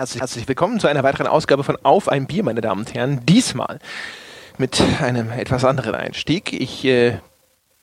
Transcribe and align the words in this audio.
Herzlich, 0.00 0.22
herzlich 0.22 0.48
willkommen 0.48 0.80
zu 0.80 0.86
einer 0.86 1.02
weiteren 1.02 1.26
Ausgabe 1.26 1.62
von 1.62 1.76
Auf 1.82 2.08
ein 2.08 2.26
Bier, 2.26 2.42
meine 2.42 2.62
Damen 2.62 2.80
und 2.80 2.94
Herren. 2.94 3.20
Diesmal 3.26 3.80
mit 4.56 4.82
einem 5.02 5.30
etwas 5.30 5.62
anderen 5.62 5.94
Einstieg. 5.94 6.54
Ich 6.54 6.86
äh, 6.86 7.18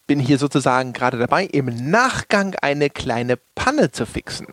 bin 0.08 0.20
hier 0.20 0.40
sozusagen 0.40 0.94
gerade 0.94 1.20
dabei, 1.20 1.46
im 1.46 1.92
Nachgang 1.92 2.56
eine 2.60 2.90
kleine 2.90 3.38
Panne 3.54 3.92
zu 3.92 4.08
fixen. 4.08 4.48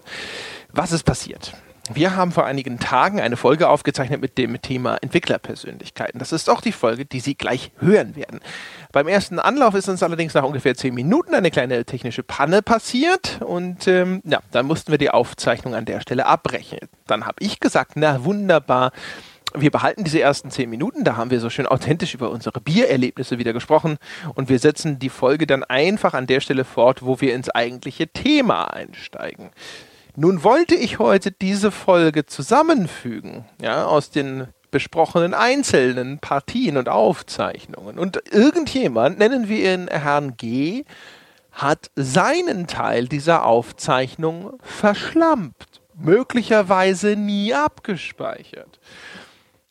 Was 0.72 0.92
ist 0.92 1.04
passiert? 1.04 1.54
Wir 1.92 2.16
haben 2.16 2.32
vor 2.32 2.46
einigen 2.46 2.78
Tagen 2.78 3.20
eine 3.20 3.36
Folge 3.36 3.68
aufgezeichnet 3.68 4.22
mit 4.22 4.38
dem 4.38 4.60
Thema 4.62 4.96
Entwicklerpersönlichkeiten. 5.02 6.18
Das 6.18 6.32
ist 6.32 6.48
auch 6.48 6.62
die 6.62 6.72
Folge, 6.72 7.04
die 7.04 7.20
Sie 7.20 7.34
gleich 7.34 7.72
hören 7.78 8.16
werden. 8.16 8.40
Beim 8.90 9.06
ersten 9.06 9.38
Anlauf 9.38 9.74
ist 9.74 9.90
uns 9.90 10.02
allerdings 10.02 10.32
nach 10.32 10.44
ungefähr 10.44 10.74
zehn 10.74 10.94
Minuten 10.94 11.34
eine 11.34 11.50
kleine 11.50 11.84
technische 11.84 12.22
Panne 12.22 12.62
passiert 12.62 13.42
und 13.42 13.86
ähm, 13.86 14.22
ja, 14.24 14.40
dann 14.50 14.64
mussten 14.64 14.92
wir 14.92 14.98
die 14.98 15.10
Aufzeichnung 15.10 15.74
an 15.74 15.84
der 15.84 16.00
Stelle 16.00 16.24
abbrechen. 16.24 16.78
Dann 17.06 17.26
habe 17.26 17.36
ich 17.40 17.60
gesagt, 17.60 17.92
na 17.96 18.24
wunderbar, 18.24 18.92
wir 19.54 19.70
behalten 19.70 20.04
diese 20.04 20.20
ersten 20.20 20.50
zehn 20.50 20.70
Minuten, 20.70 21.04
da 21.04 21.16
haben 21.16 21.30
wir 21.30 21.40
so 21.40 21.50
schön 21.50 21.66
authentisch 21.66 22.14
über 22.14 22.30
unsere 22.30 22.62
Biererlebnisse 22.62 23.38
wieder 23.38 23.52
gesprochen 23.52 23.98
und 24.34 24.48
wir 24.48 24.58
setzen 24.58 24.98
die 24.98 25.10
Folge 25.10 25.46
dann 25.46 25.64
einfach 25.64 26.14
an 26.14 26.26
der 26.26 26.40
Stelle 26.40 26.64
fort, 26.64 27.04
wo 27.04 27.20
wir 27.20 27.34
ins 27.34 27.50
eigentliche 27.50 28.08
Thema 28.08 28.72
einsteigen. 28.72 29.50
Nun 30.16 30.44
wollte 30.44 30.76
ich 30.76 31.00
heute 31.00 31.32
diese 31.32 31.72
Folge 31.72 32.24
zusammenfügen, 32.24 33.44
ja, 33.60 33.86
aus 33.86 34.10
den 34.10 34.46
besprochenen 34.70 35.34
einzelnen 35.34 36.18
Partien 36.18 36.76
und 36.76 36.88
Aufzeichnungen. 36.88 37.98
Und 37.98 38.22
irgendjemand, 38.30 39.18
nennen 39.18 39.48
wir 39.48 39.74
ihn 39.74 39.88
Herrn 39.88 40.36
G., 40.36 40.84
hat 41.50 41.90
seinen 41.94 42.66
Teil 42.66 43.06
dieser 43.06 43.44
Aufzeichnung 43.44 44.58
verschlampt, 44.62 45.80
möglicherweise 45.94 47.14
nie 47.16 47.54
abgespeichert. 47.54 48.80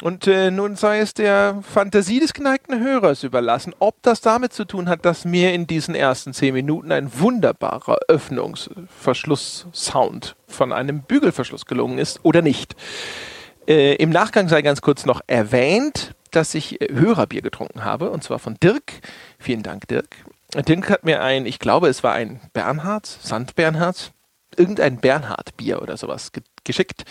Und 0.03 0.27
äh, 0.27 0.51
nun 0.51 0.75
sei 0.75 0.99
es 0.99 1.13
der 1.13 1.61
Fantasie 1.61 2.19
des 2.19 2.33
geneigten 2.33 2.83
Hörers 2.83 3.23
überlassen, 3.23 3.73
ob 3.79 3.95
das 4.01 4.19
damit 4.19 4.51
zu 4.51 4.65
tun 4.65 4.89
hat, 4.89 5.05
dass 5.05 5.23
mir 5.23 5.53
in 5.53 5.65
diesen 5.65 5.95
ersten 5.95 6.33
zehn 6.33 6.53
Minuten 6.53 6.91
ein 6.91 7.21
wunderbarer 7.21 7.99
Öffnungsverschluss-Sound 8.09 10.35
von 10.45 10.73
einem 10.73 11.03
Bügelverschluss 11.03 11.65
gelungen 11.65 11.99
ist 11.99 12.19
oder 12.23 12.41
nicht. 12.41 12.75
Äh, 13.65 13.95
Im 13.95 14.09
Nachgang 14.09 14.49
sei 14.49 14.61
ganz 14.61 14.81
kurz 14.81 15.05
noch 15.05 15.21
erwähnt, 15.25 16.15
dass 16.31 16.53
ich 16.53 16.81
äh, 16.81 16.93
Hörerbier 16.93 17.41
getrunken 17.41 17.85
habe, 17.85 18.09
und 18.09 18.25
zwar 18.25 18.39
von 18.39 18.57
Dirk. 18.61 18.99
Vielen 19.39 19.63
Dank, 19.63 19.87
Dirk. 19.87 20.17
Dirk 20.67 20.89
hat 20.89 21.05
mir 21.05 21.21
ein, 21.21 21.45
ich 21.45 21.59
glaube, 21.59 21.87
es 21.87 22.03
war 22.03 22.11
ein 22.11 22.41
Bernhards, 22.51 23.19
Sand 23.21 23.55
Bernhards, 23.55 24.11
irgendein 24.57 24.97
Bernhard-Bier 24.97 25.81
oder 25.81 25.97
sowas 25.97 26.31
ge 26.31 26.43
geschickt. 26.65 27.03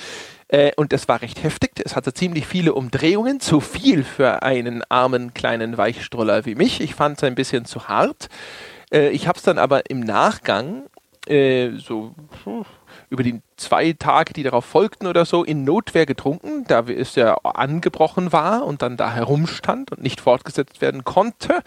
Äh, 0.48 0.72
und 0.76 0.92
es 0.94 1.08
war 1.08 1.20
recht 1.20 1.42
heftig. 1.42 1.72
Es 1.84 1.94
hatte 1.94 2.14
ziemlich 2.14 2.46
viele 2.46 2.72
Umdrehungen, 2.74 3.38
zu 3.38 3.60
viel 3.60 4.02
für 4.02 4.42
einen 4.42 4.82
armen 4.88 5.34
kleinen 5.34 5.76
Weichstroller 5.76 6.46
wie 6.46 6.54
mich. 6.54 6.80
Ich 6.80 6.94
fand 6.94 7.18
es 7.18 7.24
ein 7.24 7.34
bisschen 7.34 7.66
zu 7.66 7.88
hart. 7.88 8.28
Äh, 8.92 9.10
ich 9.10 9.28
habe 9.28 9.36
es 9.36 9.44
dann 9.44 9.58
aber 9.58 9.90
im 9.90 10.00
Nachgang 10.00 10.84
äh, 11.26 11.70
so 11.78 12.14
über 13.10 13.22
die 13.22 13.40
zwei 13.56 13.92
Tage, 13.92 14.32
die 14.32 14.42
darauf 14.42 14.64
folgten 14.64 15.06
oder 15.06 15.24
so, 15.24 15.44
in 15.44 15.64
Notwehr 15.64 16.06
getrunken, 16.06 16.64
da 16.66 16.80
es 16.80 17.14
ja 17.14 17.34
angebrochen 17.44 18.32
war 18.32 18.64
und 18.64 18.82
dann 18.82 18.96
da 18.96 19.12
herumstand 19.12 19.92
und 19.92 20.02
nicht 20.02 20.20
fortgesetzt 20.20 20.80
werden 20.80 21.04
konnte. 21.04 21.62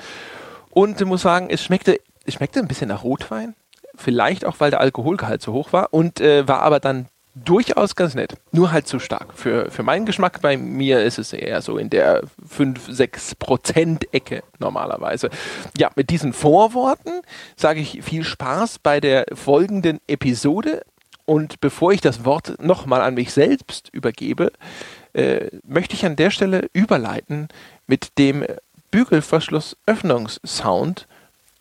Und 0.71 0.99
ich 0.99 1.07
muss 1.07 1.21
sagen, 1.21 1.47
es 1.49 1.63
schmeckte, 1.63 1.99
es 2.25 2.33
schmeckte 2.33 2.59
ein 2.59 2.67
bisschen 2.67 2.89
nach 2.89 3.03
Rotwein. 3.03 3.55
Vielleicht 3.97 4.45
auch, 4.45 4.55
weil 4.59 4.71
der 4.71 4.81
Alkoholgehalt 4.81 5.41
so 5.41 5.53
hoch 5.53 5.73
war 5.73 5.93
und 5.93 6.21
äh, 6.21 6.47
war 6.47 6.61
aber 6.61 6.79
dann 6.79 7.07
durchaus 7.35 7.95
ganz 7.95 8.15
nett. 8.15 8.35
Nur 8.51 8.71
halt 8.71 8.87
zu 8.87 8.97
stark. 8.99 9.33
Für, 9.33 9.69
für 9.69 9.83
meinen 9.83 10.05
Geschmack, 10.05 10.41
bei 10.41 10.57
mir 10.57 11.03
ist 11.03 11.19
es 11.19 11.33
eher 11.33 11.61
so 11.61 11.77
in 11.77 11.89
der 11.89 12.21
5-6%-Ecke 12.49 14.41
normalerweise. 14.59 15.29
Ja, 15.77 15.91
mit 15.95 16.09
diesen 16.09 16.31
Vorworten 16.33 17.21
sage 17.57 17.81
ich 17.81 18.01
viel 18.03 18.23
Spaß 18.23 18.79
bei 18.79 19.01
der 19.01 19.25
folgenden 19.33 19.99
Episode. 20.07 20.83
Und 21.25 21.59
bevor 21.59 21.91
ich 21.91 21.99
das 22.01 22.23
Wort 22.23 22.61
nochmal 22.61 23.01
an 23.01 23.15
mich 23.15 23.33
selbst 23.33 23.89
übergebe, 23.91 24.51
äh, 25.13 25.47
möchte 25.63 25.95
ich 25.95 26.05
an 26.05 26.15
der 26.15 26.29
Stelle 26.29 26.69
überleiten 26.71 27.49
mit 27.87 28.17
dem 28.17 28.45
Bügelverschluss-Öffnungssound, 28.91 31.07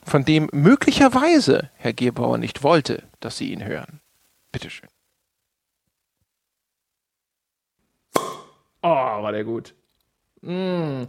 von 0.04 0.24
dem 0.24 0.48
möglicherweise 0.52 1.70
Herr 1.76 1.92
Gebauer 1.92 2.38
nicht 2.38 2.62
wollte, 2.62 3.04
dass 3.20 3.38
Sie 3.38 3.52
ihn 3.52 3.64
hören. 3.64 4.00
Bitteschön. 4.52 4.88
Oh, 8.16 8.22
war 8.82 9.32
der 9.32 9.44
gut. 9.44 9.74
Mm. 10.42 11.04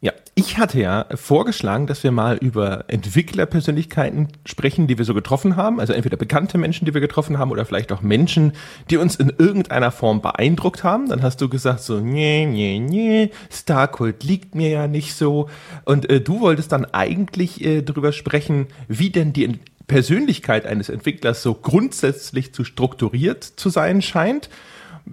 Ja, 0.00 0.12
ich 0.40 0.56
hatte 0.56 0.80
ja 0.80 1.04
vorgeschlagen, 1.14 1.86
dass 1.86 2.02
wir 2.02 2.12
mal 2.12 2.38
über 2.38 2.86
Entwicklerpersönlichkeiten 2.88 4.28
sprechen, 4.46 4.86
die 4.86 4.96
wir 4.96 5.04
so 5.04 5.12
getroffen 5.12 5.56
haben. 5.56 5.78
Also 5.78 5.92
entweder 5.92 6.16
bekannte 6.16 6.56
Menschen, 6.56 6.86
die 6.86 6.94
wir 6.94 7.02
getroffen 7.02 7.38
haben, 7.38 7.50
oder 7.50 7.66
vielleicht 7.66 7.92
auch 7.92 8.00
Menschen, 8.00 8.54
die 8.88 8.96
uns 8.96 9.16
in 9.16 9.30
irgendeiner 9.36 9.90
Form 9.90 10.22
beeindruckt 10.22 10.82
haben. 10.82 11.10
Dann 11.10 11.22
hast 11.22 11.42
du 11.42 11.50
gesagt 11.50 11.80
so, 11.80 12.00
nee, 12.00 12.46
nee, 12.46 12.78
nee, 12.78 13.30
Starkult 13.50 14.24
liegt 14.24 14.54
mir 14.54 14.70
ja 14.70 14.88
nicht 14.88 15.14
so. 15.14 15.50
Und 15.84 16.08
äh, 16.08 16.22
du 16.22 16.40
wolltest 16.40 16.72
dann 16.72 16.86
eigentlich 16.86 17.62
äh, 17.62 17.82
darüber 17.82 18.12
sprechen, 18.12 18.68
wie 18.88 19.10
denn 19.10 19.34
die 19.34 19.58
Persönlichkeit 19.88 20.64
eines 20.64 20.88
Entwicklers 20.88 21.42
so 21.42 21.52
grundsätzlich 21.52 22.54
zu 22.54 22.64
strukturiert 22.64 23.44
zu 23.44 23.68
sein 23.68 24.00
scheint, 24.00 24.48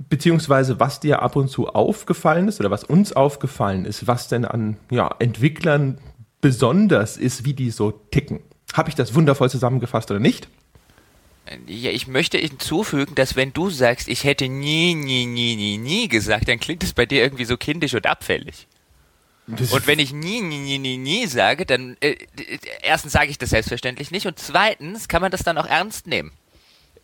beziehungsweise 0.10 0.80
was 0.80 1.00
dir 1.00 1.22
ab 1.22 1.36
und 1.36 1.50
zu 1.50 1.68
aufgefallen 1.68 2.48
ist 2.48 2.60
oder 2.60 2.72
was 2.72 2.84
uns 2.84 3.14
aufgefallen 3.14 3.86
ist, 3.86 4.08
was 4.08 4.28
denn 4.28 4.46
an 4.46 4.78
ja, 4.90 5.14
Entwicklern 5.20 5.98
besonders 6.42 7.18
ist, 7.18 7.46
wie 7.46 7.54
die 7.54 7.72
so 7.72 7.92
ticken. 7.92 8.40
Habe 8.74 8.90
ich 8.90 8.96
das 8.96 9.16
wundervoll 9.16 9.50
zusammengefasst 9.50 10.12
oder 10.12 10.20
nicht? 10.20 10.48
Ja, 11.66 11.92
ich 11.92 12.08
möchte 12.08 12.38
hinzufügen, 12.38 13.16
dass 13.16 13.36
wenn 13.36 13.54
du 13.54 13.70
sagst, 13.70 14.08
ich 14.10 14.26
hätte 14.26 14.50
nie, 14.50 14.96
nie, 14.96 15.26
nie, 15.26 15.56
nie, 15.56 15.78
nie 15.78 16.08
gesagt, 16.10 16.50
dann 16.50 16.60
klingt 16.60 16.84
es 16.84 16.94
bei 16.94 17.06
dir 17.06 17.22
irgendwie 17.22 17.46
so 17.46 17.56
kindisch 17.56 17.94
und 17.94 18.06
abfällig. 18.06 18.68
Und 19.48 19.88
wenn 19.88 20.00
ich 20.00 20.12
nie, 20.12 20.42
nie, 20.42 20.58
nie, 20.58 20.78
nie, 20.78 20.98
nie 20.98 21.26
sage, 21.26 21.66
dann 21.66 21.96
äh, 22.02 22.18
erstens 22.82 23.14
sage 23.14 23.30
ich 23.30 23.38
das 23.38 23.52
selbstverständlich 23.52 24.12
nicht 24.12 24.26
und 24.26 24.38
zweitens 24.38 25.08
kann 25.08 25.22
man 25.22 25.32
das 25.32 25.44
dann 25.44 25.58
auch 25.58 25.66
ernst 25.66 26.06
nehmen. 26.06 26.34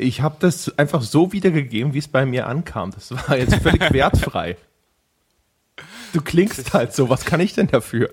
Ich 0.03 0.21
habe 0.21 0.35
das 0.39 0.77
einfach 0.77 1.01
so 1.01 1.31
wiedergegeben, 1.31 1.93
wie 1.93 1.99
es 1.99 2.07
bei 2.07 2.25
mir 2.25 2.47
ankam. 2.47 2.91
Das 2.91 3.11
war 3.11 3.37
jetzt 3.37 3.55
völlig 3.55 3.81
wertfrei. 3.93 4.57
Du 6.13 6.21
klingst 6.21 6.73
halt 6.73 6.93
so. 6.93 7.09
Was 7.09 7.25
kann 7.25 7.39
ich 7.39 7.53
denn 7.53 7.67
dafür? 7.67 8.09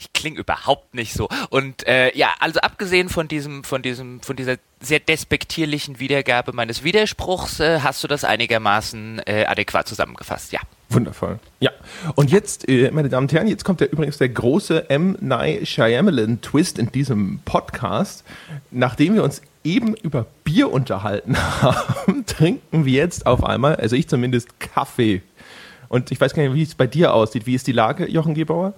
ich 0.00 0.12
klinge 0.14 0.38
überhaupt 0.38 0.94
nicht 0.94 1.12
so. 1.12 1.28
Und 1.50 1.86
äh, 1.86 2.16
ja, 2.16 2.32
also 2.40 2.60
abgesehen 2.60 3.10
von 3.10 3.28
diesem, 3.28 3.64
von 3.64 3.82
diesem, 3.82 4.22
von 4.22 4.34
dieser 4.34 4.56
sehr 4.80 4.98
despektierlichen 4.98 6.00
Wiedergabe 6.00 6.54
meines 6.54 6.82
Widerspruchs, 6.82 7.60
äh, 7.60 7.80
hast 7.82 8.02
du 8.02 8.08
das 8.08 8.24
einigermaßen 8.24 9.20
äh, 9.26 9.44
adäquat 9.46 9.86
zusammengefasst, 9.86 10.52
ja. 10.52 10.60
Wundervoll. 10.88 11.38
Ja. 11.60 11.70
Und 12.14 12.30
jetzt, 12.30 12.66
äh, 12.66 12.90
meine 12.90 13.10
Damen 13.10 13.26
und 13.26 13.32
Herren, 13.34 13.46
jetzt 13.46 13.64
kommt 13.64 13.80
der 13.80 13.92
übrigens 13.92 14.16
der 14.16 14.30
große 14.30 14.88
M. 14.88 15.18
Night 15.20 15.68
Shyamalan 15.68 16.40
Twist 16.40 16.78
in 16.78 16.90
diesem 16.90 17.40
Podcast. 17.44 18.24
Nachdem 18.70 19.14
wir 19.14 19.22
uns 19.22 19.42
eben 19.64 19.94
über 19.94 20.26
Bier 20.44 20.72
unterhalten 20.72 21.36
haben, 21.62 22.26
trinken 22.26 22.84
wir 22.84 22.92
jetzt 22.92 23.26
auf 23.26 23.44
einmal, 23.44 23.76
also 23.76 23.96
ich 23.96 24.08
zumindest, 24.08 24.58
Kaffee. 24.60 25.22
Und 25.88 26.10
ich 26.10 26.20
weiß 26.20 26.34
gar 26.34 26.42
nicht, 26.42 26.54
wie 26.54 26.62
es 26.62 26.74
bei 26.74 26.86
dir 26.86 27.14
aussieht. 27.14 27.46
Wie 27.46 27.54
ist 27.54 27.66
die 27.66 27.72
Lage, 27.72 28.08
Jochen 28.08 28.34
Gebauer? 28.34 28.74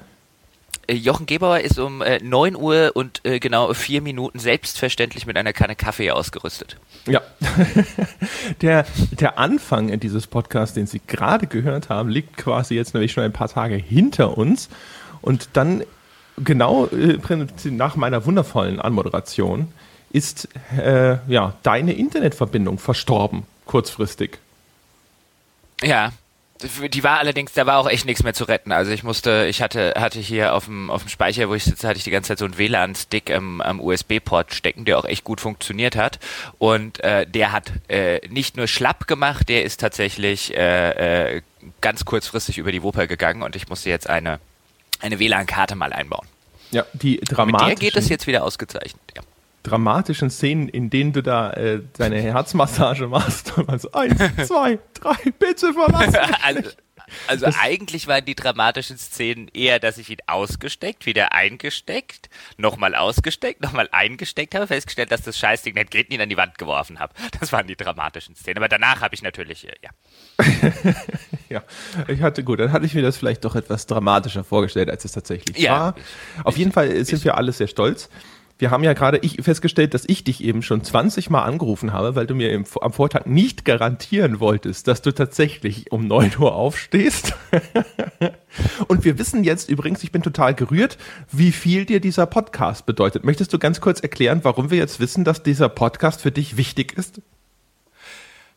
Äh, 0.87 0.95
Jochen 0.95 1.27
Gebauer 1.27 1.61
ist 1.61 1.79
um 1.79 2.03
äh, 2.03 2.19
9 2.23 2.57
Uhr 2.57 2.93
und 2.95 3.21
äh, 3.25 3.39
genau 3.39 3.73
vier 3.75 4.01
Minuten 4.03 4.39
selbstverständlich 4.39 5.27
mit 5.27 5.37
einer 5.37 5.53
Kanne 5.53 5.77
Kaffee 5.77 6.11
ausgerüstet. 6.11 6.79
Ja. 7.07 7.21
der, 8.63 8.87
der 9.13 9.39
Anfang 9.39 10.01
dieses 10.01 10.27
Podcasts, 10.27 10.75
den 10.75 10.87
Sie 10.87 11.01
gerade 11.07 11.47
gehört 11.47 11.89
haben, 11.89 12.09
liegt 12.09 12.37
quasi 12.37 12.75
jetzt 12.75 12.95
nämlich 12.95 13.13
schon 13.13 13.25
ein 13.25 13.33
paar 13.33 13.49
Tage 13.49 13.75
hinter 13.75 14.37
uns. 14.39 14.69
Und 15.21 15.51
dann 15.53 15.85
genau 16.39 16.87
äh, 16.87 17.19
nach 17.71 17.97
meiner 17.97 18.25
wundervollen 18.27 18.81
Anmoderation 18.81 19.69
ist 20.13 20.49
äh, 20.79 21.17
ja 21.27 21.55
deine 21.63 21.95
Internetverbindung 21.95 22.79
verstorben, 22.79 23.45
kurzfristig. 23.67 24.39
Ja, 25.83 26.13
die 26.93 27.03
war 27.03 27.19
allerdings, 27.19 27.53
da 27.55 27.67
war 27.67 27.79
auch 27.79 27.89
echt 27.89 28.05
nichts 28.05 28.23
mehr 28.23 28.35
zu 28.35 28.45
retten. 28.45 28.73
Also 28.73 28.93
ich 28.93 29.03
musste, 29.03 29.47
ich 29.49 29.63
hatte, 29.63 29.95
hatte 29.97 30.21
hier 30.21 30.55
auf 30.55 30.67
dem, 30.67 30.91
auf 30.91 31.03
dem 31.03 31.09
Speicher, 31.09 31.49
wo 31.49 31.55
ich 31.55 31.65
sitze, 31.65 31.89
hatte 31.89 31.99
ich 31.99 32.05
die 32.05 32.11
ganze 32.11 32.29
Zeit 32.29 32.39
so 32.39 32.45
einen 32.45 32.59
WLAN-Stick 32.59 33.31
am, 33.31 33.61
am 33.61 33.81
USB-Port 33.81 34.55
stecken, 34.55 34.85
der 34.85 34.99
auch 34.99 35.05
echt 35.05 35.25
gut 35.25 35.41
funktioniert 35.41 35.97
hat. 35.97 36.21
Und 36.59 37.03
äh, 37.03 37.27
der 37.27 37.53
hat 37.53 37.73
äh, 37.89 38.27
nicht 38.29 38.57
nur 38.57 38.69
schlapp 38.69 39.09
gemacht, 39.09 39.49
der 39.49 39.65
ist 39.65 39.81
tatsächlich 39.81 40.57
äh, 40.57 41.37
äh, 41.37 41.43
ganz 41.81 42.05
kurzfristig 42.05 42.59
über 42.59 42.71
die 42.71 42.83
Wupper 42.83 43.07
gegangen 43.07 43.43
und 43.43 43.57
ich 43.57 43.69
musste 43.69 43.91
jetzt 43.91 44.09
eine, 44.09 44.39
eine 45.01 45.19
WLAN-Karte 45.19 45.75
mal 45.75 45.93
einbauen. 45.93 46.27
Ja, 46.71 46.87
die 46.93 47.19
dramatischen. 47.19 47.69
Mit 47.71 47.83
der 47.83 47.91
geht 47.91 47.97
es 47.97 48.09
jetzt 48.09 48.27
wieder 48.27 48.45
ausgezeichnet, 48.45 49.03
ja 49.17 49.23
dramatischen 49.63 50.31
Szenen, 50.31 50.69
in 50.69 50.91
denen 50.91 51.13
du 51.13 51.23
da 51.23 51.53
äh, 51.53 51.81
deine 51.97 52.21
Herzmassage 52.21 53.09
machst. 53.09 53.57
Und 53.57 53.81
so, 53.81 53.93
eins, 53.93 54.19
zwei, 54.47 54.79
drei, 54.95 55.17
bitte 55.39 55.73
verlass 55.73 56.13
mich. 56.13 56.45
Also, 56.45 56.71
also 57.29 57.47
eigentlich 57.61 58.07
waren 58.07 58.25
die 58.25 58.35
dramatischen 58.35 58.99
Szenen 58.99 59.49
eher, 59.53 59.79
dass 59.79 59.99
ich 59.99 60.11
ihn 60.11 60.19
ausgesteckt, 60.27 61.07
wieder 61.07 61.33
eingesteckt, 61.33 62.29
nochmal 62.57 62.95
ausgesteckt, 62.95 63.61
nochmal 63.63 63.89
eingesteckt 63.93 64.55
habe, 64.55 64.67
festgestellt, 64.67 65.13
dass 65.13 65.23
das 65.23 65.39
Scheißding 65.39 65.75
nicht 65.75 65.91
geht, 65.91 66.11
ihn 66.13 66.21
an 66.21 66.29
die 66.29 66.37
Wand 66.37 66.59
geworfen 66.59 66.99
habe. 66.99 67.15
Das 67.41 67.53
waren 67.53 67.67
die 67.67 67.77
dramatischen 67.77 68.35
Szenen. 68.35 68.59
Aber 68.59 68.69
danach 68.69 69.01
habe 69.01 69.15
ich 69.15 69.23
natürlich, 69.23 69.69
äh, 69.69 69.75
ja. 69.83 69.91
ja, 71.49 71.63
ich 72.09 72.23
hatte 72.23 72.45
gut, 72.45 72.61
dann 72.61 72.73
hatte 72.73 72.87
ich 72.87 72.95
mir 72.95 73.03
das 73.03 73.17
vielleicht 73.17 73.45
doch 73.45 73.55
etwas 73.55 73.87
dramatischer 73.87 74.45
vorgestellt, 74.45 74.91
als 74.91 75.05
es 75.05 75.13
tatsächlich 75.13 75.59
Ja, 75.59 75.71
war. 75.73 75.95
Auf 76.45 76.57
jeden 76.57 76.73
Fall 76.73 77.05
sind 77.05 77.25
wir 77.25 77.37
alle 77.37 77.53
sehr 77.53 77.69
stolz. 77.69 78.09
Wir 78.63 78.71
haben 78.71 78.85
ja 78.85 78.93
gerade 78.93 79.21
festgestellt, 79.43 79.93
dass 79.93 80.05
ich 80.07 80.23
dich 80.23 80.41
eben 80.45 80.63
schon 80.63 80.85
20 80.85 81.31
Mal 81.31 81.43
angerufen 81.43 81.93
habe, 81.93 82.15
weil 82.15 82.29
du 82.29 82.37
mir 82.37 82.53
im, 82.53 82.65
am 82.81 82.93
Vortag 82.93 83.27
nicht 83.27 83.65
garantieren 83.65 84.39
wolltest, 84.39 84.87
dass 84.87 85.03
du 85.03 85.11
tatsächlich 85.11 85.91
um 85.91 86.07
9 86.07 86.39
Uhr 86.39 86.55
aufstehst. 86.55 87.35
Und 88.87 89.05
wir 89.05 89.19
wissen 89.19 89.43
jetzt 89.43 89.69
übrigens, 89.69 90.05
ich 90.05 90.13
bin 90.13 90.23
total 90.23 90.55
gerührt, 90.55 90.97
wie 91.33 91.51
viel 91.51 91.87
dir 91.87 91.99
dieser 91.99 92.27
Podcast 92.27 92.87
bedeutet. 92.87 93.25
Möchtest 93.25 93.53
du 93.53 93.59
ganz 93.59 93.81
kurz 93.81 93.99
erklären, 93.99 94.45
warum 94.45 94.71
wir 94.71 94.79
jetzt 94.79 95.01
wissen, 95.01 95.25
dass 95.25 95.43
dieser 95.43 95.69
Podcast 95.69 96.21
für 96.21 96.31
dich 96.31 96.57
wichtig 96.57 96.97
ist? 96.97 97.21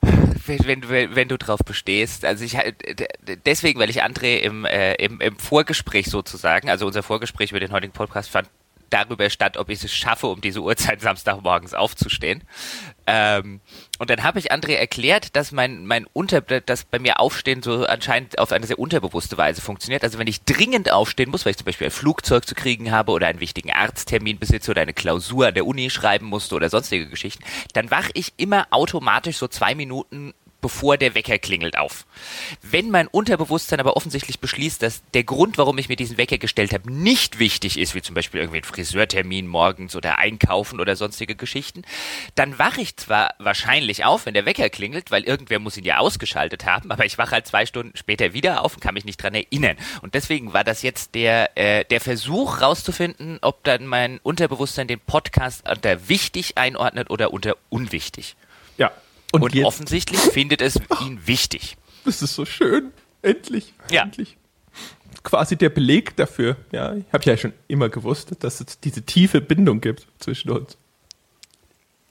Wenn, 0.01 0.87
wenn, 0.87 1.15
wenn, 1.15 1.27
du 1.29 1.39
drauf 1.39 1.61
bestehst, 1.65 2.25
also 2.25 2.45
ich 2.45 2.51
d- 2.51 3.07
deswegen, 3.43 3.79
weil 3.79 3.89
ich 3.89 4.03
André 4.03 4.37
im, 4.37 4.65
äh, 4.65 4.93
im, 5.03 5.19
im 5.19 5.39
Vorgespräch 5.39 6.11
sozusagen, 6.11 6.69
also 6.69 6.85
unser 6.85 7.01
Vorgespräch 7.01 7.49
über 7.49 7.59
den 7.59 7.71
heutigen 7.71 7.93
Podcast 7.93 8.29
fand 8.29 8.47
darüber 8.95 9.29
statt, 9.29 9.57
ob 9.57 9.69
ich 9.69 9.83
es 9.83 9.93
schaffe, 9.93 10.27
um 10.27 10.41
diese 10.41 10.61
Uhrzeit 10.61 11.01
Samstagmorgens 11.01 11.73
aufzustehen. 11.73 12.43
Ähm, 13.07 13.59
und 13.99 14.09
dann 14.09 14.23
habe 14.23 14.39
ich 14.39 14.51
André 14.51 14.75
erklärt, 14.75 15.35
dass 15.35 15.51
mein, 15.51 15.85
mein 15.85 16.07
Unter, 16.13 16.41
dass 16.41 16.85
bei 16.85 16.97
mir 16.99 17.19
Aufstehen 17.19 17.61
so 17.61 17.85
anscheinend 17.85 18.39
auf 18.39 18.51
eine 18.51 18.65
sehr 18.65 18.79
unterbewusste 18.79 19.37
Weise 19.37 19.61
funktioniert. 19.61 20.03
Also 20.03 20.17
wenn 20.17 20.27
ich 20.27 20.43
dringend 20.43 20.91
aufstehen 20.91 21.29
muss, 21.29 21.45
weil 21.45 21.51
ich 21.51 21.57
zum 21.57 21.65
Beispiel 21.65 21.87
ein 21.87 21.91
Flugzeug 21.91 22.47
zu 22.47 22.55
kriegen 22.55 22.91
habe 22.91 23.11
oder 23.11 23.27
einen 23.27 23.39
wichtigen 23.39 23.71
Arzttermin 23.71 24.39
besitze 24.39 24.71
oder 24.71 24.81
eine 24.81 24.93
Klausur 24.93 25.47
an 25.47 25.53
der 25.53 25.67
Uni 25.67 25.89
schreiben 25.89 26.25
musste 26.25 26.55
oder 26.55 26.69
sonstige 26.69 27.09
Geschichten, 27.09 27.43
dann 27.73 27.91
wache 27.91 28.11
ich 28.13 28.33
immer 28.37 28.67
automatisch 28.71 29.37
so 29.37 29.47
zwei 29.47 29.75
Minuten 29.75 30.33
bevor 30.65 30.97
der 30.97 31.13
Wecker 31.13 31.37
klingelt 31.37 31.77
auf. 31.77 32.07
Wenn 32.63 32.89
mein 32.89 33.05
Unterbewusstsein 33.05 33.79
aber 33.79 33.95
offensichtlich 33.95 34.39
beschließt, 34.39 34.81
dass 34.81 35.03
der 35.13 35.23
Grund, 35.23 35.59
warum 35.59 35.77
ich 35.77 35.89
mir 35.89 35.95
diesen 35.95 36.17
Wecker 36.17 36.39
gestellt 36.39 36.73
habe, 36.73 36.91
nicht 36.91 37.37
wichtig 37.37 37.77
ist, 37.77 37.93
wie 37.93 38.01
zum 38.01 38.15
Beispiel 38.15 38.39
irgendwie 38.39 38.61
ein 38.61 38.63
Friseurtermin 38.63 39.45
morgens 39.45 39.95
oder 39.95 40.17
Einkaufen 40.17 40.79
oder 40.79 40.95
sonstige 40.95 41.35
Geschichten, 41.35 41.83
dann 42.33 42.57
wache 42.57 42.81
ich 42.81 42.97
zwar 42.97 43.35
wahrscheinlich 43.37 44.05
auf, 44.05 44.25
wenn 44.25 44.33
der 44.33 44.47
Wecker 44.47 44.71
klingelt, 44.71 45.11
weil 45.11 45.21
irgendwer 45.21 45.59
muss 45.59 45.77
ihn 45.77 45.85
ja 45.85 45.99
ausgeschaltet 45.99 46.65
haben, 46.65 46.89
aber 46.89 47.05
ich 47.05 47.19
wache 47.19 47.33
halt 47.33 47.45
zwei 47.45 47.67
Stunden 47.67 47.95
später 47.95 48.33
wieder 48.33 48.63
auf 48.63 48.73
und 48.73 48.79
kann 48.79 48.95
mich 48.95 49.05
nicht 49.05 49.21
dran 49.21 49.35
erinnern. 49.35 49.77
Und 50.01 50.15
deswegen 50.15 50.53
war 50.53 50.63
das 50.63 50.81
jetzt 50.81 51.13
der, 51.13 51.55
äh, 51.55 51.85
der 51.85 52.01
Versuch 52.01 52.59
rauszufinden, 52.59 53.37
ob 53.43 53.63
dann 53.65 53.85
mein 53.85 54.17
Unterbewusstsein 54.23 54.87
den 54.87 54.99
Podcast 54.99 55.69
unter 55.69 56.09
wichtig 56.09 56.57
einordnet 56.57 57.11
oder 57.11 57.31
unter 57.31 57.55
unwichtig. 57.69 58.35
Ja. 58.79 58.91
Und, 59.31 59.53
jetzt- 59.53 59.65
offensichtlich 59.65 60.19
findet 60.19 60.61
es 60.61 60.75
ihn 61.01 61.19
wichtig. 61.25 61.77
Das 62.05 62.21
ist 62.21 62.35
so 62.35 62.45
schön. 62.45 62.91
Endlich. 63.21 63.73
Ja. 63.91 64.03
Endlich. 64.03 64.37
Quasi 65.23 65.55
der 65.55 65.69
Beleg 65.69 66.15
dafür. 66.17 66.55
Ja, 66.71 66.95
ich 66.95 67.03
habe 67.11 67.23
ja 67.25 67.35
schon 67.35 67.53
immer 67.67 67.89
gewusst, 67.89 68.31
dass 68.41 68.61
es 68.61 68.79
diese 68.79 69.01
tiefe 69.01 69.41
Bindung 69.41 69.81
gibt 69.81 70.05
zwischen 70.19 70.51
uns. 70.51 70.77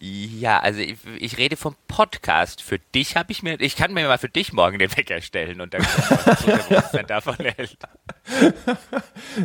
Ja, 0.01 0.59
also 0.59 0.81
ich, 0.81 0.97
ich 1.19 1.39
rede 1.39 1.57
vom 1.57 1.77
Podcast. 1.89 2.61
Für 2.61 2.79
dich 2.95 3.17
habe 3.17 3.33
ich 3.33 3.43
mir, 3.43 3.59
ich 3.61 3.77
kann 3.77 3.95
mir 3.95 4.07
mal 4.07 4.19
für 4.19 4.29
dich 4.29 4.53
morgen 4.53 4.79
den 4.79 4.95
Wecker 4.95 5.21
stellen 5.23 5.61
und 5.61 5.73
dann 5.73 5.83
gucken, 5.83 7.07
davon 7.07 7.37
hält. 7.37 7.79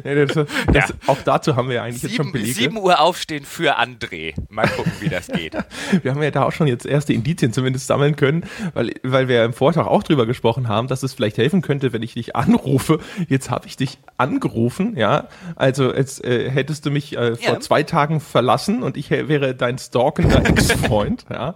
Ja, 0.04 0.26
das, 0.26 0.34
das, 0.34 0.48
Ja. 0.74 0.86
Auch 1.08 1.18
dazu 1.24 1.56
haben 1.56 1.68
wir 1.68 1.76
ja 1.78 1.84
eigentlich 1.84 2.04
jetzt 2.04 2.16
schon 2.16 2.28
Sieben, 2.28 2.32
Belege. 2.34 2.54
7 2.54 2.78
Uhr 2.78 3.00
aufstehen 3.00 3.44
für 3.46 3.78
André. 3.80 4.34
Mal 4.50 4.68
gucken, 4.68 4.92
wie 5.00 5.10
das 5.10 5.28
geht. 5.28 5.56
Wir 6.04 6.12
haben 6.12 6.22
ja 6.22 6.32
da 6.32 6.44
auch 6.44 6.52
schon 6.52 6.68
jetzt 6.68 6.86
erste 6.86 7.14
Indizien 7.14 7.52
zumindest 7.52 7.88
sammeln 7.88 8.16
können, 8.16 8.46
weil, 8.74 8.94
weil 9.04 9.28
wir 9.28 9.44
im 9.44 9.54
Vortrag 9.54 9.88
auch 9.88 10.04
drüber 10.04 10.26
gesprochen 10.26 10.68
haben, 10.68 10.88
dass 10.88 11.04
es 11.04 11.14
vielleicht 11.14 11.38
helfen 11.38 11.62
könnte, 11.62 11.92
wenn 11.94 12.04
ich 12.04 12.14
dich 12.14 12.36
anrufe. 12.36 13.00
Jetzt 13.28 13.50
habe 13.50 13.68
ich 13.68 13.76
dich 13.78 13.98
angerufen, 14.18 14.96
ja. 14.96 15.28
Also 15.56 15.94
jetzt 15.94 16.24
äh, 16.24 16.50
hättest 16.50 16.86
du 16.86 16.92
mich 16.92 17.18
äh, 17.18 17.36
vor 17.36 17.54
Ja. 17.56 17.60
zwei 17.60 17.84
Tagen 17.84 18.20
verlassen 18.22 18.84
und 18.84 18.96
ich 18.98 19.10
wäre 19.10 19.56
dein 19.56 19.78
stalkender 19.78 20.42
Ex-Freund, 20.50 21.26
ja. 21.30 21.56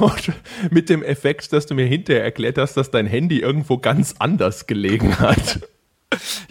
Und 0.00 0.32
mit 0.70 0.88
dem 0.88 1.02
Effekt, 1.04 1.52
dass 1.52 1.66
du 1.66 1.74
mir 1.74 1.86
hinterher 1.86 2.24
erklärt 2.24 2.58
hast, 2.58 2.74
dass 2.76 2.90
dein 2.90 3.06
Handy 3.06 3.38
irgendwo 3.40 3.78
ganz 3.78 4.16
anders 4.18 4.66
gelegen 4.66 5.18
hat. 5.20 5.60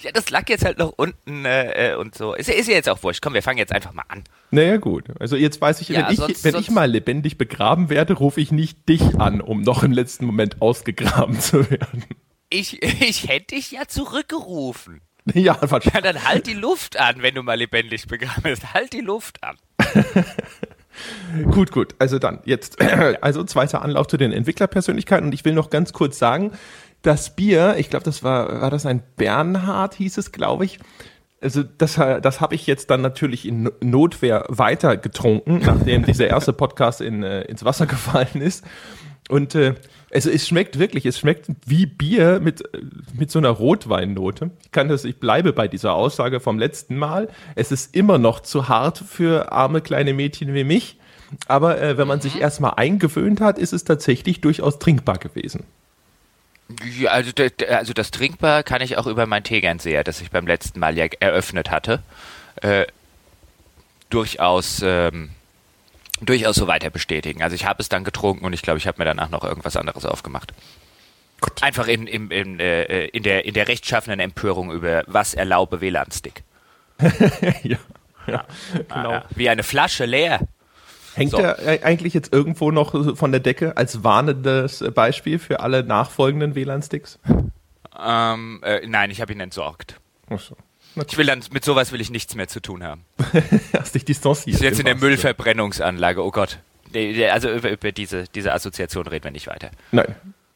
Ja, 0.01 0.12
das 0.12 0.29
lag 0.31 0.50
jetzt 0.50 0.65
halt 0.65 0.79
noch 0.79 0.94
unten 0.95 1.45
äh, 1.45 1.91
äh, 1.91 1.95
und 1.95 2.15
so. 2.15 2.33
Ist, 2.33 2.47
ja- 2.50 2.56
ist 2.56 2.68
ja 2.68 2.73
jetzt 2.73 2.89
auch 2.89 3.03
wurscht. 3.03 3.21
Komm, 3.21 3.33
wir 3.35 3.44
fangen 3.44 3.59
jetzt 3.59 3.71
einfach 3.73 3.94
mal 3.94 4.06
an. 4.07 4.23
Naja, 4.50 4.77
gut. 4.77 5.06
Also 5.19 5.35
jetzt 5.35 5.59
weiß 5.62 5.81
ich, 5.81 5.89
Ja, 5.89 6.06
wenn, 6.07 6.13
ich, 6.13 6.19
sonst- 6.19 6.44
wenn 6.44 6.56
ich 6.56 6.65
sonst- 6.68 6.71
mal 6.75 6.89
lebendig 6.89 7.38
begraben 7.38 7.89
werde, 7.89 8.13
rufe 8.13 8.41
ich 8.41 8.51
nicht 8.51 8.88
dich 8.89 9.19
an, 9.19 9.39
um 9.41 9.62
noch 9.62 9.83
im 9.83 9.91
letzten 9.91 10.25
Moment 10.25 10.62
ausgegraben 10.62 11.39
zu 11.39 11.69
werden. 11.69 12.06
Ich, 12.50 12.81
ich 12.81 13.27
hätte 13.27 13.56
dich 13.56 13.71
ja 13.71 13.88
zurückgerufen. 13.88 15.01
Ja. 15.33 15.59
Ja, 15.94 16.01
dann 16.01 16.27
halt 16.27 16.47
die 16.47 16.53
Luft 16.56 16.97
an, 17.00 17.21
wenn 17.21 17.35
du 17.35 17.44
mal 17.44 17.53
lebendig 17.57 18.07
begraben 18.07 18.41
bist. 18.44 18.74
Halt 18.74 18.94
die 18.94 19.01
Luft 19.01 19.44
an. 19.44 19.57
Gut, 21.51 21.71
gut. 21.71 21.95
Also 21.99 22.19
dann 22.19 22.39
jetzt, 22.45 22.77
also 23.21 23.43
zweiter 23.43 23.81
Anlauf 23.81 24.07
zu 24.07 24.17
den 24.17 24.31
Entwicklerpersönlichkeiten 24.31 25.27
und 25.27 25.33
ich 25.33 25.45
will 25.45 25.53
noch 25.53 25.69
ganz 25.69 25.93
kurz 25.93 26.17
sagen, 26.19 26.51
das 27.01 27.35
Bier, 27.35 27.75
ich 27.77 27.89
glaube, 27.89 28.05
das 28.05 28.23
war, 28.23 28.61
war 28.61 28.69
das 28.69 28.85
ein 28.85 29.01
Bernhard, 29.17 29.95
hieß 29.95 30.17
es, 30.17 30.31
glaube 30.31 30.65
ich. 30.65 30.79
Also 31.41 31.63
das, 31.63 31.95
das 31.95 32.39
habe 32.41 32.53
ich 32.53 32.67
jetzt 32.67 32.91
dann 32.91 33.01
natürlich 33.01 33.47
in 33.47 33.63
No- 33.63 33.71
Notwehr 33.81 34.45
weiter 34.47 34.95
getrunken, 34.97 35.61
nachdem 35.65 36.05
dieser 36.05 36.27
erste 36.27 36.53
Podcast 36.53 37.01
in, 37.01 37.23
äh, 37.23 37.41
ins 37.43 37.65
Wasser 37.65 37.88
gefallen 37.88 38.41
ist. 38.41 38.63
Und 39.31 39.56
äh, 39.56 39.75
also 40.13 40.30
es 40.30 40.45
schmeckt 40.45 40.78
wirklich, 40.78 41.06
es 41.06 41.18
schmeckt 41.18 41.48
wie 41.66 41.86
Bier 41.86 42.42
mit, 42.42 42.66
äh, 42.75 42.81
mit 43.18 43.31
so 43.31 43.39
einer 43.39 43.50
Rotweinnote. 43.50 44.51
Ich 44.66 44.72
kann 44.74 44.89
das, 44.89 45.06
ich 45.06 45.22
bleibe 45.22 45.54
bei 45.54 45.69
dieser 45.69 45.94
Aussage 45.94 46.42
vom 46.42 46.60
letzten 46.60 46.98
Mal. 46.98 47.30
Es 47.56 47.72
ist 47.72 47.95
immer 47.95 48.18
noch 48.18 48.42
zu 48.42 48.68
hart 48.68 48.98
für 48.98 49.54
arme 49.54 49.80
kleine 49.80 50.13
Mädchen 50.13 50.54
wie 50.54 50.66
mich. 50.66 50.98
Aber 51.48 51.81
äh, 51.81 51.98
wenn 51.98 52.10
man 52.10 52.19
sich 52.19 52.42
erstmal 52.42 52.74
eingewöhnt 52.75 53.39
hat, 53.39 53.58
ist 53.58 53.72
es 53.72 53.86
tatsächlich 53.86 54.41
durchaus 54.41 54.79
trinkbar 54.79 55.17
gewesen. 55.17 55.63
Ja, 57.00 57.12
also, 57.12 57.32
also 57.70 57.94
das 57.94 58.12
Trinkbar 58.12 58.63
kann 58.63 58.82
ich 58.82 58.98
auch 58.98 59.08
über 59.08 59.27
mein 59.27 59.46
Tegernseher, 59.46 60.03
das 60.03 60.20
ich 60.20 60.29
beim 60.29 60.46
letzten 60.46 60.82
Mal 60.82 60.98
ja 60.98 61.05
eröffnet 61.22 61.72
hatte, 61.72 62.03
äh, 62.62 62.86
durchaus, 64.10 64.82
ähm, 64.84 65.29
durchaus 66.22 66.56
so 66.56 66.68
weiter 66.68 66.90
bestätigen. 66.90 67.42
Also 67.42 67.56
ich 67.56 67.66
habe 67.66 67.82
es 67.82 67.90
dann 67.90 68.04
getrunken 68.04 68.46
und 68.46 68.54
ich 68.54 68.62
glaube, 68.62 68.78
ich 68.78 68.88
habe 68.88 69.00
mir 69.00 69.06
danach 69.06 69.30
noch 69.30 69.44
irgendwas 69.44 69.75
anderes 69.75 70.06
aufgemacht. 70.06 70.54
Einfach 71.62 71.88
in, 71.88 72.06
in, 72.06 72.30
in, 72.30 72.60
äh, 72.60 73.06
in, 73.08 73.24
der, 73.24 73.46
in 73.46 73.54
der 73.54 73.68
rechtschaffenen 73.68 74.20
Empörung 74.20 74.72
über 74.72 75.04
was 75.08 75.34
erlaube 75.34 75.82
WLAN-Stick. 75.82 76.44
ja. 77.63 77.78
ja 78.28 78.46
genau. 78.72 79.12
Ah. 79.12 79.25
Wie 79.32 79.50
eine 79.50 79.63
Flasche 79.63 80.06
leer. 80.06 80.48
Hängt 81.16 81.32
So. 81.32 81.38
er 81.40 81.60
äh, 81.60 81.84
eigentlich 81.84 82.13
jetzt 82.13 82.32
irgendwo 82.32 82.72
noch 82.72 82.94
so 82.94 83.16
von 83.16 83.32
der 83.32 83.42
Decke 83.42 83.75
als 83.75 84.04
warnendes 84.04 84.84
Beispiel 84.94 85.40
für 85.40 85.60
alle 85.62 85.84
nachfolgenden 85.84 86.54
WLAN-Sticks? 86.56 87.20
Ähm, 88.00 88.62
äh, 88.63 88.86
nein, 88.88 89.10
ich 89.12 89.20
habe 89.20 89.34
ihn 89.34 89.40
entsorgt. 89.40 90.00
Achso. 90.30 90.56
Ich 90.95 91.17
will 91.17 91.25
dann, 91.25 91.41
mit 91.51 91.63
sowas 91.63 91.91
will 91.91 92.01
ich 92.01 92.10
nichts 92.10 92.36
mehr 92.36 92.48
zu 92.48 92.62
tun 92.62 92.83
haben. 92.83 93.05
Hast 93.77 93.95
dich 93.95 94.05
distanziert. 94.05 94.55
ist 94.55 94.62
jetzt 94.62 94.79
in 94.79 94.86
der 94.86 94.95
Müllverbrennungsanlage, 94.95 96.24
oh 96.24 96.31
Gott. 96.31 96.60
Also 97.31 97.50
über, 97.50 97.69
über 97.69 97.91
diese, 97.91 98.25
diese 98.36 98.51
Assoziation 98.51 99.07
reden 99.07 99.24
wir 99.24 99.31
nicht 99.31 99.48
weiter. 99.48 99.71
Nein, 99.91 100.13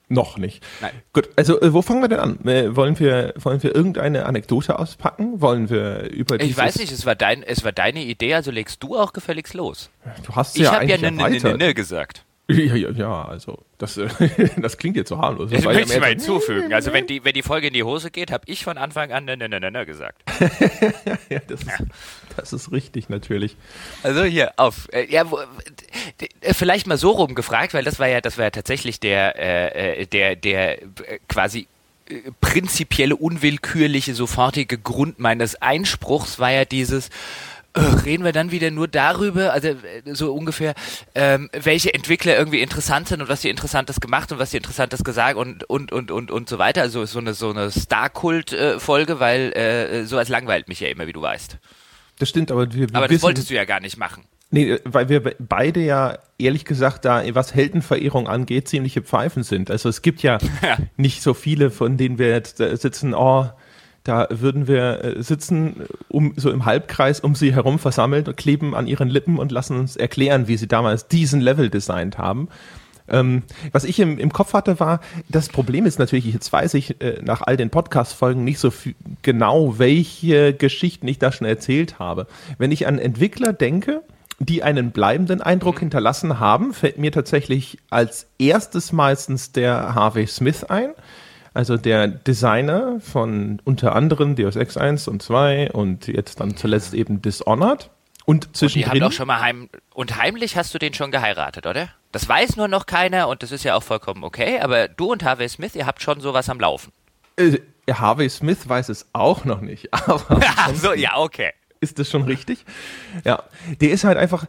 noch 0.07 0.37
nicht. 0.37 0.63
Nein. 0.81 0.91
Gut, 1.13 1.29
also 1.35 1.59
äh, 1.61 1.73
wo 1.73 1.81
fangen 1.81 2.01
wir 2.01 2.07
denn 2.07 2.19
an? 2.19 2.39
Äh, 2.45 2.75
wollen, 2.75 2.99
wir, 2.99 3.33
wollen 3.37 3.63
wir 3.63 3.73
irgendeine 3.73 4.25
Anekdote 4.25 4.77
auspacken? 4.77 5.41
Wollen 5.41 5.69
wir 5.69 6.09
über 6.11 6.39
Ich 6.39 6.55
weiß 6.55 6.77
nicht, 6.77 6.91
es 6.91 7.05
war, 7.05 7.15
dein, 7.15 7.41
es 7.41 7.63
war 7.63 7.71
deine 7.71 8.03
Idee, 8.03 8.35
also 8.35 8.51
legst 8.51 8.83
du 8.83 8.97
auch 8.97 9.13
gefälligst 9.13 9.53
los. 9.53 9.89
Du 10.23 10.35
hast 10.35 10.57
Ich 10.57 10.63
ja 10.63 10.73
habe 10.73 10.85
ja 10.85 10.97
ne, 10.97 11.11
ne, 11.11 11.39
ne, 11.39 11.57
ne 11.57 11.73
gesagt. 11.73 12.23
Ja, 12.47 12.75
ja, 12.75 12.91
ja, 12.91 13.25
also 13.25 13.63
das, 13.79 13.97
äh, 13.97 14.07
das 14.57 14.77
klingt 14.77 14.95
jetzt 14.97 15.09
so 15.09 15.17
harmlos. 15.17 15.49
Das 15.49 15.63
ja 15.63 15.69
möchte 15.69 15.83
ich 15.83 15.89
mehr 15.89 15.99
mal 15.99 16.09
hinzufügen. 16.09 16.73
Also 16.73 16.93
wenn 16.93 17.07
die, 17.07 17.25
wenn 17.25 17.33
die 17.33 17.41
Folge 17.41 17.67
in 17.67 17.73
die 17.73 17.81
Hose 17.83 18.11
geht, 18.11 18.31
habe 18.31 18.43
ich 18.45 18.63
von 18.63 18.77
Anfang 18.77 19.11
an 19.11 19.25
ne, 19.25 19.35
ne, 19.35 19.49
ne, 19.49 19.59
ne, 19.59 19.71
ne 19.71 19.85
gesagt. 19.85 20.21
ja, 21.29 21.39
das, 21.47 21.61
ist, 21.63 21.71
das 22.37 22.53
ist 22.53 22.71
richtig, 22.71 23.09
natürlich. 23.09 23.57
Also 24.03 24.23
hier 24.23 24.53
auf. 24.57 24.87
Äh, 24.93 25.11
ja, 25.11 25.29
wo, 25.31 25.39
d- 26.21 26.29
vielleicht 26.53 26.85
mal 26.85 26.97
so 26.97 27.11
rum 27.11 27.33
gefragt, 27.33 27.73
weil 27.73 27.83
das 27.83 27.97
war 27.97 28.07
ja, 28.07 28.21
das 28.21 28.37
war 28.37 28.45
ja 28.45 28.51
tatsächlich 28.51 28.99
der, 28.99 29.39
äh, 29.39 30.01
äh, 30.01 30.05
der, 30.05 30.35
der 30.35 30.83
äh, 30.83 30.87
quasi 31.27 31.67
äh, 32.09 32.19
prinzipielle, 32.41 33.15
unwillkürliche, 33.15 34.13
sofortige 34.13 34.77
Grund 34.77 35.17
meines 35.17 35.59
Einspruchs 35.63 36.37
war 36.37 36.51
ja 36.51 36.63
dieses, 36.65 37.09
reden 38.05 38.23
wir 38.23 38.31
dann 38.31 38.51
wieder 38.51 38.71
nur 38.71 38.87
darüber, 38.87 39.53
also 39.53 39.69
äh, 39.69 39.75
so 40.13 40.33
ungefähr, 40.33 40.73
ähm, 41.13 41.49
welche 41.53 41.93
Entwickler 41.93 42.37
irgendwie 42.37 42.61
interessant 42.61 43.07
sind 43.07 43.21
und 43.21 43.29
was 43.29 43.41
die 43.41 43.49
Interessantes 43.49 43.99
gemacht 43.99 44.31
und 44.31 44.39
was 44.39 44.51
die 44.51 44.57
Interessantes 44.57 45.03
gesagt 45.03 45.37
und 45.37 45.63
und 45.69 45.91
und 45.91 46.11
und 46.11 46.31
und 46.31 46.49
so 46.49 46.57
weiter. 46.57 46.81
Also 46.81 47.05
so 47.05 47.19
eine 47.19 47.33
so 47.33 47.49
eine 47.49 47.71
Star-Kult-Folge, 47.71 49.19
weil 49.19 49.51
äh, 49.53 50.05
sowas 50.05 50.29
langweilt 50.29 50.67
mich 50.67 50.79
ja 50.79 50.87
immer, 50.87 51.07
wie 51.07 51.13
du 51.13 51.21
weißt. 51.21 51.57
Das 52.19 52.29
stimmt, 52.29 52.51
aber 52.51 52.71
wir, 52.73 52.89
wir 52.89 52.95
Aber 52.95 53.07
das 53.07 53.21
wolltest 53.21 53.49
du 53.49 53.55
ja 53.55 53.65
gar 53.65 53.79
nicht 53.79 53.97
machen. 53.97 54.23
Nee, 54.51 54.77
weil 54.85 55.09
wir 55.09 55.35
beide 55.39 55.81
ja 55.81 56.17
ehrlich 56.37 56.65
gesagt 56.65 57.03
da, 57.03 57.23
was 57.35 57.53
Heldenverehrung 57.53 58.27
angeht, 58.27 58.67
ziemliche 58.69 59.01
Pfeifen 59.01 59.43
sind. 59.43 59.69
Also 59.69 59.89
es 59.89 60.01
gibt 60.01 60.21
ja, 60.21 60.37
Ja. 60.61 60.77
nicht 60.95 61.21
so 61.21 61.33
viele, 61.33 61.71
von 61.71 61.97
denen 61.97 62.17
wir 62.19 62.29
jetzt 62.29 62.61
äh, 62.61 62.75
sitzen, 62.77 63.13
oh, 63.13 63.49
da 64.05 64.27
würden 64.29 64.67
wir 64.67 65.03
äh, 65.03 65.23
sitzen, 65.23 65.81
um 66.07 66.33
so 66.37 66.51
im 66.51 66.63
Halbkreis 66.63 67.19
um 67.19 67.35
sie 67.35 67.53
herum 67.53 67.79
versammelt 67.79 68.29
und 68.29 68.37
kleben 68.37 68.73
an 68.73 68.87
ihren 68.87 69.09
Lippen 69.09 69.37
und 69.37 69.51
lassen 69.51 69.77
uns 69.77 69.97
erklären, 69.97 70.47
wie 70.47 70.57
sie 70.57 70.67
damals 70.67 71.07
diesen 71.07 71.41
Level 71.41 71.69
designt 71.69 72.17
haben. 72.17 72.47
Ähm, 73.07 73.43
was 73.71 73.83
ich 73.83 73.99
im, 73.99 74.17
im 74.17 74.31
Kopf 74.31 74.53
hatte, 74.53 74.79
war, 74.79 74.99
das 75.27 75.49
Problem 75.49 75.85
ist 75.85 75.99
natürlich, 75.99 76.25
jetzt 76.25 76.51
weiß 76.53 76.75
ich 76.75 77.01
äh, 77.01 77.21
nach 77.23 77.41
all 77.41 77.57
den 77.57 77.69
Podcast-Folgen 77.69 78.43
nicht 78.43 78.59
so 78.59 78.71
genau, 79.21 79.77
welche 79.79 80.53
Geschichten 80.53 81.07
ich 81.07 81.19
da 81.19 81.31
schon 81.31 81.47
erzählt 81.47 81.99
habe. 81.99 82.27
Wenn 82.57 82.71
ich 82.71 82.87
an 82.87 82.99
Entwickler 82.99 83.53
denke, 83.53 84.01
die 84.39 84.63
einen 84.63 84.91
bleibenden 84.91 85.41
Eindruck 85.41 85.79
hinterlassen 85.79 86.39
haben, 86.39 86.73
fällt 86.73 86.99
mir 86.99 87.11
tatsächlich 87.11 87.79
als 87.89 88.27
erstes 88.37 88.91
meistens 88.91 89.51
der 89.51 89.95
Harvey 89.95 90.27
Smith 90.27 90.63
ein. 90.63 90.91
Also 91.55 91.77
der 91.77 92.07
Designer 92.07 92.99
von 92.99 93.59
unter 93.63 93.95
anderem 93.95 94.35
Deus 94.35 94.55
Ex 94.55 94.77
1 94.77 95.07
und 95.07 95.23
2 95.23 95.71
und 95.71 96.07
jetzt 96.07 96.39
dann 96.41 96.55
zuletzt 96.57 96.93
eben 96.93 97.21
Dishonored. 97.21 97.89
Und 98.25 98.43
Die 98.43 98.47
haben 98.47 98.53
zwischendrin. 98.53 98.99
doch 99.01 99.11
schon 99.11 99.27
mal 99.27 99.39
heim 99.39 99.69
und 99.93 100.17
heimlich 100.17 100.57
hast 100.57 100.73
du 100.73 100.79
den 100.79 100.93
schon 100.93 101.11
geheiratet, 101.11 101.65
oder? 101.65 101.89
Das 102.11 102.27
weiß 102.27 102.55
nur 102.57 102.67
noch 102.67 102.85
keiner 102.87 103.27
und 103.29 103.41
das 103.43 103.51
ist 103.51 103.63
ja 103.63 103.75
auch 103.75 103.83
vollkommen 103.83 104.23
okay, 104.23 104.59
aber 104.59 104.87
du 104.87 105.11
und 105.11 105.23
Harvey 105.23 105.47
Smith, 105.47 105.75
ihr 105.75 105.85
habt 105.85 106.01
schon 106.01 106.19
sowas 106.21 106.49
am 106.49 106.59
Laufen. 106.59 106.91
äh, 107.37 107.59
Harvey 107.91 108.27
Smith 108.29 108.67
weiß 108.67 108.89
es 108.89 109.07
auch 109.13 109.45
noch 109.45 109.61
nicht, 109.61 109.93
aber 109.93 110.39
Ach 110.57 110.73
so, 110.73 110.93
ja, 110.93 111.17
okay. 111.17 111.51
ist 111.81 111.99
das 111.99 112.09
schon 112.09 112.23
richtig? 112.23 112.65
Ja, 113.23 113.43
der 113.79 113.91
ist 113.91 114.03
halt 114.03 114.17
einfach, 114.17 114.45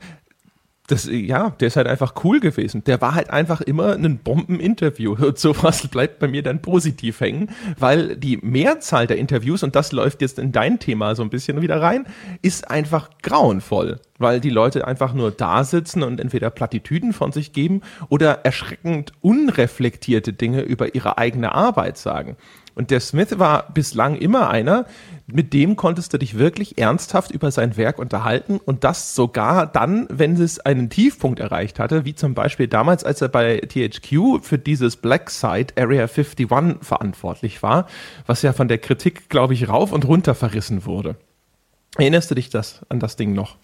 das, 0.87 1.09
ja, 1.11 1.51
der 1.51 1.69
ist 1.69 1.77
halt 1.77 1.87
einfach 1.87 2.15
cool 2.25 2.41
gewesen. 2.41 2.85
Der 2.85 3.01
war 3.01 3.15
halt 3.15 3.31
einfach 3.31 3.61
immer 3.61 3.95
ein 3.95 4.19
Bombeninterview. 4.19 5.17
Und 5.27 5.39
sowas 5.39 5.87
bleibt 5.89 6.19
bei 6.19 6.29
mir 6.29 6.43
dann 6.43 6.63
positiv 6.63 7.21
hängen, 7.21 7.51
weil 7.79 8.17
die 8.17 8.39
Mehrzahl 8.39 9.07
der 9.07 9.19
Interviews, 9.19 9.63
und 9.63 9.75
das 9.75 9.93
läuft 9.93 10.23
jetzt 10.23 10.39
in 10.39 10.53
dein 10.53 10.79
Thema 10.79 11.15
so 11.15 11.23
ein 11.23 11.31
bisschen 11.31 11.61
wieder 11.61 11.81
rein, 11.81 12.07
ist 12.43 12.71
einfach 12.71 13.11
grauenvoll, 13.23 14.01
weil 14.19 14.41
die 14.41 14.51
Leute 14.51 14.87
einfach 14.87 15.13
nur 15.13 15.31
da 15.31 15.65
sitzen 15.65 16.03
und 16.03 16.21
entweder 16.21 16.51
Plattitüden 16.51 17.13
von 17.13 17.33
sich 17.33 17.53
geben 17.53 17.83
oder 18.09 18.45
erschreckend 18.45 19.13
unreflektierte 19.21 20.33
Dinge 20.33 20.63
über 20.63 20.95
ihre 20.95 21.19
eigene 21.19 21.53
Arbeit 21.53 21.99
sagen. 21.99 22.37
Und 22.77 22.91
der 22.91 23.01
Smith 23.01 23.39
war 23.39 23.73
bislang 23.73 24.17
immer 24.17 24.51
einer, 24.51 24.85
mit 25.27 25.55
dem 25.55 25.77
konntest 25.77 26.13
du 26.13 26.19
dich 26.19 26.39
wirklich 26.39 26.79
ernsthaft 26.79 27.31
über 27.31 27.51
sein 27.51 27.77
Werk 27.79 27.99
unterhalten 27.99 28.61
und 28.65 28.85
das 28.85 29.15
sogar 29.15 29.67
dann, 29.67 30.07
wenn 30.11 30.41
es 30.41 30.61
einen 30.61 30.91
Tiefpunkt 30.91 31.41
erreicht 31.41 31.81
hatte, 31.81 32.05
wie 32.05 32.15
zum 32.15 32.35
Beispiel 32.35 32.69
damals, 32.69 33.03
als 33.03 33.23
er 33.23 33.29
bei 33.29 33.59
THQ 33.59 34.43
für 34.43 34.59
dieses 34.59 34.97
Black 34.97 35.31
Site 35.31 35.75
Area 35.77 36.07
51 36.07 36.49
verantwortlich 36.83 37.63
war, 37.63 37.89
was 38.27 38.43
ja 38.43 38.53
von 38.53 38.69
der 38.69 38.79
Kritik, 38.79 39.31
glaube 39.31 39.55
ich, 39.55 39.69
rauf 39.69 39.91
und 39.91 40.05
runter 40.05 40.35
verrissen 40.35 40.85
wurde. 40.85 41.17
Erinnerst 41.97 42.31
du 42.31 42.35
dich 42.35 42.51
das 42.51 42.85
an 42.91 43.01
das 43.01 43.17
Ding 43.17 43.33
noch? 43.33 43.57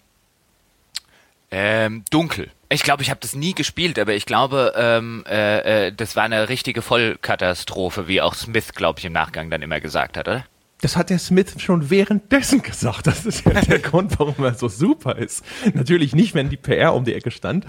Ähm, 1.51 2.03
dunkel. 2.09 2.49
Ich 2.73 2.81
glaube, 2.81 3.03
ich 3.03 3.11
habe 3.11 3.19
das 3.19 3.35
nie 3.35 3.53
gespielt, 3.53 3.99
aber 3.99 4.15
ich 4.15 4.25
glaube, 4.25 4.73
ähm, 4.75 5.23
äh, 5.29 5.87
äh, 5.87 5.93
das 5.93 6.15
war 6.15 6.23
eine 6.23 6.49
richtige 6.49 6.81
Vollkatastrophe, 6.81 8.07
wie 8.07 8.19
auch 8.19 8.33
Smith, 8.33 8.73
glaube 8.73 8.97
ich, 8.97 9.05
im 9.05 9.13
Nachgang 9.13 9.51
dann 9.51 9.61
immer 9.61 9.79
gesagt 9.79 10.17
hat, 10.17 10.27
oder? 10.27 10.43
Das 10.83 10.97
hat 10.97 11.09
der 11.09 11.17
Smith 11.17 11.55
schon 11.59 11.89
währenddessen 11.89 12.61
gesagt. 12.61 13.07
Das 13.07 13.25
ist 13.25 13.45
ja 13.45 13.53
der 13.53 13.79
Grund, 13.79 14.19
warum 14.19 14.35
er 14.43 14.53
so 14.53 14.67
super 14.67 15.15
ist. 15.15 15.45
Natürlich 15.73 16.13
nicht, 16.13 16.35
wenn 16.35 16.49
die 16.49 16.57
PR 16.57 16.93
um 16.93 17.05
die 17.05 17.13
Ecke 17.13 17.31
stand. 17.31 17.65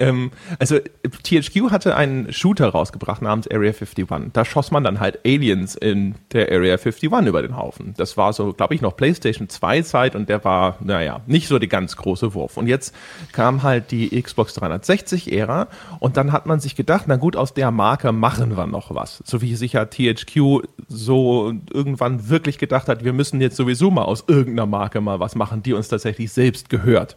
Ähm, 0.00 0.32
also 0.58 0.80
THQ 1.22 1.70
hatte 1.70 1.94
einen 1.94 2.32
Shooter 2.32 2.70
rausgebracht 2.70 3.22
namens 3.22 3.46
Area 3.48 3.70
51. 3.70 4.32
Da 4.32 4.44
schoss 4.44 4.72
man 4.72 4.82
dann 4.82 4.98
halt 4.98 5.20
Aliens 5.24 5.76
in 5.76 6.16
der 6.32 6.50
Area 6.50 6.74
51 6.74 7.04
über 7.04 7.40
den 7.40 7.56
Haufen. 7.56 7.94
Das 7.96 8.16
war 8.16 8.32
so, 8.32 8.52
glaube 8.52 8.74
ich, 8.74 8.80
noch 8.80 8.96
PlayStation 8.96 9.48
2 9.48 9.82
Zeit 9.82 10.16
und 10.16 10.28
der 10.28 10.42
war, 10.44 10.78
naja, 10.80 11.20
nicht 11.26 11.46
so 11.46 11.60
der 11.60 11.68
ganz 11.68 11.96
große 11.96 12.34
Wurf. 12.34 12.56
Und 12.56 12.66
jetzt 12.66 12.92
kam 13.30 13.62
halt 13.62 13.92
die 13.92 14.20
Xbox 14.20 14.54
360 14.54 15.32
Ära 15.32 15.68
und 16.00 16.16
dann 16.16 16.32
hat 16.32 16.46
man 16.46 16.58
sich 16.58 16.74
gedacht, 16.74 17.04
na 17.06 17.14
gut, 17.14 17.36
aus 17.36 17.54
der 17.54 17.70
Marke 17.70 18.10
machen 18.10 18.56
wir 18.56 18.66
noch 18.66 18.92
was. 18.92 19.22
So 19.24 19.40
wie 19.40 19.54
sich 19.54 19.74
ja 19.74 19.84
THQ 19.84 20.66
so 20.88 21.52
irgendwann 21.72 22.28
wirklich 22.28 22.55
gedacht 22.58 22.88
hat, 22.88 23.04
wir 23.04 23.12
müssen 23.12 23.40
jetzt 23.40 23.56
sowieso 23.56 23.90
mal 23.90 24.04
aus 24.04 24.24
irgendeiner 24.26 24.66
Marke 24.66 25.00
mal 25.00 25.20
was 25.20 25.34
machen, 25.34 25.62
die 25.62 25.72
uns 25.72 25.88
tatsächlich 25.88 26.32
selbst 26.32 26.68
gehört. 26.68 27.16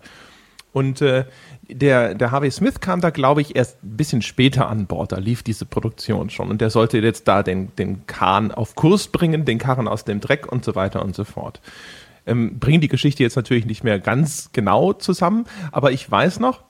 Und 0.71 1.01
äh, 1.01 1.25
der, 1.67 2.13
der 2.13 2.31
Harvey 2.31 2.51
Smith 2.51 2.79
kam 2.79 3.01
da, 3.01 3.09
glaube 3.09 3.41
ich, 3.41 3.55
erst 3.55 3.83
ein 3.83 3.97
bisschen 3.97 4.21
später 4.21 4.69
an 4.69 4.85
Bord. 4.85 5.11
Da 5.11 5.17
lief 5.17 5.41
diese 5.41 5.65
Produktion 5.65 6.29
schon. 6.29 6.49
Und 6.49 6.61
der 6.61 6.69
sollte 6.69 6.99
jetzt 6.99 7.27
da 7.27 7.41
den, 7.41 7.75
den 7.75 8.05
Kahn 8.05 8.51
auf 8.51 8.75
Kurs 8.75 9.07
bringen, 9.07 9.45
den 9.45 9.57
Karren 9.57 9.87
aus 9.87 10.05
dem 10.05 10.19
Dreck 10.19 10.51
und 10.51 10.63
so 10.63 10.75
weiter 10.75 11.03
und 11.03 11.15
so 11.15 11.23
fort. 11.23 11.59
Ähm, 12.25 12.59
bringen 12.59 12.81
die 12.81 12.87
Geschichte 12.87 13.23
jetzt 13.23 13.35
natürlich 13.35 13.65
nicht 13.65 13.83
mehr 13.83 13.99
ganz 13.99 14.51
genau 14.53 14.93
zusammen, 14.93 15.45
aber 15.71 15.91
ich 15.91 16.09
weiß 16.09 16.39
noch, 16.39 16.63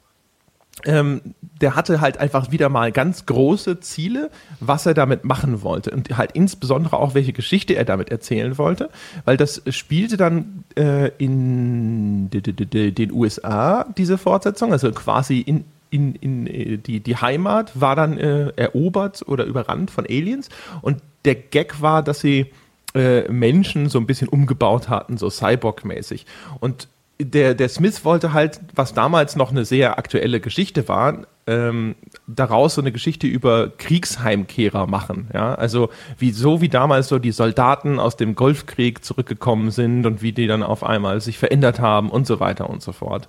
ähm, 0.86 1.22
der 1.62 1.76
hatte 1.76 2.02
halt 2.02 2.18
einfach 2.20 2.52
wieder 2.52 2.70
mal 2.70 2.92
ganz 2.92 3.26
große 3.26 3.80
Ziele, 3.80 4.30
was 4.60 4.86
er 4.86 4.94
damit 4.94 5.26
machen 5.26 5.62
wollte. 5.62 5.92
Und 5.92 6.18
halt 6.18 6.32
insbesondere 6.34 6.98
auch, 6.98 7.14
welche 7.14 7.34
Geschichte 7.34 7.76
er 7.76 7.86
damit 7.86 8.10
erzählen 8.10 8.58
wollte, 8.58 8.90
weil 9.26 9.38
das 9.38 9.62
spielte 9.70 10.18
dann 10.18 10.64
äh, 10.78 11.12
in 11.18 12.30
den 12.30 13.12
USA, 13.12 13.86
diese 13.98 14.18
Fortsetzung, 14.18 14.72
also 14.72 14.92
quasi 14.92 15.40
in, 15.40 15.66
in, 15.90 16.16
in 16.16 16.48
äh, 16.48 16.78
die, 16.78 17.00
die 17.02 17.18
Heimat 17.18 17.80
war 17.80 17.96
dann 17.96 18.18
äh, 18.18 18.50
erobert 18.56 19.24
oder 19.28 19.46
überrannt 19.46 19.92
von 19.92 20.06
Aliens. 20.06 20.50
Und 20.82 21.02
der 21.26 21.36
Gag 21.36 21.82
war, 21.82 22.04
dass 22.04 22.22
sie 22.22 22.48
äh, 22.96 23.30
Menschen 23.32 23.90
so 23.90 24.00
ein 24.00 24.08
bisschen 24.08 24.30
umgebaut 24.30 24.90
hatten, 24.90 25.18
so 25.18 25.28
Cyborg-mäßig. 25.28 26.26
Und 26.60 26.88
der, 27.20 27.54
der 27.54 27.70
Smith 27.70 28.06
wollte 28.06 28.34
halt, 28.34 28.62
was 28.74 28.94
damals 28.94 29.36
noch 29.36 29.52
eine 29.52 29.66
sehr 29.66 29.98
aktuelle 29.98 30.40
Geschichte 30.40 30.88
war, 30.88 31.28
ähm, 31.48 31.96
daraus 32.28 32.76
so 32.76 32.82
eine 32.82 32.92
Geschichte 32.92 33.28
über 33.28 33.70
Kriegsheimkehrer 33.78 34.88
machen. 34.88 35.28
Ja? 35.34 35.54
Also 35.56 35.90
wie 36.18 36.32
so 36.32 36.62
wie 36.62 36.70
damals 36.70 37.10
so 37.10 37.20
die 37.20 37.32
Soldaten 37.32 38.00
aus 38.00 38.16
dem 38.16 38.36
Golfkrieg 38.36 39.04
zurückgekommen 39.04 39.72
sind 39.72 40.06
und 40.06 40.22
wie 40.22 40.32
die 40.32 40.48
dann 40.48 40.64
auf 40.64 40.84
einmal 40.84 41.20
sich 41.20 41.38
verändert 41.38 41.80
haben 41.80 42.10
und 42.10 42.26
so 42.26 42.40
weiter 42.40 42.70
und 42.70 42.82
so 42.82 42.94
fort. 42.94 43.28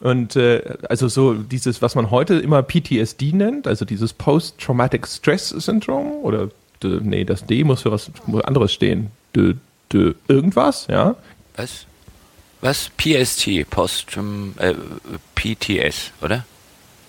Und 0.00 0.36
äh, 0.36 0.76
also 0.90 1.08
so 1.08 1.32
dieses, 1.32 1.80
was 1.80 1.94
man 1.94 2.10
heute 2.10 2.34
immer 2.34 2.62
PTSD 2.62 3.32
nennt, 3.32 3.66
also 3.66 3.86
dieses 3.86 4.12
Post-Traumatic 4.12 5.06
Stress 5.06 5.48
Syndrome 5.48 6.16
oder 6.22 6.50
nee, 6.82 7.24
das 7.24 7.46
D 7.46 7.64
muss 7.64 7.82
für 7.82 7.92
was 7.92 8.10
anderes 8.44 8.74
stehen. 8.74 9.10
D, 9.34 9.54
d, 9.90 10.14
irgendwas, 10.28 10.86
ja. 10.88 11.16
Was? 11.56 11.86
Was? 12.60 12.90
PST, 12.96 13.68
Post, 13.70 14.06
äh, 14.58 14.74
PTS, 15.34 16.12
oder? 16.22 16.44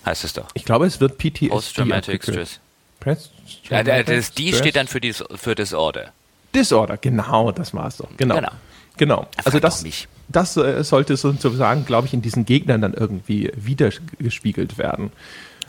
Heißt 0.06 0.24
es 0.24 0.34
doch. 0.34 0.48
Ich 0.54 0.66
glaube, 0.66 0.86
es 0.86 1.00
wird 1.00 1.18
PTSD. 1.18 1.50
Post-Traumatic. 1.50 2.24
Stress. 2.24 2.60
Press- 3.00 3.30
Ja, 3.70 3.84
das 3.84 4.32
D 4.34 4.54
steht 4.54 4.76
dann 4.76 4.88
für, 4.88 5.00
dies, 5.02 5.24
für 5.36 5.56
Disorder. 5.56 6.12
Disorder, 6.56 6.98
genau, 6.98 7.52
das 7.52 7.74
war's 7.74 7.98
doch. 7.98 8.08
Genau. 8.18 8.36
Genau. 8.36 8.52
Genau. 8.98 9.28
Also 9.46 9.60
das, 9.60 9.86
das 10.28 10.58
äh, 10.58 10.84
sollte 10.84 11.18
sozusagen, 11.18 11.86
glaube 11.86 12.08
ich, 12.08 12.14
in 12.14 12.22
diesen 12.24 12.46
Gegnern 12.46 12.82
dann 12.82 12.94
irgendwie 12.96 13.52
wiedergespiegelt 13.56 14.78
werden. 14.80 15.12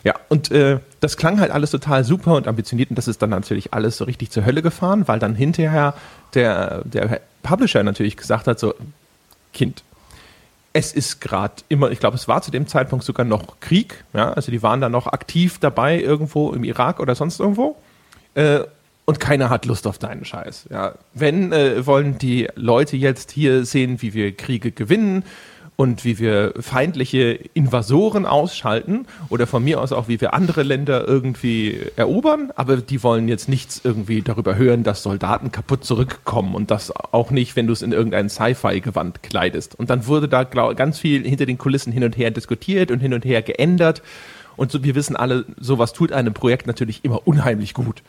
Ja, 0.05 0.15
und 0.29 0.51
äh, 0.51 0.79
das 1.01 1.17
klang 1.17 1.39
halt 1.41 1.51
alles 1.51 1.71
total 1.73 2.05
super 2.05 2.35
und 2.37 2.49
ambitioniert 2.49 2.89
und 2.91 2.97
das 2.97 3.09
ist 3.09 3.21
dann 3.21 3.31
natürlich 3.31 3.75
alles 3.75 3.97
so 3.99 4.05
richtig 4.05 4.31
zur 4.31 4.47
Hölle 4.47 4.63
gefahren, 4.63 5.07
weil 5.09 5.19
dann 5.19 5.35
hinterher 5.35 5.93
der, 6.35 6.83
der 6.85 7.21
Publisher 7.43 7.83
natürlich 7.83 8.17
gesagt 8.17 8.47
hat, 8.47 8.59
so, 8.59 8.75
Kind, 9.53 9.83
es 10.73 10.93
ist 10.93 11.21
gerade 11.21 11.55
immer, 11.69 11.91
ich 11.91 11.99
glaube, 11.99 12.17
es 12.17 12.29
war 12.29 12.43
zu 12.43 12.51
dem 12.51 12.67
Zeitpunkt 12.67 13.05
sogar 13.05 13.27
noch 13.27 13.59
Krieg, 13.61 14.05
ja, 14.13 14.33
also 14.33 14.53
die 14.53 14.63
waren 14.63 14.81
da 14.81 14.89
noch 14.89 15.07
aktiv 15.07 15.59
dabei 15.59 16.01
irgendwo 16.01 16.53
im 16.53 16.65
Irak 16.65 17.01
oder 17.01 17.15
sonst 17.15 17.41
irgendwo. 17.41 17.77
Äh, 18.35 18.61
und 19.05 19.21
keiner 19.21 19.49
hat 19.49 19.65
Lust 19.65 19.87
auf 19.87 19.97
deinen 19.97 20.27
Scheiß. 20.27 20.67
Ja. 20.71 20.93
Wenn 21.15 21.51
äh, 21.51 21.87
wollen 21.87 22.19
die 22.19 22.47
Leute 22.57 22.99
jetzt 22.99 23.31
hier 23.31 23.65
sehen, 23.65 24.03
wie 24.03 24.13
wir 24.13 24.37
Kriege 24.37 24.71
gewinnen 24.71 25.25
und 25.81 26.05
wie 26.05 26.19
wir 26.19 26.55
feindliche 26.59 27.39
Invasoren 27.55 28.27
ausschalten 28.27 29.07
oder 29.29 29.47
von 29.47 29.63
mir 29.63 29.81
aus 29.81 29.93
auch, 29.93 30.09
wie 30.09 30.21
wir 30.21 30.35
andere 30.35 30.65
Länder 30.65 31.07
irgendwie 31.07 31.79
erobern, 31.95 32.51
aber 32.57 32.79
die 32.79 33.01
wollen 33.05 33.29
jetzt 33.29 33.49
nichts 33.49 33.81
irgendwie 33.85 34.23
darüber 34.23 34.57
hören, 34.57 34.83
dass 34.83 35.05
Soldaten 35.05 35.53
kaputt 35.53 35.85
zurückkommen 35.85 36.57
und 36.57 36.73
das 36.73 36.91
auch 36.91 37.31
nicht, 37.31 37.55
wenn 37.55 37.69
du 37.69 37.73
es 37.73 37.83
in 37.83 37.93
irgendein 37.93 38.29
Sci-Fi-Gewand 38.29 39.23
kleidest. 39.23 39.79
Und 39.79 39.89
dann 39.89 40.09
wurde 40.09 40.27
da 40.27 40.43
glaub, 40.43 40.77
ganz 40.77 40.99
viel 40.99 41.23
hinter 41.23 41.47
den 41.47 41.59
Kulissen 41.59 41.93
hin 41.93 42.03
und 42.03 42.17
her 42.17 42.33
diskutiert 42.33 42.91
und 42.91 42.99
hin 42.99 43.15
und 43.15 43.25
her 43.25 43.43
geändert 43.43 44.03
und 44.57 44.73
so, 44.73 44.83
wir 44.83 44.97
wissen 44.97 45.15
alle, 45.15 45.45
sowas 45.61 45.93
tut 45.93 46.11
einem 46.11 46.35
Projekt 46.35 46.67
natürlich 46.67 47.05
immer 47.05 47.25
unheimlich 47.29 47.73
gut. 47.73 48.03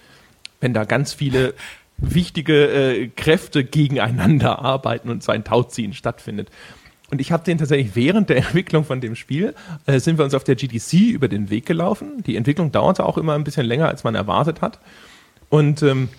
Wenn 0.59 0.73
da 0.73 0.85
ganz 0.85 1.13
viele 1.13 1.53
wichtige 2.01 2.67
äh, 2.67 3.07
Kräfte 3.09 3.63
gegeneinander 3.63 4.59
arbeiten 4.65 5.09
und 5.09 5.21
so 5.21 5.31
ein 5.31 5.43
Tauziehen 5.43 5.93
stattfindet. 5.93 6.49
Und 7.11 7.21
ich 7.21 7.31
habe 7.31 7.43
den 7.43 7.57
tatsächlich 7.57 7.95
während 7.95 8.29
der 8.29 8.37
Entwicklung 8.45 8.85
von 8.85 9.01
dem 9.01 9.15
Spiel, 9.15 9.55
äh, 9.85 9.99
sind 9.99 10.17
wir 10.17 10.25
uns 10.25 10.33
auf 10.33 10.43
der 10.43 10.55
GDC 10.55 10.93
über 11.11 11.27
den 11.27 11.49
Weg 11.49 11.65
gelaufen. 11.65 12.23
Die 12.25 12.35
Entwicklung 12.35 12.71
dauerte 12.71 13.05
auch 13.05 13.17
immer 13.17 13.33
ein 13.33 13.43
bisschen 13.43 13.65
länger, 13.65 13.87
als 13.87 14.03
man 14.03 14.15
erwartet 14.15 14.61
hat. 14.61 14.79
Und 15.49 15.81
ähm, 15.81 16.09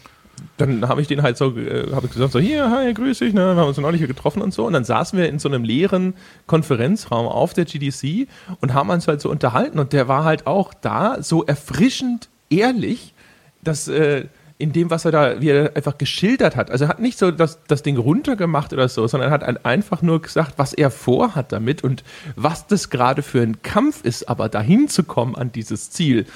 dann 0.57 0.89
habe 0.89 1.01
ich 1.01 1.09
den 1.09 1.23
halt 1.23 1.37
so, 1.37 1.57
äh, 1.57 1.93
habe 1.93 2.07
ich 2.07 2.13
gesagt, 2.13 2.33
so 2.33 2.39
hier, 2.39 2.71
hi, 2.71 2.93
grüß 2.93 3.19
dich, 3.19 3.35
ne, 3.35 3.55
wir 3.55 3.61
haben 3.61 3.69
uns 3.69 3.79
neulich 3.79 3.99
hier 3.99 4.09
getroffen 4.09 4.43
und 4.43 4.53
so. 4.53 4.67
Und 4.67 4.73
dann 4.73 4.85
saßen 4.85 5.19
wir 5.19 5.29
in 5.29 5.39
so 5.39 5.49
einem 5.49 5.65
leeren 5.65 6.15
Konferenzraum 6.47 7.27
auf 7.27 7.55
der 7.55 7.65
GDC 7.65 8.29
und 8.61 8.75
haben 8.75 8.91
uns 8.91 9.07
halt 9.07 9.21
so 9.21 9.31
unterhalten. 9.31 9.79
Und 9.79 9.93
der 9.93 10.09
war 10.09 10.25
halt 10.25 10.47
auch 10.47 10.75
da 10.75 11.23
so 11.23 11.45
erfrischend 11.45 12.29
ehrlich, 12.49 13.15
dass 13.63 13.89
äh, 13.89 14.25
in 14.61 14.73
dem, 14.73 14.91
was 14.91 15.05
er 15.05 15.11
da, 15.11 15.41
wie 15.41 15.49
er 15.49 15.75
einfach 15.75 15.97
geschildert 15.99 16.55
hat. 16.55 16.71
Also 16.71 16.85
er 16.85 16.89
hat 16.89 17.01
nicht 17.01 17.19
so 17.19 17.31
das, 17.31 17.59
das 17.67 17.83
Ding 17.83 17.97
runtergemacht 17.97 18.73
oder 18.73 18.89
so, 18.89 19.07
sondern 19.07 19.31
er 19.31 19.33
hat 19.33 19.65
einfach 19.65 20.03
nur 20.03 20.21
gesagt, 20.21 20.55
was 20.57 20.73
er 20.73 20.91
vorhat 20.91 21.53
damit 21.53 21.83
und 21.83 22.05
was 22.37 22.67
das 22.67 22.91
gerade 22.91 23.23
für 23.23 23.41
ein 23.41 23.63
Kampf 23.63 24.05
ist, 24.05 24.29
aber 24.29 24.49
dahin 24.49 24.89
zu 24.89 25.03
kommen 25.03 25.35
an 25.35 25.51
dieses 25.51 25.91
Ziel. 25.91 26.27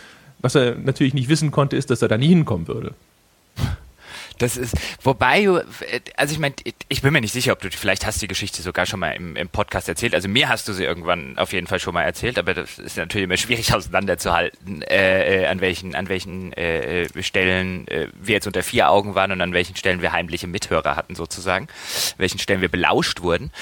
Was 0.40 0.54
er 0.54 0.74
natürlich 0.76 1.14
nicht 1.14 1.28
wissen 1.28 1.50
konnte, 1.50 1.76
ist, 1.76 1.90
dass 1.90 2.02
er 2.02 2.08
da 2.08 2.16
nie 2.16 2.28
hinkommen 2.28 2.66
würde. 2.66 2.94
Das 4.38 4.56
ist, 4.56 4.74
wobei, 5.02 5.48
also 6.16 6.32
ich 6.32 6.38
meine, 6.40 6.54
ich 6.88 7.02
bin 7.02 7.12
mir 7.12 7.20
nicht 7.20 7.32
sicher, 7.32 7.52
ob 7.52 7.60
du, 7.60 7.70
vielleicht 7.70 8.04
hast 8.04 8.20
die 8.20 8.26
Geschichte 8.26 8.62
sogar 8.62 8.84
schon 8.84 8.98
mal 8.98 9.10
im, 9.10 9.36
im, 9.36 9.48
Podcast 9.48 9.88
erzählt. 9.88 10.14
Also 10.14 10.28
mir 10.28 10.48
hast 10.48 10.66
du 10.66 10.72
sie 10.72 10.82
irgendwann 10.84 11.38
auf 11.38 11.52
jeden 11.52 11.68
Fall 11.68 11.78
schon 11.78 11.94
mal 11.94 12.02
erzählt, 12.02 12.38
aber 12.38 12.52
das 12.52 12.78
ist 12.78 12.96
natürlich 12.96 13.24
immer 13.24 13.36
schwierig 13.36 13.72
auseinanderzuhalten, 13.74 14.82
äh, 14.82 15.42
äh, 15.42 15.46
an 15.46 15.60
welchen, 15.60 15.94
an 15.94 16.08
welchen 16.08 16.52
äh, 16.54 17.06
Stellen 17.22 17.86
äh, 17.88 18.08
wir 18.14 18.34
jetzt 18.34 18.46
unter 18.46 18.64
vier 18.64 18.90
Augen 18.90 19.14
waren 19.14 19.30
und 19.30 19.40
an 19.40 19.52
welchen 19.52 19.76
Stellen 19.76 20.02
wir 20.02 20.12
heimliche 20.12 20.48
Mithörer 20.48 20.96
hatten 20.96 21.14
sozusagen, 21.14 21.68
welchen 22.16 22.40
Stellen 22.40 22.60
wir 22.60 22.68
belauscht 22.68 23.20
wurden. 23.20 23.52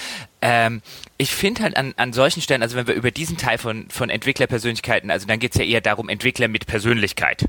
Ähm, 0.40 0.80
ich 1.18 1.34
finde 1.34 1.62
halt 1.62 1.76
an, 1.76 1.92
an 1.96 2.12
solchen 2.12 2.40
Stellen, 2.40 2.62
also 2.62 2.76
wenn 2.76 2.86
wir 2.86 2.94
über 2.94 3.10
diesen 3.10 3.36
Teil 3.36 3.58
von, 3.58 3.88
von 3.90 4.08
Entwicklerpersönlichkeiten, 4.08 5.10
also 5.10 5.26
dann 5.26 5.38
geht 5.38 5.52
es 5.52 5.58
ja 5.58 5.64
eher 5.64 5.80
darum, 5.82 6.08
Entwickler 6.08 6.48
mit 6.48 6.66
Persönlichkeit. 6.66 7.46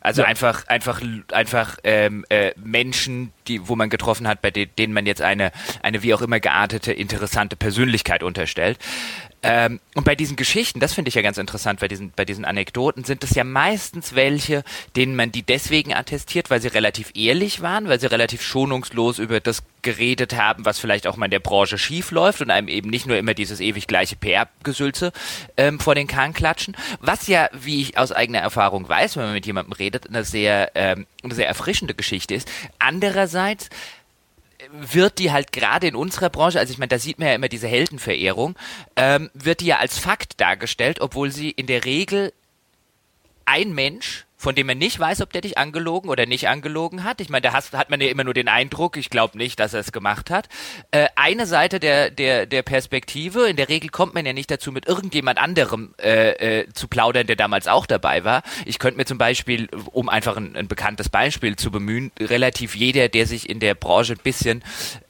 Also 0.00 0.22
ja. 0.22 0.28
einfach, 0.28 0.66
einfach, 0.68 1.02
einfach 1.32 1.78
ähm, 1.84 2.24
äh, 2.28 2.52
Menschen, 2.56 3.32
die, 3.48 3.66
wo 3.68 3.76
man 3.76 3.90
getroffen 3.90 4.28
hat, 4.28 4.40
bei 4.42 4.50
denen 4.50 4.92
man 4.92 5.06
jetzt 5.06 5.22
eine, 5.22 5.50
eine 5.82 6.02
wie 6.02 6.14
auch 6.14 6.22
immer 6.22 6.40
geartete, 6.40 6.92
interessante 6.92 7.56
Persönlichkeit 7.56 8.22
unterstellt. 8.22 8.78
Ähm, 9.42 9.80
und 9.94 10.04
bei 10.04 10.16
diesen 10.16 10.36
Geschichten, 10.36 10.80
das 10.80 10.94
finde 10.94 11.10
ich 11.10 11.14
ja 11.14 11.22
ganz 11.22 11.38
interessant, 11.38 11.78
bei 11.78 11.86
diesen, 11.86 12.10
bei 12.10 12.24
diesen 12.24 12.44
Anekdoten 12.44 13.04
sind 13.04 13.22
es 13.22 13.34
ja 13.34 13.44
meistens 13.44 14.14
welche, 14.14 14.64
denen 14.96 15.14
man 15.14 15.30
die 15.30 15.42
deswegen 15.42 15.94
attestiert, 15.94 16.50
weil 16.50 16.60
sie 16.60 16.68
relativ 16.68 17.12
ehrlich 17.14 17.60
waren, 17.60 17.88
weil 17.88 18.00
sie 18.00 18.10
relativ 18.10 18.42
schonungslos 18.42 19.20
über 19.20 19.38
das 19.38 19.62
geredet 19.82 20.36
haben, 20.36 20.64
was 20.64 20.80
vielleicht 20.80 21.06
auch 21.06 21.16
mal 21.16 21.26
in 21.26 21.30
der 21.30 21.38
Branche 21.38 21.78
schief 21.78 22.10
läuft 22.10 22.42
und 22.42 22.50
einem 22.50 22.66
eben 22.66 22.90
nicht 22.90 23.06
nur 23.06 23.16
immer 23.16 23.34
dieses 23.34 23.60
ewig 23.60 23.86
gleiche 23.86 24.16
PR-Gesülze 24.16 25.12
ähm, 25.56 25.78
vor 25.78 25.94
den 25.94 26.08
Kahn 26.08 26.32
klatschen. 26.32 26.76
Was 27.00 27.28
ja, 27.28 27.48
wie 27.52 27.80
ich 27.82 27.96
aus 27.96 28.10
eigener 28.10 28.40
Erfahrung 28.40 28.88
weiß, 28.88 29.16
wenn 29.16 29.24
man 29.24 29.34
mit 29.34 29.46
jemandem 29.46 29.72
redet, 29.72 30.08
eine 30.08 30.24
sehr, 30.24 30.72
ähm, 30.74 31.06
eine 31.22 31.34
sehr 31.34 31.46
erfrischende 31.46 31.94
Geschichte 31.94 32.34
ist. 32.34 32.50
Andererseits 32.80 33.70
wird 34.70 35.18
die 35.18 35.32
halt 35.32 35.52
gerade 35.52 35.86
in 35.86 35.94
unserer 35.94 36.30
Branche, 36.30 36.58
also 36.58 36.72
ich 36.72 36.78
meine, 36.78 36.88
da 36.88 36.98
sieht 36.98 37.18
man 37.18 37.28
ja 37.28 37.34
immer 37.34 37.48
diese 37.48 37.68
Heldenverehrung, 37.68 38.56
ähm, 38.96 39.30
wird 39.34 39.60
die 39.60 39.66
ja 39.66 39.78
als 39.78 39.98
Fakt 39.98 40.40
dargestellt, 40.40 41.00
obwohl 41.00 41.30
sie 41.30 41.50
in 41.50 41.66
der 41.66 41.84
Regel 41.84 42.32
ein 43.44 43.72
Mensch 43.72 44.26
von 44.38 44.54
dem 44.54 44.68
man 44.68 44.78
nicht 44.78 44.98
weiß, 44.98 45.20
ob 45.20 45.32
der 45.32 45.40
dich 45.40 45.58
angelogen 45.58 46.08
oder 46.08 46.24
nicht 46.24 46.48
angelogen 46.48 47.02
hat. 47.02 47.20
Ich 47.20 47.28
meine, 47.28 47.42
da 47.42 47.52
hast, 47.52 47.72
hat 47.72 47.90
man 47.90 48.00
ja 48.00 48.08
immer 48.08 48.22
nur 48.22 48.34
den 48.34 48.46
Eindruck, 48.46 48.96
ich 48.96 49.10
glaube 49.10 49.36
nicht, 49.36 49.58
dass 49.58 49.74
er 49.74 49.80
es 49.80 49.90
gemacht 49.90 50.30
hat. 50.30 50.48
Äh, 50.92 51.08
eine 51.16 51.44
Seite 51.44 51.80
der, 51.80 52.10
der, 52.10 52.46
der 52.46 52.62
Perspektive, 52.62 53.48
in 53.48 53.56
der 53.56 53.68
Regel 53.68 53.90
kommt 53.90 54.14
man 54.14 54.24
ja 54.24 54.32
nicht 54.32 54.48
dazu, 54.48 54.70
mit 54.70 54.86
irgendjemand 54.86 55.38
anderem 55.38 55.92
äh, 56.00 56.60
äh, 56.60 56.72
zu 56.72 56.86
plaudern, 56.86 57.26
der 57.26 57.34
damals 57.34 57.66
auch 57.66 57.84
dabei 57.84 58.22
war. 58.22 58.44
Ich 58.64 58.78
könnte 58.78 58.98
mir 58.98 59.06
zum 59.06 59.18
Beispiel, 59.18 59.68
um 59.90 60.08
einfach 60.08 60.36
ein, 60.36 60.54
ein, 60.54 60.68
bekanntes 60.68 61.08
Beispiel 61.08 61.56
zu 61.56 61.72
bemühen, 61.72 62.12
relativ 62.20 62.76
jeder, 62.76 63.08
der 63.08 63.26
sich 63.26 63.48
in 63.48 63.58
der 63.58 63.74
Branche 63.74 64.12
ein 64.12 64.20
bisschen 64.22 64.62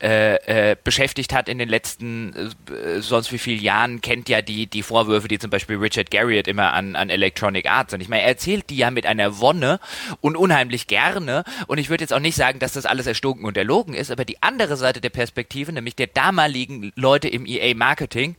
äh, 0.02 0.70
äh, 0.70 0.76
beschäftigt 0.82 1.34
hat 1.34 1.50
in 1.50 1.58
den 1.58 1.68
letzten 1.68 2.34
äh, 2.34 3.00
sonst 3.00 3.30
wie 3.30 3.38
vielen 3.38 3.60
Jahren, 3.60 4.00
kennt 4.00 4.30
ja 4.30 4.40
die, 4.40 4.66
die 4.66 4.82
Vorwürfe, 4.82 5.28
die 5.28 5.38
zum 5.38 5.50
Beispiel 5.50 5.76
Richard 5.76 6.10
Garriott 6.10 6.48
immer 6.48 6.72
an, 6.72 6.96
an 6.96 7.10
Electronic 7.10 7.68
Arts. 7.70 7.92
Und 7.92 8.00
ich 8.00 8.08
meine, 8.08 8.22
er 8.22 8.28
erzählt 8.28 8.70
die 8.70 8.78
ja 8.78 8.90
mit 8.90 9.04
einer 9.04 9.17
einer 9.20 9.38
Wonne 9.40 9.80
und 10.20 10.36
unheimlich 10.36 10.86
gerne. 10.86 11.44
Und 11.66 11.78
ich 11.78 11.90
würde 11.90 12.04
jetzt 12.04 12.12
auch 12.12 12.20
nicht 12.20 12.36
sagen, 12.36 12.58
dass 12.58 12.72
das 12.72 12.86
alles 12.86 13.06
erstunken 13.06 13.44
und 13.44 13.56
erlogen 13.56 13.94
ist, 13.94 14.10
aber 14.10 14.24
die 14.24 14.42
andere 14.42 14.76
Seite 14.76 15.00
der 15.00 15.10
Perspektive, 15.10 15.72
nämlich 15.72 15.96
der 15.96 16.06
damaligen 16.08 16.92
Leute 16.96 17.28
im 17.28 17.46
EA-Marketing, 17.46 18.36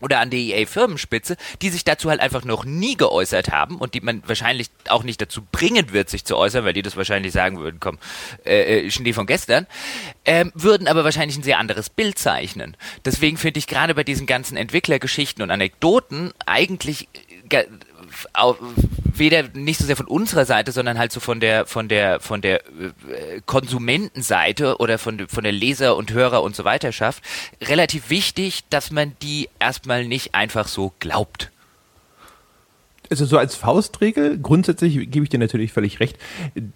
oder 0.00 0.20
an 0.20 0.30
der 0.30 0.38
EA-Firmenspitze, 0.38 1.36
die 1.62 1.70
sich 1.70 1.84
dazu 1.84 2.10
halt 2.10 2.20
einfach 2.20 2.44
noch 2.44 2.64
nie 2.64 2.96
geäußert 2.96 3.50
haben 3.50 3.76
und 3.76 3.94
die 3.94 4.00
man 4.00 4.22
wahrscheinlich 4.26 4.68
auch 4.88 5.02
nicht 5.02 5.20
dazu 5.20 5.42
bringen 5.50 5.92
wird, 5.92 6.08
sich 6.08 6.24
zu 6.24 6.36
äußern, 6.36 6.64
weil 6.64 6.72
die 6.72 6.82
das 6.82 6.96
wahrscheinlich 6.96 7.32
sagen 7.32 7.58
würden, 7.58 7.78
komm, 7.80 7.98
äh, 8.44 8.86
äh 8.86 8.90
Schnee 8.90 9.12
von 9.12 9.26
gestern, 9.26 9.66
ähm, 10.24 10.52
würden 10.54 10.88
aber 10.88 11.04
wahrscheinlich 11.04 11.36
ein 11.36 11.42
sehr 11.42 11.58
anderes 11.58 11.90
Bild 11.90 12.18
zeichnen. 12.18 12.76
Deswegen 13.04 13.36
finde 13.36 13.58
ich 13.58 13.66
gerade 13.66 13.94
bei 13.94 14.04
diesen 14.04 14.26
ganzen 14.26 14.56
Entwicklergeschichten 14.56 15.42
und 15.42 15.50
Anekdoten 15.50 16.32
eigentlich 16.46 17.08
äh, 17.50 17.64
weder 19.14 19.44
nicht 19.54 19.78
so 19.78 19.86
sehr 19.86 19.96
von 19.96 20.06
unserer 20.06 20.44
Seite, 20.44 20.72
sondern 20.72 20.98
halt 20.98 21.12
so 21.12 21.20
von 21.20 21.40
der 21.40 21.66
von 21.66 21.88
der 21.88 22.20
von 22.20 22.40
der 22.40 22.64
äh, 22.66 23.40
Konsumentenseite 23.46 24.78
oder 24.78 24.98
von 24.98 25.28
von 25.28 25.44
der 25.44 25.52
Leser 25.52 25.96
und 25.96 26.12
Hörer 26.12 26.42
und 26.42 26.56
so 26.56 26.64
weiter 26.64 26.92
schafft, 26.92 27.22
relativ 27.62 28.10
wichtig, 28.10 28.64
dass 28.70 28.90
man 28.90 29.12
die 29.22 29.48
erstmal 29.58 30.06
nicht 30.06 30.34
einfach 30.34 30.68
so 30.68 30.92
glaubt. 30.98 31.50
Also 33.10 33.24
so 33.24 33.38
als 33.38 33.54
Faustregel, 33.54 34.38
grundsätzlich 34.38 35.10
gebe 35.10 35.24
ich 35.24 35.30
dir 35.30 35.38
natürlich 35.38 35.72
völlig 35.72 35.98
recht. 36.00 36.18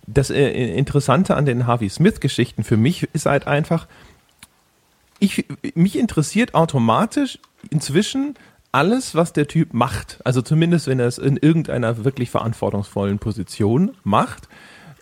Das 0.06 0.30
äh, 0.30 0.50
Interessante 0.76 1.36
an 1.36 1.44
den 1.44 1.66
Harvey 1.66 1.88
Smith-Geschichten 1.88 2.64
für 2.64 2.78
mich 2.78 3.08
ist 3.12 3.26
halt 3.26 3.46
einfach, 3.46 3.86
ich, 5.18 5.44
mich 5.74 5.98
interessiert 5.98 6.54
automatisch 6.54 7.38
inzwischen 7.70 8.34
alles, 8.72 9.14
was 9.14 9.34
der 9.34 9.46
Typ 9.46 9.74
macht, 9.74 10.18
also 10.24 10.40
zumindest 10.40 10.86
wenn 10.86 10.98
er 10.98 11.06
es 11.06 11.18
in 11.18 11.36
irgendeiner 11.36 12.04
wirklich 12.04 12.30
verantwortungsvollen 12.30 13.18
Position 13.18 13.92
macht, 14.02 14.48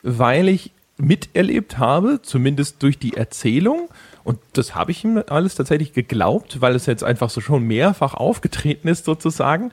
weil 0.02 0.48
ich 0.48 0.72
miterlebt 0.96 1.78
habe, 1.78 2.20
zumindest 2.22 2.82
durch 2.82 2.98
die 2.98 3.16
Erzählung, 3.16 3.88
und 4.24 4.38
das 4.52 4.74
habe 4.74 4.90
ich 4.90 5.04
ihm 5.04 5.22
alles 5.28 5.54
tatsächlich 5.54 5.92
geglaubt, 5.92 6.60
weil 6.60 6.74
es 6.74 6.86
jetzt 6.86 7.04
einfach 7.04 7.30
so 7.30 7.40
schon 7.40 7.62
mehrfach 7.62 8.14
aufgetreten 8.14 8.88
ist, 8.88 9.04
sozusagen, 9.04 9.70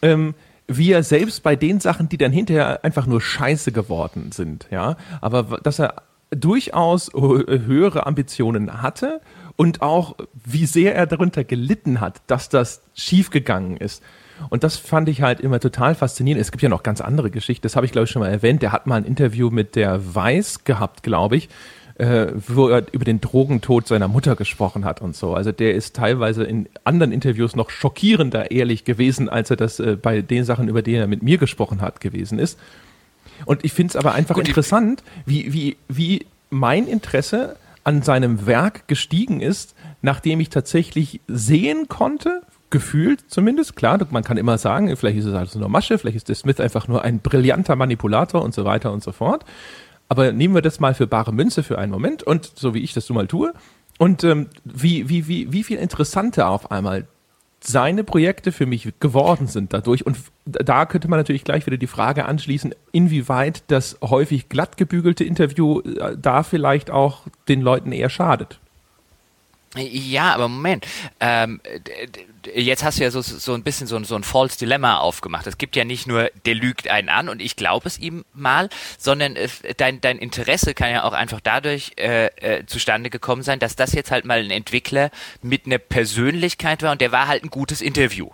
ähm, 0.00 0.34
wie 0.68 0.92
er 0.92 1.02
selbst 1.02 1.42
bei 1.42 1.56
den 1.56 1.80
Sachen, 1.80 2.08
die 2.08 2.16
dann 2.16 2.32
hinterher 2.32 2.84
einfach 2.84 3.06
nur 3.06 3.20
scheiße 3.20 3.72
geworden 3.72 4.30
sind, 4.32 4.68
ja, 4.70 4.96
aber 5.20 5.58
dass 5.62 5.80
er 5.80 6.02
durchaus 6.34 7.12
höhere 7.12 8.06
Ambitionen 8.06 8.82
hatte 8.82 9.20
und 9.56 9.82
auch, 9.82 10.16
wie 10.44 10.66
sehr 10.66 10.94
er 10.94 11.06
darunter 11.06 11.44
gelitten 11.44 12.00
hat, 12.00 12.22
dass 12.26 12.48
das 12.48 12.82
schiefgegangen 12.94 13.76
ist. 13.76 14.02
Und 14.50 14.64
das 14.64 14.76
fand 14.76 15.08
ich 15.08 15.22
halt 15.22 15.40
immer 15.40 15.60
total 15.60 15.94
faszinierend. 15.94 16.40
Es 16.40 16.50
gibt 16.50 16.62
ja 16.62 16.68
noch 16.68 16.82
ganz 16.82 17.00
andere 17.00 17.30
Geschichten, 17.30 17.62
das 17.62 17.76
habe 17.76 17.86
ich 17.86 17.92
glaube 17.92 18.04
ich 18.04 18.10
schon 18.10 18.20
mal 18.20 18.30
erwähnt. 18.30 18.62
Der 18.62 18.72
hat 18.72 18.86
mal 18.86 18.96
ein 18.96 19.04
Interview 19.04 19.50
mit 19.50 19.76
der 19.76 20.14
Weiß 20.14 20.64
gehabt, 20.64 21.02
glaube 21.02 21.36
ich, 21.36 21.48
äh, 21.96 22.28
wo 22.48 22.68
er 22.68 22.86
über 22.92 23.04
den 23.04 23.20
Drogentod 23.20 23.86
seiner 23.86 24.08
Mutter 24.08 24.34
gesprochen 24.34 24.84
hat 24.84 25.00
und 25.00 25.14
so. 25.14 25.34
Also 25.34 25.52
der 25.52 25.74
ist 25.74 25.94
teilweise 25.94 26.44
in 26.44 26.68
anderen 26.84 27.12
Interviews 27.12 27.54
noch 27.54 27.70
schockierender 27.70 28.50
ehrlich 28.50 28.84
gewesen, 28.84 29.28
als 29.28 29.50
er 29.50 29.56
das 29.56 29.78
äh, 29.78 29.96
bei 30.00 30.22
den 30.22 30.44
Sachen, 30.44 30.68
über 30.68 30.82
die 30.82 30.94
er 30.94 31.06
mit 31.06 31.22
mir 31.22 31.38
gesprochen 31.38 31.80
hat, 31.80 32.00
gewesen 32.00 32.38
ist. 32.38 32.58
Und 33.46 33.64
ich 33.64 33.72
finde 33.72 33.90
es 33.90 33.96
aber 33.96 34.12
einfach 34.12 34.34
Gut, 34.34 34.48
interessant, 34.48 35.02
wie, 35.26 35.52
wie, 35.52 35.76
wie 35.88 36.26
mein 36.50 36.86
Interesse 36.86 37.56
an 37.84 38.02
seinem 38.02 38.46
Werk 38.46 38.86
gestiegen 38.88 39.40
ist, 39.40 39.74
nachdem 40.02 40.40
ich 40.40 40.50
tatsächlich 40.50 41.20
sehen 41.26 41.88
konnte, 41.88 42.42
gefühlt 42.70 43.24
zumindest, 43.28 43.76
klar, 43.76 43.98
man 44.10 44.24
kann 44.24 44.36
immer 44.36 44.56
sagen, 44.58 44.94
vielleicht 44.96 45.18
ist 45.18 45.26
es 45.26 45.34
also 45.34 45.58
nur 45.58 45.68
Masche, 45.68 45.98
vielleicht 45.98 46.16
ist 46.16 46.28
der 46.28 46.36
Smith 46.36 46.60
einfach 46.60 46.88
nur 46.88 47.02
ein 47.02 47.18
brillanter 47.18 47.76
Manipulator 47.76 48.42
und 48.42 48.54
so 48.54 48.64
weiter 48.64 48.92
und 48.92 49.02
so 49.02 49.12
fort. 49.12 49.44
Aber 50.08 50.32
nehmen 50.32 50.54
wir 50.54 50.62
das 50.62 50.80
mal 50.80 50.94
für 50.94 51.06
bare 51.06 51.32
Münze 51.32 51.62
für 51.62 51.78
einen 51.78 51.92
Moment 51.92 52.22
und 52.22 52.52
so 52.56 52.74
wie 52.74 52.80
ich 52.80 52.92
das 52.92 53.06
so 53.06 53.14
mal 53.14 53.26
tue, 53.26 53.52
Und 53.98 54.24
ähm, 54.24 54.48
wie, 54.64 55.08
wie, 55.08 55.28
wie, 55.28 55.52
wie 55.52 55.62
viel 55.62 55.78
interessanter 55.78 56.48
auf 56.48 56.70
einmal 56.70 57.06
seine 57.62 58.04
Projekte 58.04 58.52
für 58.52 58.66
mich 58.66 58.88
geworden 59.00 59.46
sind 59.46 59.72
dadurch. 59.72 60.04
Und 60.04 60.16
da 60.44 60.86
könnte 60.86 61.08
man 61.08 61.18
natürlich 61.18 61.44
gleich 61.44 61.66
wieder 61.66 61.76
die 61.76 61.86
Frage 61.86 62.24
anschließen, 62.24 62.74
inwieweit 62.90 63.62
das 63.68 63.98
häufig 64.02 64.48
glatt 64.48 64.76
gebügelte 64.76 65.24
Interview 65.24 65.80
äh, 65.80 66.16
da 66.20 66.42
vielleicht 66.42 66.90
auch 66.90 67.22
den 67.48 67.60
Leuten 67.60 67.92
eher 67.92 68.10
schadet. 68.10 68.58
Ja, 69.76 70.34
aber 70.34 70.48
Moment. 70.48 70.86
Ähm, 71.20 71.60
jetzt 72.54 72.84
hast 72.84 72.98
du 72.98 73.04
ja 73.04 73.10
so, 73.10 73.20
so 73.20 73.54
ein 73.54 73.62
bisschen 73.62 73.86
so, 73.86 74.02
so 74.04 74.14
ein 74.14 74.24
False 74.24 74.58
Dilemma 74.58 74.98
aufgemacht. 74.98 75.46
Es 75.46 75.58
gibt 75.58 75.76
ja 75.76 75.84
nicht 75.84 76.06
nur, 76.06 76.30
der 76.44 76.54
lügt 76.54 76.88
einen 76.88 77.08
an 77.08 77.28
und 77.28 77.40
ich 77.40 77.56
glaube 77.56 77.88
es 77.88 77.98
ihm 77.98 78.24
mal, 78.34 78.68
sondern 78.98 79.36
äh, 79.36 79.48
dein, 79.76 80.00
dein 80.00 80.18
Interesse 80.18 80.74
kann 80.74 80.90
ja 80.90 81.04
auch 81.04 81.12
einfach 81.12 81.40
dadurch 81.40 81.92
äh, 81.96 82.26
äh, 82.36 82.66
zustande 82.66 83.10
gekommen 83.10 83.42
sein, 83.42 83.58
dass 83.58 83.76
das 83.76 83.92
jetzt 83.92 84.10
halt 84.10 84.24
mal 84.24 84.40
ein 84.40 84.50
Entwickler 84.50 85.10
mit 85.42 85.66
einer 85.66 85.78
Persönlichkeit 85.78 86.82
war 86.82 86.92
und 86.92 87.00
der 87.00 87.12
war 87.12 87.28
halt 87.28 87.44
ein 87.44 87.50
gutes 87.50 87.80
Interview. 87.80 88.30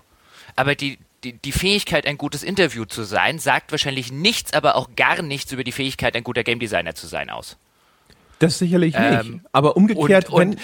Aber 0.56 0.74
die, 0.74 0.98
die, 1.24 1.32
die 1.32 1.52
Fähigkeit, 1.52 2.06
ein 2.06 2.18
gutes 2.18 2.42
Interview 2.42 2.84
zu 2.84 3.04
sein, 3.04 3.38
sagt 3.38 3.70
wahrscheinlich 3.70 4.12
nichts, 4.12 4.52
aber 4.52 4.76
auch 4.76 4.90
gar 4.96 5.22
nichts 5.22 5.52
über 5.52 5.64
die 5.64 5.72
Fähigkeit, 5.72 6.16
ein 6.16 6.24
guter 6.24 6.44
Game 6.44 6.58
Designer 6.58 6.94
zu 6.94 7.06
sein 7.06 7.30
aus. 7.30 7.56
Das 8.38 8.58
sicherlich 8.58 8.94
nicht. 8.94 9.20
Ähm, 9.20 9.40
aber 9.52 9.76
umgekehrt, 9.76 10.30
und, 10.30 10.54
und 10.54 10.60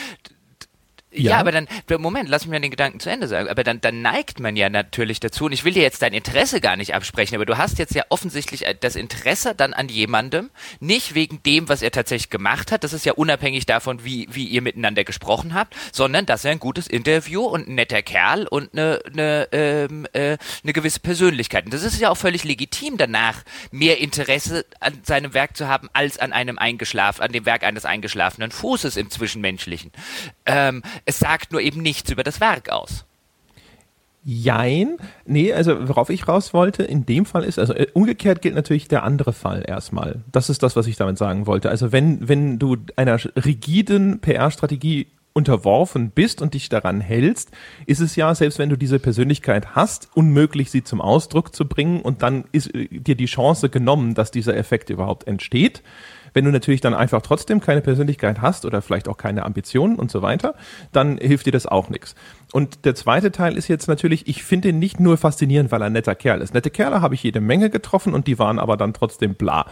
ja. 1.14 1.33
ja, 1.33 1.38
aber 1.38 1.53
dann, 1.53 1.68
Moment, 1.98 2.29
lass 2.29 2.44
mich 2.44 2.50
mal 2.50 2.61
den 2.61 2.70
Gedanken 2.70 3.00
zu 3.00 3.11
Ende 3.11 3.29
sagen. 3.29 3.48
Aber 3.48 3.62
dann, 3.62 3.81
dann 3.81 4.03
neigt 4.03 4.40
man 4.40 4.57
ja 4.57 4.68
natürlich 4.68 5.20
dazu, 5.20 5.46
und 5.46 5.53
ich 5.53 5.64
will 5.64 5.72
dir 5.72 5.83
jetzt 5.83 6.03
dein 6.03 6.12
Interesse 6.12 6.61
gar 6.61 6.77
nicht 6.77 6.94
absprechen, 6.94 7.37
aber 7.37 7.46
du 7.46 7.57
hast 7.57 7.79
jetzt 7.79 7.94
ja 7.94 8.03
offensichtlich 8.09 8.66
äh, 8.66 8.74
das 8.79 8.96
Interesse 8.96 9.55
dann 9.55 9.72
an 9.72 9.88
jemandem, 9.88 10.50
nicht 10.81 11.14
wegen 11.14 11.42
dem, 11.44 11.68
was 11.68 11.83
er 11.83 11.92
tatsächlich 11.92 12.31
gemacht 12.31 12.72
hat, 12.72 12.85
das 12.85 12.92
ist 12.92 13.07
ja 13.07 13.12
unabhängig 13.12 13.66
davon, 13.66 14.05
wie, 14.05 14.29
wie 14.31 14.44
ihr 14.44 14.62
miteinander 14.62 15.05
gesprochen 15.05 15.55
habt, 15.55 15.74
sondern 15.92 16.27
dass 16.27 16.44
er 16.44 16.53
ein 16.53 16.59
gutes 16.59 16.87
Interview 16.87 17.42
und 17.42 17.68
ein 17.68 17.77
netter 17.77 18.03
Kerl 18.03 18.46
und 18.48 18.72
eine, 18.72 19.00
eine, 19.07 19.48
ähm, 19.53 20.07
äh, 20.12 20.37
eine 20.62 20.72
gewisse 20.72 21.00
Persönlichkeit. 21.00 21.66
Und 21.66 21.74
das 21.74 21.83
ist 21.83 22.00
ja 22.00 22.11
auch 22.11 22.16
völlig 22.16 22.44
legitim 22.44 22.96
danach, 22.96 23.42
mehr 23.70 23.98
Interesse 23.98 24.66
an 24.81 25.00
seinem 25.05 25.35
Werk 25.35 25.57
zu 25.57 25.68
haben, 25.68 25.88
als 25.92 26.18
an 26.18 26.33
einem 26.33 26.59
eingeschlafen, 26.59 27.22
an 27.22 27.33
dem 27.33 27.46
Werk 27.46 27.62
eines 27.62 27.85
eingeschlafenen 27.85 28.50
Fußes 28.50 28.96
im 28.96 29.11
Zwischenmenschlichen. 29.11 29.92
Ähm, 30.46 30.83
es 31.05 31.19
sagt 31.19 31.53
nur 31.53 31.61
eben 31.61 31.83
nichts 31.83 32.11
über 32.11 32.23
das 32.23 32.40
Werk 32.40 32.71
aus. 32.71 33.05
Jein. 34.27 34.97
Nee, 35.27 35.53
also 35.53 35.87
worauf 35.87 36.09
ich 36.09 36.27
raus 36.27 36.55
wollte, 36.55 36.83
in 36.83 37.05
dem 37.05 37.27
Fall 37.27 37.45
ist, 37.45 37.59
also 37.59 37.75
äh, 37.75 37.88
umgekehrt 37.93 38.40
gilt 38.40 38.55
natürlich 38.55 38.88
der 38.88 39.03
andere 39.03 39.35
Fall 39.35 39.62
erstmal. 39.67 40.23
Das 40.33 40.49
ist 40.49 40.62
das, 40.62 40.77
was 40.77 40.87
ich 40.87 40.97
damit 40.97 41.19
sagen 41.19 41.47
wollte. 41.47 41.69
Also 41.69 41.93
wenn, 41.93 42.27
wenn 42.27 42.59
du 42.59 42.79
einer 42.97 43.19
rigiden 43.37 44.21
PR-Strategie 44.21 45.09
unterworfen 45.35 46.11
bist 46.11 46.40
und 46.40 46.55
dich 46.55 46.71
daran 46.71 47.03
hältst, 47.03 47.51
ist 47.85 48.01
es 48.01 48.17
ja, 48.17 48.35
selbst 48.35 48.59
wenn 48.59 48.71
du 48.71 48.79
diese 48.79 48.99
Persönlichkeit 48.99 49.75
hast, 49.75 50.09
unmöglich, 50.14 50.71
sie 50.71 50.85
zum 50.85 51.03
Ausdruck 51.03 51.55
zu 51.55 51.67
bringen 51.67 52.01
und 52.01 52.23
dann 52.23 52.45
ist 52.53 52.75
äh, 52.75 52.88
dir 52.88 53.17
die 53.17 53.27
Chance 53.27 53.69
genommen, 53.69 54.14
dass 54.14 54.31
dieser 54.31 54.57
Effekt 54.57 54.88
überhaupt 54.88 55.27
entsteht. 55.27 55.83
Wenn 56.35 56.44
du 56.44 56.51
natürlich 56.51 56.81
dann 56.81 56.92
einfach 56.92 57.23
trotzdem 57.23 57.61
keine 57.61 57.81
Persönlichkeit 57.81 58.42
hast 58.42 58.66
oder 58.66 58.83
vielleicht 58.83 59.09
auch 59.09 59.16
keine 59.16 59.44
Ambitionen 59.44 59.97
und 59.97 60.11
so 60.11 60.20
weiter, 60.20 60.55
dann 60.92 61.16
hilft 61.16 61.47
dir 61.47 61.53
das 61.53 61.66
auch 61.66 61.88
nichts. 61.88 62.14
Und 62.53 62.85
der 62.85 62.94
zweite 62.94 63.33
Teil 63.33 63.57
ist 63.57 63.68
jetzt 63.68 63.88
natürlich, 63.88 64.29
ich 64.29 64.42
finde 64.42 64.68
ihn 64.68 64.79
nicht 64.79 65.01
nur 65.01 65.16
faszinierend, 65.16 65.73
weil 65.73 65.81
er 65.81 65.87
ein 65.87 65.92
netter 65.92 66.14
Kerl 66.14 66.42
ist. 66.42 66.53
Nette 66.53 66.70
Kerle 66.70 67.01
habe 67.01 67.14
ich 67.14 67.23
jede 67.23 67.40
Menge 67.40 67.70
getroffen 67.70 68.12
und 68.12 68.27
die 68.27 68.38
waren 68.38 68.59
aber 68.59 68.77
dann 68.77 68.92
trotzdem 68.92 69.35
bla. 69.35 69.66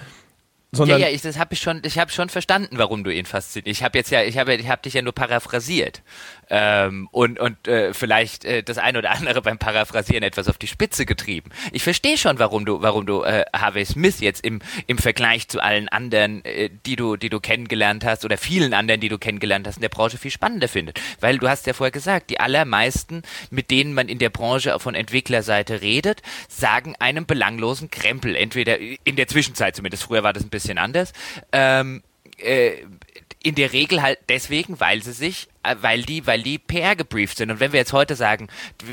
Sondern 0.75 1.01
ja, 1.01 1.09
ja, 1.09 1.15
ich, 1.15 1.21
das 1.21 1.39
habe 1.39 1.53
ich 1.53 1.61
schon, 1.61 1.83
ich 1.85 1.99
habe 1.99 2.11
schon 2.11 2.31
verstanden, 2.31 2.79
warum 2.79 3.05
du 3.05 3.13
ihn 3.13 3.27
faszinierst. 3.27 3.79
Ich 3.79 3.85
habe 3.85 3.99
jetzt 3.99 4.11
ja, 4.11 4.23
ich 4.23 4.39
habe, 4.39 4.55
ich 4.55 4.71
habe 4.71 4.81
dich 4.81 4.95
ja 4.95 5.03
nur 5.03 5.13
paraphrasiert 5.13 6.03
ähm, 6.53 7.09
und 7.11 7.41
und 7.41 7.67
äh, 7.69 7.95
vielleicht 7.95 8.45
äh, 8.45 8.63
das 8.63 8.79
ein 8.79 8.97
oder 8.97 9.11
andere 9.11 9.43
beim 9.43 9.59
Paraphrasieren 9.59 10.23
etwas 10.23 10.49
auf 10.49 10.59
die 10.59 10.67
Spitze 10.67 11.07
getrieben. 11.07 11.51
Ich 11.73 11.83
verstehe 11.83 12.19
schon, 12.19 12.39
warum 12.39 12.65
du, 12.65 12.83
warum 12.83 13.07
du 13.07 13.23
äh, 13.23 13.45
Harvey 13.55 13.85
Smith 13.85 14.21
jetzt 14.21 14.45
im 14.45 14.61
im 14.87 14.99
Vergleich 14.99 15.49
zu 15.49 15.61
allen 15.61 15.89
anderen, 15.89 16.45
äh, 16.45 16.71
die 16.87 16.97
du, 16.97 17.17
die 17.17 17.29
du 17.29 17.39
kennengelernt 17.39 18.05
hast 18.05 18.25
oder 18.25 18.37
vielen 18.37 18.75
anderen, 18.75 19.01
die 19.01 19.09
du 19.09 19.19
kennengelernt 19.19 19.67
hast 19.67 19.77
in 19.77 19.83
der 19.83 19.89
Branche 19.89 20.19
viel 20.19 20.31
spannender 20.31 20.69
findet, 20.69 21.01
weil 21.21 21.39
du 21.39 21.49
hast 21.49 21.67
ja 21.67 21.75
vorher 21.75 21.93
gesagt, 21.93 22.31
die 22.31 22.41
allermeisten, 22.41 23.23
mit 23.51 23.71
denen 23.71 23.95
man 23.95 24.09
in 24.09 24.19
der 24.19 24.31
Branche 24.31 24.79
von 24.79 24.95
Entwicklerseite 24.95 25.83
redet, 25.83 26.23
sagen 26.49 26.95
einem 26.99 27.27
belanglosen 27.27 27.91
Krempel, 27.91 28.37
entweder 28.37 28.79
in 28.79 29.17
der 29.17 29.29
Zwischenzeit 29.29 29.77
zumindest. 29.77 30.03
Früher 30.03 30.23
war 30.23 30.33
das 30.33 30.43
ein 30.43 30.49
bisschen 30.49 30.63
bisschen 30.63 30.79
anders. 30.79 31.13
Ähm, 31.53 32.03
äh, 32.39 32.85
in 33.43 33.55
der 33.55 33.73
Regel 33.73 34.03
halt 34.03 34.19
deswegen, 34.29 34.81
weil 34.81 35.03
sie 35.03 35.13
sich, 35.13 35.49
äh, 35.63 35.77
weil 35.81 36.03
die, 36.03 36.27
weil 36.27 36.43
die 36.43 36.59
PR 36.59 36.97
gebrieft 36.97 37.37
sind. 37.37 37.51
Und 37.51 37.61
wenn 37.61 37.73
wir 37.73 37.81
jetzt 37.81 37.93
heute 37.93 38.15
sagen, 38.15 38.49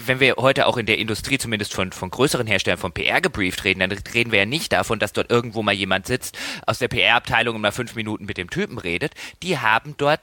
wenn 0.05 0.19
wir 0.19 0.35
heute 0.37 0.67
auch 0.67 0.77
in 0.77 0.85
der 0.85 0.97
Industrie 0.97 1.37
zumindest 1.37 1.73
von, 1.73 1.91
von 1.91 2.09
größeren 2.09 2.47
Herstellern 2.47 2.79
von 2.79 2.91
PR 2.91 3.21
gebrieft 3.21 3.63
reden, 3.63 3.79
dann 3.79 3.91
reden 3.91 4.31
wir 4.31 4.39
ja 4.39 4.45
nicht 4.45 4.71
davon, 4.73 4.99
dass 4.99 5.13
dort 5.13 5.29
irgendwo 5.31 5.61
mal 5.61 5.73
jemand 5.73 6.07
sitzt 6.07 6.37
aus 6.65 6.79
der 6.79 6.87
PR-Abteilung 6.87 7.55
und 7.55 7.61
mal 7.61 7.71
fünf 7.71 7.95
Minuten 7.95 8.25
mit 8.25 8.37
dem 8.37 8.49
Typen 8.49 8.77
redet. 8.77 9.13
Die 9.43 9.57
haben 9.59 9.95
dort 9.97 10.21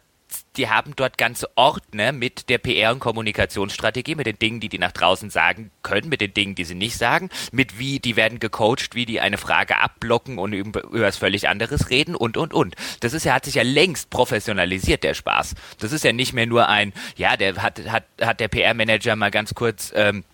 die 0.57 0.69
haben 0.69 0.95
dort 0.97 1.19
ganze 1.19 1.49
Ordner 1.57 2.13
mit 2.13 2.49
der 2.49 2.59
PR- 2.59 2.93
und 2.93 3.01
Kommunikationsstrategie, 3.01 4.15
mit 4.15 4.27
den 4.27 4.39
Dingen, 4.39 4.61
die 4.61 4.69
die 4.69 4.79
nach 4.79 4.93
draußen 4.93 5.31
sagen 5.31 5.71
können, 5.83 6.09
mit 6.09 6.21
den 6.21 6.35
Dingen, 6.35 6.55
die 6.55 6.65
sie 6.65 6.75
nicht 6.75 6.97
sagen, 6.97 7.31
mit 7.53 7.79
wie 7.79 8.01
die 8.01 8.17
werden 8.17 8.41
gecoacht, 8.41 8.95
wie 8.95 9.07
die 9.07 9.21
eine 9.21 9.39
Frage 9.39 9.79
abblocken 9.79 10.39
und 10.39 10.53
über, 10.53 10.85
über 10.85 11.07
was 11.07 11.17
völlig 11.17 11.49
anderes 11.49 11.91
reden 11.91 12.15
und, 12.15 12.37
und, 12.37 12.55
und. 12.55 12.75
Das 13.01 13.13
ist 13.13 13.25
ja, 13.25 13.35
hat 13.35 13.45
sich 13.45 13.55
ja 13.55 13.63
längst 13.63 14.11
professionalisiert, 14.11 15.05
der 15.05 15.15
Spaß. 15.15 15.55
Das 15.79 15.93
ist 15.93 16.05
ja 16.05 16.13
nicht 16.13 16.33
mehr 16.33 16.47
nur 16.47 16.69
ein, 16.69 16.93
ja, 17.17 17.37
der 17.37 17.63
hat, 17.63 17.81
hat, 17.89 18.05
hat 18.21 18.41
der 18.41 18.49
PR-Manager 18.49 19.17
mal 19.17 19.31
ganz 19.31 19.55
kurz, 19.55 19.93
ähm, 19.95 20.25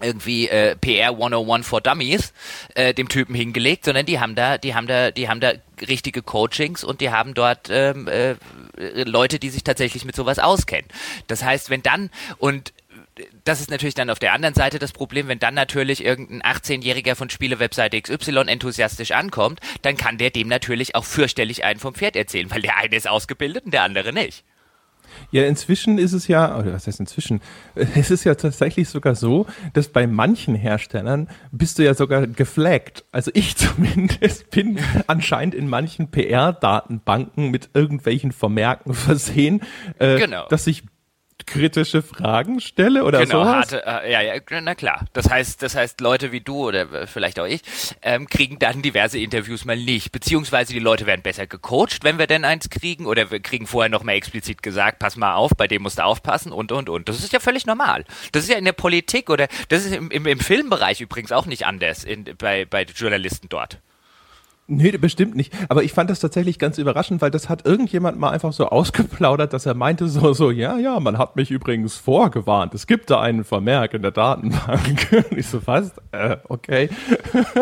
irgendwie 0.00 0.48
äh, 0.48 0.76
PR 0.76 1.10
101 1.10 1.66
for 1.66 1.80
Dummies 1.80 2.32
äh, 2.74 2.92
dem 2.92 3.08
Typen 3.08 3.34
hingelegt, 3.34 3.84
sondern 3.84 4.06
die 4.06 4.20
haben 4.20 4.34
da, 4.34 4.58
die 4.58 4.74
haben 4.74 4.86
da, 4.86 5.10
die 5.10 5.28
haben 5.28 5.40
da 5.40 5.52
richtige 5.88 6.22
Coachings 6.22 6.84
und 6.84 7.00
die 7.00 7.10
haben 7.10 7.34
dort 7.34 7.68
ähm, 7.70 8.08
äh, 8.08 8.34
Leute, 8.76 9.38
die 9.38 9.50
sich 9.50 9.64
tatsächlich 9.64 10.04
mit 10.04 10.16
sowas 10.16 10.38
auskennen. 10.38 10.88
Das 11.26 11.42
heißt, 11.42 11.70
wenn 11.70 11.82
dann 11.82 12.10
und 12.38 12.72
das 13.44 13.60
ist 13.60 13.70
natürlich 13.70 13.94
dann 13.94 14.10
auf 14.10 14.18
der 14.18 14.34
anderen 14.34 14.54
Seite 14.54 14.78
das 14.78 14.92
Problem, 14.92 15.28
wenn 15.28 15.38
dann 15.38 15.54
natürlich 15.54 16.04
irgendein 16.04 16.42
18-Jähriger 16.42 17.14
von 17.14 17.30
Spielewebseite 17.30 18.00
XY 18.00 18.44
enthusiastisch 18.46 19.12
ankommt, 19.12 19.60
dann 19.82 19.96
kann 19.96 20.18
der 20.18 20.30
dem 20.30 20.48
natürlich 20.48 20.94
auch 20.94 21.04
fürchterlich 21.04 21.64
einen 21.64 21.80
vom 21.80 21.94
Pferd 21.94 22.16
erzählen, 22.16 22.50
weil 22.50 22.62
der 22.62 22.76
eine 22.76 22.94
ist 22.94 23.08
ausgebildet 23.08 23.64
und 23.64 23.72
der 23.72 23.84
andere 23.84 24.12
nicht. 24.12 24.44
Ja, 25.30 25.44
inzwischen 25.44 25.98
ist 25.98 26.12
es 26.12 26.28
ja, 26.28 26.58
oder 26.58 26.72
was 26.72 26.86
heißt 26.86 27.00
inzwischen? 27.00 27.40
Es 27.96 28.10
ist 28.10 28.24
ja 28.24 28.34
tatsächlich 28.34 28.88
sogar 28.88 29.14
so, 29.14 29.46
dass 29.72 29.88
bei 29.88 30.06
manchen 30.06 30.54
Herstellern 30.54 31.28
bist 31.50 31.78
du 31.78 31.84
ja 31.84 31.94
sogar 31.94 32.26
geflaggt. 32.26 33.04
Also 33.12 33.30
ich 33.34 33.56
zumindest 33.56 34.50
bin 34.50 34.78
anscheinend 35.06 35.54
in 35.54 35.68
manchen 35.68 36.10
PR-Datenbanken 36.10 37.50
mit 37.50 37.70
irgendwelchen 37.74 38.32
Vermerken 38.32 38.94
versehen, 38.94 39.60
äh, 39.98 40.18
genau. 40.18 40.46
dass 40.48 40.66
ich 40.66 40.84
kritische 41.44 42.02
Fragen 42.02 42.60
stelle 42.60 43.04
oder 43.04 43.20
genau, 43.20 43.44
sowas? 43.44 43.72
Harte, 43.72 43.84
äh, 43.86 44.12
ja, 44.12 44.22
ja, 44.22 44.60
na 44.60 44.74
klar. 44.74 45.04
Das 45.12 45.28
heißt, 45.28 45.62
das 45.62 45.76
heißt, 45.76 46.00
Leute 46.00 46.32
wie 46.32 46.40
du 46.40 46.68
oder 46.68 47.06
vielleicht 47.06 47.38
auch 47.38 47.46
ich 47.46 47.60
ähm, 48.02 48.26
kriegen 48.26 48.58
dann 48.58 48.82
diverse 48.82 49.18
Interviews 49.18 49.64
mal 49.64 49.76
nicht, 49.76 50.12
beziehungsweise 50.12 50.72
die 50.72 50.78
Leute 50.78 51.06
werden 51.06 51.22
besser 51.22 51.46
gecoacht, 51.46 52.02
wenn 52.02 52.18
wir 52.18 52.26
denn 52.26 52.44
eins 52.44 52.70
kriegen, 52.70 53.06
oder 53.06 53.30
wir 53.30 53.40
kriegen 53.40 53.66
vorher 53.66 53.90
noch 53.90 54.02
mal 54.02 54.12
explizit 54.12 54.62
gesagt, 54.62 54.98
pass 54.98 55.16
mal 55.16 55.34
auf, 55.34 55.50
bei 55.56 55.68
dem 55.68 55.82
musst 55.82 55.98
du 55.98 56.04
aufpassen 56.04 56.52
und 56.52 56.72
und 56.72 56.88
und. 56.88 57.08
Das 57.08 57.18
ist 57.18 57.32
ja 57.32 57.40
völlig 57.40 57.66
normal. 57.66 58.04
Das 58.32 58.44
ist 58.44 58.50
ja 58.50 58.56
in 58.56 58.64
der 58.64 58.72
Politik 58.72 59.28
oder 59.28 59.48
das 59.68 59.84
ist 59.84 59.94
im, 59.94 60.10
im, 60.10 60.26
im 60.26 60.40
Filmbereich 60.40 61.00
übrigens 61.00 61.32
auch 61.32 61.46
nicht 61.46 61.66
anders 61.66 62.04
in, 62.04 62.24
bei 62.38 62.64
bei 62.64 62.84
Journalisten 62.84 63.48
dort. 63.48 63.78
Nee, 64.68 64.90
bestimmt 64.92 65.36
nicht. 65.36 65.52
Aber 65.68 65.84
ich 65.84 65.92
fand 65.92 66.10
das 66.10 66.18
tatsächlich 66.18 66.58
ganz 66.58 66.78
überraschend, 66.78 67.22
weil 67.22 67.30
das 67.30 67.48
hat 67.48 67.64
irgendjemand 67.64 68.18
mal 68.18 68.30
einfach 68.30 68.52
so 68.52 68.68
ausgeplaudert, 68.68 69.52
dass 69.52 69.64
er 69.64 69.74
meinte 69.74 70.08
so, 70.08 70.32
so, 70.32 70.50
ja, 70.50 70.76
ja, 70.76 70.98
man 70.98 71.18
hat 71.18 71.36
mich 71.36 71.52
übrigens 71.52 71.96
vorgewarnt. 71.96 72.74
Es 72.74 72.88
gibt 72.88 73.10
da 73.10 73.20
einen 73.20 73.44
Vermerk 73.44 73.94
in 73.94 74.02
der 74.02 74.10
Datenbank. 74.10 75.26
Und 75.30 75.32
ich 75.38 75.46
so, 75.46 75.64
was? 75.66 75.92
Äh, 76.10 76.38
okay. 76.48 76.88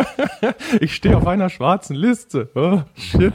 ich 0.80 0.94
stehe 0.94 1.16
auf 1.16 1.26
einer 1.26 1.50
schwarzen 1.50 1.94
Liste. 1.94 2.50
Oh, 2.54 2.80
shit. 2.96 3.34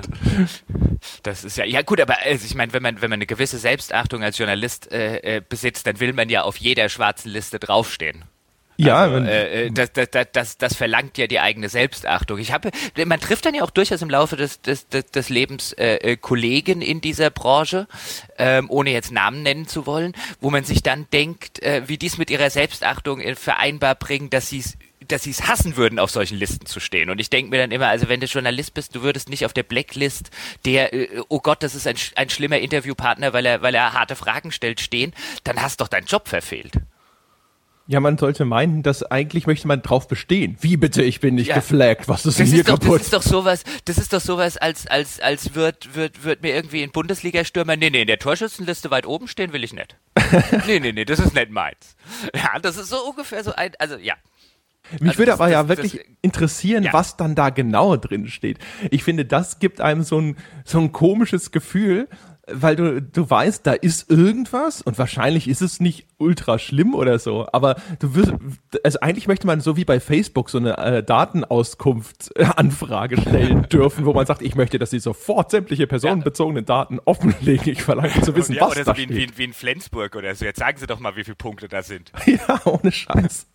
Das 1.22 1.44
ist 1.44 1.58
ja, 1.58 1.66
ja 1.66 1.84
gut, 1.84 2.02
aber 2.02 2.16
also 2.26 2.46
ich 2.46 2.56
meine, 2.56 2.74
wenn 2.74 2.82
man, 2.82 3.04
wenn 3.04 3.10
man 3.12 3.18
eine 3.18 3.28
gewisse 3.28 3.60
Selbstachtung 3.60 4.24
als 4.24 4.40
Journalist 4.40 4.92
äh, 4.92 5.38
äh, 5.38 5.42
besitzt, 5.48 5.86
dann 5.86 6.00
will 6.00 6.14
man 6.14 6.30
ja 6.30 6.42
auf 6.42 6.58
jeder 6.58 6.90
schwarzen 6.90 7.30
Liste 7.30 7.60
draufstehen. 7.60 8.26
Ja, 8.80 8.96
also, 8.96 9.18
äh, 9.18 9.66
äh, 9.66 9.72
das, 9.72 9.92
das, 9.92 10.28
das, 10.32 10.58
das 10.58 10.76
verlangt 10.76 11.18
ja 11.18 11.28
die 11.28 11.42
eigene 11.42 11.68
Selbstachtung. 11.68 12.40
Ich 12.40 12.54
habe, 12.54 12.72
man 13.06 13.20
trifft 13.20 13.46
dann 13.46 13.54
ja 13.54 13.64
auch 13.64 13.72
durchaus 13.72 14.02
im 14.02 14.10
Laufe 14.10 14.38
des, 14.38 14.62
des, 14.62 14.88
des, 14.88 15.08
des 15.08 15.28
Lebens 15.28 15.74
äh, 15.74 15.96
äh, 15.96 16.16
Kollegen 16.16 16.82
in 16.82 17.02
dieser 17.02 17.30
Branche, 17.30 17.88
ähm, 18.38 18.70
ohne 18.70 18.92
jetzt 18.92 19.12
Namen 19.12 19.44
nennen 19.44 19.68
zu 19.68 19.86
wollen, 19.86 20.14
wo 20.40 20.50
man 20.50 20.64
sich 20.64 20.82
dann 20.82 21.08
denkt, 21.12 21.62
äh, 21.62 21.84
wie 21.88 21.98
dies 21.98 22.18
mit 22.18 22.30
ihrer 22.30 22.50
Selbstachtung 22.50 23.22
vereinbar 23.36 23.96
bringen, 23.96 24.30
dass 24.30 24.48
sie 24.48 24.64
dass 25.08 25.24
sie 25.24 25.32
es 25.32 25.48
hassen 25.48 25.76
würden, 25.76 25.98
auf 25.98 26.12
solchen 26.12 26.38
Listen 26.38 26.66
zu 26.66 26.80
stehen. 26.80 27.10
Und 27.10 27.20
ich 27.20 27.30
denke 27.30 27.50
mir 27.50 27.58
dann 27.58 27.72
immer, 27.72 27.88
also 27.88 28.10
wenn 28.10 28.20
du 28.20 28.28
Journalist 28.28 28.76
bist, 28.76 28.96
du 28.96 29.02
würdest 29.02 29.28
nicht 29.28 29.46
auf 29.46 29.54
der 29.54 29.64
Blacklist 29.64 30.30
der, 30.66 30.94
äh, 30.94 31.22
oh 31.30 31.40
Gott, 31.40 31.64
das 31.64 31.74
ist 31.74 31.88
ein, 31.88 31.96
ein 32.16 32.30
schlimmer 32.30 32.60
Interviewpartner, 32.60 33.34
weil 33.34 33.46
er, 33.46 33.62
weil 33.62 33.74
er 33.74 33.94
harte 33.94 34.16
Fragen 34.16 34.52
stellt, 34.52 34.80
stehen, 34.80 35.14
dann 35.44 35.62
hast 35.62 35.82
doch 35.82 35.88
deinen 35.88 36.06
Job 36.06 36.28
verfehlt. 36.28 36.74
Ja, 37.90 38.00
man 38.00 38.20
sollte 38.20 38.46
meinen, 38.46 38.84
dass 38.84 39.02
eigentlich 39.02 39.48
möchte 39.48 39.68
man 39.68 39.82
drauf 39.82 40.08
bestehen. 40.08 40.56
Wie 40.62 40.78
bitte, 40.78 41.02
ich 41.02 41.22
bin 41.22 41.34
nicht 41.34 41.48
ja. 41.48 41.56
geflaggt, 41.56 42.08
was 42.08 42.24
ist 42.24 42.38
denn 42.38 42.46
hier 42.46 42.64
doch, 42.64 42.80
kaputt? 42.80 42.98
Das 42.98 43.06
ist 43.06 43.14
doch 43.14 43.24
sowas, 43.24 43.64
das 43.86 43.98
ist 43.98 44.14
doch 44.14 44.22
sowas, 44.22 44.58
als, 44.58 44.86
als, 44.86 45.20
als 45.20 45.56
wird, 45.56 45.96
wird, 45.96 46.24
wird 46.24 46.44
mir 46.44 46.54
irgendwie 46.54 46.84
ein 46.84 46.92
Bundesliga-Stürmer, 46.92 47.78
nee, 47.78 47.90
nee, 47.90 48.02
in 48.02 48.08
der 48.08 48.20
Torschützenliste 48.20 48.92
weit 48.92 49.08
oben 49.08 49.28
stehen 49.28 49.54
will 49.54 49.64
ich 49.64 49.74
nicht. 49.74 49.98
nee, 50.68 50.80
nee, 50.80 50.92
nee, 50.92 51.04
das 51.04 51.18
ist 51.18 51.34
nicht 51.34 51.50
meins. 51.50 51.96
Ja, 52.36 52.60
das 52.60 52.78
ist 52.78 52.90
so 52.90 52.98
ungefähr 53.10 53.44
so 53.44 53.56
ein, 53.56 53.72
also 53.80 53.98
ja. 53.98 54.14
Mich 55.00 55.10
also 55.10 55.18
würde 55.18 55.34
aber 55.34 55.46
das, 55.46 55.54
ja 55.54 55.68
wirklich 55.68 55.92
das, 55.94 56.02
interessieren, 56.22 56.84
ja. 56.84 56.94
was 56.94 57.18
dann 57.18 57.34
da 57.34 57.50
genau 57.50 57.98
drin 57.98 58.28
steht. 58.28 58.60
Ich 58.92 59.04
finde, 59.04 59.26
das 59.26 59.58
gibt 59.58 59.82
einem 59.82 60.04
so 60.04 60.22
ein, 60.22 60.38
so 60.64 60.80
ein 60.80 60.92
komisches 60.92 61.50
Gefühl, 61.50 62.08
weil 62.54 62.76
du, 62.76 63.02
du 63.02 63.30
weißt, 63.30 63.66
da 63.66 63.74
ist 63.74 64.10
irgendwas 64.10 64.82
und 64.82 64.98
wahrscheinlich 64.98 65.48
ist 65.48 65.62
es 65.62 65.80
nicht 65.80 66.08
ultra 66.18 66.60
schlimm 66.60 66.96
oder 66.96 67.20
so, 67.20 67.48
aber 67.52 67.76
du 68.00 68.16
wirst, 68.16 68.34
also 68.84 69.00
eigentlich 69.00 69.28
möchte 69.28 69.48
man 69.48 69.62
so 69.62 69.78
wie 69.78 69.86
bei 69.86 70.00
Facebook 70.00 70.50
so 70.50 70.58
eine 70.58 70.78
äh, 70.78 71.04
Datenauskunft-Anfrage 71.04 73.22
stellen 73.22 73.64
dürfen, 73.72 74.06
wo 74.06 74.14
man 74.14 74.26
sagt, 74.26 74.42
ich 74.42 74.56
möchte, 74.56 74.80
dass 74.80 74.90
sie 74.90 75.00
sofort 75.00 75.52
sämtliche 75.52 75.88
personenbezogenen 75.88 76.66
Daten 76.66 77.00
offenlegen. 77.06 77.70
Ich 77.70 77.84
verlange 77.84 78.22
zu 78.22 78.36
wissen, 78.36 78.56
ja, 78.56 78.62
was 78.62 78.72
oder 78.72 78.84
da 78.84 78.92
so 78.92 78.96
steht. 78.96 79.10
Wie, 79.10 79.30
wie, 79.30 79.38
wie 79.38 79.44
in 79.44 79.54
Flensburg 79.54 80.16
oder 80.16 80.34
so. 80.36 80.46
Jetzt 80.46 80.60
sagen 80.60 80.78
Sie 80.78 80.88
doch 80.88 81.00
mal, 81.00 81.16
wie 81.16 81.24
viele 81.24 81.36
Punkte 81.36 81.68
da 81.68 81.84
sind. 81.84 82.12
ja, 82.26 82.62
ohne 82.66 82.92
Scheiß. 82.92 83.48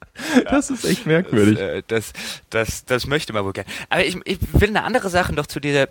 Das 0.48 0.70
ist 0.70 0.85
echt 0.85 1.07
merkwürdig. 1.07 1.57
Das, 1.57 1.68
äh, 1.68 1.83
das, 1.88 2.12
das, 2.50 2.85
das 2.85 3.07
möchte 3.07 3.33
man 3.33 3.44
wohl 3.44 3.52
gerne. 3.52 3.68
Aber 3.90 4.04
ich, 4.04 4.16
ich 4.24 4.38
will 4.52 4.68
eine 4.68 4.85
andere 4.85 5.11
Sache 5.11 5.35
noch 5.35 5.46
zu 5.46 5.61
dieser 5.61 5.88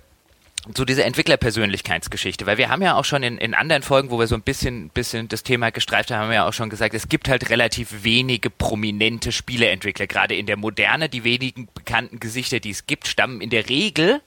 zu 0.73 0.85
dieser 0.85 1.05
Entwicklerpersönlichkeitsgeschichte, 1.05 2.45
weil 2.45 2.57
wir 2.57 2.69
haben 2.69 2.81
ja 2.81 2.95
auch 2.95 3.03
schon 3.03 3.21
in, 3.21 3.37
in 3.37 3.53
anderen 3.53 3.83
Folgen, 3.83 4.11
wo 4.11 4.19
wir 4.19 4.27
so 4.27 4.35
ein 4.35 4.41
bisschen, 4.41 4.89
bisschen 4.89 5.27
das 5.27 5.43
Thema 5.43 5.71
gestreift 5.71 6.09
haben, 6.09 6.21
haben 6.21 6.29
wir 6.29 6.35
ja 6.35 6.47
auch 6.47 6.53
schon 6.53 6.69
gesagt, 6.69 6.93
es 6.93 7.09
gibt 7.09 7.27
halt 7.27 7.49
relativ 7.49 8.03
wenige 8.03 8.49
prominente 8.49 9.33
Spieleentwickler, 9.33 10.07
gerade 10.07 10.35
in 10.35 10.45
der 10.45 10.55
Moderne. 10.55 11.09
Die 11.09 11.25
wenigen 11.25 11.67
bekannten 11.73 12.19
Gesichter, 12.19 12.61
die 12.61 12.69
es 12.69 12.87
gibt, 12.87 13.07
stammen 13.07 13.41
in 13.41 13.49
der 13.49 13.67
Regel 13.67 14.21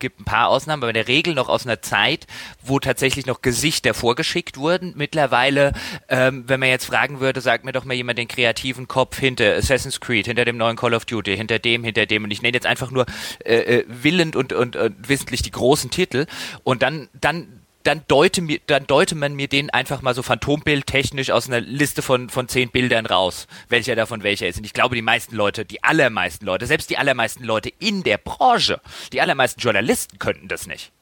gibt 0.00 0.20
ein 0.20 0.24
paar 0.24 0.48
Ausnahmen, 0.48 0.82
aber 0.82 0.90
in 0.90 0.94
der 0.94 1.08
Regel 1.08 1.34
noch 1.34 1.48
aus 1.48 1.66
einer 1.66 1.82
Zeit, 1.82 2.26
wo 2.62 2.78
tatsächlich 2.78 3.26
noch 3.26 3.42
Gesichter 3.42 3.94
vorgeschickt 3.94 4.56
wurden. 4.56 4.94
Mittlerweile, 4.96 5.72
ähm, 6.08 6.44
wenn 6.46 6.60
man 6.60 6.68
jetzt 6.68 6.86
fragen 6.86 7.20
würde, 7.20 7.40
sagt 7.40 7.64
mir 7.64 7.72
doch 7.72 7.84
mal 7.84 7.94
jemand 7.94 8.18
den 8.18 8.28
kreativen 8.28 8.88
Kopf 8.88 9.18
hinter 9.18 9.56
Assassin's 9.56 10.00
Creed, 10.00 10.26
hinter 10.26 10.44
dem 10.44 10.56
neuen 10.56 10.76
Call 10.76 10.94
of 10.94 11.04
Duty, 11.04 11.36
hinter 11.36 11.58
dem, 11.58 11.84
hinter 11.84 12.06
dem. 12.06 12.24
Und 12.24 12.30
ich 12.30 12.42
nenne 12.42 12.54
jetzt 12.54 12.66
einfach 12.66 12.90
nur 12.90 13.06
äh, 13.44 13.56
äh, 13.56 13.84
willend 13.88 14.36
und, 14.36 14.52
und, 14.52 14.76
und 14.76 15.08
wissentlich 15.08 15.42
die 15.42 15.50
großen 15.50 15.90
Titel. 15.90 16.26
Und 16.64 16.82
dann, 16.82 17.08
dann 17.18 17.60
dann 17.88 18.02
deute, 18.06 18.42
mir, 18.42 18.60
dann 18.66 18.86
deute 18.86 19.14
man 19.14 19.34
mir 19.34 19.48
den 19.48 19.70
einfach 19.70 20.02
mal 20.02 20.14
so 20.14 20.22
phantombildtechnisch 20.22 21.30
aus 21.30 21.48
einer 21.48 21.62
Liste 21.62 22.02
von, 22.02 22.28
von 22.28 22.46
zehn 22.46 22.70
Bildern 22.70 23.06
raus, 23.06 23.46
welcher 23.70 23.96
davon 23.96 24.22
welcher 24.22 24.46
ist. 24.46 24.58
Und 24.58 24.64
ich 24.64 24.74
glaube, 24.74 24.94
die 24.94 25.00
meisten 25.00 25.34
Leute, 25.34 25.64
die 25.64 25.82
allermeisten 25.82 26.44
Leute, 26.44 26.66
selbst 26.66 26.90
die 26.90 26.98
allermeisten 26.98 27.44
Leute 27.44 27.72
in 27.78 28.02
der 28.02 28.18
Branche, 28.18 28.82
die 29.14 29.22
allermeisten 29.22 29.60
Journalisten 29.60 30.18
könnten 30.18 30.48
das 30.48 30.66
nicht. 30.66 30.92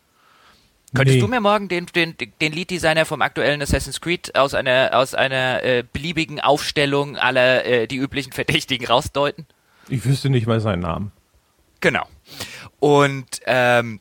Könntest 0.94 1.16
nee. 1.16 1.20
du 1.20 1.26
mir 1.26 1.40
morgen 1.40 1.66
den, 1.66 1.86
den, 1.86 2.14
den 2.40 2.52
Lead-Designer 2.52 3.04
vom 3.04 3.20
aktuellen 3.20 3.60
Assassin's 3.60 4.00
Creed 4.00 4.36
aus 4.36 4.54
einer, 4.54 4.90
aus 4.92 5.14
einer 5.14 5.64
äh, 5.64 5.82
beliebigen 5.92 6.40
Aufstellung 6.40 7.16
aller 7.16 7.64
äh, 7.64 7.86
die 7.88 7.96
üblichen 7.96 8.32
Verdächtigen 8.32 8.86
rausdeuten? 8.86 9.44
Ich 9.88 10.04
wüsste 10.04 10.30
nicht 10.30 10.46
mal 10.46 10.60
seinen 10.60 10.82
Namen. 10.82 11.10
Genau. 11.80 12.06
Und 12.78 13.40
ähm, 13.44 14.00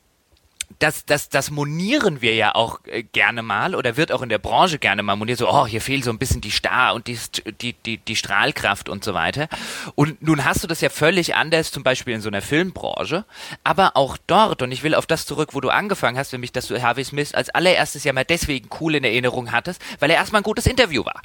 das, 0.78 1.06
das, 1.06 1.28
das 1.28 1.50
monieren 1.50 2.20
wir 2.20 2.34
ja 2.34 2.54
auch 2.54 2.80
äh, 2.86 3.02
gerne 3.02 3.42
mal 3.42 3.74
oder 3.74 3.96
wird 3.96 4.12
auch 4.12 4.22
in 4.22 4.28
der 4.28 4.38
Branche 4.38 4.78
gerne 4.78 5.02
mal 5.02 5.16
moniert, 5.16 5.38
so, 5.38 5.48
oh, 5.48 5.66
hier 5.66 5.80
fehlt 5.80 6.04
so 6.04 6.10
ein 6.10 6.18
bisschen 6.18 6.40
die 6.40 6.50
Star 6.50 6.94
und 6.94 7.06
die, 7.06 7.18
die, 7.60 7.72
die, 7.72 7.98
die 7.98 8.16
Strahlkraft 8.16 8.88
und 8.88 9.04
so 9.04 9.14
weiter. 9.14 9.48
Und 9.94 10.22
nun 10.22 10.44
hast 10.44 10.62
du 10.62 10.66
das 10.66 10.80
ja 10.80 10.90
völlig 10.90 11.34
anders, 11.34 11.70
zum 11.70 11.82
Beispiel 11.82 12.14
in 12.14 12.20
so 12.20 12.28
einer 12.28 12.42
Filmbranche, 12.42 13.24
aber 13.64 13.96
auch 13.96 14.18
dort, 14.26 14.62
und 14.62 14.72
ich 14.72 14.82
will 14.82 14.94
auf 14.94 15.06
das 15.06 15.26
zurück, 15.26 15.50
wo 15.52 15.60
du 15.60 15.70
angefangen 15.70 16.18
hast, 16.18 16.32
nämlich, 16.32 16.52
dass 16.52 16.66
du 16.66 16.80
Harvey 16.80 17.04
Smith 17.04 17.34
als 17.34 17.50
allererstes 17.50 18.04
ja 18.04 18.12
mal 18.12 18.24
deswegen 18.24 18.68
cool 18.80 18.94
in 18.94 19.04
Erinnerung 19.04 19.52
hattest, 19.52 19.80
weil 20.00 20.10
er 20.10 20.16
erstmal 20.16 20.40
ein 20.40 20.44
gutes 20.44 20.66
Interview 20.66 21.04
war. 21.04 21.22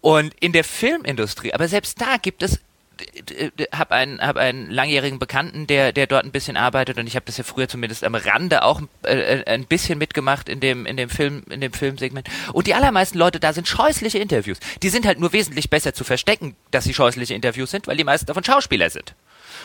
Und 0.00 0.32
in 0.40 0.52
der 0.52 0.64
Filmindustrie, 0.64 1.52
aber 1.52 1.66
selbst 1.66 2.00
da 2.00 2.18
gibt 2.18 2.42
es 2.44 2.60
habe 3.72 3.94
einen, 3.94 4.20
hab 4.20 4.36
einen 4.36 4.70
langjährigen 4.70 5.18
Bekannten, 5.18 5.66
der, 5.66 5.92
der 5.92 6.06
dort 6.06 6.24
ein 6.24 6.32
bisschen 6.32 6.56
arbeitet 6.56 6.98
und 6.98 7.06
ich 7.06 7.16
habe 7.16 7.26
das 7.26 7.36
ja 7.36 7.44
früher 7.44 7.68
zumindest 7.68 8.04
am 8.04 8.14
Rande 8.14 8.62
auch 8.62 8.82
äh, 9.02 9.44
ein 9.46 9.66
bisschen 9.66 9.98
mitgemacht 9.98 10.48
in 10.48 10.60
dem, 10.60 10.86
in 10.86 10.96
dem 10.96 11.08
Film, 11.08 11.44
in 11.50 11.60
dem 11.60 11.72
Filmsegment. 11.72 12.28
Und 12.52 12.66
die 12.66 12.74
allermeisten 12.74 13.18
Leute 13.18 13.40
da 13.40 13.52
sind 13.52 13.68
scheußliche 13.68 14.18
Interviews. 14.18 14.58
Die 14.82 14.88
sind 14.88 15.06
halt 15.06 15.20
nur 15.20 15.32
wesentlich 15.32 15.70
besser 15.70 15.94
zu 15.94 16.04
verstecken, 16.04 16.56
dass 16.70 16.84
sie 16.84 16.94
scheußliche 16.94 17.34
Interviews 17.34 17.70
sind, 17.70 17.86
weil 17.86 17.96
die 17.96 18.04
meisten 18.04 18.26
davon 18.26 18.44
Schauspieler 18.44 18.90
sind. 18.90 19.14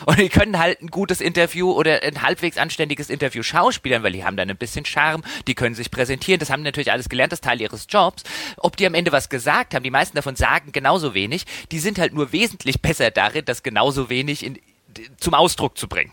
Und 0.06 0.18
die 0.18 0.28
können 0.28 0.58
halt 0.58 0.80
ein 0.82 0.88
gutes 0.88 1.20
Interview 1.20 1.72
oder 1.72 2.02
ein 2.02 2.22
halbwegs 2.22 2.58
anständiges 2.58 3.10
Interview 3.10 3.42
schauspielern, 3.42 4.02
weil 4.02 4.12
die 4.12 4.24
haben 4.24 4.36
dann 4.36 4.50
ein 4.50 4.56
bisschen 4.56 4.84
Charme, 4.84 5.22
die 5.46 5.54
können 5.54 5.74
sich 5.74 5.90
präsentieren, 5.90 6.38
das 6.38 6.50
haben 6.50 6.62
natürlich 6.62 6.92
alles 6.92 7.08
gelernt, 7.08 7.32
das 7.32 7.38
ist 7.38 7.44
Teil 7.44 7.60
ihres 7.60 7.86
Jobs. 7.88 8.22
Ob 8.56 8.76
die 8.76 8.86
am 8.86 8.94
Ende 8.94 9.12
was 9.12 9.28
gesagt 9.28 9.74
haben, 9.74 9.82
die 9.82 9.90
meisten 9.90 10.16
davon 10.16 10.36
sagen 10.36 10.72
genauso 10.72 11.14
wenig, 11.14 11.44
die 11.70 11.78
sind 11.78 11.98
halt 11.98 12.14
nur 12.14 12.32
wesentlich 12.32 12.80
besser 12.80 13.10
darin, 13.10 13.44
das 13.44 13.62
genauso 13.62 14.10
wenig 14.10 14.44
in, 14.44 14.58
zum 15.18 15.34
Ausdruck 15.34 15.78
zu 15.78 15.88
bringen 15.88 16.12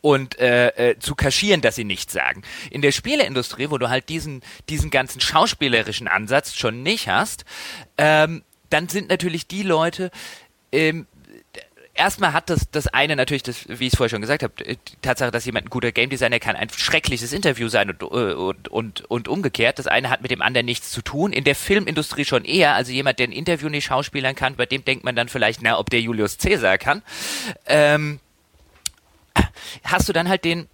und 0.00 0.38
äh, 0.38 0.90
äh, 0.90 0.98
zu 0.98 1.14
kaschieren, 1.14 1.62
dass 1.62 1.76
sie 1.76 1.84
nichts 1.84 2.12
sagen. 2.12 2.42
In 2.70 2.82
der 2.82 2.92
Spieleindustrie, 2.92 3.70
wo 3.70 3.78
du 3.78 3.88
halt 3.88 4.08
diesen, 4.08 4.42
diesen 4.68 4.90
ganzen 4.90 5.20
schauspielerischen 5.20 6.08
Ansatz 6.08 6.54
schon 6.54 6.82
nicht 6.82 7.08
hast, 7.08 7.44
ähm, 7.96 8.42
dann 8.68 8.88
sind 8.88 9.08
natürlich 9.08 9.46
die 9.46 9.62
Leute, 9.62 10.10
ähm, 10.72 11.06
erstmal 11.94 12.32
hat 12.32 12.50
das, 12.50 12.70
das 12.70 12.86
eine 12.88 13.16
natürlich, 13.16 13.42
das, 13.42 13.68
wie 13.68 13.86
ich 13.86 13.92
es 13.92 13.96
vorher 13.96 14.10
schon 14.10 14.20
gesagt 14.20 14.42
habe, 14.42 14.52
die 14.64 14.76
Tatsache, 15.02 15.30
dass 15.30 15.44
jemand 15.44 15.66
ein 15.66 15.70
guter 15.70 15.92
Game 15.92 16.10
Designer 16.10 16.38
kann, 16.38 16.56
ein 16.56 16.70
schreckliches 16.70 17.32
Interview 17.32 17.68
sein 17.68 17.90
und, 17.90 18.02
und, 18.02 18.68
und, 18.68 19.10
und 19.10 19.28
umgekehrt. 19.28 19.78
Das 19.78 19.86
eine 19.86 20.10
hat 20.10 20.22
mit 20.22 20.30
dem 20.30 20.42
anderen 20.42 20.66
nichts 20.66 20.90
zu 20.90 21.02
tun. 21.02 21.32
In 21.32 21.44
der 21.44 21.54
Filmindustrie 21.54 22.24
schon 22.24 22.44
eher. 22.44 22.74
Also 22.74 22.92
jemand, 22.92 23.18
der 23.18 23.28
ein 23.28 23.32
Interview 23.32 23.68
nicht 23.68 23.84
schauspielern 23.84 24.34
kann, 24.34 24.56
bei 24.56 24.66
dem 24.66 24.84
denkt 24.84 25.04
man 25.04 25.16
dann 25.16 25.28
vielleicht, 25.28 25.62
na, 25.62 25.78
ob 25.78 25.90
der 25.90 26.00
Julius 26.00 26.38
Caesar 26.38 26.78
kann. 26.78 27.02
Ähm, 27.66 28.20
hast 29.84 30.08
du 30.08 30.12
dann 30.12 30.28
halt 30.28 30.44
den, 30.44 30.68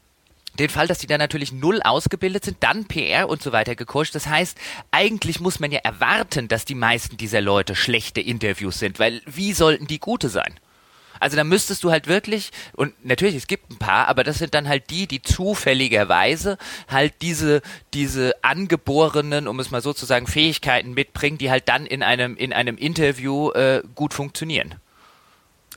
den 0.58 0.70
Fall, 0.70 0.86
dass 0.86 0.98
die 0.98 1.06
da 1.06 1.18
natürlich 1.18 1.52
null 1.52 1.80
ausgebildet 1.82 2.44
sind, 2.44 2.58
dann 2.60 2.86
PR 2.86 3.28
und 3.28 3.42
so 3.42 3.52
weiter 3.52 3.74
gecoacht. 3.74 4.14
Das 4.14 4.26
heißt, 4.26 4.58
eigentlich 4.90 5.40
muss 5.40 5.60
man 5.60 5.70
ja 5.70 5.80
erwarten, 5.80 6.48
dass 6.48 6.64
die 6.64 6.74
meisten 6.74 7.16
dieser 7.16 7.40
Leute 7.40 7.74
schlechte 7.74 8.20
Interviews 8.20 8.78
sind, 8.78 8.98
weil 8.98 9.22
wie 9.26 9.52
sollten 9.52 9.86
die 9.86 10.00
gute 10.00 10.28
sein? 10.28 10.58
Also 11.20 11.36
da 11.36 11.44
müsstest 11.44 11.84
du 11.84 11.90
halt 11.90 12.06
wirklich, 12.06 12.50
und 12.74 12.92
natürlich, 13.04 13.34
es 13.34 13.46
gibt 13.46 13.70
ein 13.70 13.78
paar, 13.78 14.08
aber 14.08 14.24
das 14.24 14.38
sind 14.38 14.54
dann 14.54 14.68
halt 14.68 14.90
die, 14.90 15.06
die 15.06 15.22
zufälligerweise 15.22 16.58
halt 16.88 17.14
diese, 17.22 17.62
diese 17.94 18.32
angeborenen, 18.42 19.48
um 19.48 19.60
es 19.60 19.70
mal 19.70 19.82
so 19.82 19.92
zu 19.92 20.06
sagen, 20.06 20.26
Fähigkeiten 20.26 20.94
mitbringen, 20.94 21.38
die 21.38 21.50
halt 21.50 21.68
dann 21.68 21.86
in 21.86 22.02
einem, 22.02 22.36
in 22.36 22.52
einem 22.52 22.76
Interview 22.76 23.50
äh, 23.52 23.82
gut 23.94 24.14
funktionieren. 24.14 24.74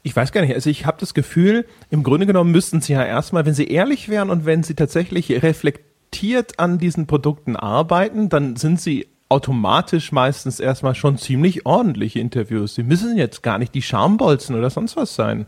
Ich 0.03 0.15
weiß 0.15 0.31
gar 0.31 0.41
nicht. 0.41 0.53
Also 0.53 0.69
ich 0.69 0.85
habe 0.85 0.97
das 0.99 1.13
Gefühl, 1.13 1.65
im 1.89 2.03
Grunde 2.03 2.25
genommen 2.25 2.51
müssten 2.51 2.81
sie 2.81 2.93
ja 2.93 3.05
erstmal, 3.05 3.45
wenn 3.45 3.53
sie 3.53 3.67
ehrlich 3.67 4.09
wären 4.09 4.29
und 4.29 4.45
wenn 4.45 4.63
sie 4.63 4.73
tatsächlich 4.73 5.43
reflektiert 5.43 6.59
an 6.59 6.79
diesen 6.79 7.05
Produkten 7.05 7.55
arbeiten, 7.55 8.29
dann 8.29 8.55
sind 8.55 8.81
sie 8.81 9.07
automatisch 9.31 10.11
meistens 10.11 10.59
erstmal 10.59 10.93
schon 10.93 11.17
ziemlich 11.17 11.65
ordentliche 11.65 12.19
Interviews. 12.19 12.75
Sie 12.75 12.83
müssen 12.83 13.17
jetzt 13.17 13.41
gar 13.41 13.57
nicht 13.57 13.73
die 13.73 13.81
Schambolzen 13.81 14.55
oder 14.55 14.69
sonst 14.69 14.97
was 14.97 15.15
sein. 15.15 15.45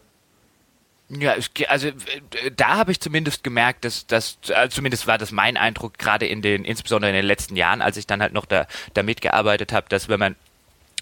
Ja, 1.10 1.36
also 1.68 1.88
äh, 1.88 1.92
da 2.56 2.78
habe 2.78 2.94
ich 2.94 3.02
zumindest 3.02 3.44
gemerkt, 3.44 3.84
dass 3.84 4.08
das, 4.08 4.38
also 4.54 4.76
zumindest 4.76 5.06
war 5.06 5.18
das 5.18 5.32
mein 5.32 5.58
Eindruck, 5.58 5.98
gerade 5.98 6.26
in 6.26 6.42
den, 6.42 6.64
insbesondere 6.64 7.12
in 7.12 7.16
den 7.16 7.26
letzten 7.26 7.58
Jahren, 7.58 7.82
als 7.82 7.98
ich 7.98 8.08
dann 8.08 8.22
halt 8.22 8.34
noch 8.34 8.46
da, 8.46 8.68
da 8.94 9.04
mitgearbeitet 9.04 9.74
habe, 9.74 9.88
dass 9.90 10.08
wenn 10.08 10.20
man 10.20 10.36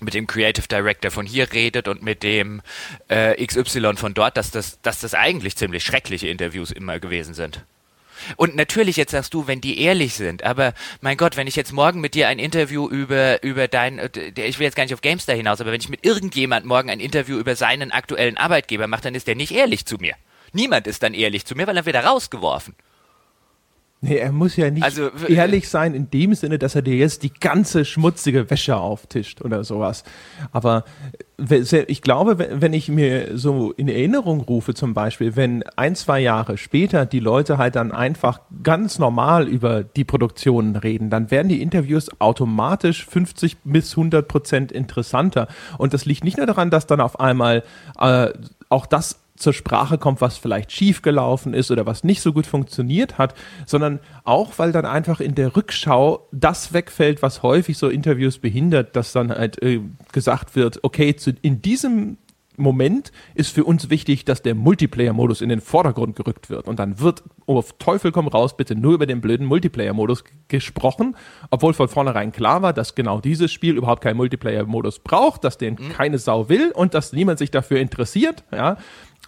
mit 0.02 0.16
dem 0.16 0.26
Creative 0.26 0.68
Director 0.68 1.12
von 1.12 1.28
hier 1.28 1.54
redet 1.54 1.88
und 1.88 2.02
mit 2.02 2.24
dem 2.24 2.64
äh, 3.10 3.46
XY 3.46 3.96
von 3.96 4.16
dort, 4.16 4.36
dass 4.38 4.50
das, 4.50 4.82
dass 4.82 5.00
das 5.00 5.14
eigentlich 5.14 5.56
ziemlich 5.56 5.84
schreckliche 5.84 6.28
Interviews 6.30 6.72
immer 6.72 7.00
gewesen 7.00 7.36
sind. 7.36 7.64
Und 8.38 8.56
natürlich, 8.56 8.98
jetzt 8.98 9.12
sagst 9.12 9.34
du, 9.34 9.48
wenn 9.48 9.62
die 9.62 9.80
ehrlich 9.80 10.14
sind, 10.14 10.44
aber 10.44 10.74
mein 11.02 11.18
Gott, 11.18 11.38
wenn 11.38 11.48
ich 11.48 11.56
jetzt 11.56 11.74
morgen 11.74 12.02
mit 12.02 12.16
dir 12.16 12.28
ein 12.28 12.40
Interview 12.40 12.88
über, 12.88 13.44
über 13.44 13.68
dein, 13.68 14.00
äh, 14.00 14.10
ich 14.36 14.60
will 14.60 14.66
jetzt 14.66 14.76
gar 14.76 14.84
nicht 14.84 14.94
auf 14.94 15.02
Gamestar 15.02 15.36
hinaus, 15.36 15.62
aber 15.62 15.72
wenn 15.72 15.82
ich 15.82 15.90
mit 15.90 16.06
irgendjemand 16.06 16.66
morgen 16.66 16.90
ein 16.90 17.00
Interview 17.00 17.38
über 17.38 17.56
seinen 17.56 17.92
aktuellen 17.92 18.38
Arbeitgeber 18.38 18.88
mache, 18.88 19.04
dann 19.04 19.16
ist 19.16 19.28
der 19.28 19.36
nicht 19.36 19.52
ehrlich 19.52 19.86
zu 19.86 19.98
mir. 19.98 20.16
Niemand 20.54 20.88
ist 20.88 21.04
dann 21.04 21.14
ehrlich 21.14 21.46
zu 21.46 21.56
mir, 21.56 21.68
weil 21.68 21.78
er 21.78 21.86
wird 21.86 21.96
rausgeworfen. 21.96 22.76
Nee, 24.04 24.16
er 24.18 24.32
muss 24.32 24.56
ja 24.56 24.72
nicht 24.72 24.84
Also, 24.84 25.10
ehrlich 25.28 25.70
sein 25.70 25.94
in 25.94 26.10
dem 26.10 26.34
Sinne, 26.34 26.58
dass 26.58 26.74
er 26.74 26.82
dir 26.82 26.96
jetzt 26.96 27.22
die 27.22 27.32
ganze 27.32 27.86
schmutzige 27.86 28.50
Wäsche 28.50 28.78
auftischt 28.78 29.44
oder 29.44 29.64
sowas. 29.64 30.04
Aber 30.52 30.86
äh, 31.38 31.84
ich 31.88 32.02
glaube, 32.02 32.40
we- 32.40 32.50
wenn 32.62 32.74
ich 32.74 32.90
mir 32.90 33.38
so 33.38 33.72
in 33.74 33.88
Erinnerung 33.88 34.42
rufe, 34.42 34.74
zum 34.74 34.96
Beispiel, 34.96 35.36
wenn 35.36 35.62
ein, 35.76 35.94
zwei 35.94 36.20
Jahre 36.20 36.58
später 36.58 37.06
die 37.06 37.20
Leute 37.20 37.60
halt 37.60 37.76
dann 37.76 37.92
einfach 37.92 38.42
ganz 38.64 38.98
normal 38.98 39.48
über 39.48 39.84
die 39.84 40.04
Produktionen 40.04 40.76
reden, 40.78 41.12
dann 41.12 41.30
werden 41.30 41.50
die 41.50 41.62
Interviews 41.62 42.10
automatisch 42.20 43.06
50 43.06 43.58
bis 43.66 43.92
100 43.96 44.28
Prozent 44.28 44.72
interessanter. 44.72 45.48
Und 45.78 45.94
das 45.94 46.06
liegt 46.06 46.24
nicht 46.24 46.38
nur 46.38 46.48
daran, 46.48 46.72
dass 46.72 46.88
dann 46.88 47.02
auf 47.02 47.20
einmal 47.20 47.62
äh, 48.00 48.30
auch 48.70 48.88
das 48.88 49.21
zur 49.42 49.54
Sprache 49.54 49.98
kommt, 49.98 50.22
was 50.22 50.38
vielleicht 50.38 50.72
schiefgelaufen 50.72 51.54
ist 51.54 51.72
oder 51.72 51.86
was 51.86 52.04
nicht 52.04 52.22
so 52.22 52.34
gut 52.34 52.46
funktioniert 52.46 53.18
hat, 53.18 53.34
sondern 53.66 54.00
auch, 54.24 54.54
weil 54.58 54.72
dann 54.72 54.86
einfach 54.86 55.20
in 55.20 55.36
der 55.36 55.56
Rückschau 55.56 56.28
das 56.32 56.74
wegfällt, 56.74 57.22
was 57.22 57.44
häufig 57.44 57.78
so 57.78 57.90
Interviews 57.90 58.38
behindert, 58.38 58.96
dass 58.96 59.12
dann 59.12 59.30
halt 59.30 59.62
äh, 59.62 59.82
gesagt 60.12 60.56
wird, 60.56 60.80
okay, 60.84 61.16
zu, 61.16 61.34
in 61.42 61.62
diesem 61.62 62.18
Moment 62.58 63.12
ist 63.34 63.54
für 63.54 63.64
uns 63.64 63.90
wichtig, 63.90 64.26
dass 64.26 64.42
der 64.42 64.56
Multiplayer-Modus 64.56 65.42
in 65.42 65.50
den 65.50 65.62
Vordergrund 65.62 66.16
gerückt 66.16 66.50
wird. 66.50 66.68
Und 66.68 66.80
dann 66.80 67.00
wird 67.00 67.24
auf 67.48 67.74
Teufel 67.80 68.12
komm 68.12 68.28
raus 68.28 68.56
bitte 68.56 68.76
nur 68.76 68.94
über 68.94 69.06
den 69.06 69.22
blöden 69.22 69.46
Multiplayer-Modus 69.48 70.24
gesprochen, 70.48 71.16
obwohl 71.50 71.74
von 71.74 71.88
vornherein 71.88 72.32
klar 72.32 72.62
war, 72.62 72.74
dass 72.74 72.96
genau 72.96 73.20
dieses 73.20 73.52
Spiel 73.52 73.78
überhaupt 73.78 74.04
keinen 74.04 74.18
Multiplayer-Modus 74.18 75.00
braucht, 75.00 75.44
dass 75.44 75.58
den 75.58 75.76
keine 75.90 76.18
Sau 76.18 76.50
will 76.50 76.72
und 76.72 76.94
dass 76.94 77.14
niemand 77.14 77.40
sich 77.40 77.52
dafür 77.52 77.80
interessiert. 77.80 78.44
Ja, 78.52 78.78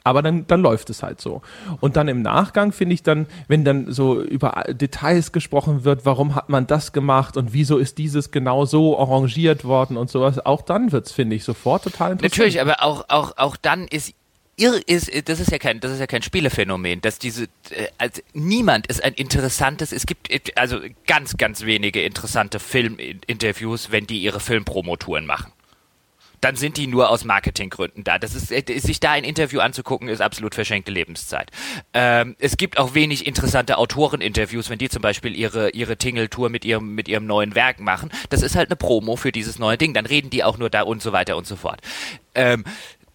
aber 0.04 0.22
dann, 0.22 0.46
dann 0.48 0.62
läuft 0.62 0.90
es 0.90 1.02
halt 1.02 1.22
so. 1.22 1.42
Und 1.80 1.96
dann 1.96 2.08
im 2.08 2.22
Nachgang 2.22 2.72
finde 2.72 2.94
ich 2.94 3.04
dann, 3.04 3.28
wenn 3.48 3.64
dann 3.64 3.92
so 3.92 4.22
über 4.22 4.66
Details 4.70 5.32
gesprochen 5.32 5.86
wird, 5.86 6.06
warum 6.06 6.36
hat 6.36 6.50
man 6.50 6.68
das 6.68 6.92
gemacht 6.92 7.38
und 7.38 7.54
wieso 7.54 7.78
ist 7.78 7.98
dieses 7.98 8.32
genau 8.32 8.66
so 8.66 9.00
arrangiert 9.00 9.64
worden 9.64 9.98
und 9.98 10.10
sowas, 10.10 10.46
auch 10.46 10.62
dann 10.62 10.92
wird's 10.92 11.12
finde 11.12 11.36
ich, 11.36 11.44
sofort 11.44 11.84
total 11.84 12.14
interessant. 12.14 12.38
Natürlich, 12.38 12.62
aber 12.62 12.84
auch, 12.84 13.06
auch, 13.08 13.38
auch 13.38 13.56
dann 13.56 13.88
ist 13.88 14.14
irr 14.56 14.80
ist, 14.88 15.10
das 15.28 15.40
ist 15.40 15.52
ja 15.52 15.58
kein, 15.58 15.80
das 15.80 15.92
ist 15.92 16.00
ja 16.00 16.08
kein 16.08 16.22
Spielephänomen, 16.22 17.02
dass 17.02 17.18
diese, 17.18 17.48
also 17.98 18.22
niemand 18.34 18.88
ist 18.88 19.04
ein 19.04 19.14
interessantes, 19.14 19.92
es 19.92 20.06
gibt 20.06 20.30
äh, 20.30 20.42
also 20.56 20.80
ganz, 21.08 21.38
ganz 21.38 21.64
wenige 21.64 22.04
interessante 22.04 22.60
Filminterviews, 22.60 23.92
wenn 23.92 24.06
die 24.06 24.22
ihre 24.22 24.40
Filmpromotouren 24.40 25.26
machen. 25.26 25.52
Dann 26.44 26.58
sind 26.58 26.76
die 26.76 26.88
nur 26.88 27.10
aus 27.10 27.24
Marketinggründen 27.24 28.04
da. 28.04 28.20
Das 28.20 28.36
ist, 28.36 28.52
äh, 28.52 28.64
sich 28.80 29.00
da 29.00 29.12
ein 29.12 29.24
Interview 29.24 29.62
anzugucken, 29.62 30.10
ist 30.10 30.22
absolut 30.22 30.56
verschenkte 30.56 30.92
Lebenszeit. 30.92 31.50
Ähm, 31.94 32.36
es 32.38 32.58
gibt 32.58 32.78
auch 32.78 32.94
wenig 32.96 33.26
interessante 33.26 33.78
Autoreninterviews, 33.78 34.70
wenn 34.70 34.78
die 34.78 34.90
zum 34.90 35.02
Beispiel 35.02 35.36
ihre, 35.36 35.70
ihre 35.70 35.96
Tingle-Tour 35.96 36.50
mit 36.50 36.66
ihrem, 36.66 36.96
mit 36.96 37.08
ihrem 37.08 37.26
neuen 37.26 37.56
Werk 37.56 37.80
machen. 37.80 38.12
Das 38.30 38.42
ist 38.42 38.58
halt 38.58 38.70
eine 38.70 38.76
Promo 38.76 39.16
für 39.16 39.32
dieses 39.32 39.58
neue 39.58 39.78
Ding. 39.78 39.94
Dann 39.94 40.06
reden 40.06 40.30
die 40.32 40.44
auch 40.44 40.58
nur 40.58 40.70
da 40.70 40.82
und 40.82 41.02
so 41.02 41.14
weiter 41.14 41.38
und 41.38 41.48
so 41.48 41.56
fort. 41.56 41.80
Ähm, 42.36 42.66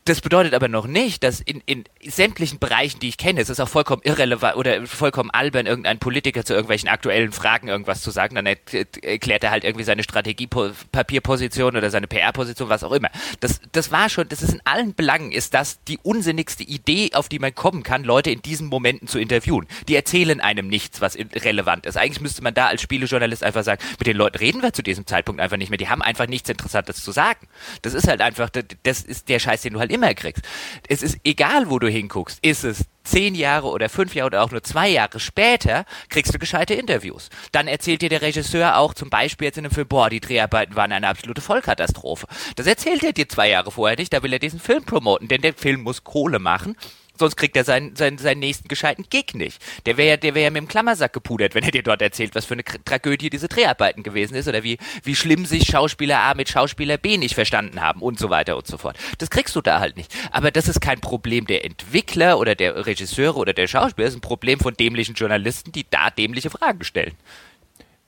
das 0.08 0.20
bedeutet 0.20 0.54
aber 0.54 0.68
noch 0.68 0.86
nicht, 0.86 1.22
dass 1.22 1.40
in, 1.40 1.62
in 1.66 1.84
sämtlichen 2.06 2.58
Bereichen, 2.58 3.00
die 3.00 3.08
ich 3.08 3.18
kenne, 3.18 3.40
es 3.40 3.50
ist 3.50 3.60
auch 3.60 3.68
vollkommen 3.68 4.02
irrelevant 4.04 4.56
oder 4.56 4.86
vollkommen 4.86 5.30
albern, 5.30 5.66
irgendein 5.66 5.98
Politiker 5.98 6.44
zu 6.44 6.54
irgendwelchen 6.54 6.88
aktuellen 6.88 7.32
Fragen 7.32 7.68
irgendwas 7.68 8.00
zu 8.00 8.10
sagen. 8.10 8.34
Dann 8.34 8.46
erk- 8.46 9.04
erklärt 9.04 9.44
er 9.44 9.50
halt 9.50 9.64
irgendwie 9.64 9.84
seine 9.84 10.02
Strategiepapierposition 10.02 11.76
oder 11.76 11.90
seine 11.90 12.06
PR-Position, 12.06 12.68
was 12.68 12.84
auch 12.84 12.92
immer. 12.92 13.10
Das, 13.40 13.60
das 13.72 13.90
war 13.90 14.08
schon, 14.08 14.28
das 14.28 14.42
ist 14.42 14.52
in 14.52 14.60
allen 14.64 14.94
Belangen, 14.94 15.32
ist 15.32 15.54
das 15.54 15.82
die 15.84 15.98
unsinnigste 16.02 16.62
Idee, 16.62 17.10
auf 17.14 17.28
die 17.28 17.38
man 17.38 17.54
kommen 17.54 17.82
kann, 17.82 18.04
Leute 18.04 18.30
in 18.30 18.42
diesen 18.42 18.68
Momenten 18.68 19.08
zu 19.08 19.18
interviewen. 19.18 19.66
Die 19.88 19.96
erzählen 19.96 20.40
einem 20.40 20.68
nichts, 20.68 21.00
was 21.00 21.16
relevant 21.16 21.86
ist. 21.86 21.96
Eigentlich 21.96 22.20
müsste 22.20 22.42
man 22.42 22.54
da 22.54 22.66
als 22.66 22.82
Spielejournalist 22.82 23.42
einfach 23.44 23.64
sagen, 23.64 23.82
mit 23.98 24.06
den 24.06 24.16
Leuten 24.16 24.38
reden 24.38 24.62
wir 24.62 24.72
zu 24.72 24.82
diesem 24.82 25.06
Zeitpunkt 25.06 25.40
einfach 25.40 25.56
nicht 25.56 25.70
mehr. 25.70 25.78
Die 25.78 25.88
haben 25.88 26.02
einfach 26.02 26.26
nichts 26.26 26.48
Interessantes 26.48 27.02
zu 27.02 27.12
sagen. 27.12 27.46
Das 27.82 27.94
ist 27.94 28.08
halt 28.08 28.20
einfach, 28.20 28.50
das 28.82 29.02
ist 29.02 29.28
der 29.28 29.38
Scheiß, 29.38 29.62
den 29.62 29.74
du 29.74 29.80
halt 29.80 29.90
immer 29.92 29.97
kriegst. 30.14 30.42
Es 30.88 31.02
ist 31.02 31.18
egal, 31.24 31.70
wo 31.70 31.78
du 31.78 31.88
hinguckst. 31.88 32.38
Ist 32.42 32.64
es 32.64 32.84
zehn 33.04 33.34
Jahre 33.34 33.68
oder 33.68 33.88
fünf 33.88 34.14
Jahre 34.14 34.26
oder 34.26 34.42
auch 34.42 34.50
nur 34.50 34.62
zwei 34.62 34.88
Jahre 34.88 35.18
später, 35.18 35.84
kriegst 36.10 36.34
du 36.34 36.38
gescheite 36.38 36.74
Interviews. 36.74 37.30
Dann 37.52 37.66
erzählt 37.66 38.02
dir 38.02 38.10
der 38.10 38.22
Regisseur 38.22 38.76
auch 38.76 38.94
zum 38.94 39.08
Beispiel 39.10 39.46
jetzt 39.46 39.58
in 39.58 39.64
dem 39.64 39.72
Film, 39.72 39.88
boah, 39.88 40.10
die 40.10 40.20
Dreharbeiten 40.20 40.76
waren 40.76 40.92
eine 40.92 41.08
absolute 41.08 41.40
Vollkatastrophe. 41.40 42.26
Das 42.56 42.66
erzählt 42.66 43.02
er 43.02 43.12
dir 43.12 43.28
zwei 43.28 43.48
Jahre 43.50 43.70
vorher 43.70 43.96
nicht, 43.96 44.12
da 44.12 44.22
will 44.22 44.32
er 44.32 44.38
diesen 44.38 44.60
Film 44.60 44.84
promoten, 44.84 45.28
denn 45.28 45.40
der 45.40 45.54
Film 45.54 45.82
muss 45.82 46.04
Kohle 46.04 46.38
machen. 46.38 46.76
Sonst 47.18 47.36
kriegt 47.36 47.56
er 47.56 47.64
seinen, 47.64 47.96
seinen, 47.96 48.18
seinen 48.18 48.38
nächsten 48.38 48.68
gescheiten 48.68 49.06
Gig 49.10 49.34
nicht. 49.34 49.60
Der 49.86 49.96
wäre 49.96 50.10
ja, 50.10 50.16
der 50.16 50.34
wäre 50.34 50.44
ja 50.44 50.50
mit 50.50 50.62
dem 50.62 50.68
Klammersack 50.68 51.12
gepudert, 51.12 51.54
wenn 51.54 51.64
er 51.64 51.70
dir 51.70 51.82
dort 51.82 52.00
erzählt, 52.00 52.34
was 52.34 52.44
für 52.44 52.54
eine 52.54 52.64
Tragödie 52.64 53.30
diese 53.30 53.48
Dreharbeiten 53.48 54.02
gewesen 54.02 54.34
ist 54.34 54.48
oder 54.48 54.62
wie, 54.62 54.78
wie 55.02 55.14
schlimm 55.14 55.46
sich 55.46 55.66
Schauspieler 55.66 56.20
A 56.20 56.34
mit 56.34 56.48
Schauspieler 56.48 56.96
B 56.96 57.16
nicht 57.16 57.34
verstanden 57.34 57.80
haben 57.80 58.00
und 58.00 58.18
so 58.18 58.30
weiter 58.30 58.56
und 58.56 58.66
so 58.66 58.78
fort. 58.78 58.96
Das 59.18 59.30
kriegst 59.30 59.56
du 59.56 59.60
da 59.60 59.80
halt 59.80 59.96
nicht. 59.96 60.14
Aber 60.30 60.50
das 60.50 60.68
ist 60.68 60.80
kein 60.80 61.00
Problem 61.00 61.46
der 61.46 61.64
Entwickler 61.64 62.38
oder 62.38 62.54
der 62.54 62.86
Regisseure 62.86 63.38
oder 63.38 63.52
der 63.52 63.66
Schauspieler, 63.66 64.06
das 64.06 64.14
ist 64.14 64.18
ein 64.18 64.22
Problem 64.22 64.60
von 64.60 64.74
dämlichen 64.74 65.14
Journalisten, 65.14 65.72
die 65.72 65.86
da 65.88 66.10
dämliche 66.10 66.50
Fragen 66.50 66.84
stellen. 66.84 67.14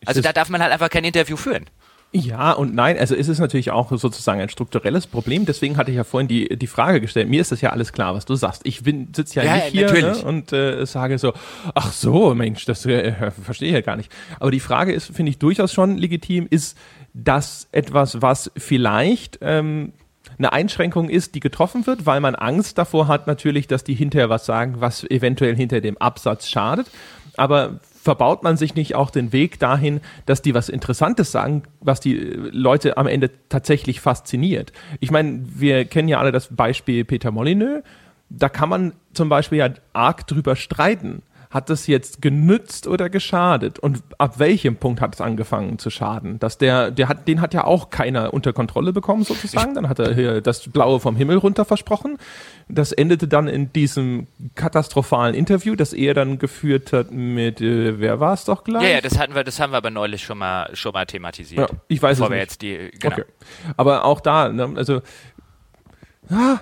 Also 0.07 0.23
da 0.23 0.33
darf 0.33 0.49
man 0.49 0.62
halt 0.62 0.73
einfach 0.73 0.88
kein 0.88 1.05
Interview 1.05 1.37
führen. 1.37 1.66
Ja 2.12 2.53
und 2.53 2.75
nein, 2.75 2.99
also 2.99 3.14
ist 3.14 3.29
es 3.29 3.38
natürlich 3.38 3.70
auch 3.70 3.92
sozusagen 3.96 4.40
ein 4.40 4.49
strukturelles 4.49 5.07
Problem. 5.07 5.46
Deswegen 5.46 5.77
hatte 5.77 5.92
ich 5.92 5.96
ja 5.96 6.03
vorhin 6.03 6.27
die, 6.27 6.57
die 6.57 6.66
Frage 6.66 7.01
gestellt. 7.01 7.29
Mir 7.29 7.40
ist 7.40 7.53
das 7.53 7.61
ja 7.61 7.70
alles 7.70 7.92
klar, 7.92 8.14
was 8.14 8.25
du 8.25 8.35
sagst. 8.35 8.62
Ich 8.64 8.83
bin 8.83 9.12
sitze 9.14 9.37
ja, 9.37 9.44
Ja, 9.44 9.55
nicht 9.57 9.66
hier 9.68 9.92
ne, 9.92 10.16
und 10.25 10.53
äh, 10.53 10.85
sage 10.87 11.18
so, 11.18 11.33
ach 11.75 11.92
so, 11.92 12.35
Mensch, 12.35 12.64
das 12.64 12.85
äh, 12.85 13.31
verstehe 13.42 13.68
ich 13.68 13.75
ja 13.75 13.81
gar 13.81 13.96
nicht. 13.96 14.11
Aber 14.40 14.51
die 14.51 14.59
Frage 14.59 14.92
ist, 14.92 15.14
finde 15.14 15.31
ich 15.31 15.38
durchaus 15.38 15.73
schon 15.73 15.99
legitim, 15.99 16.49
ist 16.51 16.77
das 17.14 17.68
etwas, 17.70 18.20
was 18.20 18.51
vielleicht 18.57 19.38
ähm, 19.40 19.92
eine 20.37 20.53
Einschränkung 20.53 21.09
ist, 21.11 21.37
die 21.37 21.40
getroffen 21.40 21.87
wird, 21.87 22.07
weil 22.07 22.20
man 22.20 22.35
Angst 22.35 22.77
davor 22.77 23.07
hat 23.07 23.29
natürlich, 23.29 23.68
dass 23.68 23.85
die 23.85 23.94
hinterher 23.94 24.31
was 24.31 24.46
sagen, 24.46 24.77
was 24.79 25.05
eventuell 25.05 25.55
hinter 25.55 25.81
dem 25.81 25.96
Absatz 25.99 26.49
schadet. 26.49 26.90
Aber 27.37 27.79
verbaut 28.03 28.43
man 28.43 28.57
sich 28.57 28.75
nicht 28.75 28.95
auch 28.95 29.11
den 29.11 29.33
Weg 29.33 29.59
dahin, 29.59 30.01
dass 30.25 30.41
die 30.41 30.55
was 30.55 30.69
Interessantes 30.69 31.33
sagen, 31.33 31.65
was 31.81 32.01
die 32.01 32.17
äh, 32.17 32.51
Leute 32.53 32.97
am 32.97 33.07
Ende 33.07 33.31
tatsächlich 33.49 34.01
fasziniert? 34.01 34.73
Ich 35.01 35.11
meine, 35.11 35.43
wir 35.45 35.85
kennen 35.85 36.09
ja 36.09 36.19
alle 36.19 36.33
das 36.33 36.49
Beispiel 36.55 37.05
Peter 37.05 37.31
Molyneux. 37.31 37.83
Da 38.31 38.49
kann 38.49 38.69
man 38.69 38.93
zum 39.13 39.29
Beispiel 39.29 39.59
ja 39.59 39.71
arg 39.93 40.27
drüber 40.27 40.57
streiten. 40.57 41.23
Hat 41.51 41.69
das 41.69 41.89
jetzt 41.89 42.23
genützt 42.23 42.87
oder 42.87 43.11
geschadet? 43.11 43.81
Und 43.81 44.03
ab 44.19 44.39
welchem 44.39 44.77
Punkt 44.77 45.01
hat 45.01 45.15
es 45.17 45.21
angefangen 45.21 45.81
zu 45.81 45.91
schaden? 45.91 46.39
Dass 46.39 46.59
der, 46.59 46.93
der 46.93 47.09
hat, 47.09 47.27
den 47.27 47.41
hat 47.41 47.55
ja 47.55 47.65
auch 47.65 47.91
keiner 47.91 48.33
unter 48.33 48.53
Kontrolle 48.53 48.93
bekommen 48.93 49.25
sozusagen. 49.25 49.75
Dann 49.75 49.89
hat 49.89 49.99
er 49.99 50.15
hier 50.15 50.41
das 50.43 50.69
Blaue 50.69 51.01
vom 51.01 51.17
Himmel 51.17 51.39
runter 51.39 51.65
versprochen. 51.65 52.19
Das 52.69 52.93
endete 52.93 53.27
dann 53.27 53.49
in 53.49 53.73
diesem 53.73 54.29
katastrophalen 54.55 55.35
Interview, 55.35 55.75
das 55.75 55.93
er 55.93 56.15
dann 56.15 56.39
geführt 56.39 56.93
hat 56.93 57.11
mit, 57.11 57.61
äh, 57.61 57.99
wer 57.99 58.21
war 58.21 58.35
es 58.35 58.45
doch 58.45 58.63
gleich? 58.63 58.85
Ja, 58.85 58.89
ja, 58.91 59.01
das 59.01 59.19
hatten 59.19 59.35
wir, 59.35 59.43
das 59.43 59.59
haben 59.59 59.73
wir 59.73 59.79
aber 59.79 59.91
neulich 59.91 60.23
schon 60.23 60.39
mal, 60.39 60.71
schon 60.77 60.93
mal 60.93 61.05
thematisiert. 61.05 61.69
Ja, 61.69 61.77
ich 61.89 62.01
weiß 62.01 62.19
Bevor 62.19 62.29
es 62.29 62.31
wir 62.31 62.37
nicht. 62.37 62.45
jetzt 62.45 62.63
die, 62.63 62.91
genau. 62.97 63.15
Okay. 63.17 63.25
Aber 63.77 64.05
auch 64.05 64.21
da, 64.21 64.51
ne, 64.51 64.73
also, 64.77 65.03
ah, 66.31 66.61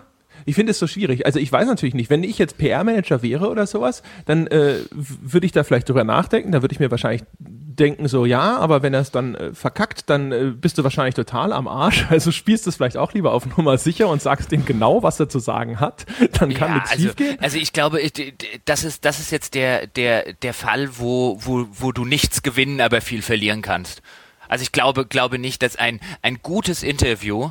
ich 0.48 0.54
finde 0.54 0.70
es 0.70 0.78
so 0.78 0.86
schwierig. 0.86 1.26
Also 1.26 1.38
ich 1.38 1.52
weiß 1.52 1.66
natürlich 1.68 1.94
nicht, 1.94 2.08
wenn 2.08 2.24
ich 2.24 2.38
jetzt 2.38 2.56
PR-Manager 2.56 3.22
wäre 3.22 3.48
oder 3.50 3.66
sowas, 3.66 4.02
dann 4.24 4.46
äh, 4.46 4.76
würde 4.90 5.44
ich 5.46 5.52
da 5.52 5.62
vielleicht 5.62 5.88
drüber 5.88 6.04
nachdenken. 6.04 6.52
Da 6.52 6.62
würde 6.62 6.72
ich 6.72 6.80
mir 6.80 6.90
wahrscheinlich 6.90 7.22
denken, 7.38 8.08
so 8.08 8.24
ja, 8.26 8.56
aber 8.56 8.82
wenn 8.82 8.94
er 8.94 9.00
es 9.00 9.10
dann 9.10 9.34
äh, 9.34 9.52
verkackt, 9.52 10.08
dann 10.10 10.32
äh, 10.32 10.52
bist 10.58 10.78
du 10.78 10.84
wahrscheinlich 10.84 11.14
total 11.14 11.52
am 11.52 11.68
Arsch. 11.68 12.06
Also 12.10 12.32
spielst 12.32 12.64
du 12.66 12.70
es 12.70 12.76
vielleicht 12.76 12.96
auch 12.96 13.12
lieber 13.12 13.32
auf 13.32 13.44
Nummer 13.56 13.76
sicher 13.78 14.08
und 14.08 14.22
sagst 14.22 14.50
dem 14.50 14.64
genau, 14.64 15.02
was 15.02 15.20
er 15.20 15.28
zu 15.28 15.38
sagen 15.38 15.78
hat. 15.78 16.06
Dann 16.40 16.54
kann 16.54 16.70
ja, 16.70 16.74
nichts 16.76 16.90
also, 16.92 17.02
schiefgehen. 17.04 17.36
also 17.40 17.58
ich 17.58 17.72
glaube, 17.72 18.00
ich- 18.00 18.34
das 18.64 18.84
ist, 18.84 19.04
das 19.04 19.20
ist 19.20 19.30
jetzt 19.30 19.54
der, 19.54 19.86
der, 19.86 20.32
der 20.32 20.54
Fall, 20.54 20.88
wo, 20.98 21.38
wo, 21.40 21.66
wo 21.72 21.92
du 21.92 22.04
nichts 22.04 22.42
gewinnen, 22.42 22.80
aber 22.80 23.00
viel 23.02 23.20
verlieren 23.22 23.60
kannst. 23.62 24.00
Also 24.48 24.62
ich 24.62 24.72
glaube, 24.72 25.04
glaube 25.04 25.38
nicht, 25.38 25.62
dass 25.62 25.76
ein, 25.76 26.00
ein 26.22 26.38
gutes 26.42 26.82
Interview 26.82 27.50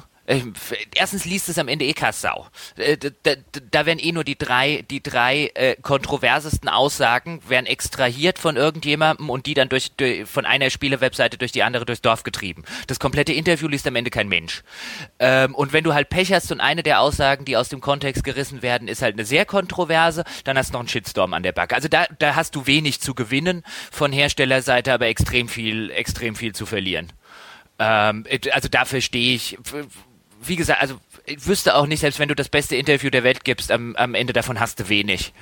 Erstens 0.94 1.24
liest 1.24 1.48
es 1.48 1.58
am 1.58 1.70
Ende 1.70 1.86
eh 1.86 1.94
Kassau. 1.94 2.48
Äh, 2.76 2.98
d- 2.98 3.12
d- 3.12 3.38
d- 3.38 3.62
Da 3.72 3.86
werden 3.86 4.00
eh 4.00 4.12
nur 4.12 4.26
die 4.26 4.38
drei, 4.38 4.84
die 4.90 5.02
drei 5.02 5.52
äh, 5.56 5.78
kontroversesten 5.82 6.68
Aussagen 6.68 7.42
werden 7.48 7.66
extrahiert 7.66 8.38
von 8.38 8.58
irgendjemandem 8.58 9.30
und 9.30 9.46
die 9.46 9.54
dann 9.54 9.70
durch, 9.70 9.94
durch 9.94 10.28
von 10.28 10.46
einer 10.46 10.70
Spielewebseite 10.70 11.38
durch 11.38 11.54
die 11.54 11.64
andere 11.64 11.86
durchs 11.86 12.02
Dorf 12.02 12.24
getrieben. 12.24 12.64
Das 12.88 13.00
komplette 13.00 13.32
Interview 13.32 13.70
liest 13.70 13.88
am 13.88 13.96
Ende 13.96 14.10
kein 14.12 14.28
Mensch. 14.28 14.64
Ähm, 15.20 15.56
und 15.56 15.72
wenn 15.72 15.86
du 15.86 15.94
halt 15.94 16.10
Pech 16.10 16.34
hast 16.34 16.52
und 16.52 16.60
eine 16.60 16.84
der 16.84 17.00
Aussagen, 17.00 17.46
die 17.46 17.56
aus 17.56 17.70
dem 17.70 17.80
Kontext 17.80 18.26
gerissen 18.26 18.62
werden, 18.62 18.90
ist 18.90 19.02
halt 19.02 19.16
eine 19.16 19.24
sehr 19.26 19.46
kontroverse, 19.46 20.26
dann 20.44 20.58
hast 20.58 20.70
du 20.70 20.74
noch 20.74 20.82
einen 20.82 20.90
Shitstorm 20.90 21.34
an 21.34 21.44
der 21.44 21.54
Backe. 21.54 21.74
Also 21.74 21.88
da, 21.88 22.06
da 22.20 22.36
hast 22.36 22.54
du 22.54 22.68
wenig 22.68 23.00
zu 23.00 23.14
gewinnen 23.14 23.64
von 23.92 24.12
Herstellerseite, 24.12 24.92
aber 24.92 25.08
extrem 25.08 25.48
viel, 25.48 25.90
extrem 25.92 26.36
viel 26.36 26.54
zu 26.54 26.66
verlieren. 26.66 27.14
Ähm, 27.80 28.26
also 28.52 28.68
da 28.70 28.86
verstehe 28.86 29.36
ich, 29.36 29.58
wie 30.42 30.56
gesagt, 30.56 30.82
also 30.82 31.00
ich 31.26 31.46
wüsste 31.46 31.76
auch 31.76 31.88
nicht, 31.88 32.00
selbst 32.00 32.20
wenn 32.20 32.30
du 32.30 32.36
das 32.36 32.50
beste 32.50 32.76
Interview 32.76 33.10
der 33.10 33.24
Welt 33.24 33.44
gibst, 33.44 33.72
am, 33.72 33.96
am 33.96 34.16
Ende 34.16 34.34
davon 34.34 34.60
hast 34.60 34.80
du 34.80 34.90
wenig. 34.90 35.34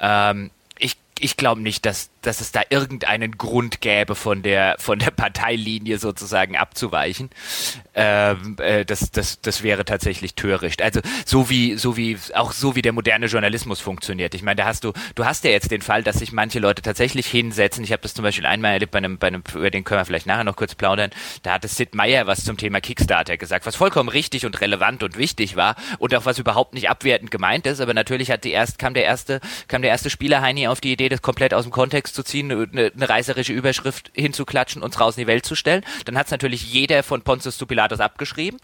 Ähm, 0.00 0.50
ich, 0.78 0.96
ich 1.20 1.36
glaube 1.36 1.60
nicht, 1.60 1.84
dass, 1.86 2.10
dass 2.22 2.40
es 2.40 2.52
da 2.52 2.62
irgendeinen 2.70 3.36
Grund 3.36 3.80
gäbe, 3.80 4.14
von 4.14 4.42
der, 4.42 4.76
von 4.78 4.98
der 4.98 5.10
Parteilinie 5.10 5.98
sozusagen 5.98 6.56
abzuweichen. 6.56 7.30
Ähm, 7.94 8.56
äh, 8.58 8.84
das, 8.84 9.10
das, 9.10 9.40
das 9.40 9.62
wäre 9.62 9.84
tatsächlich 9.84 10.34
töricht. 10.34 10.82
Also 10.82 11.00
so 11.26 11.50
wie, 11.50 11.76
so 11.76 11.96
wie, 11.96 12.16
auch 12.34 12.52
so 12.52 12.74
wie 12.76 12.82
der 12.82 12.92
moderne 12.92 13.26
Journalismus 13.26 13.80
funktioniert. 13.80 14.34
Ich 14.34 14.42
meine, 14.42 14.56
da 14.56 14.64
hast 14.64 14.84
du, 14.84 14.92
du 15.14 15.24
hast 15.24 15.44
ja 15.44 15.50
jetzt 15.50 15.70
den 15.70 15.82
Fall, 15.82 16.02
dass 16.02 16.18
sich 16.18 16.32
manche 16.32 16.58
Leute 16.58 16.82
tatsächlich 16.82 17.26
hinsetzen. 17.26 17.84
Ich 17.84 17.92
habe 17.92 18.02
das 18.02 18.14
zum 18.14 18.22
Beispiel 18.22 18.46
einmal 18.46 18.72
erlebt 18.72 18.92
bei 18.92 18.98
einem, 18.98 19.18
bei 19.18 19.26
einem, 19.26 19.42
über 19.54 19.70
den 19.70 19.84
können 19.84 20.00
wir 20.00 20.06
vielleicht 20.06 20.26
nachher 20.26 20.44
noch 20.44 20.56
kurz 20.56 20.74
plaudern. 20.74 21.10
Da 21.42 21.52
hatte 21.52 21.68
Sid 21.68 21.94
Meier 21.94 22.26
was 22.26 22.44
zum 22.44 22.56
Thema 22.56 22.80
Kickstarter 22.80 23.36
gesagt, 23.36 23.66
was 23.66 23.76
vollkommen 23.76 24.08
richtig 24.08 24.46
und 24.46 24.60
relevant 24.60 25.02
und 25.02 25.18
wichtig 25.18 25.56
war 25.56 25.76
und 25.98 26.14
auch 26.14 26.24
was 26.24 26.38
überhaupt 26.38 26.74
nicht 26.74 26.88
abwertend 26.88 27.30
gemeint 27.30 27.66
ist. 27.66 27.80
Aber 27.80 27.92
natürlich 27.92 28.30
hat 28.30 28.44
die 28.44 28.52
erst, 28.52 28.78
kam 28.78 28.94
der 28.94 29.04
erste, 29.04 29.40
kam 29.68 29.82
der 29.82 29.90
erste 29.90 30.08
Spieler 30.08 30.40
Heini 30.40 30.66
auf 30.66 30.80
die 30.80 30.92
Idee, 30.92 31.09
das 31.10 31.22
komplett 31.22 31.54
aus 31.54 31.64
dem 31.64 31.72
Kontext 31.72 32.14
zu 32.14 32.22
ziehen, 32.22 32.50
eine, 32.50 32.92
eine 32.94 33.08
reißerische 33.08 33.52
Überschrift 33.52 34.10
hinzuklatschen 34.14 34.82
und 34.82 34.98
raus 34.98 35.16
in 35.16 35.22
die 35.22 35.26
Welt 35.26 35.44
zu 35.44 35.54
stellen. 35.54 35.84
Dann 36.04 36.16
hat 36.16 36.26
es 36.26 36.32
natürlich 36.32 36.72
jeder 36.72 37.02
von 37.02 37.22
Pontius 37.22 37.58
zu 37.58 37.66
Pilatus 37.66 38.00
abgeschrieben. 38.00 38.60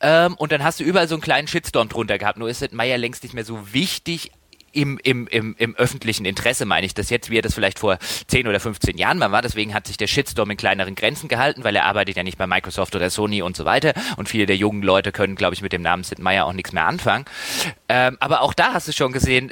Ähm, 0.00 0.34
und 0.34 0.52
dann 0.52 0.64
hast 0.64 0.80
du 0.80 0.84
überall 0.84 1.08
so 1.08 1.14
einen 1.14 1.22
kleinen 1.22 1.48
Shitstorm 1.48 1.88
drunter 1.88 2.18
gehabt. 2.18 2.38
Nur 2.38 2.48
ist 2.48 2.60
Sid 2.60 2.72
Meier 2.72 2.98
längst 2.98 3.22
nicht 3.22 3.34
mehr 3.34 3.44
so 3.44 3.72
wichtig 3.72 4.32
im, 4.72 4.98
im, 5.02 5.26
im, 5.26 5.54
im 5.58 5.74
öffentlichen 5.76 6.24
Interesse 6.24 6.64
meine 6.64 6.86
ich 6.86 6.94
das 6.94 7.10
jetzt, 7.10 7.30
wie 7.30 7.38
er 7.38 7.42
das 7.42 7.54
vielleicht 7.54 7.78
vor 7.78 7.98
10 8.28 8.46
oder 8.46 8.60
15 8.60 8.96
Jahren 8.98 9.18
mal 9.18 9.32
war. 9.32 9.42
Deswegen 9.42 9.74
hat 9.74 9.86
sich 9.86 9.96
der 9.96 10.06
Shitstorm 10.06 10.50
in 10.50 10.56
kleineren 10.56 10.94
Grenzen 10.94 11.28
gehalten, 11.28 11.64
weil 11.64 11.74
er 11.76 11.84
arbeitet 11.84 12.16
ja 12.16 12.22
nicht 12.22 12.38
bei 12.38 12.46
Microsoft 12.46 12.94
oder 12.94 13.10
Sony 13.10 13.42
und 13.42 13.56
so 13.56 13.64
weiter. 13.64 13.94
Und 14.16 14.28
viele 14.28 14.46
der 14.46 14.56
jungen 14.56 14.82
Leute 14.82 15.12
können, 15.12 15.34
glaube 15.34 15.54
ich, 15.54 15.62
mit 15.62 15.72
dem 15.72 15.82
Namen 15.82 16.04
Sid 16.04 16.18
Meier 16.18 16.46
auch 16.46 16.52
nichts 16.52 16.72
mehr 16.72 16.86
anfangen. 16.86 17.24
Ähm, 17.88 18.16
aber 18.20 18.42
auch 18.42 18.54
da 18.54 18.74
hast 18.74 18.86
du 18.86 18.92
schon 18.92 19.12
gesehen, 19.12 19.50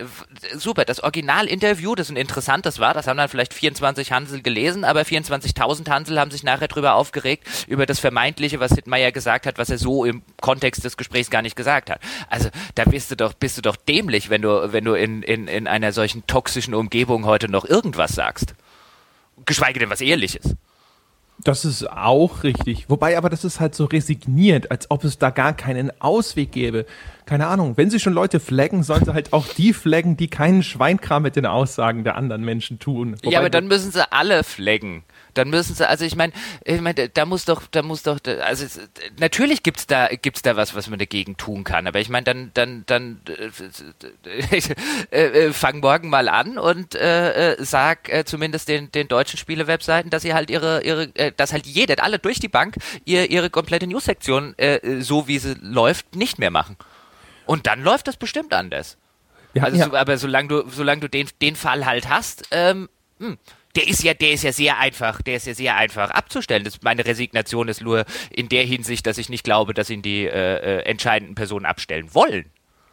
super, 0.55 0.85
das 0.85 1.03
Originalinterview, 1.03 1.95
das 1.95 2.11
ein 2.11 2.17
interessantes 2.17 2.79
war, 2.79 2.95
das 2.95 3.07
haben 3.07 3.17
dann 3.17 3.29
vielleicht 3.29 3.55
24 3.55 4.13
Hansel 4.13 4.43
gelesen, 4.43 4.85
aber 4.85 5.01
24.000 5.03 5.89
Hansel 5.91 6.21
haben 6.21 6.31
sich 6.31 6.45
nachher 6.45 6.69
darüber 6.69 6.95
aufgeregt, 6.95 7.45
über 7.67 7.87
das 7.87 7.99
Vermeintliche, 7.99 8.61
was 8.61 8.71
Sid 8.71 8.87
Meier 8.87 9.11
gesagt 9.13 9.47
hat, 9.47 9.59
was 9.59 9.71
er 9.71 9.79
so 9.79 10.05
im 10.05 10.23
Kontext 10.41 10.85
des 10.85 10.97
Gesprächs 10.97 11.31
gar 11.31 11.43
nicht 11.43 11.57
gesagt 11.57 11.91
hat. 11.91 12.01
Also 12.29 12.49
da 12.75 12.85
bist 12.85 13.11
du 13.11 13.17
doch, 13.17 13.33
bist 13.33 13.59
du 13.59 13.63
doch 13.63 13.77
dämlich, 13.77 14.31
wenn 14.31 14.43
du, 14.43 14.73
wenn 14.73 14.85
du 14.85 14.95
in 14.95 15.08
in, 15.09 15.23
in, 15.23 15.49
in 15.49 15.67
einer 15.67 15.93
solchen 15.93 16.27
toxischen 16.27 16.75
Umgebung 16.75 17.25
heute 17.25 17.51
noch 17.51 17.65
irgendwas 17.65 18.13
sagst. 18.13 18.55
Geschweige 19.47 19.81
denn 19.81 19.91
was 19.91 20.01
Ehrliches. 20.01 20.57
Das 21.45 21.65
ist 21.65 21.89
auch 21.89 22.43
richtig. 22.43 22.91
Wobei 22.91 23.17
aber 23.17 23.31
das 23.31 23.45
ist 23.45 23.61
halt 23.61 23.75
so 23.75 23.85
resigniert, 23.85 24.73
als 24.73 24.91
ob 24.91 25.05
es 25.05 25.19
da 25.19 25.31
gar 25.31 25.53
keinen 25.53 25.93
Ausweg 26.01 26.51
gäbe. 26.51 26.85
Keine 27.27 27.47
Ahnung, 27.47 27.77
wenn 27.77 27.91
sie 27.91 28.01
schon 28.01 28.13
Leute 28.13 28.41
flaggen, 28.41 28.83
sollen 28.83 29.05
sie 29.05 29.15
halt 29.15 29.33
auch 29.33 29.47
die 29.47 29.73
flaggen, 29.73 30.17
die 30.17 30.29
keinen 30.29 30.65
Schweinkram 30.65 31.23
mit 31.23 31.37
den 31.37 31.47
Aussagen 31.47 32.03
der 32.03 32.17
anderen 32.17 32.45
Menschen 32.45 32.81
tun. 32.81 33.15
Wobei 33.23 33.33
ja, 33.33 33.39
aber 33.39 33.51
dann 33.51 33.69
müssen 33.69 33.93
sie 33.93 34.11
alle 34.11 34.43
flaggen 34.43 35.05
dann 35.39 35.51
müssen 35.51 35.75
sie, 35.75 35.89
also 35.89 36.05
ich 36.05 36.17
meine, 36.17 36.33
ich 36.65 36.81
meine, 36.81 37.09
da 37.09 37.25
muss 37.25 37.45
doch, 37.45 37.63
da 37.71 37.83
muss 37.83 38.03
doch, 38.03 38.19
also 38.43 38.67
natürlich 39.19 39.63
gibt's 39.63 39.87
da, 39.87 40.09
gibt's 40.09 40.43
da 40.43 40.57
was, 40.57 40.75
was 40.75 40.89
man 40.91 40.99
dagegen 40.99 41.37
tun 41.37 41.65
kann, 41.65 41.87
aber 41.87 42.01
ich 42.01 42.09
meine, 42.09 42.25
dann, 42.25 42.51
dann, 42.55 42.85
dann 42.87 43.21
äh, 43.27 44.61
äh, 45.11 45.47
äh, 45.47 45.53
fang 45.53 45.81
morgen 45.81 46.11
mal 46.11 46.29
an 46.29 46.59
und 46.59 46.95
äh, 46.95 47.53
äh, 47.53 47.65
sag 47.65 48.11
zumindest 48.27 48.69
den, 48.69 48.93
den 48.93 49.09
deutschen 49.09 49.39
Spiele-Webseiten, 49.39 50.11
dass 50.11 50.23
sie 50.23 50.35
halt 50.35 50.51
ihre, 50.51 50.83
ihre, 50.83 51.09
dass 51.33 51.53
halt 51.53 51.67
jeder, 51.67 52.03
alle 52.03 52.19
durch 52.19 52.41
die 52.41 52.49
Bank 52.49 52.77
ihr, 53.05 53.31
ihre 53.31 53.51
komplette 53.51 53.87
News-Sektion, 53.87 54.59
äh, 54.59 55.01
so 55.01 55.29
wie 55.29 55.39
sie 55.39 55.57
läuft, 55.61 56.17
nicht 56.17 56.39
mehr 56.39 56.51
machen. 56.51 56.77
Und 57.47 57.67
dann 57.67 57.83
läuft 57.83 58.09
das 58.09 58.17
bestimmt 58.17 58.53
anders. 58.53 58.99
Ja, 59.55 59.65
also, 59.65 59.79
ja. 59.79 59.87
So, 59.87 59.97
aber 59.97 60.19
solange 60.19 60.49
du, 60.49 60.69
solange 60.69 61.01
du 61.01 61.09
den, 61.09 61.29
den 61.41 61.57
Fall 61.57 61.87
halt 61.87 62.09
hast, 62.09 62.49
ähm, 62.51 62.89
hm, 63.19 63.39
der 63.79 63.87
ist 63.87 64.03
ja, 64.03 64.13
der 64.13 64.33
ist 64.33 64.43
ja 64.43 64.53
sehr 64.53 64.79
einfach, 64.79 65.23
der 65.23 65.37
ist 65.37 65.47
ja 65.47 65.55
sehr 65.55 65.77
einfach 65.77 66.11
abzustellen. 66.11 66.65
Das, 66.65 66.83
meine 66.83 67.07
Resignation 67.07 67.69
ist 67.69 67.81
nur 67.81 68.05
in 68.31 68.49
der 68.49 68.65
Hinsicht, 68.65 69.07
dass 69.07 69.19
ich 69.19 69.29
nicht 69.29 69.45
glaube, 69.45 69.73
dass 69.73 69.89
ihn 69.89 70.03
die 70.03 70.25
äh, 70.25 70.31
äh, 70.31 70.83
entscheidenden 70.83 71.37
Personen 71.37 71.65
abstellen 71.65 72.13
wollen. 72.13 72.47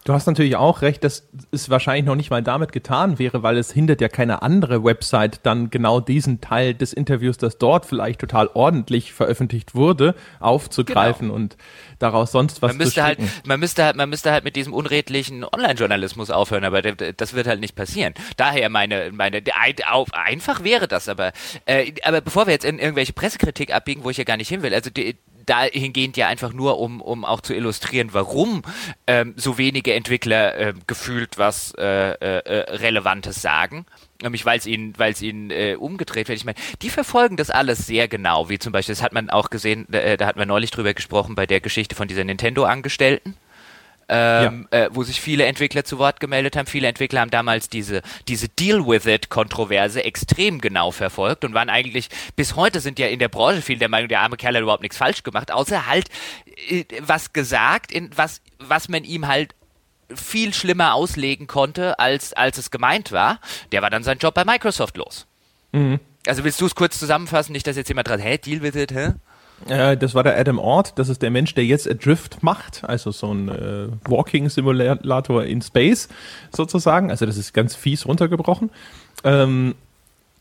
Du 0.05 0.13
hast 0.13 0.27
natürlich 0.27 0.55
auch 0.55 0.83
recht, 0.83 1.03
dass 1.03 1.27
es 1.49 1.71
wahrscheinlich 1.71 2.05
noch 2.05 2.13
nicht 2.13 2.29
mal 2.29 2.43
damit 2.43 2.71
getan 2.71 3.17
wäre, 3.17 3.41
weil 3.41 3.57
es 3.57 3.71
hindert 3.71 4.01
ja 4.01 4.07
keine 4.07 4.43
andere 4.43 4.83
Website 4.83 5.39
dann 5.41 5.71
genau 5.71 5.99
diesen 5.99 6.41
Teil 6.41 6.75
des 6.75 6.93
Interviews, 6.93 7.39
das 7.39 7.57
dort 7.57 7.87
vielleicht 7.87 8.19
total 8.19 8.47
ordentlich 8.53 9.13
veröffentlicht 9.13 9.73
wurde, 9.73 10.13
aufzugreifen 10.39 11.29
genau. 11.29 11.33
und 11.33 11.57
daraus 11.97 12.31
sonst 12.31 12.61
was 12.61 12.69
man 12.69 12.77
müsste 12.77 12.99
zu 12.99 13.03
halt, 13.03 13.19
Man 13.47 13.59
müsste 13.59 13.83
halt, 13.83 13.95
man 13.95 14.07
müsste 14.07 14.31
halt 14.31 14.43
mit 14.43 14.55
diesem 14.55 14.73
unredlichen 14.73 15.43
Online-Journalismus 15.43 16.29
aufhören, 16.29 16.65
aber 16.65 16.83
das 16.83 17.33
wird 17.33 17.47
halt 17.47 17.59
nicht 17.59 17.75
passieren. 17.75 18.13
Daher 18.37 18.69
meine, 18.69 19.09
meine, 19.11 19.41
einfach 20.11 20.63
wäre 20.63 20.87
das, 20.87 21.09
aber, 21.09 21.31
äh, 21.65 21.93
aber 22.03 22.21
bevor 22.21 22.45
wir 22.45 22.53
jetzt 22.53 22.65
in 22.65 22.77
irgendwelche 22.77 23.13
Pressekritik 23.13 23.73
abbiegen, 23.73 24.03
wo 24.03 24.11
ich 24.11 24.17
ja 24.17 24.23
gar 24.23 24.37
nicht 24.37 24.49
hin 24.49 24.61
will, 24.61 24.75
also 24.75 24.91
die, 24.91 25.17
dahingehend 25.45 26.17
ja 26.17 26.27
einfach 26.27 26.53
nur, 26.53 26.79
um, 26.79 27.01
um 27.01 27.25
auch 27.25 27.41
zu 27.41 27.53
illustrieren, 27.53 28.09
warum 28.13 28.63
ähm, 29.07 29.33
so 29.37 29.57
wenige 29.57 29.93
Entwickler 29.93 30.57
äh, 30.57 30.73
gefühlt 30.87 31.37
was 31.37 31.73
äh, 31.77 31.83
äh, 31.83 32.39
äh 32.39 32.75
Relevantes 32.75 33.41
sagen. 33.41 33.85
Nämlich 34.21 34.45
weil 34.45 34.57
es 34.57 34.65
ihnen, 34.65 34.93
weil 34.97 35.11
es 35.11 35.21
ihnen 35.21 35.51
äh, 35.51 35.75
umgedreht 35.75 36.29
wird. 36.29 36.39
Ich 36.39 36.45
meine, 36.45 36.57
die 36.81 36.89
verfolgen 36.89 37.37
das 37.37 37.49
alles 37.49 37.85
sehr 37.85 38.07
genau, 38.07 38.49
wie 38.49 38.59
zum 38.59 38.71
Beispiel, 38.71 38.95
das 38.95 39.03
hat 39.03 39.13
man 39.13 39.29
auch 39.29 39.49
gesehen, 39.49 39.91
äh, 39.93 40.17
da 40.17 40.25
hatten 40.25 40.39
wir 40.39 40.45
neulich 40.45 40.71
drüber 40.71 40.93
gesprochen 40.93 41.35
bei 41.35 41.45
der 41.45 41.59
Geschichte 41.59 41.95
von 41.95 42.07
dieser 42.07 42.23
Nintendo-Angestellten 42.23 43.35
ähm, 44.07 44.67
ja. 44.71 44.85
äh, 44.85 44.89
wo 44.91 45.03
sich 45.03 45.19
viele 45.19 45.45
Entwickler 45.45 45.83
zu 45.83 45.97
Wort 45.97 46.19
gemeldet 46.19 46.55
haben. 46.55 46.67
Viele 46.67 46.87
Entwickler 46.87 47.21
haben 47.21 47.31
damals 47.31 47.69
diese, 47.69 48.01
diese 48.27 48.49
Deal-with-it-Kontroverse 48.49 50.03
extrem 50.03 50.61
genau 50.61 50.91
verfolgt 50.91 51.43
und 51.43 51.53
waren 51.53 51.69
eigentlich, 51.69 52.09
bis 52.35 52.55
heute 52.55 52.79
sind 52.79 52.99
ja 52.99 53.07
in 53.07 53.19
der 53.19 53.29
Branche 53.29 53.61
viele 53.61 53.79
der 53.79 53.89
Meinung, 53.89 54.09
der 54.09 54.21
arme 54.21 54.37
Kerl 54.37 54.55
hat 54.55 54.61
überhaupt 54.61 54.83
nichts 54.83 54.97
falsch 54.97 55.23
gemacht, 55.23 55.51
außer 55.51 55.87
halt 55.87 56.09
äh, 56.69 56.85
was 57.01 57.33
gesagt, 57.33 57.91
in, 57.91 58.09
was, 58.15 58.41
was 58.59 58.89
man 58.89 59.03
ihm 59.03 59.27
halt 59.27 59.55
viel 60.13 60.53
schlimmer 60.53 60.93
auslegen 60.93 61.47
konnte, 61.47 61.97
als, 61.97 62.33
als 62.33 62.57
es 62.57 62.69
gemeint 62.69 63.11
war. 63.11 63.39
Der 63.71 63.81
war 63.81 63.89
dann 63.89 64.03
sein 64.03 64.19
Job 64.19 64.35
bei 64.35 64.45
Microsoft 64.45 64.97
los. 64.97 65.25
Mhm. 65.71 65.99
Also 66.27 66.43
willst 66.43 66.61
du 66.61 66.65
es 66.65 66.75
kurz 66.75 66.99
zusammenfassen, 66.99 67.53
nicht, 67.53 67.67
dass 67.67 67.75
jetzt 67.75 67.87
jemand 67.87 68.07
dran, 68.07 68.19
hä, 68.19 68.37
Deal 68.37 68.61
with 68.61 68.75
it, 68.75 68.91
hä? 68.91 69.13
Äh, 69.67 69.97
das 69.97 70.13
war 70.13 70.23
der 70.23 70.37
Adam 70.37 70.59
Ort, 70.59 70.97
das 70.97 71.09
ist 71.09 71.21
der 71.21 71.31
Mensch, 71.31 71.53
der 71.53 71.65
jetzt 71.65 71.89
Adrift 71.89 72.43
macht, 72.43 72.83
also 72.83 73.11
so 73.11 73.33
ein 73.33 73.49
äh, 73.49 73.87
Walking 74.09 74.49
Simulator 74.49 75.43
in 75.43 75.61
Space 75.61 76.09
sozusagen. 76.51 77.09
Also 77.09 77.25
das 77.25 77.37
ist 77.37 77.53
ganz 77.53 77.75
fies 77.75 78.05
runtergebrochen. 78.05 78.69
Ähm, 79.23 79.75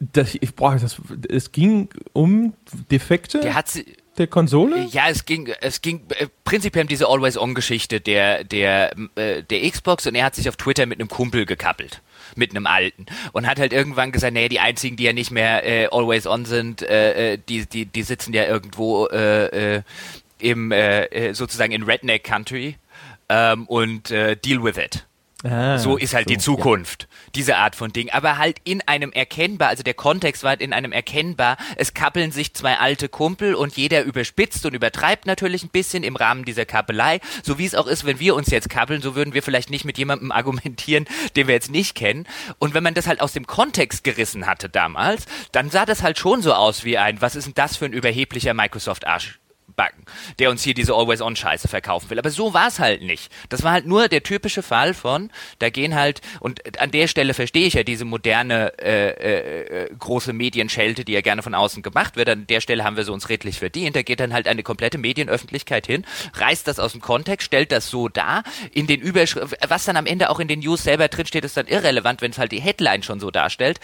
das, 0.01 0.35
ich, 0.35 0.55
boah, 0.55 0.77
das, 0.77 0.97
es 1.29 1.53
ging 1.53 1.89
um 2.13 2.55
Defekte. 2.91 3.41
Der 3.41 3.55
hat 3.55 3.69
sie 3.69 3.87
der 4.19 4.27
Konsole? 4.27 4.87
Ja, 4.91 5.09
es 5.09 5.25
ging, 5.25 5.49
es 5.61 5.81
ging 5.81 6.03
äh, 6.11 6.27
prinzipiell 6.45 6.85
um 6.85 6.89
diese 6.89 7.09
Always-On-Geschichte 7.09 8.01
der, 8.01 8.45
der, 8.45 8.95
äh, 9.17 9.43
der 9.43 9.71
Xbox 9.71 10.07
und 10.07 10.15
er 10.15 10.25
hat 10.25 10.35
sich 10.35 10.49
auf 10.49 10.57
Twitter 10.57 10.87
mit 10.87 11.01
einem 11.01 11.09
Kumpel 11.09 11.47
gekappelt 11.47 12.01
mit 12.37 12.51
einem 12.51 12.67
alten 12.67 13.07
und 13.33 13.47
hat 13.47 13.59
halt 13.59 13.73
irgendwann 13.73 14.13
gesagt, 14.13 14.35
nee, 14.35 14.49
die 14.49 14.61
einzigen, 14.61 14.97
die 14.97 15.05
ja 15.05 15.13
nicht 15.13 15.31
mehr 15.31 15.65
äh, 15.67 15.89
always 15.91 16.27
on 16.27 16.45
sind, 16.45 16.83
äh, 16.83 17.35
äh 17.35 17.39
die 17.49 17.67
die 17.67 17.87
die 17.87 18.03
sitzen 18.03 18.33
ja 18.33 18.45
irgendwo 18.45 19.07
äh, 19.07 19.77
äh, 19.77 19.83
im 20.39 20.73
äh, 20.73 21.35
sozusagen 21.35 21.73
in 21.73 21.83
Redneck 21.85 22.25
Country 22.25 22.77
ähm, 23.29 23.67
und 23.67 24.11
deal 24.11 24.63
with 24.63 24.77
it. 24.77 25.07
Ah, 25.45 25.77
so 25.79 25.99
ist 25.99 26.15
halt 26.15 26.27
so, 26.27 26.35
die 26.35 26.39
Zukunft. 26.39 27.03
Ja. 27.03 27.09
Diese 27.35 27.57
Art 27.57 27.77
von 27.77 27.93
Ding. 27.93 28.11
Aber 28.11 28.39
halt 28.39 28.59
in 28.65 28.81
einem 28.89 29.13
erkennbar, 29.13 29.69
also 29.69 29.83
der 29.83 29.93
Kontext 29.93 30.43
war 30.43 30.51
halt 30.51 30.63
in 30.63 30.73
einem 30.73 30.91
erkennbar, 30.91 31.59
es 31.77 31.93
kappeln 31.93 32.33
sich 32.33 32.55
zwei 32.55 32.79
alte 32.79 33.11
Kumpel 33.11 33.55
und 33.55 33.77
jeder 33.77 34.05
überspitzt 34.05 34.65
und 34.65 34.73
übertreibt 34.73 35.27
natürlich 35.27 35.63
ein 35.63 35.69
bisschen 35.69 36.03
im 36.03 36.17
Rahmen 36.17 36.47
dieser 36.47 36.65
Kappelei. 36.65 37.21
So 37.43 37.59
wie 37.59 37.67
es 37.67 37.75
auch 37.75 37.87
ist, 37.87 38.07
wenn 38.07 38.21
wir 38.21 38.35
uns 38.35 38.51
jetzt 38.51 38.71
kappeln, 38.71 39.03
so 39.03 39.15
würden 39.15 39.35
wir 39.35 39.43
vielleicht 39.43 39.69
nicht 39.69 39.85
mit 39.85 39.99
jemandem 39.99 40.33
argumentieren, 40.33 41.05
den 41.37 41.47
wir 41.47 41.55
jetzt 41.55 41.71
nicht 41.71 41.95
kennen. 41.95 42.27
Und 42.59 42.73
wenn 42.73 42.83
man 42.83 42.95
das 42.95 43.07
halt 43.07 43.21
aus 43.21 43.35
dem 43.35 43.47
Kontext 43.47 44.03
gerissen 44.03 44.47
hatte 44.47 44.71
damals, 44.71 45.27
dann 45.53 45.69
sah 45.69 45.85
das 45.85 46.03
halt 46.03 46.19
schon 46.19 46.41
so 46.41 46.55
aus 46.55 46.85
wie 46.85 46.97
ein, 46.97 47.21
was 47.21 47.37
ist 47.37 47.45
denn 47.45 47.55
das 47.55 47.77
für 47.77 47.85
ein 47.85 47.93
überheblicher 47.93 48.55
Microsoft-Arsch? 48.55 49.39
Backen, 49.77 50.05
der 50.39 50.51
uns 50.51 50.63
hier 50.63 50.75
diese 50.75 50.95
Always-On-Scheiße 50.95 51.69
verkaufen 51.69 52.11
will. 52.11 52.19
Aber 52.19 52.31
so 52.31 52.55
war 52.55 52.69
es 52.69 52.79
halt 52.79 53.03
nicht. 53.03 53.31
Das 53.49 53.63
war 53.63 53.73
halt 53.73 53.87
nur 53.87 54.09
der 54.09 54.23
typische 54.23 54.63
Fall 54.63 54.95
von, 54.95 55.31
da 55.59 55.71
gehen 55.71 55.95
halt, 55.95 56.21
und 56.41 56.81
an 56.81 56.91
der 56.91 57.09
Stelle 57.09 57.35
verstehe 57.35 57.67
ich 57.67 57.75
ja 57.75 57.83
diese 57.83 58.05
moderne 58.05 58.73
äh, 58.79 59.09
äh, 59.11 59.85
äh, 59.85 59.95
große 59.99 60.33
Medienschelte, 60.33 61.05
die 61.05 61.13
ja 61.13 61.21
gerne 61.21 61.43
von 61.43 61.55
außen 61.55 61.83
gemacht 61.83 62.17
wird. 62.17 62.29
An 62.29 62.47
der 62.47 62.61
Stelle 62.61 62.85
haben 62.85 62.97
wir 62.97 63.05
so 63.05 63.13
uns 63.13 63.29
redlich 63.29 63.59
verdient. 63.59 63.97
Da 63.97 64.03
geht 64.03 64.21
dann 64.21 64.33
halt 64.33 64.49
eine 64.49 64.63
komplette 64.63 64.99
Medienöffentlichkeit 64.99 65.87
hin, 65.87 66.05
reißt 66.35 66.67
das 66.67 66.79
aus 66.79 66.93
dem 66.93 67.01
Kontext, 67.01 67.47
stellt 67.47 67.73
das 67.73 67.89
so 67.89 68.09
dar, 68.09 68.45
in 68.73 68.87
den 68.87 69.01
Überschriften, 69.01 69.59
was 69.69 69.85
dann 69.85 69.97
am 69.97 70.07
Ende 70.07 70.31
auch 70.31 70.41
in 70.41 70.49
den 70.49 70.61
News 70.61 70.85
selber 70.85 71.09
drin 71.09 71.27
steht, 71.27 71.45
ist 71.45 71.57
dann 71.57 71.67
irrelevant, 71.67 72.23
wenn 72.23 72.31
es 72.31 72.39
halt 72.39 72.53
die 72.53 72.61
Headline 72.61 73.03
schon 73.03 73.21
so 73.21 73.31
darstellt. 73.31 73.81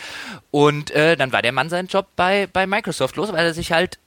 Und 0.51 0.91
äh, 0.91 1.16
dann 1.16 1.32
war 1.32 1.43
der 1.43 1.53
Mann 1.53 1.68
seinen 1.68 1.88
Job 1.88 2.09
bei, 2.16 2.47
bei 2.47 2.66
Microsoft 2.66 3.16
los, 3.16 3.32
weil 3.32 3.47
er 3.47 3.55
sich 3.55 3.72
halt 3.72 3.99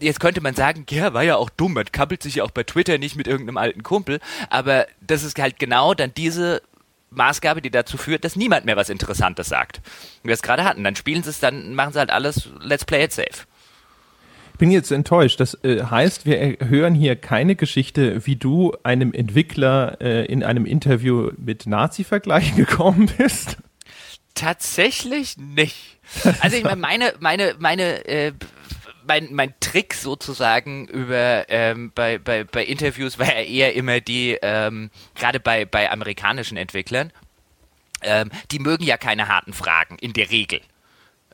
jetzt 0.00 0.20
könnte 0.20 0.40
man 0.40 0.54
sagen, 0.54 0.86
ja, 0.90 1.12
war 1.14 1.22
ja 1.22 1.36
auch 1.36 1.50
dumm, 1.50 1.74
man 1.74 1.86
kappelt 1.90 2.22
sich 2.22 2.36
ja 2.36 2.44
auch 2.44 2.50
bei 2.50 2.62
Twitter 2.62 2.98
nicht 2.98 3.16
mit 3.16 3.26
irgendeinem 3.26 3.56
alten 3.56 3.82
Kumpel, 3.82 4.20
aber 4.50 4.86
das 5.00 5.22
ist 5.22 5.38
halt 5.38 5.58
genau 5.58 5.94
dann 5.94 6.12
diese 6.14 6.62
Maßgabe, 7.10 7.62
die 7.62 7.70
dazu 7.70 7.96
führt, 7.96 8.24
dass 8.24 8.36
niemand 8.36 8.66
mehr 8.66 8.76
was 8.76 8.88
Interessantes 8.88 9.48
sagt. 9.48 9.80
Wie 10.22 10.28
wir 10.28 10.34
es 10.34 10.42
gerade 10.42 10.64
hatten. 10.64 10.84
Dann 10.84 10.96
spielen 10.96 11.22
sie 11.22 11.30
es, 11.30 11.40
dann 11.40 11.74
machen 11.74 11.92
sie 11.92 11.98
halt 11.98 12.10
alles, 12.10 12.50
let's 12.60 12.84
play 12.84 13.04
it 13.04 13.12
safe. 13.12 13.46
Ich 14.52 14.58
bin 14.58 14.70
jetzt 14.70 14.90
enttäuscht. 14.90 15.40
Das 15.40 15.54
äh, 15.62 15.84
heißt, 15.84 16.26
wir 16.26 16.56
hören 16.60 16.94
hier 16.94 17.16
keine 17.16 17.54
Geschichte, 17.54 18.26
wie 18.26 18.36
du 18.36 18.72
einem 18.82 19.12
Entwickler 19.12 20.00
äh, 20.00 20.26
in 20.26 20.42
einem 20.42 20.66
Interview 20.66 21.30
mit 21.36 21.66
Nazi-Vergleichen 21.66 22.56
gekommen 22.56 23.10
bist. 23.16 23.56
Tatsächlich 24.34 25.36
nicht. 25.36 25.96
Also 26.40 26.56
ich 26.56 26.64
meine, 26.64 26.80
meine, 26.80 27.14
meine, 27.18 27.54
meine, 27.58 28.08
äh, 28.08 28.32
mein, 29.08 29.28
mein 29.32 29.54
Trick 29.58 29.94
sozusagen 29.94 30.86
über 30.86 31.46
ähm, 31.48 31.90
bei, 31.94 32.18
bei, 32.18 32.44
bei 32.44 32.64
Interviews 32.64 33.18
war 33.18 33.26
ja 33.26 33.42
eher 33.42 33.74
immer 33.74 34.00
die, 34.00 34.38
ähm, 34.42 34.90
gerade 35.14 35.40
bei, 35.40 35.64
bei 35.64 35.90
amerikanischen 35.90 36.56
Entwicklern, 36.56 37.10
ähm, 38.02 38.30
die 38.52 38.60
mögen 38.60 38.84
ja 38.84 38.96
keine 38.96 39.28
harten 39.28 39.54
Fragen 39.54 39.96
in 39.98 40.12
der 40.12 40.30
Regel. 40.30 40.60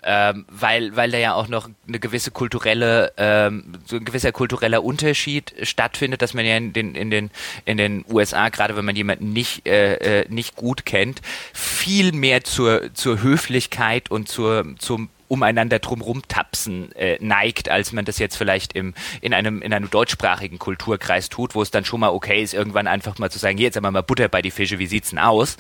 Ähm, 0.07 0.45
weil, 0.51 0.95
weil 0.97 1.11
da 1.11 1.16
ja 1.16 1.33
auch 1.33 1.49
noch 1.49 1.68
eine 1.89 1.99
gewisse 1.99 2.31
kulturelle, 2.31 3.14
ähm, 3.16 3.72
so 3.87 3.97
ein 3.97 4.05
gewisser 4.05 4.33
kultureller 4.33 4.85
Unterschied 4.85 5.55
stattfindet, 5.62 6.20
dass 6.20 6.35
man 6.35 6.45
ja 6.45 6.59
in 6.59 6.75
den, 6.75 6.95
in 6.95 7.11
den, 7.11 7.31
in 7.64 7.79
den 7.79 8.05
USA, 8.11 8.51
gerade 8.51 8.77
wenn 8.77 8.85
man 8.85 8.97
jemanden 8.97 9.33
nicht, 9.33 9.66
äh, 9.66 10.20
äh, 10.20 10.27
nicht 10.29 10.57
gut 10.57 10.85
kennt, 10.85 11.22
viel 11.55 12.12
mehr 12.12 12.45
zur, 12.45 12.93
zur 12.93 13.22
Höflichkeit 13.22 14.11
und 14.11 14.29
zur, 14.29 14.77
zum 14.79 15.09
umeinander 15.35 15.80
drumrum 15.80 16.22
tapsen 16.28 16.93
äh, 16.93 17.18
neigt, 17.20 17.68
als 17.68 17.93
man 17.93 18.05
das 18.05 18.18
jetzt 18.18 18.37
vielleicht 18.37 18.72
im, 18.72 18.95
in, 19.20 19.35
einem, 19.35 19.61
in 19.62 19.72
einem 19.72 19.91
deutschsprachigen 19.91 20.59
Kulturkreis 20.59 21.28
tut, 21.28 21.55
wo 21.55 21.62
es 21.62 21.70
dann 21.70 21.85
schon 21.85 22.01
mal 22.01 22.11
okay 22.11 22.43
ist, 22.43 22.55
irgendwann 22.55 22.87
einfach 22.87 23.18
mal 23.18 23.30
zu 23.30 23.39
sagen, 23.39 23.59
hier, 23.59 23.66
jetzt 23.66 23.76
haben 23.76 23.82
wir 23.82 23.91
mal 23.91 24.03
Butter 24.03 24.28
bei 24.28 24.43
die 24.43 24.51
Fische, 24.51 24.78
wie 24.78 24.87
sieht's 24.87 25.11
denn 25.11 25.18
aus? 25.18 25.57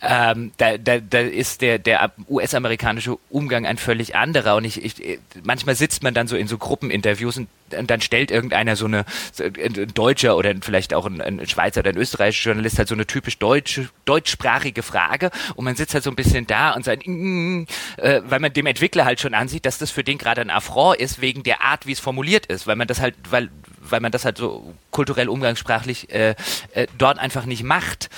Ähm, 0.00 0.52
da, 0.58 0.76
da, 0.76 0.98
da 0.98 1.20
ist 1.20 1.62
der, 1.62 1.78
der 1.78 2.12
US-amerikanische 2.28 3.16
Umgang 3.30 3.64
ein 3.64 3.78
völlig 3.78 4.16
anderer 4.16 4.56
und 4.56 4.64
ich, 4.64 4.84
ich, 4.84 5.18
manchmal 5.42 5.76
sitzt 5.76 6.02
man 6.02 6.14
dann 6.14 6.26
so 6.26 6.36
in 6.36 6.48
so 6.48 6.58
Gruppeninterviews 6.58 7.38
und 7.38 7.48
und 7.74 7.90
dann 7.90 8.00
stellt 8.00 8.30
irgendeiner 8.30 8.76
so 8.76 8.86
eine, 8.86 9.04
ein 9.38 9.92
Deutscher 9.94 10.36
oder 10.36 10.54
vielleicht 10.60 10.94
auch 10.94 11.06
ein, 11.06 11.20
ein, 11.20 11.46
Schweizer 11.46 11.80
oder 11.80 11.90
ein 11.90 11.96
österreichischer 11.96 12.50
Journalist 12.50 12.78
halt 12.78 12.88
so 12.88 12.94
eine 12.94 13.06
typisch 13.06 13.38
deutsche, 13.38 13.88
deutschsprachige 14.04 14.82
Frage 14.82 15.30
und 15.54 15.64
man 15.64 15.76
sitzt 15.76 15.94
halt 15.94 16.04
so 16.04 16.10
ein 16.10 16.16
bisschen 16.16 16.46
da 16.46 16.72
und 16.72 16.84
sagt, 16.84 17.06
mm, 17.06 17.64
äh, 17.96 18.20
weil 18.24 18.40
man 18.40 18.52
dem 18.52 18.66
Entwickler 18.66 19.04
halt 19.04 19.20
schon 19.20 19.34
ansieht, 19.34 19.66
dass 19.66 19.78
das 19.78 19.90
für 19.90 20.04
den 20.04 20.18
gerade 20.18 20.40
ein 20.40 20.50
Affront 20.50 20.98
ist, 20.98 21.20
wegen 21.20 21.42
der 21.42 21.62
Art, 21.62 21.86
wie 21.86 21.92
es 21.92 22.00
formuliert 22.00 22.46
ist, 22.46 22.66
weil 22.66 22.76
man 22.76 22.88
das 22.88 23.00
halt, 23.00 23.14
weil, 23.30 23.50
weil 23.80 24.00
man 24.00 24.12
das 24.12 24.24
halt 24.24 24.38
so 24.38 24.74
kulturell 24.90 25.28
umgangssprachlich 25.28 26.10
äh, 26.12 26.34
äh, 26.74 26.86
dort 26.98 27.18
einfach 27.18 27.46
nicht 27.46 27.62
macht. 27.62 28.10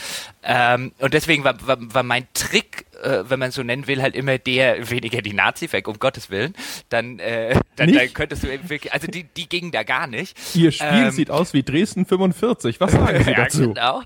Ähm, 0.45 0.93
und 0.99 1.15
deswegen 1.15 1.45
war, 1.45 1.55
war, 1.67 1.79
war 1.81 2.03
mein 2.03 2.27
Trick 2.35 2.87
äh, 3.05 3.25
wenn 3.29 3.39
man 3.39 3.51
so 3.51 3.63
nennen 3.63 3.87
will, 3.87 4.03
halt 4.03 4.15
immer 4.15 4.39
der 4.39 4.91
weniger 4.91 5.23
die 5.23 5.33
Nazi-Fag, 5.33 5.87
um 5.89 5.99
Gottes 5.99 6.31
Willen, 6.31 6.55
dann, 6.89 7.19
äh, 7.19 7.59
dann, 7.77 7.93
dann, 7.93 8.13
könntest 8.13 8.45
du 8.45 8.49
wirklich, 8.49 8.93
also 8.93 9.07
die, 9.07 9.25
die 9.25 9.49
gingen 9.49 9.71
da 9.71 9.83
gar 9.83 10.07
nicht. 10.07 10.37
Ihr 10.55 10.73
Spiel 10.73 10.89
ähm, 10.89 11.11
sieht 11.11 11.31
aus 11.31 11.53
wie 11.53 11.63
Dresden 11.63 12.07
45. 12.07 12.81
Was 12.81 12.93
sagen 12.93 13.25
Sie 13.25 13.31
ja, 13.31 13.37
dazu? 13.37 13.75
Genau. 13.75 14.03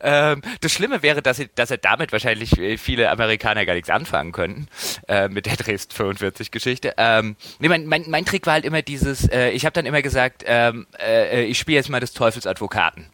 Ähm, 0.00 0.42
das 0.60 0.72
Schlimme 0.72 1.02
wäre, 1.02 1.22
dass, 1.22 1.38
sie, 1.38 1.48
dass 1.54 1.70
er 1.70 1.78
damit 1.78 2.12
wahrscheinlich 2.12 2.50
viele 2.78 3.10
Amerikaner 3.10 3.66
gar 3.66 3.74
nichts 3.74 3.90
anfangen 3.90 4.32
könnten, 4.32 4.68
äh, 5.08 5.28
mit 5.28 5.46
der 5.46 5.56
Dresden 5.56 5.92
45 5.92 6.50
Geschichte. 6.50 6.94
Ähm, 6.96 7.36
nee, 7.58 7.68
mein, 7.68 7.86
mein, 7.86 8.04
mein 8.08 8.24
Trick 8.24 8.46
war 8.46 8.54
halt 8.54 8.64
immer 8.64 8.82
dieses, 8.82 9.28
äh, 9.30 9.50
ich 9.50 9.64
habe 9.64 9.72
dann 9.72 9.86
immer 9.86 10.02
gesagt, 10.02 10.44
ähm, 10.46 10.86
äh, 10.98 11.44
ich 11.44 11.58
spiele 11.58 11.76
jetzt 11.76 11.88
mal 11.88 12.00
des 12.00 12.12
Teufels 12.12 12.46
Advokaten 12.46 13.06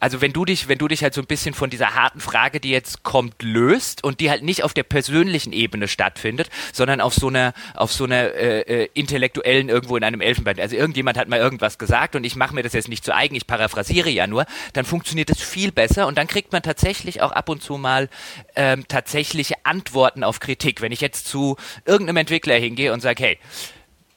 also 0.00 0.20
wenn 0.20 0.32
du 0.32 0.44
dich, 0.44 0.68
wenn 0.68 0.78
du 0.78 0.88
dich 0.88 1.02
halt 1.02 1.14
so 1.14 1.20
ein 1.20 1.26
bisschen 1.26 1.54
von 1.54 1.70
dieser 1.70 1.94
harten 1.94 2.20
Frage, 2.20 2.60
die 2.60 2.70
jetzt 2.70 3.02
kommt, 3.02 3.42
löst 3.42 4.04
und 4.04 4.20
die 4.20 4.30
halt 4.30 4.42
nicht 4.42 4.62
auf 4.62 4.74
der 4.74 4.82
persönlichen 4.82 5.52
Ebene 5.52 5.88
stattfindet, 5.88 6.50
sondern 6.72 7.00
auf 7.00 7.14
so 7.14 7.28
einer, 7.28 7.52
auf 7.74 7.92
so 7.92 8.04
einer 8.04 8.34
äh, 8.34 8.60
äh, 8.60 8.88
intellektuellen 8.94 9.68
irgendwo 9.68 9.96
in 9.96 10.04
einem 10.04 10.20
Elfenbein. 10.20 10.60
Also 10.60 10.76
irgendjemand 10.76 11.18
hat 11.18 11.28
mal 11.28 11.38
irgendwas 11.38 11.78
gesagt 11.78 12.16
und 12.16 12.24
ich 12.24 12.36
mache 12.36 12.54
mir 12.54 12.62
das 12.62 12.72
jetzt 12.72 12.88
nicht 12.88 13.04
zu 13.04 13.14
eigen, 13.14 13.34
ich 13.34 13.46
paraphrasiere 13.46 14.10
ja 14.10 14.26
nur, 14.26 14.46
dann 14.72 14.84
funktioniert 14.84 15.30
es 15.30 15.40
viel 15.42 15.72
besser 15.72 16.06
und 16.06 16.18
dann 16.18 16.26
kriegt 16.26 16.52
man 16.52 16.62
tatsächlich 16.62 17.22
auch 17.22 17.32
ab 17.32 17.48
und 17.48 17.62
zu 17.62 17.78
mal 17.78 18.08
ähm, 18.54 18.86
tatsächliche 18.88 19.54
Antworten 19.64 20.24
auf 20.24 20.40
Kritik. 20.40 20.80
Wenn 20.80 20.92
ich 20.92 21.00
jetzt 21.00 21.26
zu 21.26 21.56
irgendeinem 21.84 22.18
Entwickler 22.18 22.54
hingehe 22.54 22.92
und 22.92 23.00
sage, 23.00 23.22
hey, 23.22 23.38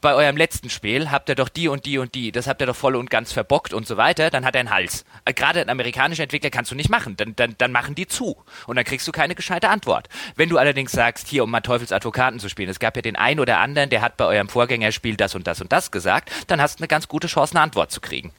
bei 0.02 0.14
eurem 0.14 0.38
letzten 0.38 0.70
Spiel 0.70 1.12
habt 1.12 1.28
ihr 1.28 1.36
doch 1.36 1.50
die 1.50 1.68
und 1.68 1.86
die 1.86 1.98
und 1.98 2.16
die, 2.16 2.32
das 2.32 2.48
habt 2.48 2.62
ihr 2.62 2.68
doch 2.68 2.76
voll 2.76 2.96
und 2.96 3.10
ganz 3.10 3.34
verbockt 3.34 3.74
und 3.74 3.86
so 3.86 3.98
weiter, 3.98 4.30
dann 4.30 4.46
hat 4.46 4.56
er 4.56 4.62
einen 4.62 4.70
Hals. 4.70 5.04
Äh, 5.26 5.34
gerade 5.34 5.60
ein 5.60 5.70
amerikanischer 5.70 6.24
Entwickler 6.24 6.50
kannst 6.50 6.72
du 6.72 6.76
nicht 6.76 6.90
machen, 6.90 7.18
dann, 7.18 7.36
dann, 7.36 7.56
dann 7.58 7.72
machen 7.72 7.96
die 7.96 8.08
zu 8.08 8.38
und 8.68 8.76
dann 8.78 8.86
kriegst 8.86 9.08
du 9.08 9.12
keine 9.12 9.36
gescheite 9.36 9.70
Antwort. 9.70 10.08
Wenn 10.36 10.50
du 10.50 10.58
allerdings 10.58 10.92
sagst, 10.92 11.28
hier 11.28 11.44
um 11.44 11.52
mal 11.52 11.62
Teufels 11.62 11.92
Advokaten 11.92 12.40
zu 12.40 12.50
spielen, 12.50 12.70
es 12.70 12.80
gab 12.80 12.96
ja 12.96 13.02
den 13.02 13.16
einen 13.16 13.40
oder 13.40 13.60
anderen, 13.60 13.90
der 13.90 14.02
hat 14.02 14.16
bei 14.16 14.26
eurem 14.26 14.48
Vorgängerspiel 14.48 15.18
das 15.18 15.36
und 15.36 15.48
das 15.48 15.60
und 15.62 15.72
das 15.72 15.92
gesagt, 15.92 16.32
dann 16.48 16.62
hast 16.62 16.80
du 16.80 16.84
eine 16.84 16.88
ganz 16.88 17.08
gute 17.08 17.28
Chance, 17.28 17.56
eine 17.56 17.62
Antwort 17.62 17.92
zu 17.92 18.00
kriegen. 18.00 18.32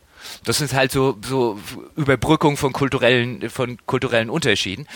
Das 0.44 0.60
ist 0.60 0.74
halt 0.74 0.92
so, 0.92 1.18
so 1.24 1.58
Überbrückung 1.96 2.56
von 2.56 2.72
kulturellen, 2.72 3.50
von 3.50 3.78
kulturellen 3.86 4.30
Unterschieden. 4.30 4.86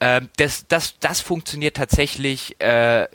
Ähm, 0.00 0.28
das, 0.36 0.66
das, 0.68 0.98
das 0.98 1.20
funktioniert 1.20 1.76
tatsächlich, 1.76 2.60
äh, 2.60 3.06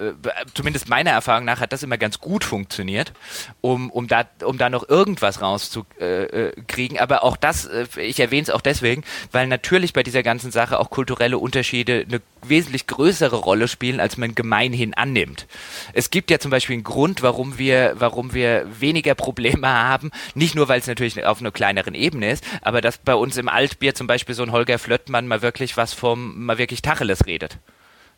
zumindest 0.54 0.90
meiner 0.90 1.12
Erfahrung 1.12 1.46
nach 1.46 1.60
hat 1.60 1.74
das 1.74 1.84
immer 1.84 1.98
ganz 1.98 2.20
gut 2.20 2.44
funktioniert, 2.44 3.14
um, 3.62 3.90
um, 3.90 4.08
da, 4.08 4.26
um 4.44 4.58
da 4.58 4.70
noch 4.70 4.88
irgendwas 4.88 5.42
rauszukriegen. 5.42 7.00
Aber 7.00 7.24
auch 7.24 7.38
das, 7.38 7.66
äh, 7.66 7.88
ich 7.98 8.20
erwähne 8.20 8.44
es 8.44 8.50
auch 8.50 8.62
deswegen, 8.62 9.04
weil 9.32 9.48
natürlich 9.48 9.94
bei 9.94 10.04
dieser 10.04 10.24
ganzen 10.24 10.52
Sache 10.52 10.80
auch 10.80 10.90
kulturelle 10.90 11.38
Unterschiede 11.38 12.06
eine 12.08 12.22
wesentlich 12.50 12.88
größere 12.88 13.36
Rolle 13.36 13.68
spielen, 13.68 14.00
als 14.00 14.18
man 14.18 14.36
gemeinhin 14.36 14.94
annimmt. 14.94 15.48
Es 15.94 16.10
gibt 16.10 16.32
ja 16.32 16.40
zum 16.40 16.52
Beispiel 16.52 16.76
einen 16.76 16.84
Grund, 16.84 17.22
warum 17.22 17.58
wir, 17.58 17.96
warum 17.98 18.34
wir 18.34 18.66
weniger 18.80 19.16
Probleme 19.16 19.68
haben, 19.68 20.12
nicht 20.34 20.56
nur, 20.56 20.68
weil 20.68 20.80
es 20.80 20.88
natürlich 20.88 21.24
auf 21.26 21.40
einer 21.40 21.52
kleineren 21.56 21.96
Ebene 21.96 22.30
ist, 22.30 22.44
aber 22.62 22.82
dass 22.82 23.00
bei 23.00 23.16
uns 23.16 23.38
im 23.38 23.50
Altbier 23.50 23.96
zum 23.96 24.06
Beispiel 24.06 24.36
so 24.36 24.44
ein 24.44 24.52
Holger 24.52 24.78
Flöttmann 24.78 25.28
mal 25.28 25.42
wirklich 25.42 25.76
was 25.78 25.94
vom, 25.94 26.46
mal 26.46 26.60
wirklich 26.60 26.84
Tacheles 26.84 27.26
redet. 27.26 27.58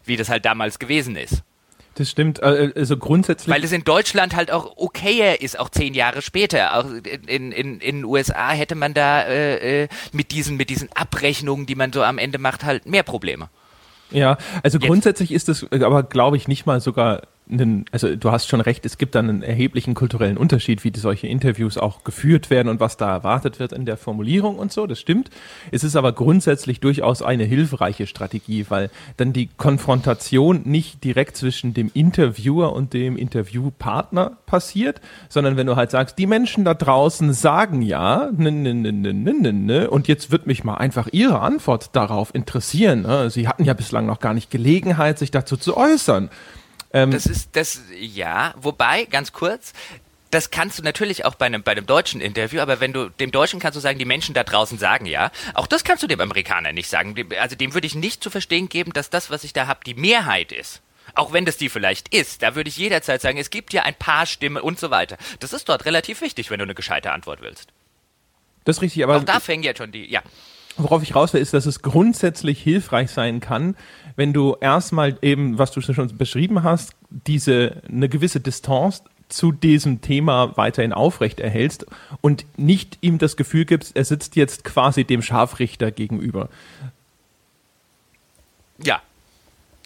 Wie 0.03 0.17
das 0.17 0.27
halt 0.27 0.43
damals 0.45 0.79
gewesen 0.79 1.15
ist. 1.15 1.43
Das 1.97 2.11
stimmt, 2.11 2.39
äh, 2.39 2.71
also 2.75 2.95
grundsätzlich. 2.95 3.53
Weil 3.53 3.63
es 3.63 3.71
in 3.71 3.83
Deutschland 3.83 4.35
halt 4.35 4.51
auch 4.51 4.77
okayer 4.77 5.41
ist, 5.41 5.59
auch 5.59 5.69
zehn 5.69 5.95
Jahre 5.95 6.21
später. 6.21 6.77
Auch 6.77 6.85
in, 7.25 7.51
in, 7.51 7.51
in 7.51 7.79
den 7.79 8.05
USA 8.05 8.49
hätte 8.49 8.75
man 8.75 8.93
da 8.93 9.23
äh, 9.23 9.83
äh, 9.83 9.87
mit, 10.11 10.31
diesen, 10.31 10.57
mit 10.57 10.69
diesen 10.69 10.89
Abrechnungen, 10.93 11.65
die 11.65 11.73
man 11.73 11.91
so 11.91 12.03
am 12.03 12.19
Ende 12.19 12.37
macht, 12.37 12.63
halt 12.63 12.85
mehr 12.85 13.01
Probleme. 13.01 13.49
Ja, 14.11 14.37
also 14.61 14.77
Jetzt. 14.77 14.87
grundsätzlich 14.87 15.31
ist 15.31 15.49
es 15.49 15.65
aber, 15.71 16.03
glaube 16.03 16.37
ich, 16.37 16.47
nicht 16.47 16.67
mal 16.67 16.81
sogar 16.81 17.23
einen, 17.49 17.85
also 17.91 18.15
du 18.15 18.31
hast 18.31 18.47
schon 18.47 18.61
recht, 18.61 18.85
es 18.85 18.97
gibt 18.97 19.15
dann 19.15 19.29
einen 19.29 19.43
erheblichen 19.43 19.93
kulturellen 19.93 20.37
Unterschied, 20.37 20.83
wie 20.83 20.91
solche 20.95 21.27
Interviews 21.27 21.77
auch 21.77 22.03
geführt 22.03 22.49
werden 22.49 22.69
und 22.69 22.79
was 22.79 22.97
da 22.97 23.09
erwartet 23.09 23.59
wird 23.59 23.73
in 23.73 23.85
der 23.85 23.97
Formulierung 23.97 24.57
und 24.57 24.71
so, 24.71 24.87
das 24.87 24.99
stimmt. 24.99 25.29
Es 25.71 25.83
ist 25.83 25.95
aber 25.95 26.11
grundsätzlich 26.13 26.79
durchaus 26.79 27.21
eine 27.21 27.43
hilfreiche 27.43 28.07
Strategie, 28.07 28.65
weil 28.69 28.89
dann 29.17 29.33
die 29.33 29.47
Konfrontation 29.57 30.61
nicht 30.65 31.03
direkt 31.03 31.37
zwischen 31.37 31.73
dem 31.73 31.91
Interviewer 31.93 32.73
und 32.73 32.93
dem 32.93 33.17
Interviewpartner 33.17 34.37
passiert, 34.45 35.01
sondern 35.29 35.57
wenn 35.57 35.67
du 35.67 35.75
halt 35.75 35.91
sagst, 35.91 36.17
die 36.17 36.27
Menschen 36.27 36.65
da 36.65 36.73
draußen 36.73 37.33
sagen 37.33 37.81
ja, 37.81 38.29
ne, 38.35 38.51
ne, 38.51 38.73
ne, 38.73 38.91
ne, 38.91 39.13
ne, 39.13 39.33
ne, 39.33 39.53
ne, 39.53 39.89
und 39.89 40.07
jetzt 40.07 40.31
wird 40.31 40.47
mich 40.47 40.63
mal 40.63 40.75
einfach 40.75 41.07
ihre 41.11 41.39
Antwort 41.39 41.95
darauf 41.95 42.33
interessieren. 42.33 43.03
Ne? 43.03 43.29
Sie 43.29 43.47
hatten 43.47 43.63
ja 43.63 43.73
bislang 43.73 44.05
noch 44.05 44.19
gar 44.19 44.33
nicht 44.33 44.51
Gelegenheit, 44.51 45.19
sich 45.19 45.31
dazu 45.31 45.57
zu 45.57 45.77
äußern. 45.77 46.29
Ähm, 46.97 47.11
das 47.11 47.25
ist 47.25 47.49
das, 47.53 47.81
ja, 47.99 48.53
wobei, 48.57 49.05
ganz 49.05 49.31
kurz, 49.33 49.73
das 50.31 50.51
kannst 50.51 50.79
du 50.79 50.83
natürlich 50.83 51.25
auch 51.25 51.35
bei 51.35 51.45
einem, 51.45 51.63
bei 51.63 51.71
einem 51.71 51.85
deutschen 51.85 52.21
Interview, 52.21 52.59
aber 52.59 52.79
wenn 52.79 52.91
du 52.91 53.09
dem 53.09 53.31
Deutschen 53.31 53.59
kannst 53.59 53.77
du 53.77 53.79
sagen, 53.79 53.99
die 53.99 54.05
Menschen 54.05 54.33
da 54.33 54.43
draußen 54.43 54.77
sagen 54.77 55.05
ja. 55.05 55.31
Auch 55.53 55.67
das 55.67 55.83
kannst 55.83 56.03
du 56.03 56.07
dem 56.07 56.19
Amerikaner 56.19 56.73
nicht 56.73 56.89
sagen. 56.89 57.15
Also 57.39 57.55
dem 57.55 57.73
würde 57.73 57.87
ich 57.87 57.95
nicht 57.95 58.21
zu 58.21 58.29
verstehen 58.29 58.67
geben, 58.67 58.93
dass 58.93 59.09
das, 59.09 59.29
was 59.29 59.43
ich 59.43 59.53
da 59.53 59.67
habe, 59.67 59.79
die 59.85 59.93
Mehrheit 59.93 60.51
ist. 60.51 60.81
Auch 61.15 61.31
wenn 61.31 61.45
das 61.45 61.57
die 61.57 61.69
vielleicht 61.69 62.13
ist, 62.13 62.43
da 62.43 62.55
würde 62.55 62.67
ich 62.67 62.77
jederzeit 62.77 63.21
sagen, 63.21 63.37
es 63.37 63.49
gibt 63.49 63.71
ja 63.73 63.83
ein 63.83 63.95
paar 63.95 64.25
Stimmen 64.25 64.61
und 64.61 64.79
so 64.79 64.91
weiter. 64.91 65.17
Das 65.39 65.53
ist 65.53 65.69
dort 65.69 65.85
relativ 65.85 66.21
wichtig, 66.21 66.51
wenn 66.51 66.59
du 66.59 66.63
eine 66.63 66.75
gescheite 66.75 67.11
Antwort 67.11 67.41
willst. 67.41 67.69
Das 68.65 68.77
ist 68.77 68.81
richtig, 68.81 69.03
aber. 69.03 69.17
Auch 69.17 69.23
da 69.23 69.39
fängt 69.39 69.63
jetzt 69.63 69.77
schon 69.77 69.93
die, 69.93 70.11
ja. 70.11 70.21
Worauf 70.75 71.01
ich 71.01 71.15
raus 71.15 71.33
will, 71.33 71.41
ist, 71.41 71.53
dass 71.53 71.65
es 71.65 71.81
grundsätzlich 71.81 72.61
hilfreich 72.61 73.09
sein 73.09 73.39
kann, 73.39 73.75
wenn 74.17 74.33
du 74.33 74.57
erstmal 74.59 75.17
eben, 75.21 75.57
was 75.57 75.71
du 75.71 75.79
schon 75.79 76.17
beschrieben 76.17 76.63
hast, 76.63 76.93
diese 77.09 77.81
eine 77.87 78.09
gewisse 78.09 78.41
Distanz 78.41 79.03
zu 79.29 79.51
diesem 79.51 80.01
Thema 80.01 80.57
weiterhin 80.57 80.91
aufrecht 80.91 81.39
erhältst 81.39 81.85
und 82.21 82.45
nicht 82.57 82.97
ihm 83.01 83.19
das 83.19 83.37
Gefühl 83.37 83.65
gibst, 83.65 83.95
er 83.95 84.05
sitzt 84.05 84.35
jetzt 84.35 84.63
quasi 84.63 85.05
dem 85.05 85.21
Scharfrichter 85.21 85.91
gegenüber. 85.91 86.49
Ja, 88.83 89.01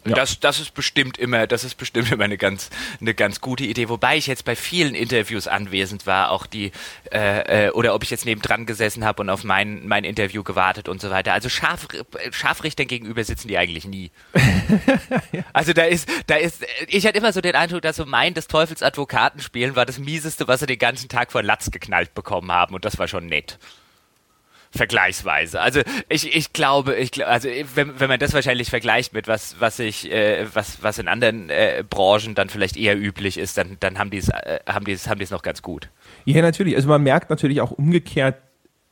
Ja. 0.05 0.15
Das, 0.15 0.39
das 0.39 0.59
ist 0.59 0.73
bestimmt 0.73 1.17
immer, 1.17 1.47
das 1.47 1.63
ist 1.63 1.75
bestimmt 1.75 2.11
immer 2.11 2.23
eine 2.23 2.37
ganz, 2.37 2.69
eine 2.99 3.13
ganz 3.13 3.41
gute 3.41 3.63
Idee. 3.65 3.89
Wobei 3.89 4.17
ich 4.17 4.27
jetzt 4.27 4.45
bei 4.45 4.55
vielen 4.55 4.95
Interviews 4.95 5.47
anwesend 5.47 6.07
war, 6.07 6.31
auch 6.31 6.45
die, 6.45 6.71
äh, 7.11 7.67
äh, 7.67 7.71
oder 7.71 7.93
ob 7.93 8.03
ich 8.03 8.09
jetzt 8.09 8.25
nebendran 8.25 8.65
gesessen 8.65 9.05
habe 9.05 9.21
und 9.21 9.29
auf 9.29 9.43
mein, 9.43 9.87
mein 9.87 10.03
Interview 10.03 10.43
gewartet 10.43 10.89
und 10.89 11.01
so 11.01 11.09
weiter. 11.09 11.33
Also 11.33 11.49
Scharf, 11.49 11.87
Scharfrichtern 12.31 12.87
gegenüber 12.87 13.23
sitzen 13.23 13.47
die 13.47 13.57
eigentlich 13.57 13.85
nie. 13.85 14.11
Also 15.53 15.73
da 15.73 15.83
ist, 15.83 16.09
da 16.27 16.35
ist, 16.35 16.65
ich 16.87 17.05
hatte 17.05 17.17
immer 17.17 17.33
so 17.33 17.41
den 17.41 17.55
Eindruck, 17.55 17.81
dass 17.81 17.95
so 17.95 18.05
mein 18.05 18.33
des 18.33 18.47
Teufels 18.47 18.81
Advokatenspielen 18.81 19.75
war 19.75 19.85
das 19.85 19.99
mieseste, 19.99 20.47
was 20.47 20.61
sie 20.61 20.65
den 20.65 20.79
ganzen 20.79 21.09
Tag 21.09 21.31
vor 21.31 21.43
Latz 21.43 21.71
geknallt 21.71 22.13
bekommen 22.13 22.51
haben 22.51 22.75
und 22.75 22.85
das 22.85 22.97
war 22.97 23.07
schon 23.07 23.25
nett 23.27 23.57
vergleichsweise. 24.71 25.59
Also 25.59 25.81
ich, 26.09 26.35
ich 26.35 26.53
glaube, 26.53 26.95
ich 26.95 27.25
also 27.25 27.49
wenn, 27.75 27.99
wenn 27.99 28.09
man 28.09 28.19
das 28.19 28.33
wahrscheinlich 28.33 28.69
vergleicht 28.69 29.13
mit 29.13 29.27
was 29.27 29.57
was 29.59 29.79
ich 29.79 30.11
äh, 30.11 30.45
was 30.53 30.81
was 30.81 30.97
in 30.97 31.07
anderen 31.07 31.49
äh, 31.49 31.83
Branchen 31.87 32.35
dann 32.35 32.49
vielleicht 32.49 32.77
eher 32.77 32.97
üblich 32.97 33.37
ist, 33.37 33.57
dann 33.57 33.77
dann 33.79 33.99
haben 33.99 34.09
die 34.09 34.17
es 34.17 34.29
äh, 34.29 34.59
haben 34.67 34.85
die 34.85 34.93
es 34.93 35.07
haben 35.09 35.19
die 35.19 35.25
es 35.25 35.31
noch 35.31 35.41
ganz 35.41 35.61
gut. 35.61 35.89
Ja, 36.25 36.41
natürlich. 36.41 36.75
Also 36.75 36.87
man 36.87 37.03
merkt 37.03 37.29
natürlich 37.29 37.61
auch 37.61 37.71
umgekehrt 37.71 38.35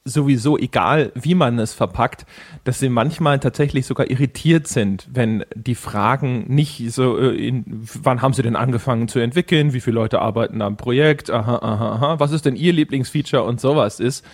sowieso 0.06 0.58
egal, 0.58 1.12
wie 1.16 1.36
man 1.36 1.60
es 1.60 1.74
verpackt, 1.74 2.26
dass 2.64 2.80
sie 2.80 2.90
manchmal 2.90 3.40
tatsächlich 3.40 3.86
sogar 3.86 4.10
irritiert 4.10 4.68
sind, 4.68 5.08
wenn 5.12 5.46
die 5.56 5.76
Fragen 5.76 6.46
nicht 6.48 6.92
so, 6.92 7.18
äh, 7.18 7.36
in, 7.36 7.64
wann 8.02 8.22
haben 8.22 8.34
sie 8.34 8.42
denn 8.42 8.56
angefangen 8.56 9.08
zu 9.08 9.20
entwickeln, 9.20 9.74
wie 9.74 9.82
viele 9.82 9.96
Leute 9.96 10.20
arbeiten 10.20 10.62
am 10.62 10.78
Projekt, 10.78 11.30
aha, 11.30 11.56
aha, 11.58 11.92
aha, 11.96 12.20
was 12.20 12.32
ist 12.32 12.46
denn 12.46 12.56
ihr 12.56 12.74
Lieblingsfeature 12.74 13.44
und 13.44 13.62
sowas 13.62 14.00
ist. 14.00 14.26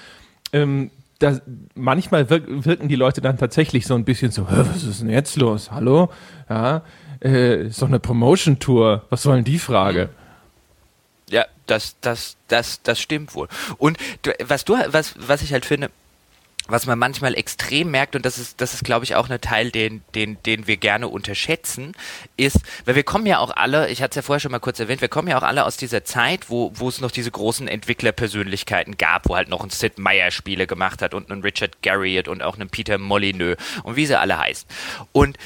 Ähm, 0.54 0.92
da, 1.20 1.40
manchmal 1.76 2.30
wirk, 2.30 2.44
wirken 2.48 2.88
die 2.88 2.96
Leute 2.96 3.22
dann 3.22 3.38
tatsächlich 3.38 3.88
so 3.88 3.96
ein 3.96 4.04
bisschen 4.04 4.32
so, 4.32 4.48
was 4.50 4.84
ist 4.84 5.02
denn 5.02 5.10
jetzt 5.10 5.36
los? 5.38 5.72
Hallo? 5.72 6.10
Ja, 6.50 6.84
äh, 7.22 7.70
doch 7.80 7.88
eine 7.88 8.00
Promotion-Tour. 8.00 9.06
Was 9.10 9.24
soll 9.24 9.36
denn 9.36 9.46
die 9.46 9.60
Frage? 9.60 10.10
Ja, 11.30 11.46
das, 11.66 11.96
das, 12.02 12.38
das, 12.48 12.82
das 12.84 13.00
stimmt 13.00 13.34
wohl. 13.34 13.48
Und 13.78 13.98
was 14.44 14.66
du, 14.66 14.76
was, 14.90 15.16
was 15.18 15.42
ich 15.42 15.54
halt 15.54 15.66
finde, 15.66 15.90
was 16.68 16.86
man 16.86 16.98
manchmal 16.98 17.36
extrem 17.36 17.92
merkt, 17.92 18.16
und 18.16 18.26
das 18.26 18.38
ist, 18.38 18.62
das 18.62 18.74
ist, 18.74 18.84
glaube 18.84 19.06
ich, 19.06 19.16
auch 19.16 19.30
ein 19.30 19.42
Teil, 19.42 19.72
den, 19.72 20.02
den, 20.16 20.42
den 20.44 20.68
wir 20.68 20.78
gerne 20.78 21.08
unterschätzen, 21.08 21.94
ist, 22.38 22.62
weil 22.86 22.96
wir 22.96 23.04
kommen 23.04 23.26
ja 23.26 23.40
auch 23.40 23.56
alle, 23.56 23.90
ich 23.90 24.02
hatte 24.02 24.12
es 24.12 24.16
ja 24.16 24.22
vorher 24.22 24.40
schon 24.40 24.52
mal 24.52 24.60
kurz 24.60 24.80
erwähnt, 24.80 25.02
wir 25.02 25.08
kommen 25.08 25.28
ja 25.28 25.38
auch 25.38 25.44
alle 25.44 25.66
aus 25.66 25.78
dieser 25.78 26.04
Zeit, 26.04 26.50
wo, 26.50 26.72
wo 26.76 26.90
es 26.90 27.02
noch 27.02 27.12
diese 27.12 27.32
großen 27.32 27.68
Entwicklerpersönlichkeiten 27.68 28.98
gab, 28.98 29.30
wo 29.30 29.36
halt 29.36 29.50
noch 29.50 29.64
ein 29.64 29.70
Sid 29.70 30.00
Meier 30.00 30.32
Spiele 30.32 30.68
gemacht 30.68 31.02
hat 31.02 31.14
und 31.14 31.30
ein 31.30 31.42
Richard 31.42 31.82
Garriott 31.82 32.28
und 32.28 32.42
auch 32.42 32.56
einen 32.56 32.70
Peter 32.70 32.98
Molyneux 32.98 33.58
und 33.84 33.96
wie 33.96 34.06
sie 34.06 34.20
alle 34.20 34.38
heißen. 34.38 34.68
Und 35.12 35.38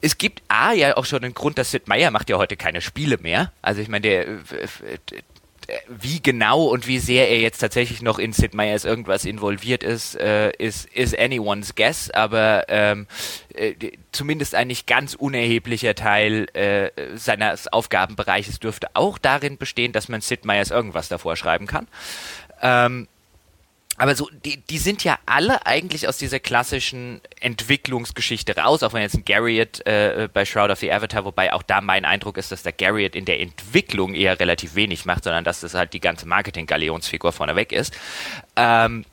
es 0.00 0.18
gibt 0.18 0.42
A 0.48 0.72
ja 0.72 0.96
auch 0.96 1.06
schon 1.06 1.24
einen 1.24 1.34
Grund, 1.34 1.56
dass 1.56 1.70
Sid 1.70 1.88
Meier 1.88 2.10
macht 2.10 2.28
ja 2.28 2.36
heute 2.36 2.56
keine 2.56 2.82
Spiele 2.82 3.16
mehr. 3.18 3.52
Also 3.62 3.80
ich 3.80 3.88
meine, 3.88 4.02
der 4.02 4.26
wie 5.88 6.22
genau 6.22 6.64
und 6.64 6.86
wie 6.86 6.98
sehr 6.98 7.30
er 7.30 7.40
jetzt 7.40 7.58
tatsächlich 7.58 8.02
noch 8.02 8.18
in 8.18 8.32
Sid 8.32 8.54
Meier's 8.54 8.84
irgendwas 8.84 9.24
involviert 9.24 9.82
ist, 9.82 10.14
äh, 10.16 10.50
ist, 10.52 10.86
ist 10.94 11.18
anyone's 11.18 11.74
guess, 11.74 12.10
aber 12.10 12.64
ähm, 12.68 13.06
äh, 13.54 13.74
zumindest 14.12 14.54
ein 14.54 14.68
nicht 14.68 14.86
ganz 14.86 15.14
unerheblicher 15.14 15.94
Teil 15.94 16.46
äh, 16.54 16.90
seines 17.16 17.68
Aufgabenbereiches 17.68 18.58
dürfte 18.58 18.88
auch 18.94 19.18
darin 19.18 19.58
bestehen, 19.58 19.92
dass 19.92 20.08
man 20.08 20.20
Sid 20.20 20.44
Meier's 20.44 20.70
irgendwas 20.70 21.08
davor 21.08 21.36
schreiben 21.36 21.66
kann. 21.66 21.88
Ähm, 22.62 23.08
aber 23.96 24.16
so, 24.16 24.28
die, 24.44 24.56
die 24.56 24.78
sind 24.78 25.04
ja 25.04 25.18
alle 25.24 25.66
eigentlich 25.66 26.08
aus 26.08 26.18
dieser 26.18 26.40
klassischen 26.40 27.20
Entwicklungsgeschichte 27.40 28.56
raus, 28.56 28.82
auch 28.82 28.92
wenn 28.92 29.02
jetzt 29.02 29.14
ein 29.14 29.24
Garriott 29.24 29.86
äh, 29.86 30.28
bei 30.32 30.44
Shroud 30.44 30.70
of 30.70 30.80
the 30.80 30.92
Avatar, 30.92 31.24
wobei 31.24 31.52
auch 31.52 31.62
da 31.62 31.80
mein 31.80 32.04
Eindruck 32.04 32.36
ist, 32.36 32.50
dass 32.50 32.64
der 32.64 32.72
Garriott 32.72 33.14
in 33.14 33.24
der 33.24 33.40
Entwicklung 33.40 34.14
eher 34.14 34.38
relativ 34.40 34.74
wenig 34.74 35.04
macht, 35.04 35.24
sondern 35.24 35.44
dass 35.44 35.60
das 35.60 35.74
halt 35.74 35.92
die 35.92 36.00
ganze 36.00 36.26
Marketing-Galeonsfigur 36.26 37.32
vorneweg 37.32 37.72
ist. 37.72 37.94
Ähm, 38.56 39.04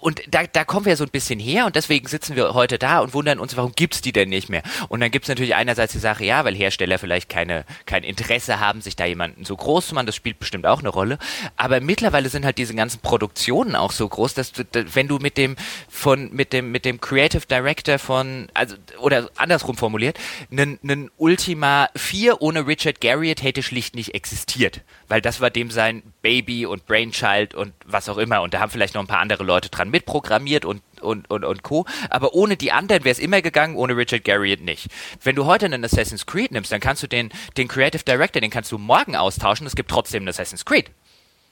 und 0.00 0.22
da, 0.28 0.42
da 0.48 0.64
kommen 0.64 0.84
wir 0.84 0.96
so 0.96 1.04
ein 1.04 1.10
bisschen 1.10 1.38
her 1.38 1.66
und 1.66 1.76
deswegen 1.76 2.08
sitzen 2.08 2.34
wir 2.34 2.54
heute 2.54 2.76
da 2.76 2.98
und 2.98 3.14
wundern 3.14 3.38
uns, 3.38 3.56
warum 3.56 3.72
gibt's 3.72 4.00
die 4.00 4.10
denn 4.10 4.28
nicht 4.28 4.48
mehr? 4.48 4.64
Und 4.88 4.98
dann 4.98 5.12
gibt's 5.12 5.28
natürlich 5.28 5.54
einerseits 5.54 5.92
die 5.92 6.00
Sache, 6.00 6.24
ja, 6.24 6.44
weil 6.44 6.56
Hersteller 6.56 6.98
vielleicht 6.98 7.28
keine, 7.28 7.64
kein 7.86 8.02
Interesse 8.02 8.58
haben, 8.58 8.80
sich 8.80 8.96
da 8.96 9.04
jemanden 9.04 9.44
so 9.44 9.56
groß 9.56 9.88
zu 9.88 9.94
machen, 9.94 10.06
das 10.06 10.16
spielt 10.16 10.40
bestimmt 10.40 10.66
auch 10.66 10.80
eine 10.80 10.88
Rolle. 10.88 11.18
Aber 11.56 11.80
mittlerweile 11.80 12.28
sind 12.30 12.44
halt 12.44 12.58
diese 12.58 12.74
ganzen 12.74 13.00
Produktionen 13.00 13.76
auch 13.76 13.92
so 13.92 14.08
groß, 14.08 14.34
dass 14.34 14.50
du, 14.50 14.64
wenn 14.72 15.06
du 15.06 15.18
mit 15.18 15.36
dem 15.36 15.54
von 15.88 16.32
mit 16.32 16.52
dem 16.52 16.72
mit 16.72 16.84
dem 16.84 17.00
Creative 17.00 17.46
Director 17.46 18.00
von 18.00 18.48
also 18.54 18.74
oder 18.98 19.30
andersrum 19.36 19.76
formuliert, 19.76 20.18
einen 20.50 21.10
Ultima 21.16 21.88
4 21.94 22.42
ohne 22.42 22.66
Richard 22.66 23.00
Garriott 23.00 23.42
hätte 23.44 23.62
schlicht 23.62 23.94
nicht 23.94 24.14
existiert, 24.14 24.80
weil 25.06 25.20
das 25.20 25.40
war 25.40 25.50
dem 25.50 25.70
sein 25.70 26.02
Baby 26.22 26.66
und 26.66 26.86
Brainchild 26.86 27.54
und 27.54 27.72
was 27.84 28.08
auch 28.08 28.18
immer 28.18 28.42
und 28.42 28.52
da 28.52 28.58
haben 28.58 28.70
vielleicht 28.70 28.94
noch 28.94 29.02
ein 29.02 29.06
paar 29.06 29.20
andere 29.20 29.43
andere 29.44 29.54
Leute 29.54 29.68
dran 29.70 29.90
mitprogrammiert 29.90 30.64
und 30.64 30.82
und, 31.00 31.28
und, 31.30 31.44
und 31.44 31.62
Co. 31.62 31.84
Aber 32.08 32.32
ohne 32.32 32.56
die 32.56 32.72
anderen 32.72 33.04
wäre 33.04 33.12
es 33.12 33.18
immer 33.18 33.42
gegangen, 33.42 33.76
ohne 33.76 33.94
Richard 33.94 34.24
Garriott 34.24 34.62
nicht. 34.62 34.88
Wenn 35.22 35.36
du 35.36 35.44
heute 35.44 35.66
einen 35.66 35.84
Assassin's 35.84 36.24
Creed 36.24 36.50
nimmst, 36.50 36.72
dann 36.72 36.80
kannst 36.80 37.02
du 37.02 37.06
den, 37.06 37.30
den 37.58 37.68
Creative 37.68 38.02
Director, 38.02 38.40
den 38.40 38.50
kannst 38.50 38.72
du 38.72 38.78
morgen 38.78 39.14
austauschen. 39.14 39.66
Es 39.66 39.76
gibt 39.76 39.90
trotzdem 39.90 40.24
ein 40.24 40.28
Assassin's 40.28 40.64
Creed. 40.64 40.90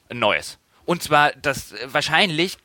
Ein 0.08 0.20
neues. 0.20 0.58
Und 0.86 1.02
zwar 1.02 1.32
das 1.32 1.74
wahrscheinlich 1.84 2.56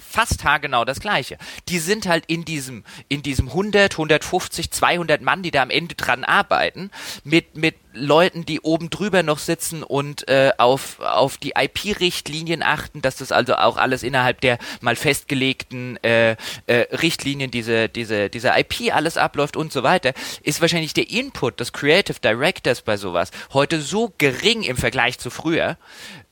fast 0.00 0.44
haargenau 0.44 0.84
das 0.84 1.00
gleiche. 1.00 1.38
Die 1.68 1.78
sind 1.78 2.06
halt 2.06 2.24
in 2.26 2.44
diesem, 2.44 2.84
in 3.08 3.22
diesem 3.22 3.48
100, 3.48 3.92
150, 3.92 4.70
200 4.70 5.20
Mann, 5.22 5.42
die 5.42 5.50
da 5.50 5.62
am 5.62 5.70
Ende 5.70 5.94
dran 5.94 6.24
arbeiten, 6.24 6.90
mit, 7.24 7.56
mit 7.56 7.76
Leuten, 7.94 8.46
die 8.46 8.60
oben 8.60 8.90
drüber 8.90 9.22
noch 9.22 9.38
sitzen 9.38 9.82
und 9.82 10.28
äh, 10.28 10.52
auf, 10.56 11.00
auf 11.00 11.36
die 11.36 11.52
IP-Richtlinien 11.56 12.62
achten, 12.62 13.02
dass 13.02 13.16
das 13.16 13.32
also 13.32 13.56
auch 13.56 13.76
alles 13.76 14.02
innerhalb 14.02 14.40
der 14.40 14.58
mal 14.80 14.96
festgelegten 14.96 16.02
äh, 16.02 16.36
äh, 16.66 16.96
Richtlinien, 16.96 17.50
diese, 17.50 17.88
diese, 17.88 18.30
diese 18.30 18.52
IP 18.56 18.94
alles 18.94 19.16
abläuft 19.16 19.56
und 19.56 19.72
so 19.72 19.82
weiter, 19.82 20.12
ist 20.42 20.60
wahrscheinlich 20.60 20.94
der 20.94 21.10
Input 21.10 21.60
des 21.60 21.72
Creative 21.72 22.18
Directors 22.20 22.82
bei 22.82 22.96
sowas 22.96 23.30
heute 23.52 23.80
so 23.80 24.12
gering 24.18 24.62
im 24.62 24.76
Vergleich 24.76 25.18
zu 25.18 25.30
früher, 25.30 25.76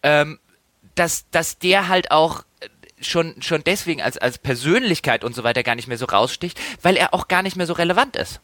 ähm, 0.02 0.38
dass, 0.94 1.28
dass 1.30 1.58
der 1.58 1.88
halt 1.88 2.10
auch 2.10 2.44
schon, 3.00 3.40
schon 3.40 3.62
deswegen 3.64 4.02
als, 4.02 4.18
als 4.18 4.38
Persönlichkeit 4.38 5.24
und 5.24 5.34
so 5.34 5.44
weiter 5.44 5.62
gar 5.62 5.74
nicht 5.74 5.88
mehr 5.88 5.98
so 5.98 6.06
raussticht, 6.06 6.60
weil 6.82 6.96
er 6.96 7.14
auch 7.14 7.28
gar 7.28 7.42
nicht 7.42 7.56
mehr 7.56 7.66
so 7.66 7.72
relevant 7.72 8.16
ist. 8.16 8.40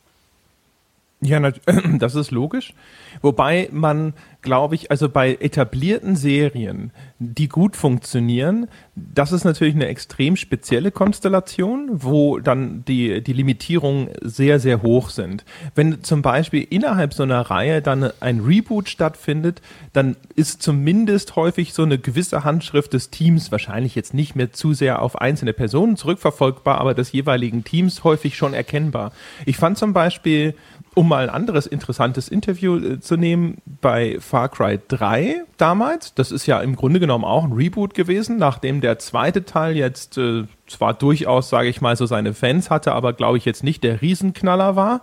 Ja, 1.23 1.41
das 1.99 2.15
ist 2.15 2.31
logisch. 2.31 2.75
Wobei 3.23 3.71
man, 3.73 4.13
glaube 4.43 4.75
ich, 4.75 4.91
also 4.91 5.09
bei 5.09 5.35
etablierten 5.41 6.15
Serien, 6.15 6.93
die 7.19 7.49
gut 7.49 7.75
funktionieren, 7.75 8.69
das 8.95 9.33
ist 9.33 9.45
natürlich 9.45 9.75
eine 9.75 9.87
extrem 9.87 10.37
spezielle 10.37 10.91
Konstellation, 10.91 11.89
wo 11.91 12.39
dann 12.39 12.85
die, 12.87 13.23
die 13.23 13.33
Limitierungen 13.33 14.11
sehr, 14.21 14.61
sehr 14.61 14.83
hoch 14.83 15.09
sind. 15.09 15.47
Wenn 15.75 16.03
zum 16.03 16.21
Beispiel 16.21 16.67
innerhalb 16.69 17.15
so 17.15 17.23
einer 17.23 17.41
Reihe 17.41 17.81
dann 17.81 18.11
ein 18.21 18.41
Reboot 18.41 18.91
stattfindet, 18.91 19.63
dann 19.95 20.17
ist 20.35 20.63
zumindest 20.63 21.35
häufig 21.37 21.73
so 21.73 21.83
eine 21.83 21.99
gewisse 21.99 22.45
Handschrift 22.45 22.93
des 22.93 23.09
Teams, 23.09 23.51
wahrscheinlich 23.51 23.95
jetzt 23.95 24.13
nicht 24.13 24.37
mehr 24.37 24.53
zu 24.53 24.75
sehr 24.75 25.01
auf 25.01 25.19
einzelne 25.19 25.55
Personen 25.55 25.97
zurückverfolgbar, 25.97 26.79
aber 26.79 26.93
des 26.93 27.13
jeweiligen 27.13 27.65
Teams 27.65 28.05
häufig 28.05 28.37
schon 28.37 28.53
erkennbar. 28.53 29.13
Ich 29.47 29.57
fand 29.57 29.79
zum 29.79 29.95
Beispiel 29.95 30.55
um 30.97 31.09
mal 31.09 31.25
ein 31.25 31.31
anderes 31.31 31.67
interessantes 31.67 32.29
Interview 32.29 32.79
äh, 32.79 33.01
zu 33.01 33.19
nehmen, 33.19 33.59
bei 33.83 34.17
Far 34.19 34.49
Cry 34.49 34.81
3 34.89 35.43
damals, 35.59 36.15
das 36.15 36.33
ist 36.33 36.47
ja 36.47 36.61
im 36.61 36.75
Grunde 36.75 37.01
genommen 37.01 37.25
auch 37.25 37.45
ein 37.45 37.53
Reboot 37.53 37.93
gewesen, 37.93 38.39
nachdem 38.39 38.81
der 38.81 38.99
zweite 38.99 39.45
Teil 39.45 39.77
jetzt 39.77 40.17
äh, 40.17 40.45
zwar 40.67 40.95
durchaus, 40.95 41.51
sage 41.51 41.69
ich 41.69 41.83
mal, 41.83 41.97
so 41.97 42.07
seine 42.07 42.33
Fans 42.33 42.71
hatte, 42.71 42.93
aber 42.93 43.13
glaube 43.13 43.37
ich 43.37 43.45
jetzt 43.45 43.63
nicht 43.63 43.85
der 43.85 44.01
Riesenknaller 44.01 44.75
war, 44.75 45.03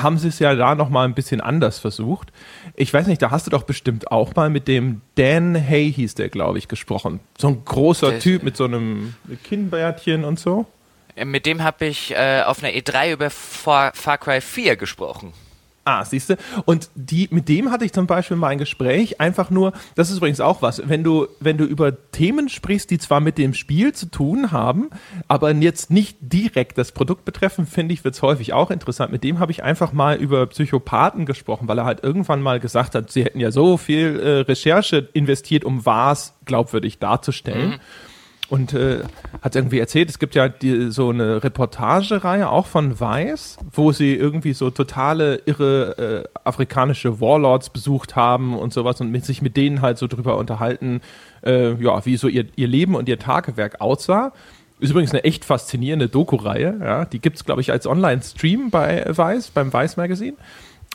haben 0.00 0.18
sie 0.18 0.28
es 0.28 0.38
ja 0.38 0.54
da 0.54 0.76
nochmal 0.76 1.08
ein 1.08 1.14
bisschen 1.14 1.40
anders 1.40 1.80
versucht. 1.80 2.30
Ich 2.76 2.94
weiß 2.94 3.08
nicht, 3.08 3.20
da 3.20 3.32
hast 3.32 3.48
du 3.48 3.50
doch 3.50 3.64
bestimmt 3.64 4.12
auch 4.12 4.36
mal 4.36 4.50
mit 4.50 4.68
dem 4.68 5.00
Dan 5.16 5.56
Hay, 5.56 5.92
hieß 5.92 6.14
der, 6.14 6.28
glaube 6.28 6.58
ich, 6.58 6.68
gesprochen. 6.68 7.18
So 7.36 7.48
ein 7.48 7.64
großer 7.64 8.10
der 8.10 8.20
Typ 8.20 8.44
mit 8.44 8.56
so 8.56 8.66
einem 8.66 9.14
Kinnbärtchen 9.42 10.22
und 10.24 10.38
so. 10.38 10.66
Äh, 11.18 11.24
mit 11.24 11.46
dem 11.46 11.62
habe 11.62 11.86
ich 11.86 12.12
äh, 12.12 12.42
auf 12.42 12.62
einer 12.62 12.72
E3 12.72 13.12
über 13.12 13.30
Far, 13.30 13.92
Far 13.94 14.18
Cry 14.18 14.40
4 14.40 14.76
gesprochen. 14.76 15.32
Ah, 15.88 16.04
siehst 16.04 16.28
du. 16.28 16.36
Und 16.66 16.90
die, 16.94 17.28
mit 17.30 17.48
dem 17.48 17.70
hatte 17.70 17.86
ich 17.86 17.94
zum 17.94 18.06
Beispiel 18.06 18.36
mal 18.36 18.48
ein 18.48 18.58
Gespräch, 18.58 19.22
einfach 19.22 19.48
nur, 19.48 19.72
das 19.94 20.10
ist 20.10 20.18
übrigens 20.18 20.38
auch 20.38 20.60
was, 20.60 20.86
wenn 20.86 21.02
du, 21.02 21.28
wenn 21.40 21.56
du 21.56 21.64
über 21.64 21.96
Themen 22.12 22.50
sprichst, 22.50 22.90
die 22.90 22.98
zwar 22.98 23.20
mit 23.20 23.38
dem 23.38 23.54
Spiel 23.54 23.94
zu 23.94 24.04
tun 24.04 24.52
haben, 24.52 24.90
aber 25.28 25.50
jetzt 25.54 25.90
nicht 25.90 26.18
direkt 26.20 26.76
das 26.76 26.92
Produkt 26.92 27.24
betreffen, 27.24 27.66
finde 27.66 27.94
ich, 27.94 28.04
wird 28.04 28.14
es 28.14 28.20
häufig 28.20 28.52
auch 28.52 28.70
interessant. 28.70 29.12
Mit 29.12 29.24
dem 29.24 29.38
habe 29.38 29.50
ich 29.50 29.62
einfach 29.62 29.94
mal 29.94 30.16
über 30.16 30.46
Psychopathen 30.48 31.24
gesprochen, 31.24 31.68
weil 31.68 31.78
er 31.78 31.86
halt 31.86 32.04
irgendwann 32.04 32.42
mal 32.42 32.60
gesagt 32.60 32.94
hat, 32.94 33.10
sie 33.10 33.24
hätten 33.24 33.40
ja 33.40 33.50
so 33.50 33.78
viel 33.78 34.20
äh, 34.20 34.40
Recherche 34.40 35.08
investiert, 35.14 35.64
um 35.64 35.86
was 35.86 36.34
glaubwürdig 36.44 36.98
darzustellen. 36.98 37.70
Mhm. 37.70 37.80
Und 38.50 38.72
äh, 38.72 39.02
hat 39.42 39.56
irgendwie 39.56 39.78
erzählt, 39.78 40.08
es 40.08 40.18
gibt 40.18 40.34
ja 40.34 40.48
die, 40.48 40.90
so 40.90 41.10
eine 41.10 41.44
Reportagereihe 41.44 42.48
auch 42.48 42.66
von 42.66 42.98
Weiß, 42.98 43.58
wo 43.72 43.92
sie 43.92 44.14
irgendwie 44.14 44.54
so 44.54 44.70
totale 44.70 45.42
irre 45.44 46.24
äh, 46.24 46.38
afrikanische 46.44 47.20
Warlords 47.20 47.70
besucht 47.70 48.16
haben 48.16 48.56
und 48.56 48.72
sowas 48.72 49.00
und 49.00 49.10
mit, 49.10 49.24
sich 49.24 49.42
mit 49.42 49.56
denen 49.56 49.82
halt 49.82 49.98
so 49.98 50.06
drüber 50.06 50.38
unterhalten, 50.38 51.02
äh, 51.44 51.74
ja, 51.74 52.04
wie 52.06 52.16
so 52.16 52.28
ihr, 52.28 52.46
ihr 52.56 52.68
Leben 52.68 52.94
und 52.94 53.08
ihr 53.08 53.18
Tagewerk 53.18 53.80
aussah. 53.80 54.32
Ist 54.80 54.90
übrigens 54.90 55.12
eine 55.12 55.24
echt 55.24 55.44
faszinierende 55.44 56.08
Doku-Reihe, 56.08 56.78
ja. 56.80 57.04
Die 57.04 57.18
gibt's 57.18 57.44
glaube 57.44 57.60
ich, 57.60 57.72
als 57.72 57.86
Online-Stream 57.86 58.70
bei 58.70 59.04
Weiß, 59.08 59.50
beim 59.50 59.72
Weiß 59.72 59.96
Magazine. 59.96 60.36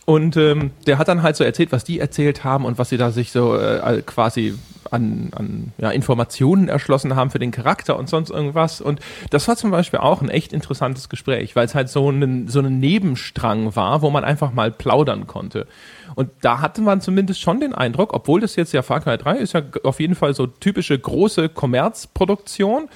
Und 0.05 0.35
ähm, 0.37 0.71
der 0.85 0.97
hat 0.97 1.07
dann 1.07 1.21
halt 1.21 1.35
so 1.35 1.43
erzählt, 1.43 1.71
was 1.71 1.83
die 1.83 1.99
erzählt 1.99 2.43
haben 2.43 2.65
und 2.65 2.77
was 2.77 2.89
sie 2.89 2.97
da 2.97 3.11
sich 3.11 3.31
so 3.31 3.55
äh, 3.57 4.01
quasi 4.05 4.53
an, 4.93 5.31
an 5.35 5.73
ja, 5.77 5.89
Informationen 5.91 6.69
erschlossen 6.69 7.15
haben 7.15 7.31
für 7.31 7.39
den 7.39 7.51
Charakter 7.51 7.97
und 7.97 8.07
sonst 8.07 8.29
irgendwas. 8.29 8.79
Und 8.79 8.99
das 9.31 9.47
war 9.47 9.55
zum 9.55 9.71
Beispiel 9.71 9.99
auch 9.99 10.21
ein 10.21 10.29
echt 10.29 10.53
interessantes 10.53 11.09
Gespräch, 11.09 11.55
weil 11.55 11.65
es 11.65 11.75
halt 11.75 11.89
so 11.89 12.09
ein, 12.09 12.47
so 12.47 12.59
ein 12.59 12.79
Nebenstrang 12.79 13.75
war, 13.75 14.01
wo 14.01 14.09
man 14.09 14.23
einfach 14.23 14.53
mal 14.53 14.71
plaudern 14.71 15.27
konnte. 15.27 15.67
Und 16.15 16.29
da 16.41 16.61
hatte 16.61 16.81
man 16.81 17.01
zumindest 17.01 17.41
schon 17.41 17.59
den 17.59 17.73
Eindruck, 17.73 18.13
obwohl 18.13 18.39
das 18.39 18.55
jetzt 18.55 18.71
ja 18.71 18.83
Far 18.83 19.01
Cry 19.01 19.17
3 19.17 19.37
ist 19.37 19.53
ja 19.53 19.63
auf 19.83 19.99
jeden 19.99 20.15
Fall 20.15 20.33
so 20.33 20.47
typische 20.47 20.97
große 20.97 21.49
Kommerzproduktion 21.49 22.87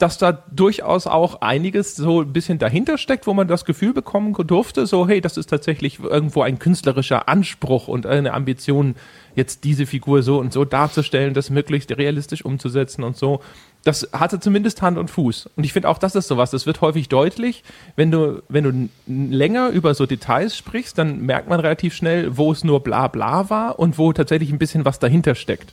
dass 0.00 0.16
da 0.16 0.32
durchaus 0.32 1.06
auch 1.06 1.42
einiges 1.42 1.94
so 1.94 2.22
ein 2.22 2.32
bisschen 2.32 2.58
dahinter 2.58 2.96
steckt, 2.96 3.26
wo 3.26 3.34
man 3.34 3.48
das 3.48 3.66
Gefühl 3.66 3.92
bekommen 3.92 4.34
durfte, 4.46 4.86
so 4.86 5.06
hey, 5.06 5.20
das 5.20 5.36
ist 5.36 5.50
tatsächlich 5.50 6.00
irgendwo 6.00 6.42
ein 6.42 6.58
künstlerischer 6.58 7.28
Anspruch 7.28 7.86
und 7.86 8.06
eine 8.06 8.32
Ambition, 8.32 8.94
jetzt 9.34 9.64
diese 9.64 9.86
Figur 9.86 10.22
so 10.22 10.38
und 10.38 10.52
so 10.52 10.64
darzustellen, 10.64 11.34
das 11.34 11.50
möglichst 11.50 11.96
realistisch 11.96 12.44
umzusetzen 12.44 13.04
und 13.04 13.16
so. 13.16 13.40
Das 13.84 14.10
hatte 14.12 14.40
zumindest 14.40 14.82
Hand 14.82 14.98
und 14.98 15.10
Fuß. 15.10 15.48
Und 15.56 15.64
ich 15.64 15.72
finde 15.72 15.88
auch, 15.88 15.98
das 15.98 16.14
ist 16.14 16.28
sowas, 16.28 16.50
das 16.50 16.66
wird 16.66 16.80
häufig 16.82 17.08
deutlich, 17.08 17.64
wenn 17.96 18.10
du, 18.10 18.42
wenn 18.48 18.64
du 18.64 18.88
länger 19.06 19.70
über 19.70 19.94
so 19.94 20.04
Details 20.04 20.56
sprichst, 20.56 20.98
dann 20.98 21.20
merkt 21.22 21.48
man 21.48 21.60
relativ 21.60 21.94
schnell, 21.94 22.36
wo 22.36 22.52
es 22.52 22.62
nur 22.62 22.80
bla 22.80 23.08
bla 23.08 23.48
war 23.48 23.78
und 23.78 23.96
wo 23.96 24.12
tatsächlich 24.12 24.50
ein 24.52 24.58
bisschen 24.58 24.84
was 24.84 24.98
dahinter 24.98 25.34
steckt. 25.34 25.72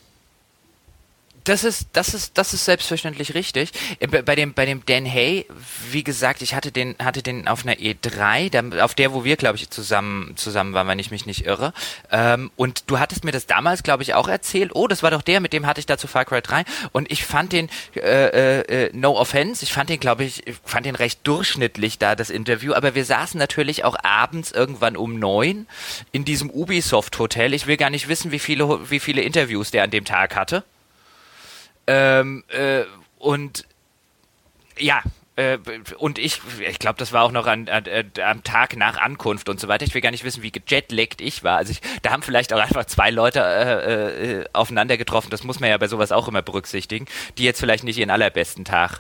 Das 1.47 1.63
ist, 1.63 1.87
das 1.93 2.13
ist, 2.13 2.37
das 2.37 2.53
ist 2.53 2.65
selbstverständlich 2.65 3.33
richtig. 3.33 3.71
Äh, 3.99 4.07
bei 4.07 4.35
dem, 4.35 4.53
bei 4.53 4.65
dem 4.65 4.85
Dan 4.85 5.05
Hay, 5.05 5.45
wie 5.91 6.03
gesagt, 6.03 6.41
ich 6.41 6.53
hatte 6.53 6.73
den, 6.73 6.95
hatte 7.01 7.23
den 7.23 7.47
auf 7.47 7.65
einer 7.65 7.75
E3, 7.75 8.81
auf 8.81 8.95
der, 8.95 9.13
wo 9.13 9.23
wir, 9.23 9.37
glaube 9.37 9.55
ich, 9.55 9.69
zusammen, 9.69 10.35
zusammen 10.35 10.73
waren, 10.73 10.89
wenn 10.89 10.99
ich 10.99 11.09
mich 11.09 11.25
nicht 11.25 11.45
irre. 11.45 11.71
Ähm, 12.11 12.51
und 12.57 12.83
du 12.87 12.99
hattest 12.99 13.23
mir 13.23 13.31
das 13.31 13.45
damals, 13.45 13.83
glaube 13.83 14.03
ich, 14.03 14.13
auch 14.13 14.27
erzählt. 14.27 14.71
Oh, 14.73 14.87
das 14.87 15.03
war 15.03 15.11
doch 15.11 15.21
der, 15.21 15.39
mit 15.39 15.53
dem 15.53 15.65
hatte 15.65 15.79
ich 15.79 15.85
da 15.85 15.97
zu 15.97 16.07
Far 16.07 16.25
Cry 16.25 16.41
3. 16.41 16.65
Und 16.91 17.09
ich 17.09 17.23
fand 17.23 17.53
den, 17.53 17.69
äh, 17.95 17.99
äh, 17.99 18.87
äh, 18.87 18.89
no 18.93 19.17
offense, 19.17 19.63
ich 19.63 19.71
fand 19.71 19.89
den, 19.89 20.01
glaube 20.01 20.25
ich, 20.25 20.43
fand 20.65 20.85
den 20.85 20.95
recht 20.95 21.21
durchschnittlich 21.23 21.97
da, 21.97 22.15
das 22.15 22.29
Interview. 22.29 22.73
Aber 22.73 22.93
wir 22.93 23.05
saßen 23.05 23.39
natürlich 23.39 23.85
auch 23.85 23.95
abends 24.03 24.51
irgendwann 24.51 24.97
um 24.97 25.17
neun 25.17 25.65
in 26.11 26.25
diesem 26.25 26.49
Ubisoft 26.49 27.17
Hotel. 27.19 27.53
Ich 27.53 27.67
will 27.67 27.77
gar 27.77 27.89
nicht 27.89 28.09
wissen, 28.09 28.31
wie 28.31 28.39
viele, 28.39 28.89
wie 28.89 28.99
viele 28.99 29.21
Interviews 29.21 29.71
der 29.71 29.83
an 29.83 29.91
dem 29.91 30.03
Tag 30.03 30.35
hatte. 30.35 30.65
Ähm, 31.87 32.43
äh, 32.49 32.83
und 33.17 33.65
ja, 34.77 35.01
äh, 35.37 35.59
und 35.97 36.17
ich, 36.17 36.41
ich 36.67 36.79
glaube, 36.79 36.97
das 36.97 37.13
war 37.13 37.23
auch 37.23 37.31
noch 37.31 37.45
an, 37.45 37.69
an, 37.69 37.83
am 38.23 38.43
Tag 38.43 38.75
nach 38.75 38.97
Ankunft 38.97 39.49
und 39.49 39.59
so 39.59 39.67
weiter. 39.67 39.85
Ich 39.85 39.93
will 39.93 40.01
gar 40.01 40.11
nicht 40.11 40.23
wissen, 40.23 40.43
wie 40.43 40.51
gejetlaggt 40.51 41.21
ich 41.21 41.43
war. 41.43 41.57
Also 41.57 41.71
ich, 41.71 41.81
da 42.01 42.11
haben 42.11 42.23
vielleicht 42.23 42.51
auch 42.53 42.59
einfach 42.59 42.85
zwei 42.85 43.11
Leute 43.11 43.39
äh, 43.41 44.39
äh, 44.39 44.45
aufeinander 44.51 44.97
getroffen. 44.97 45.29
Das 45.29 45.43
muss 45.43 45.59
man 45.59 45.69
ja 45.69 45.77
bei 45.77 45.87
sowas 45.87 46.11
auch 46.11 46.27
immer 46.27 46.41
berücksichtigen, 46.41 47.05
die 47.37 47.43
jetzt 47.43 47.59
vielleicht 47.59 47.83
nicht 47.83 47.99
ihren 47.99 48.09
allerbesten 48.09 48.65
Tag 48.65 48.99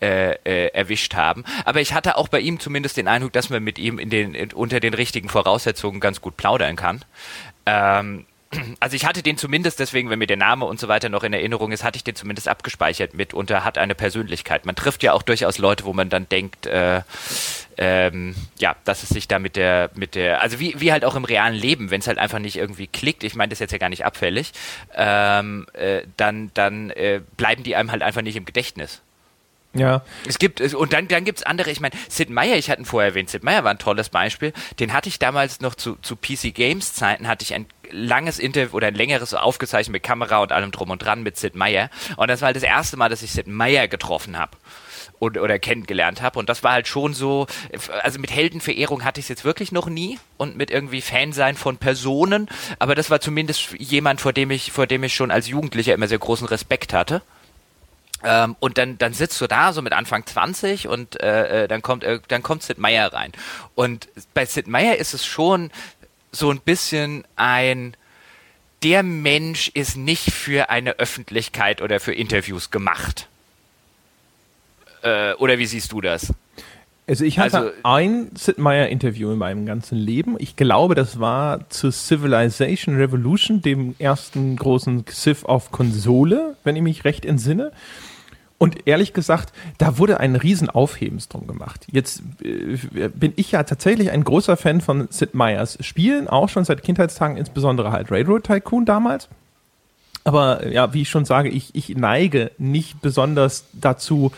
äh, 0.00 0.32
äh, 0.44 0.68
erwischt 0.68 1.14
haben. 1.14 1.44
Aber 1.66 1.82
ich 1.82 1.92
hatte 1.92 2.16
auch 2.16 2.28
bei 2.28 2.40
ihm 2.40 2.60
zumindest 2.60 2.96
den 2.96 3.06
Eindruck, 3.06 3.32
dass 3.34 3.50
man 3.50 3.62
mit 3.62 3.78
ihm 3.78 3.98
in 3.98 4.08
den, 4.08 4.34
in, 4.34 4.52
unter 4.52 4.80
den 4.80 4.94
richtigen 4.94 5.28
Voraussetzungen 5.28 6.00
ganz 6.00 6.22
gut 6.22 6.36
plaudern 6.38 6.76
kann. 6.76 7.04
Ähm, 7.66 8.24
also 8.80 8.96
ich 8.96 9.04
hatte 9.04 9.22
den 9.22 9.36
zumindest 9.36 9.80
deswegen, 9.80 10.10
wenn 10.10 10.18
mir 10.18 10.26
der 10.26 10.36
Name 10.36 10.64
und 10.64 10.80
so 10.80 10.88
weiter 10.88 11.08
noch 11.08 11.22
in 11.22 11.32
Erinnerung 11.32 11.72
ist, 11.72 11.84
hatte 11.84 11.96
ich 11.96 12.04
den 12.04 12.14
zumindest 12.14 12.48
abgespeichert 12.48 13.14
mit 13.14 13.34
und 13.34 13.50
er 13.50 13.64
hat 13.64 13.78
eine 13.78 13.94
Persönlichkeit. 13.94 14.66
Man 14.66 14.76
trifft 14.76 15.02
ja 15.02 15.12
auch 15.12 15.22
durchaus 15.22 15.58
Leute, 15.58 15.84
wo 15.84 15.92
man 15.92 16.08
dann 16.10 16.28
denkt, 16.28 16.66
äh, 16.66 17.02
ähm, 17.76 18.34
ja, 18.58 18.76
dass 18.84 19.02
es 19.02 19.08
sich 19.08 19.28
da 19.28 19.38
mit 19.38 19.56
der, 19.56 19.90
mit 19.94 20.14
der, 20.14 20.40
also 20.40 20.60
wie, 20.60 20.80
wie 20.80 20.92
halt 20.92 21.04
auch 21.04 21.16
im 21.16 21.24
realen 21.24 21.54
Leben, 21.54 21.90
wenn 21.90 22.00
es 22.00 22.06
halt 22.06 22.18
einfach 22.18 22.38
nicht 22.38 22.56
irgendwie 22.56 22.86
klickt, 22.86 23.24
ich 23.24 23.34
meine 23.34 23.50
das 23.50 23.58
jetzt 23.58 23.72
ja 23.72 23.78
gar 23.78 23.88
nicht 23.88 24.04
abfällig, 24.04 24.52
ähm, 24.94 25.66
äh, 25.72 26.02
dann, 26.16 26.50
dann 26.54 26.90
äh, 26.90 27.20
bleiben 27.36 27.62
die 27.62 27.76
einem 27.76 27.90
halt 27.90 28.02
einfach 28.02 28.22
nicht 28.22 28.36
im 28.36 28.44
Gedächtnis. 28.44 29.02
Ja. 29.74 30.02
Es 30.26 30.38
gibt, 30.38 30.60
und 30.60 30.92
dann, 30.92 31.08
dann 31.08 31.24
gibt 31.24 31.38
es 31.38 31.46
andere, 31.46 31.70
ich 31.70 31.80
meine, 31.80 31.94
Sid 32.08 32.30
Meier, 32.30 32.56
ich 32.56 32.70
hatte 32.70 32.82
ihn 32.82 32.84
vorher 32.84 33.10
erwähnt, 33.10 33.28
Sid 33.28 33.42
Meier 33.42 33.64
war 33.64 33.72
ein 33.72 33.78
tolles 33.78 34.08
Beispiel, 34.08 34.52
den 34.78 34.92
hatte 34.92 35.08
ich 35.08 35.18
damals 35.18 35.60
noch 35.60 35.74
zu, 35.74 35.96
zu 36.00 36.16
PC 36.16 36.54
Games 36.54 36.94
Zeiten, 36.94 37.26
hatte 37.26 37.42
ich 37.42 37.54
ein 37.54 37.66
langes 37.90 38.38
Interview 38.38 38.76
oder 38.76 38.88
ein 38.88 38.94
längeres 38.94 39.34
aufgezeichnet 39.34 39.92
mit 39.92 40.02
Kamera 40.02 40.38
und 40.38 40.52
allem 40.52 40.70
drum 40.70 40.90
und 40.90 40.98
dran 41.00 41.22
mit 41.22 41.36
Sid 41.36 41.54
Meier. 41.54 41.90
Und 42.16 42.28
das 42.28 42.40
war 42.40 42.46
halt 42.46 42.56
das 42.56 42.62
erste 42.62 42.96
Mal, 42.96 43.08
dass 43.08 43.22
ich 43.22 43.32
Sid 43.32 43.46
Meier 43.46 43.88
getroffen 43.88 44.38
habe. 44.38 44.56
Und, 45.20 45.38
oder 45.38 45.58
kennengelernt 45.58 46.20
habe. 46.22 46.38
Und 46.38 46.48
das 46.48 46.64
war 46.64 46.72
halt 46.72 46.88
schon 46.88 47.14
so, 47.14 47.46
also 48.02 48.18
mit 48.18 48.32
Heldenverehrung 48.32 49.04
hatte 49.04 49.20
ich 49.20 49.24
es 49.26 49.28
jetzt 49.28 49.44
wirklich 49.44 49.70
noch 49.70 49.86
nie 49.86 50.18
und 50.36 50.56
mit 50.56 50.70
irgendwie 50.70 51.00
Fansein 51.00 51.56
von 51.56 51.78
Personen, 51.78 52.48
aber 52.78 52.94
das 52.94 53.10
war 53.10 53.20
zumindest 53.20 53.74
jemand, 53.78 54.20
vor 54.20 54.32
dem 54.32 54.50
ich, 54.50 54.72
vor 54.72 54.86
dem 54.86 55.04
ich 55.04 55.14
schon 55.14 55.30
als 55.30 55.46
Jugendlicher 55.46 55.94
immer 55.94 56.08
sehr 56.08 56.18
großen 56.18 56.46
Respekt 56.48 56.92
hatte. 56.92 57.22
Ähm, 58.24 58.56
und 58.58 58.78
dann, 58.78 58.96
dann 58.98 59.12
sitzt 59.12 59.40
du 59.40 59.46
da 59.46 59.72
so 59.72 59.82
mit 59.82 59.92
Anfang 59.92 60.24
20 60.24 60.88
und 60.88 61.20
äh, 61.20 61.64
äh, 61.64 61.68
dann 61.68 61.82
kommt 61.82 62.04
äh, 62.04 62.20
dann 62.28 62.42
kommt 62.42 62.62
Sid 62.62 62.78
Meier 62.78 63.12
rein. 63.12 63.32
Und 63.74 64.08
bei 64.32 64.46
Sid 64.46 64.66
Meier 64.66 64.96
ist 64.96 65.12
es 65.12 65.26
schon 65.26 65.70
so 66.32 66.50
ein 66.50 66.60
bisschen 66.60 67.24
ein 67.36 67.96
der 68.82 69.02
Mensch 69.02 69.70
ist 69.72 69.96
nicht 69.96 70.30
für 70.30 70.68
eine 70.68 70.98
Öffentlichkeit 70.98 71.80
oder 71.80 72.00
für 72.00 72.12
Interviews 72.12 72.70
gemacht. 72.70 73.28
Äh, 75.02 75.32
oder 75.34 75.58
wie 75.58 75.66
siehst 75.66 75.92
du 75.92 76.02
das? 76.02 76.32
Also 77.06 77.24
ich 77.24 77.38
hatte 77.38 77.58
also, 77.58 77.70
ein 77.82 78.30
Sid 78.34 78.58
Meier 78.58 78.88
Interview 78.88 79.32
in 79.32 79.38
meinem 79.38 79.66
ganzen 79.66 79.98
Leben. 79.98 80.36
Ich 80.38 80.56
glaube, 80.56 80.94
das 80.94 81.20
war 81.20 81.68
zu 81.68 81.90
Civilization 81.90 82.96
Revolution, 82.96 83.60
dem 83.60 83.94
ersten 83.98 84.56
großen 84.56 85.04
Civ 85.10 85.44
auf 85.44 85.70
Konsole, 85.70 86.56
wenn 86.64 86.76
ich 86.76 86.82
mich 86.82 87.04
recht 87.04 87.26
entsinne. 87.26 87.72
Und 88.56 88.86
ehrlich 88.86 89.12
gesagt, 89.12 89.52
da 89.78 89.98
wurde 89.98 90.20
ein 90.20 90.36
Riesenaufhebens 90.36 91.28
drum 91.28 91.46
gemacht. 91.46 91.86
Jetzt 91.90 92.22
äh, 92.42 93.08
bin 93.08 93.32
ich 93.36 93.52
ja 93.52 93.62
tatsächlich 93.64 94.10
ein 94.10 94.24
großer 94.24 94.56
Fan 94.56 94.80
von 94.80 95.08
Sid 95.10 95.34
Meier's 95.34 95.76
Spielen, 95.80 96.28
auch 96.28 96.48
schon 96.48 96.64
seit 96.64 96.82
Kindheitstagen, 96.82 97.36
insbesondere 97.36 97.90
halt 97.90 98.10
Railroad 98.10 98.44
Tycoon 98.44 98.84
damals. 98.84 99.28
Aber 100.22 100.66
ja, 100.66 100.94
wie 100.94 101.02
ich 101.02 101.10
schon 101.10 101.24
sage, 101.24 101.50
ich, 101.50 101.74
ich 101.74 101.90
neige 101.90 102.50
nicht 102.56 103.02
besonders 103.02 103.66
dazu, 103.72 104.32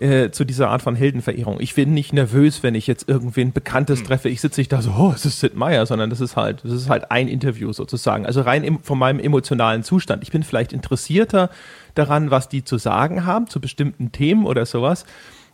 äh, 0.00 0.30
zu 0.30 0.44
dieser 0.44 0.70
Art 0.70 0.82
von 0.82 0.94
Heldenverehrung. 0.94 1.60
Ich 1.60 1.74
bin 1.74 1.92
nicht 1.92 2.12
nervös, 2.12 2.62
wenn 2.62 2.74
ich 2.74 2.86
jetzt 2.86 3.08
irgendwen 3.08 3.52
Bekanntes 3.52 4.00
hm. 4.00 4.06
treffe. 4.06 4.28
Ich 4.28 4.40
sitze 4.40 4.60
nicht 4.60 4.72
da 4.72 4.80
so, 4.80 4.92
oh, 4.96 5.12
es 5.14 5.24
ist 5.24 5.40
Sid 5.40 5.56
Meier, 5.56 5.86
sondern 5.86 6.08
das 6.08 6.20
ist 6.20 6.36
halt, 6.36 6.60
das 6.64 6.72
ist 6.72 6.88
halt 6.88 7.10
ein 7.10 7.28
Interview 7.28 7.72
sozusagen. 7.72 8.24
Also 8.24 8.42
rein 8.42 8.64
im, 8.64 8.78
von 8.80 8.98
meinem 8.98 9.18
emotionalen 9.18 9.82
Zustand. 9.82 10.22
Ich 10.22 10.30
bin 10.30 10.42
vielleicht 10.42 10.72
interessierter 10.72 11.50
daran, 11.98 12.30
was 12.30 12.48
die 12.48 12.64
zu 12.64 12.78
sagen 12.78 13.26
haben 13.26 13.48
zu 13.48 13.60
bestimmten 13.60 14.12
Themen 14.12 14.46
oder 14.46 14.64
sowas. 14.66 15.04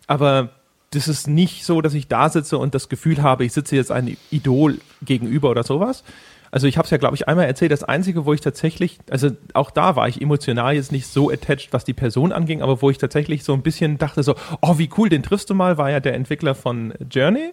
Aber 0.07 0.51
das 0.91 1.09
ist 1.09 1.27
nicht 1.27 1.65
so, 1.65 1.81
dass 1.81 1.95
ich 1.95 2.09
da 2.09 2.29
sitze 2.29 2.59
und 2.59 2.75
das 2.75 2.89
Gefühl 2.89 3.23
habe, 3.23 3.45
ich 3.45 3.53
sitze 3.53 3.77
jetzt 3.77 3.91
einem 3.91 4.17
Idol 4.31 4.79
gegenüber 5.03 5.51
oder 5.51 5.63
sowas. 5.63 6.05
Also 6.51 6.69
ich 6.69 6.79
habe 6.79 6.85
es 6.85 6.91
ja, 6.93 6.99
glaube 6.99 7.17
ich, 7.17 7.27
einmal 7.27 7.47
erzählt. 7.47 7.73
Das 7.73 7.83
Einzige, 7.83 8.27
wo 8.27 8.33
ich 8.33 8.41
tatsächlich, 8.41 8.99
also 9.11 9.31
auch 9.55 9.73
da 9.73 9.97
war 9.97 10.07
ich 10.07 10.23
emotional 10.23 10.75
jetzt 10.75 10.93
nicht 10.93 11.09
so 11.09 11.29
attached, 11.31 11.73
was 11.73 11.85
die 11.85 11.95
Person 11.95 12.33
anging, 12.33 12.63
aber 12.63 12.81
wo 12.81 12.91
ich 12.91 12.99
tatsächlich 12.99 13.43
so 13.43 13.55
ein 13.55 13.63
bisschen 13.63 13.99
dachte 13.99 14.23
so, 14.23 14.37
oh, 14.63 14.79
wie 14.79 14.89
cool, 14.97 15.09
den 15.09 15.25
triffst 15.25 15.51
du 15.51 15.55
mal, 15.55 15.79
war 15.79 15.91
ja 15.91 15.99
der 15.99 16.15
Entwickler 16.15 16.55
von 16.55 16.95
Journey 17.11 17.51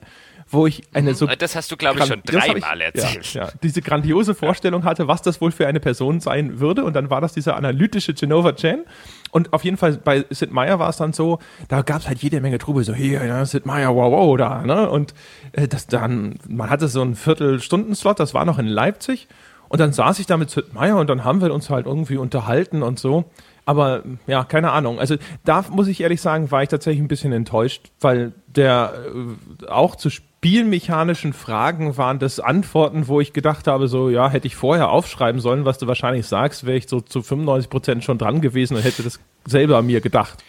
wo 0.52 0.68
ich 0.68 0.84
eine 0.94 1.16
so. 1.16 1.26
Das 1.26 1.56
hast 1.56 1.72
du, 1.72 1.78
glaube 1.78 2.00
ich, 2.00 2.06
schon 2.06 2.22
dreimal 2.24 2.82
erzählt. 2.82 3.34
Ja, 3.34 3.46
ja, 3.46 3.52
diese 3.64 3.82
grandiose 3.82 4.36
Vorstellung 4.36 4.84
hatte, 4.84 5.08
was 5.08 5.22
das 5.22 5.42
wohl 5.42 5.52
für 5.52 5.68
eine 5.68 5.80
Person 5.80 6.20
sein 6.20 6.60
würde. 6.60 6.84
Und 6.84 6.94
dann 6.94 7.10
war 7.10 7.22
das 7.22 7.34
dieser 7.34 7.56
analytische 7.56 8.14
Genova 8.14 8.54
Chen. 8.54 8.84
Und 9.32 9.54
auf 9.54 9.64
jeden 9.64 9.78
Fall 9.78 9.94
bei 9.94 10.26
Sid 10.30 10.52
Meier 10.52 10.78
war 10.80 10.90
es 10.90 10.98
dann 10.98 11.14
so, 11.14 11.40
da 11.70 11.82
gab 11.82 12.02
es 12.02 12.08
halt 12.08 12.20
jede 12.20 12.42
Menge 12.42 12.58
Trubel, 12.58 12.84
so 12.84 12.94
hier, 12.94 13.24
ja, 13.26 13.46
Sid 13.46 13.66
Meier, 13.66 13.96
wow, 13.96 14.12
wow, 14.12 14.38
da, 14.38 14.62
ne? 14.64 14.90
Und 14.90 15.14
äh, 15.54 15.68
das 15.68 15.88
dann, 15.88 16.38
man 16.48 16.70
hatte 16.70 16.88
so 16.88 17.02
einen 17.02 17.16
Viertelstunden-Slot, 17.16 18.20
das 18.20 18.34
war 18.34 18.46
noch 18.46 18.60
in 18.60 18.68
Leipzig. 18.68 19.28
Und 19.70 19.80
dann 19.80 19.94
saß 19.94 20.20
ich 20.20 20.28
da 20.28 20.36
mit 20.36 20.50
Sid 20.50 20.74
Meier 20.74 20.98
und 20.98 21.10
dann 21.10 21.24
haben 21.24 21.42
wir 21.42 21.54
uns 21.54 21.70
halt 21.70 21.86
irgendwie 21.86 22.18
unterhalten 22.18 22.84
und 22.84 23.00
so. 23.00 23.26
Aber 23.66 24.04
ja, 24.28 24.44
keine 24.44 24.72
Ahnung. 24.72 25.00
Also 25.00 25.16
da 25.46 25.64
muss 25.72 25.88
ich 25.88 26.02
ehrlich 26.02 26.20
sagen, 26.20 26.52
war 26.52 26.62
ich 26.64 26.68
tatsächlich 26.70 27.02
ein 27.02 27.08
bisschen 27.08 27.32
enttäuscht, 27.32 27.90
weil 28.02 28.34
der 28.48 28.94
äh, 29.16 29.68
auch 29.68 29.96
zu 29.96 30.10
spielmechanischen 30.42 31.34
Fragen 31.34 31.98
waren 31.98 32.18
das 32.18 32.40
Antworten, 32.40 33.08
wo 33.08 33.22
ich 33.22 33.32
gedacht 33.32 33.68
habe, 33.68 33.88
so 33.88 34.10
ja, 34.10 34.28
hätte 34.28 34.48
ich 34.48 34.56
vorher 34.56 34.90
aufschreiben 34.90 35.40
sollen, 35.40 35.66
was 35.66 35.78
du 35.78 35.86
wahrscheinlich 35.86 36.26
sagst, 36.26 36.66
wäre 36.66 36.78
ich 36.78 36.90
so 36.90 37.00
zu 37.00 37.22
95 37.22 37.70
Prozent 37.70 38.04
schon 38.04 38.18
dran 38.18 38.42
gewesen 38.42 38.76
und 38.76 38.84
hätte 38.84 39.04
das 39.04 39.20
selber 39.46 39.84
mir 39.84 40.02
gedacht. 40.02 40.44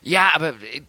Ja, 0.00 0.30
aber 0.36 0.50
äh, 0.50 0.80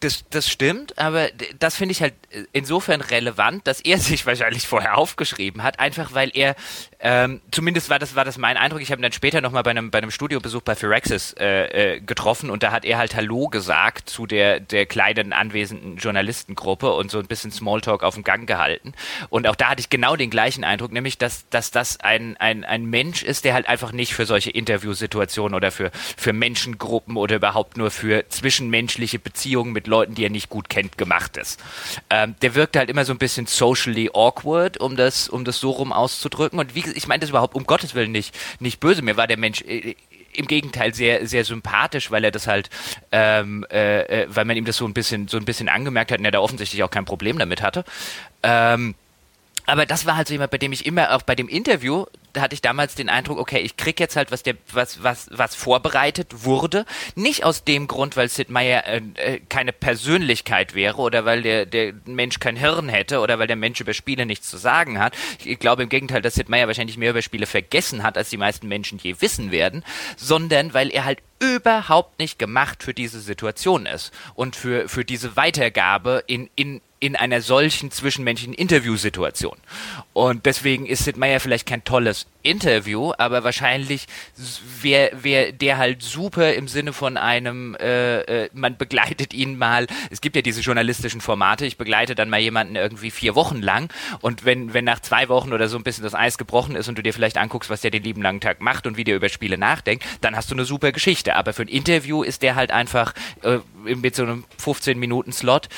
das, 0.00 0.24
das 0.30 0.48
stimmt, 0.48 0.98
aber 0.98 1.28
das 1.58 1.76
finde 1.76 1.92
ich 1.92 2.02
halt 2.02 2.14
insofern 2.52 3.00
relevant, 3.00 3.66
dass 3.66 3.80
er 3.80 3.98
sich 3.98 4.26
wahrscheinlich 4.26 4.66
vorher 4.66 4.96
aufgeschrieben 4.98 5.62
hat, 5.62 5.80
einfach 5.80 6.14
weil 6.14 6.30
er, 6.34 6.56
ähm, 7.00 7.40
zumindest 7.50 7.90
war 7.90 7.98
das, 7.98 8.14
war 8.14 8.24
das 8.24 8.38
mein 8.38 8.56
Eindruck, 8.56 8.80
ich 8.80 8.90
habe 8.90 9.00
ihn 9.00 9.02
dann 9.02 9.12
später 9.12 9.40
nochmal 9.40 9.62
bei 9.62 9.70
einem, 9.70 9.90
bei 9.90 9.98
einem 9.98 10.10
Studiobesuch 10.10 10.62
bei 10.62 10.74
Firaxis 10.74 11.34
äh, 11.38 11.94
äh, 11.96 12.00
getroffen 12.00 12.50
und 12.50 12.62
da 12.62 12.72
hat 12.72 12.84
er 12.84 12.98
halt 12.98 13.14
Hallo 13.14 13.48
gesagt 13.48 14.08
zu 14.10 14.26
der, 14.26 14.60
der 14.60 14.86
kleinen 14.86 15.32
anwesenden 15.32 15.96
Journalistengruppe 15.96 16.92
und 16.92 17.10
so 17.10 17.18
ein 17.18 17.26
bisschen 17.26 17.50
Smalltalk 17.50 18.02
auf 18.02 18.14
dem 18.14 18.24
Gang 18.24 18.46
gehalten. 18.46 18.92
Und 19.28 19.46
auch 19.46 19.56
da 19.56 19.70
hatte 19.70 19.80
ich 19.80 19.90
genau 19.90 20.16
den 20.16 20.30
gleichen 20.30 20.64
Eindruck, 20.64 20.92
nämlich, 20.92 21.18
dass, 21.18 21.48
dass 21.50 21.70
das 21.70 22.00
ein, 22.00 22.36
ein, 22.36 22.64
ein 22.64 22.84
Mensch 22.84 23.22
ist, 23.22 23.44
der 23.44 23.54
halt 23.54 23.68
einfach 23.68 23.92
nicht 23.92 24.14
für 24.14 24.26
solche 24.26 24.50
Interviewsituationen 24.50 25.54
oder 25.54 25.70
für, 25.70 25.90
für 26.16 26.32
Menschengruppen 26.32 27.16
oder 27.16 27.36
überhaupt 27.36 27.76
nur 27.76 27.90
für 27.90 28.28
zwischenmenschliche 28.28 29.18
Beziehungen 29.18 29.72
mit 29.78 29.86
Leuten, 29.86 30.16
die 30.16 30.24
er 30.24 30.30
nicht 30.30 30.48
gut 30.48 30.68
kennt, 30.68 30.98
gemacht 30.98 31.36
ist. 31.36 31.60
Ähm, 32.10 32.34
der 32.42 32.56
wirkt 32.56 32.76
halt 32.76 32.90
immer 32.90 33.04
so 33.04 33.12
ein 33.12 33.18
bisschen 33.18 33.46
socially 33.46 34.10
awkward, 34.12 34.80
um 34.80 34.96
das, 34.96 35.28
um 35.28 35.44
das 35.44 35.60
so 35.60 35.70
rum 35.70 35.92
auszudrücken. 35.92 36.58
Und 36.58 36.74
wie 36.74 36.84
ich 36.94 37.06
meine 37.06 37.20
das 37.20 37.30
überhaupt 37.30 37.54
um 37.54 37.64
Gottes 37.64 37.94
Willen 37.94 38.10
nicht, 38.10 38.36
nicht 38.58 38.80
böse. 38.80 39.02
Mir 39.02 39.16
war 39.16 39.28
der 39.28 39.36
Mensch 39.36 39.62
äh, 39.62 39.94
im 40.32 40.48
Gegenteil 40.48 40.94
sehr 40.94 41.28
sehr 41.28 41.44
sympathisch, 41.44 42.10
weil 42.10 42.24
er 42.24 42.32
das 42.32 42.48
halt, 42.48 42.70
ähm, 43.12 43.64
äh, 43.70 44.22
äh, 44.22 44.26
weil 44.28 44.44
man 44.44 44.56
ihm 44.56 44.64
das 44.64 44.76
so 44.76 44.84
ein 44.84 44.94
bisschen 44.94 45.28
so 45.28 45.36
ein 45.36 45.44
bisschen 45.44 45.68
angemerkt 45.68 46.10
hat 46.10 46.18
und 46.18 46.24
er 46.24 46.32
da 46.32 46.40
offensichtlich 46.40 46.82
auch 46.82 46.90
kein 46.90 47.04
Problem 47.04 47.38
damit 47.38 47.62
hatte. 47.62 47.84
Ähm, 48.42 48.96
aber 49.66 49.86
das 49.86 50.06
war 50.06 50.16
halt 50.16 50.26
so 50.26 50.34
jemand, 50.34 50.50
bei 50.50 50.58
dem 50.58 50.72
ich 50.72 50.86
immer, 50.86 51.14
auch 51.14 51.22
bei 51.22 51.36
dem 51.36 51.46
Interview, 51.46 52.06
hatte 52.36 52.54
ich 52.54 52.62
damals 52.62 52.94
den 52.94 53.08
Eindruck, 53.08 53.38
okay, 53.38 53.60
ich 53.60 53.76
krieg 53.76 53.98
jetzt 54.00 54.16
halt 54.16 54.32
was 54.32 54.42
der, 54.42 54.54
was, 54.72 55.02
was, 55.02 55.28
was 55.30 55.54
vorbereitet 55.54 56.44
wurde. 56.44 56.84
Nicht 57.14 57.44
aus 57.44 57.64
dem 57.64 57.86
Grund, 57.86 58.16
weil 58.16 58.28
Sid 58.28 58.50
Meier 58.50 58.86
äh, 58.86 59.00
äh, 59.14 59.40
keine 59.48 59.72
Persönlichkeit 59.72 60.74
wäre 60.74 60.98
oder 60.98 61.24
weil 61.24 61.42
der, 61.42 61.66
der 61.66 61.94
Mensch 62.06 62.40
kein 62.40 62.56
Hirn 62.56 62.88
hätte 62.88 63.20
oder 63.20 63.38
weil 63.38 63.46
der 63.46 63.56
Mensch 63.56 63.80
über 63.80 63.94
Spiele 63.94 64.26
nichts 64.26 64.48
zu 64.48 64.56
sagen 64.56 64.98
hat. 64.98 65.16
Ich 65.44 65.58
glaube 65.58 65.82
im 65.82 65.88
Gegenteil, 65.88 66.22
dass 66.22 66.34
Sid 66.34 66.48
Meier 66.48 66.66
wahrscheinlich 66.66 66.96
mehr 66.96 67.10
über 67.10 67.22
Spiele 67.22 67.46
vergessen 67.46 68.02
hat, 68.02 68.16
als 68.16 68.30
die 68.30 68.36
meisten 68.36 68.68
Menschen 68.68 68.98
je 68.98 69.16
wissen 69.20 69.50
werden, 69.50 69.84
sondern 70.16 70.74
weil 70.74 70.90
er 70.90 71.04
halt 71.04 71.20
überhaupt 71.40 72.18
nicht 72.18 72.38
gemacht 72.38 72.82
für 72.82 72.94
diese 72.94 73.20
Situation 73.20 73.86
ist 73.86 74.12
und 74.34 74.56
für, 74.56 74.88
für 74.88 75.04
diese 75.04 75.36
Weitergabe 75.36 76.24
in, 76.26 76.50
in, 76.56 76.80
in 77.00 77.16
einer 77.16 77.40
solchen 77.40 77.90
zwischenmenschlichen 77.90 78.54
Interviewsituation. 78.54 79.56
Und 80.12 80.46
deswegen 80.46 80.86
ist 80.86 81.04
Sid 81.04 81.16
Meier 81.16 81.40
vielleicht 81.40 81.66
kein 81.66 81.84
tolles 81.84 82.26
Interview, 82.48 83.12
aber 83.18 83.44
wahrscheinlich 83.44 84.06
wäre 84.82 85.10
wär 85.22 85.52
der 85.52 85.78
halt 85.78 86.02
super 86.02 86.54
im 86.54 86.68
Sinne 86.68 86.92
von 86.92 87.16
einem, 87.16 87.74
äh, 87.76 88.20
äh, 88.20 88.50
man 88.52 88.76
begleitet 88.76 89.34
ihn 89.34 89.58
mal, 89.58 89.86
es 90.10 90.20
gibt 90.20 90.36
ja 90.36 90.42
diese 90.42 90.60
journalistischen 90.60 91.20
Formate, 91.20 91.66
ich 91.66 91.76
begleite 91.76 92.14
dann 92.14 92.30
mal 92.30 92.40
jemanden 92.40 92.76
irgendwie 92.76 93.10
vier 93.10 93.34
Wochen 93.34 93.60
lang 93.60 93.92
und 94.20 94.44
wenn, 94.44 94.74
wenn 94.74 94.84
nach 94.84 95.00
zwei 95.00 95.28
Wochen 95.28 95.52
oder 95.52 95.68
so 95.68 95.76
ein 95.76 95.82
bisschen 95.82 96.04
das 96.04 96.14
Eis 96.14 96.38
gebrochen 96.38 96.76
ist 96.76 96.88
und 96.88 96.96
du 96.96 97.02
dir 97.02 97.12
vielleicht 97.12 97.38
anguckst, 97.38 97.70
was 97.70 97.80
der 97.80 97.90
den 97.90 98.02
lieben 98.02 98.22
langen 98.22 98.40
Tag 98.40 98.60
macht 98.60 98.86
und 98.86 98.96
wie 98.96 99.04
der 99.04 99.16
über 99.16 99.28
Spiele 99.28 99.58
nachdenkt, 99.58 100.04
dann 100.20 100.36
hast 100.36 100.50
du 100.50 100.54
eine 100.54 100.64
super 100.64 100.92
Geschichte. 100.92 101.36
Aber 101.36 101.52
für 101.52 101.62
ein 101.62 101.68
Interview 101.68 102.22
ist 102.22 102.42
der 102.42 102.54
halt 102.54 102.70
einfach 102.70 103.12
äh, 103.42 103.58
mit 103.84 104.14
so 104.14 104.22
einem 104.22 104.44
15-Minuten-Slot 104.62 105.68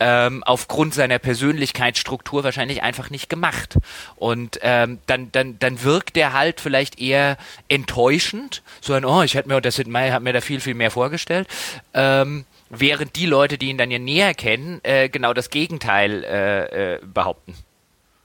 ähm, 0.00 0.42
aufgrund 0.44 0.94
seiner 0.94 1.18
Persönlichkeitsstruktur 1.18 2.44
wahrscheinlich 2.44 2.82
einfach 2.82 3.10
nicht 3.10 3.28
gemacht. 3.28 3.76
Und 4.16 4.58
ähm, 4.62 4.98
dann, 5.06 5.32
dann, 5.32 5.58
dann 5.58 5.82
wirkt 5.82 6.16
der 6.16 6.19
halt 6.28 6.60
vielleicht 6.60 7.00
eher 7.00 7.36
enttäuschend, 7.68 8.62
so 8.80 8.92
ein, 8.92 9.04
oh, 9.04 9.22
ich 9.22 9.34
hätte 9.34 9.48
mir, 9.48 9.60
das 9.60 9.78
hat 9.78 10.22
mir 10.22 10.32
da 10.32 10.40
viel, 10.40 10.60
viel 10.60 10.74
mehr 10.74 10.90
vorgestellt. 10.90 11.48
Ähm, 11.94 12.44
während 12.68 13.16
die 13.16 13.26
Leute, 13.26 13.58
die 13.58 13.70
ihn 13.70 13.78
dann 13.78 13.90
ja 13.90 13.98
näher 13.98 14.34
kennen, 14.34 14.80
äh, 14.82 15.08
genau 15.08 15.32
das 15.32 15.50
Gegenteil 15.50 16.24
äh, 16.24 16.94
äh, 16.94 17.00
behaupten. 17.04 17.54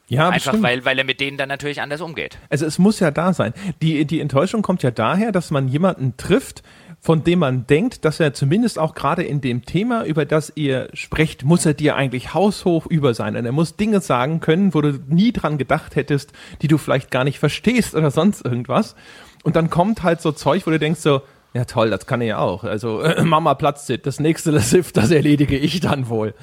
Ja, 0.08 0.30
Einfach 0.30 0.62
weil, 0.62 0.86
weil 0.86 1.00
er 1.00 1.04
mit 1.04 1.20
denen 1.20 1.36
dann 1.38 1.50
natürlich 1.50 1.82
anders 1.82 2.00
umgeht. 2.00 2.38
Also 2.50 2.68
es 2.68 2.78
muss 2.78 3.00
ja 3.00 3.10
da 3.10 3.34
sein. 3.34 3.54
Die, 3.82 4.06
die 4.06 4.20
Enttäuschung 4.20 4.62
kommt 4.62 4.84
ja 4.84 4.91
daher, 4.91 5.32
dass 5.32 5.50
man 5.50 5.68
jemanden 5.68 6.16
trifft, 6.16 6.62
von 7.06 7.24
dem 7.24 7.38
man 7.38 7.68
denkt, 7.68 8.03
dass 8.03 8.20
er 8.20 8.34
zumindest 8.34 8.80
auch 8.80 8.95
gerade 8.95 9.22
in 9.22 9.39
dem 9.39 9.64
Thema, 9.64 10.06
über 10.06 10.26
das 10.26 10.51
ihr 10.56 10.89
sprecht, 10.95 11.45
muss 11.45 11.64
er 11.64 11.76
dir 11.76 11.95
eigentlich 11.95 12.34
haushoch 12.34 12.88
über 12.88 13.14
sein. 13.14 13.36
Und 13.36 13.45
er 13.45 13.51
muss 13.51 13.76
Dinge 13.76 14.01
sagen 14.01 14.39
können, 14.39 14.74
wo 14.74 14.82
du 14.82 14.99
nie 15.08 15.32
dran 15.32 15.60
gedacht 15.60 15.95
hättest, 15.95 16.32
die 16.64 16.68
du 16.68 16.80
vielleicht 16.80 17.12
gar 17.12 17.24
nicht 17.24 17.38
verstehst 17.38 17.93
oder 17.93 18.10
sonst 18.10 18.43
irgendwas. 18.43 18.95
Und 19.43 19.56
dann 19.56 19.70
kommt 19.70 20.01
halt 20.01 20.20
so 20.20 20.32
Zeug, 20.32 20.66
wo 20.66 20.72
du 20.72 20.80
denkst 20.80 20.99
so, 20.99 21.22
ja 21.53 21.66
toll, 21.66 21.91
das 21.91 22.08
kann 22.08 22.22
ich 22.22 22.30
ja 22.30 22.39
auch. 22.39 22.64
Also 22.64 23.01
äh, 23.01 23.24
Mama 23.24 23.53
platzt 23.53 23.93
das 24.01 24.20
nächste 24.20 24.49
Lassif, 24.49 24.91
das 24.91 25.12
erledige 25.12 25.60
ich 25.60 25.82
dann 25.82 26.10
wohl. 26.10 26.34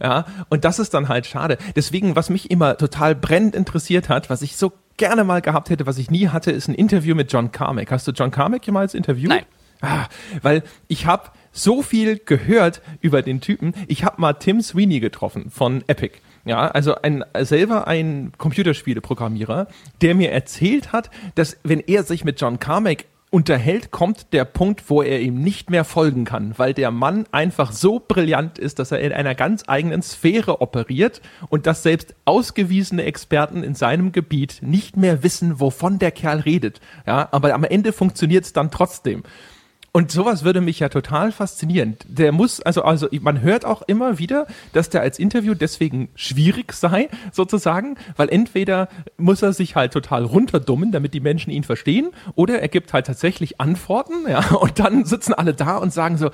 Ja, 0.00 0.26
und 0.50 0.64
das 0.64 0.78
ist 0.78 0.94
dann 0.94 1.08
halt 1.08 1.26
schade. 1.26 1.58
Deswegen, 1.74 2.14
was 2.14 2.30
mich 2.30 2.48
immer 2.48 2.76
total 2.76 3.16
brennend 3.16 3.56
interessiert 3.56 4.08
hat, 4.08 4.30
was 4.30 4.42
ich 4.42 4.56
so 4.56 4.72
gerne 4.98 5.24
mal 5.24 5.42
gehabt 5.42 5.68
hätte, 5.68 5.84
was 5.86 5.98
ich 5.98 6.12
nie 6.12 6.28
hatte, 6.28 6.52
ist 6.52 6.68
ein 6.68 6.76
Interview 6.76 7.16
mit 7.16 7.32
John 7.32 7.50
Carmack. 7.50 7.90
Hast 7.90 8.06
du 8.06 8.12
John 8.12 8.30
Carmack 8.30 8.64
jemals 8.64 8.94
interviewt? 8.94 9.30
Nein. 9.30 9.42
Ah, 9.82 10.06
weil 10.42 10.62
ich 10.86 11.06
habe 11.06 11.30
so 11.50 11.82
viel 11.82 12.18
gehört 12.18 12.80
über 13.00 13.20
den 13.20 13.40
Typen. 13.40 13.74
Ich 13.88 14.04
habe 14.04 14.20
mal 14.20 14.34
Tim 14.34 14.62
Sweeney 14.62 15.00
getroffen 15.00 15.50
von 15.50 15.84
Epic. 15.88 16.18
Ja, 16.44 16.68
also 16.68 16.94
ein 16.96 17.24
selber 17.40 17.86
ein 17.86 18.32
Computerspieleprogrammierer, 18.38 19.66
der 20.00 20.14
mir 20.14 20.32
erzählt 20.32 20.92
hat, 20.92 21.10
dass 21.34 21.58
wenn 21.62 21.80
er 21.80 22.04
sich 22.04 22.24
mit 22.24 22.40
John 22.40 22.58
Carmack 22.58 23.06
unterhält, 23.30 23.90
kommt 23.90 24.32
der 24.34 24.44
Punkt, 24.44 24.90
wo 24.90 25.02
er 25.02 25.20
ihm 25.20 25.40
nicht 25.40 25.70
mehr 25.70 25.84
folgen 25.84 26.26
kann, 26.26 26.52
weil 26.58 26.74
der 26.74 26.90
Mann 26.90 27.24
einfach 27.32 27.72
so 27.72 27.98
brillant 27.98 28.58
ist, 28.58 28.78
dass 28.78 28.92
er 28.92 29.00
in 29.00 29.12
einer 29.12 29.34
ganz 29.34 29.64
eigenen 29.66 30.02
Sphäre 30.02 30.60
operiert 30.60 31.22
und 31.48 31.66
dass 31.66 31.82
selbst 31.82 32.14
ausgewiesene 32.26 33.04
Experten 33.04 33.62
in 33.62 33.74
seinem 33.74 34.12
Gebiet 34.12 34.58
nicht 34.60 34.98
mehr 34.98 35.22
wissen, 35.22 35.60
wovon 35.60 35.98
der 35.98 36.10
Kerl 36.10 36.40
redet. 36.40 36.80
Ja, 37.06 37.28
aber 37.32 37.54
am 37.54 37.64
Ende 37.64 37.92
funktioniert 37.92 38.44
es 38.44 38.52
dann 38.52 38.70
trotzdem. 38.70 39.22
Und 39.94 40.10
sowas 40.10 40.42
würde 40.42 40.62
mich 40.62 40.80
ja 40.80 40.88
total 40.88 41.32
faszinieren. 41.32 41.98
Der 42.06 42.32
muss, 42.32 42.62
also, 42.62 42.82
also 42.82 43.08
man 43.20 43.42
hört 43.42 43.66
auch 43.66 43.82
immer 43.82 44.18
wieder, 44.18 44.46
dass 44.72 44.88
der 44.88 45.02
als 45.02 45.18
Interview 45.18 45.52
deswegen 45.52 46.08
schwierig 46.14 46.72
sei, 46.72 47.10
sozusagen, 47.30 47.98
weil 48.16 48.30
entweder 48.30 48.88
muss 49.18 49.42
er 49.42 49.52
sich 49.52 49.76
halt 49.76 49.92
total 49.92 50.24
runterdummen, 50.24 50.92
damit 50.92 51.12
die 51.12 51.20
Menschen 51.20 51.50
ihn 51.50 51.62
verstehen, 51.62 52.10
oder 52.34 52.60
er 52.60 52.68
gibt 52.68 52.94
halt 52.94 53.06
tatsächlich 53.06 53.60
Antworten, 53.60 54.26
ja, 54.26 54.54
und 54.54 54.78
dann 54.78 55.04
sitzen 55.04 55.34
alle 55.34 55.52
da 55.52 55.76
und 55.76 55.92
sagen 55.92 56.16
so, 56.16 56.30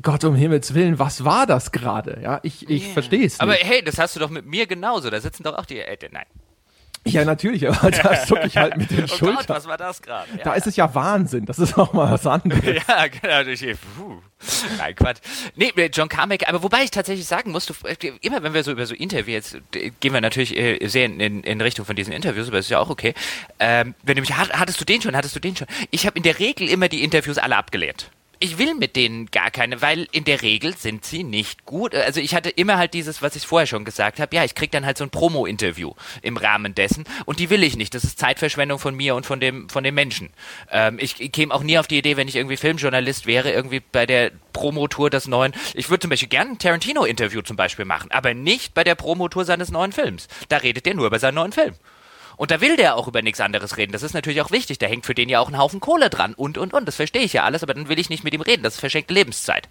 Gott 0.00 0.22
um 0.22 0.36
Himmels 0.36 0.72
Willen, 0.74 1.00
was 1.00 1.24
war 1.24 1.46
das 1.46 1.72
gerade? 1.72 2.20
Ja, 2.22 2.38
ich, 2.44 2.68
ich 2.70 2.84
yeah. 2.84 2.92
verstehe 2.92 3.26
es. 3.26 3.40
Aber 3.40 3.54
hey, 3.54 3.82
das 3.82 3.98
hast 3.98 4.14
du 4.14 4.20
doch 4.20 4.30
mit 4.30 4.46
mir 4.46 4.66
genauso. 4.68 5.10
Da 5.10 5.20
sitzen 5.20 5.42
doch 5.42 5.58
auch 5.58 5.66
die. 5.66 5.78
Äh, 5.78 5.98
nein. 6.12 6.26
Ja, 7.06 7.24
natürlich, 7.24 7.68
aber 7.68 7.90
da 8.02 8.24
zucke 8.24 8.46
ich 8.46 8.56
halt 8.56 8.76
mit 8.76 8.90
den 8.90 9.04
oh 9.04 9.06
Schultern. 9.06 9.36
Gott, 9.36 9.48
was 9.48 9.66
war 9.66 9.76
das 9.76 10.00
gerade? 10.00 10.28
Ja. 10.38 10.44
Da 10.44 10.54
ist 10.54 10.66
es 10.66 10.76
ja 10.76 10.94
Wahnsinn, 10.94 11.44
das 11.44 11.58
ist 11.58 11.76
auch 11.76 11.92
mal 11.92 12.10
was 12.10 12.26
anderes. 12.26 12.64
ja, 12.88 13.06
genau. 13.08 13.76
Puh. 13.96 14.22
Nein, 14.78 14.94
Quatsch. 14.94 15.18
Nee, 15.56 15.72
John 15.92 16.08
Carmack, 16.08 16.48
aber 16.48 16.62
wobei 16.62 16.84
ich 16.84 16.90
tatsächlich 16.90 17.26
sagen 17.26 17.50
muss, 17.50 17.66
du, 17.66 17.74
immer 18.20 18.42
wenn 18.42 18.54
wir 18.54 18.62
so 18.62 18.72
über 18.72 18.86
so 18.86 18.94
Interviews, 18.94 19.56
gehen 19.72 20.12
wir 20.12 20.20
natürlich 20.20 20.56
äh, 20.56 20.86
sehr 20.86 21.06
in, 21.06 21.20
in, 21.20 21.42
in, 21.42 21.60
Richtung 21.60 21.84
von 21.84 21.96
diesen 21.96 22.12
Interviews, 22.12 22.48
aber 22.48 22.58
das 22.58 22.66
ist 22.66 22.70
ja 22.70 22.78
auch 22.78 22.90
okay. 22.90 23.14
Ähm, 23.58 23.94
wenn 24.02 24.16
du 24.16 24.20
mich, 24.20 24.36
hattest 24.36 24.80
du 24.80 24.84
den 24.84 25.00
schon, 25.02 25.16
hattest 25.16 25.36
du 25.36 25.40
den 25.40 25.56
schon? 25.56 25.66
Ich 25.90 26.06
habe 26.06 26.16
in 26.16 26.22
der 26.22 26.38
Regel 26.38 26.68
immer 26.68 26.88
die 26.88 27.04
Interviews 27.04 27.38
alle 27.38 27.56
abgelehnt 27.56 28.10
ich 28.38 28.58
will 28.58 28.74
mit 28.74 28.96
denen 28.96 29.26
gar 29.26 29.50
keine, 29.50 29.82
weil 29.82 30.08
in 30.12 30.24
der 30.24 30.42
Regel 30.42 30.76
sind 30.76 31.04
sie 31.04 31.24
nicht 31.24 31.64
gut. 31.64 31.94
Also 31.94 32.20
ich 32.20 32.34
hatte 32.34 32.50
immer 32.50 32.78
halt 32.78 32.94
dieses, 32.94 33.22
was 33.22 33.36
ich 33.36 33.46
vorher 33.46 33.66
schon 33.66 33.84
gesagt 33.84 34.20
habe, 34.20 34.34
ja, 34.34 34.44
ich 34.44 34.54
krieg 34.54 34.70
dann 34.70 34.86
halt 34.86 34.98
so 34.98 35.04
ein 35.04 35.10
Promo-Interview 35.10 35.92
im 36.22 36.36
Rahmen 36.36 36.74
dessen 36.74 37.04
und 37.24 37.38
die 37.38 37.50
will 37.50 37.62
ich 37.62 37.76
nicht. 37.76 37.94
Das 37.94 38.04
ist 38.04 38.18
Zeitverschwendung 38.18 38.78
von 38.78 38.94
mir 38.94 39.14
und 39.14 39.26
von 39.26 39.40
dem, 39.40 39.68
von 39.68 39.84
dem 39.84 39.94
Menschen. 39.94 40.30
Ähm, 40.70 40.98
ich, 41.00 41.20
ich 41.20 41.32
käme 41.32 41.54
auch 41.54 41.62
nie 41.62 41.78
auf 41.78 41.86
die 41.86 41.98
Idee, 41.98 42.16
wenn 42.16 42.28
ich 42.28 42.36
irgendwie 42.36 42.56
Filmjournalist 42.56 43.26
wäre, 43.26 43.52
irgendwie 43.52 43.80
bei 43.80 44.06
der 44.06 44.32
Promotour 44.52 45.10
des 45.10 45.26
neuen, 45.28 45.52
ich 45.74 45.90
würde 45.90 46.00
zum 46.00 46.10
Beispiel 46.10 46.28
gerne 46.28 46.52
ein 46.52 46.58
Tarantino-Interview 46.58 47.42
zum 47.42 47.56
Beispiel 47.56 47.84
machen, 47.84 48.10
aber 48.10 48.34
nicht 48.34 48.74
bei 48.74 48.84
der 48.84 48.94
Promotour 48.94 49.44
seines 49.44 49.70
neuen 49.70 49.92
Films. 49.92 50.28
Da 50.48 50.58
redet 50.58 50.86
er 50.86 50.94
nur 50.94 51.06
über 51.06 51.18
seinen 51.18 51.34
neuen 51.34 51.52
Film. 51.52 51.74
Und 52.36 52.50
da 52.50 52.60
will 52.60 52.76
der 52.76 52.96
auch 52.96 53.08
über 53.08 53.22
nichts 53.22 53.40
anderes 53.40 53.76
reden. 53.76 53.92
Das 53.92 54.02
ist 54.02 54.14
natürlich 54.14 54.40
auch 54.40 54.50
wichtig. 54.50 54.78
Da 54.78 54.86
hängt 54.86 55.06
für 55.06 55.14
den 55.14 55.28
ja 55.28 55.40
auch 55.40 55.48
ein 55.48 55.58
Haufen 55.58 55.80
Kohle 55.80 56.10
dran 56.10 56.34
und, 56.34 56.58
und, 56.58 56.72
und. 56.72 56.86
Das 56.86 56.96
verstehe 56.96 57.22
ich 57.22 57.32
ja 57.32 57.44
alles, 57.44 57.62
aber 57.62 57.74
dann 57.74 57.88
will 57.88 57.98
ich 57.98 58.10
nicht 58.10 58.24
mit 58.24 58.34
ihm 58.34 58.40
reden. 58.40 58.62
Das 58.62 58.74
ist 58.74 58.80
verschenkte 58.80 59.14
Lebenszeit. 59.14 59.68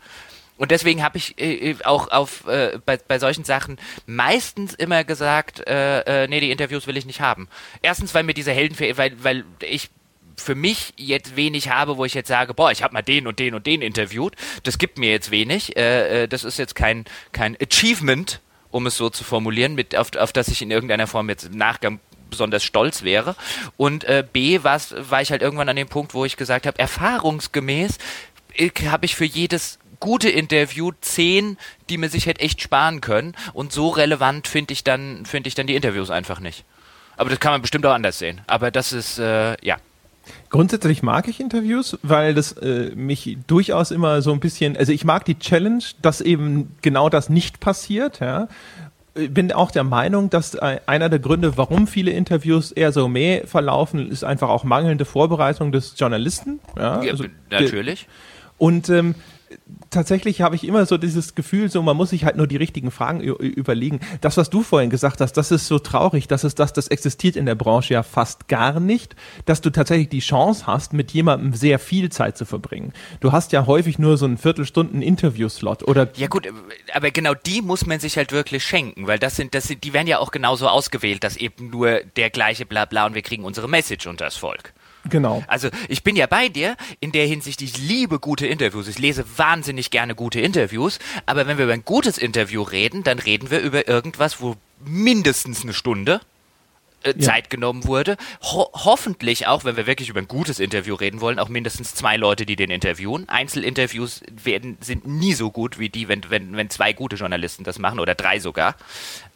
Und 0.58 0.72
deswegen 0.72 1.04
habe 1.04 1.18
ich 1.18 1.40
äh, 1.40 1.72
äh, 1.72 1.76
auch 1.84 2.12
auf 2.12 2.48
äh, 2.48 2.80
bei, 2.86 2.98
bei 2.98 3.18
solchen 3.20 3.44
Sachen 3.44 3.78
meistens 4.06 4.74
immer 4.76 5.04
gesagt, 5.04 5.68
äh, 5.68 6.24
äh, 6.24 6.28
nee, 6.28 6.40
die 6.40 6.52
Interviews 6.52 6.86
will 6.88 6.98
ich 6.98 7.06
nicht 7.06 7.22
haben. 7.22 7.48
Erstens, 7.82 8.14
weil 8.14 8.24
mir 8.24 8.34
diese 8.34 8.52
Helden, 8.52 8.78
weil, 8.98 9.24
weil 9.24 9.46
ich 9.62 9.90
für 10.38 10.56
mich 10.56 10.94
jetzt 10.96 11.36
wenig 11.36 11.70
habe, 11.70 11.98
wo 11.98 12.06
ich 12.06 12.14
jetzt 12.14 12.28
sage, 12.28 12.54
boah, 12.54 12.72
ich 12.72 12.84
habe 12.84 12.94
mal 12.94 13.02
den 13.02 13.28
und 13.28 13.40
den 13.40 13.56
und 13.56 13.66
den 13.66 13.82
interviewt. 13.82 14.36
Das 14.64 14.78
gibt 14.78 14.98
mir 14.98 15.12
jetzt 15.12 15.32
wenig. 15.32 15.76
Äh, 15.76 16.24
äh 16.24 16.28
das 16.28 16.44
ist 16.44 16.60
jetzt 16.60 16.76
kein, 16.76 17.06
kein 17.32 17.58
Achievement, 17.60 18.40
um 18.72 18.86
es 18.88 18.96
so 18.96 19.10
zu 19.10 19.24
formulieren, 19.24 19.76
mit, 19.76 19.96
auf, 19.96 20.16
auf 20.16 20.34
das 20.34 20.48
ich 20.48 20.62
in 20.62 20.72
irgendeiner 20.72 21.08
Form 21.08 21.30
jetzt 21.30 21.46
im 21.46 21.58
Nachgang 21.58 22.00
besonders 22.34 22.64
stolz 22.64 23.04
wäre. 23.04 23.36
Und 23.78 24.04
äh, 24.04 24.26
B 24.32 24.64
war 24.64 25.22
ich 25.22 25.32
halt 25.32 25.42
irgendwann 25.42 25.70
an 25.70 25.76
dem 25.76 25.88
Punkt, 25.88 26.14
wo 26.14 26.26
ich 26.26 26.38
gesagt 26.38 26.66
habe, 26.66 26.78
erfahrungsgemäß 26.80 27.98
habe 28.86 29.06
ich 29.06 29.16
für 29.16 29.26
jedes 29.26 29.80
gute 30.00 30.30
Interview 30.30 30.92
zehn, 31.00 31.58
die 31.90 31.98
man 31.98 32.10
sich 32.10 32.26
hätte 32.26 32.42
echt 32.42 32.62
sparen 32.62 33.00
können. 33.00 33.36
Und 33.54 33.72
so 33.72 33.88
relevant 33.90 34.48
finde 34.48 34.74
ich 34.74 34.84
dann, 34.84 35.24
ich 35.32 35.56
dann 35.56 35.66
die 35.66 35.76
Interviews 35.76 36.10
einfach 36.10 36.42
nicht. 36.42 36.66
Aber 37.16 37.30
das 37.30 37.40
kann 37.40 37.54
man 37.54 37.62
bestimmt 37.62 37.86
auch 37.86 37.94
anders 37.94 38.20
sehen. 38.20 38.42
Aber 38.48 38.70
das 38.70 38.92
ist, 38.92 39.18
äh, 39.18 39.56
ja. 39.66 39.78
Grundsätzlich 40.50 41.04
mag 41.04 41.28
ich 41.28 41.40
Interviews, 41.40 41.98
weil 42.02 42.34
das 42.34 42.54
äh, 42.54 42.92
mich 42.96 43.38
durchaus 43.48 43.92
immer 43.92 44.22
so 44.22 44.32
ein 44.34 44.40
bisschen, 44.40 44.76
also 44.76 44.92
ich 44.92 45.06
mag 45.06 45.26
die 45.26 45.38
Challenge, 45.38 45.84
dass 46.02 46.22
eben 46.22 46.76
genau 46.82 47.10
das 47.10 47.30
nicht 47.30 47.60
passiert, 47.60 48.20
ja. 48.20 48.48
Ich 49.16 49.34
bin 49.34 49.52
auch 49.52 49.70
der 49.70 49.84
Meinung, 49.84 50.30
dass 50.30 50.56
einer 50.56 51.08
der 51.08 51.20
Gründe, 51.20 51.56
warum 51.56 51.86
viele 51.86 52.12
Interviews 52.12 52.72
eher 52.72 52.92
so 52.92 53.08
meh 53.08 53.46
verlaufen, 53.46 54.10
ist 54.10 54.24
einfach 54.24 54.50
auch 54.50 54.64
mangelnde 54.64 55.06
Vorbereitung 55.06 55.72
des 55.72 55.94
Journalisten. 55.98 56.60
Ja, 56.76 57.04
ja 57.04 57.12
also, 57.12 57.26
natürlich. 57.52 58.08
Und 58.58 58.90
ähm, 58.90 59.14
tatsächlich 59.94 60.42
habe 60.42 60.56
ich 60.56 60.66
immer 60.66 60.86
so 60.86 60.98
dieses 60.98 61.36
Gefühl, 61.36 61.70
so 61.70 61.82
man 61.82 61.96
muss 61.96 62.10
sich 62.10 62.26
halt 62.26 62.36
nur 62.36 62.48
die 62.48 62.58
richtigen 62.58 62.92
Fragen 62.92 63.22
überlegen. 63.22 64.00
Das, 64.22 64.38
was 64.38 64.50
du 64.50 64.62
vorhin 64.62 64.90
gesagt 64.90 65.22
hast, 65.22 65.34
das 65.34 65.52
ist 65.52 65.68
so 65.68 65.80
traurig, 65.80 66.28
dass 66.28 66.44
es 66.44 66.56
das, 66.56 66.74
das 66.74 66.88
existiert 66.88 67.36
in 67.36 67.46
der 67.46 67.56
Branche 67.56 67.94
ja 67.94 68.04
fast 68.04 68.48
gar 68.48 68.80
nicht, 68.80 69.16
dass 69.46 69.62
du 69.62 69.70
tatsächlich 69.70 70.10
die 70.10 70.20
Chance 70.20 70.68
hast, 70.68 70.94
mit 70.94 71.12
jemandem 71.12 71.54
sehr 71.54 71.80
viel 71.80 72.10
Zeit 72.10 72.38
zu 72.38 72.46
verbringen. 72.46 72.94
Du 73.20 73.32
hast 73.32 73.52
ja 73.52 73.66
häufig 73.66 74.00
nur 74.00 74.18
so 74.18 74.26
einen 74.26 74.38
Viertelstunden 74.38 75.02
Interviewslot 75.02 75.84
oder. 75.84 76.10
Ja 76.16 76.28
gut, 76.28 76.48
aber 76.94 77.12
genau 77.12 77.34
die 77.34 77.62
muss 77.62 77.86
man 77.86 78.00
sich 78.00 78.18
halt 78.18 78.32
wirklich 78.32 78.64
schenken, 78.64 79.08
weil 79.08 79.20
das 79.20 79.36
sind, 79.36 79.56
das 79.56 79.66
sind, 79.66 79.84
die 79.84 79.94
werden 79.94 80.08
ja 80.08 80.20
auch 80.20 80.32
genauso 80.32 80.68
ausgewählt, 80.68 81.24
dass 81.24 81.38
eben 81.38 81.70
nur 81.70 82.02
der 82.16 82.30
gleiche 82.30 82.66
Blabla 82.66 83.06
und 83.06 83.16
wir 83.16 83.22
kriegen 83.22 83.44
unsere 83.44 83.70
Message 83.70 84.08
unter 84.08 84.26
das 84.26 84.38
Volk. 84.38 84.74
Genau. 85.10 85.44
Also 85.48 85.70
ich 85.90 86.04
bin 86.04 86.16
ja 86.16 86.28
bei 86.28 86.50
dir 86.50 86.78
in 87.00 87.12
der 87.12 87.26
Hinsicht, 87.26 87.62
ich 87.62 87.78
liebe 87.78 88.20
gute 88.20 88.48
Interviews. 88.48 88.88
Ich 88.88 89.00
lese 89.00 89.26
wahnsinnig 89.38 89.92
gerne 89.92 90.16
gute 90.16 90.40
Interviews. 90.40 91.00
Aber 91.26 91.46
wenn 91.48 91.58
wir 91.58 91.66
über 91.66 91.74
ein 91.74 91.86
gutes 91.86 92.18
Interview 92.18 92.62
reden, 92.62 93.04
dann 93.04 93.20
reden 93.20 93.52
wir 93.52 93.60
über 93.60 93.88
irgendwas, 93.88 94.42
wo 94.42 94.56
mindestens 94.86 95.64
eine 95.64 95.74
Stunde 95.74 96.22
äh, 97.04 97.14
ja. 97.16 97.20
Zeit 97.20 97.50
genommen 97.50 97.86
wurde. 97.86 98.18
Ho 98.42 98.70
hoffentlich 98.74 99.48
auch, 99.48 99.66
wenn 99.66 99.76
wir 99.76 99.88
wirklich 99.88 100.10
über 100.10 100.20
ein 100.20 100.28
gutes 100.28 100.60
Interview 100.60 100.96
reden 100.96 101.22
wollen, 101.22 101.40
auch 101.40 101.50
mindestens 101.50 101.96
zwei 101.96 102.18
Leute, 102.18 102.46
die 102.46 102.56
den 102.56 102.72
interviewen. 102.72 103.28
Einzelinterviews 103.30 104.22
werden, 104.44 104.78
sind 104.82 105.08
nie 105.08 105.34
so 105.34 105.52
gut 105.52 105.80
wie 105.80 105.90
die, 105.90 106.08
wenn, 106.08 106.30
wenn, 106.30 106.56
wenn 106.56 106.70
zwei 106.70 106.94
gute 106.94 107.16
Journalisten 107.16 107.64
das 107.64 107.80
machen 107.80 108.00
oder 108.00 108.16
drei 108.16 108.40
sogar. 108.40 108.76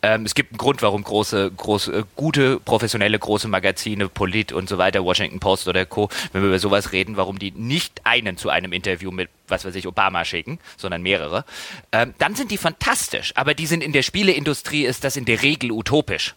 Ähm, 0.01 0.25
es 0.25 0.35
gibt 0.35 0.51
einen 0.51 0.57
Grund, 0.57 0.81
warum 0.81 1.03
große, 1.03 1.51
große, 1.51 1.91
äh, 1.91 2.03
gute, 2.15 2.59
professionelle, 2.59 3.17
große 3.17 3.47
Magazine, 3.47 4.09
Polit 4.09 4.51
und 4.51 4.69
so 4.69 4.77
weiter, 4.77 5.03
Washington 5.03 5.39
Post 5.39 5.67
oder 5.67 5.85
Co., 5.85 6.09
wenn 6.33 6.43
wir 6.43 6.49
über 6.49 6.59
sowas 6.59 6.91
reden, 6.91 7.17
warum 7.17 7.39
die 7.39 7.51
nicht 7.51 8.01
einen 8.03 8.37
zu 8.37 8.49
einem 8.49 8.73
Interview 8.73 9.11
mit, 9.11 9.29
was 9.47 9.65
weiß 9.65 9.75
ich, 9.75 9.87
Obama 9.87 10.23
schicken, 10.23 10.59
sondern 10.77 11.01
mehrere, 11.01 11.45
ähm, 11.91 12.13
dann 12.19 12.35
sind 12.35 12.51
die 12.51 12.57
fantastisch. 12.57 13.33
Aber 13.35 13.53
die 13.53 13.65
sind 13.65 13.83
in 13.83 13.91
der 13.91 14.03
Spieleindustrie, 14.03 14.85
ist 14.85 15.03
das 15.03 15.15
in 15.17 15.25
der 15.25 15.41
Regel 15.41 15.71
utopisch. 15.71 16.35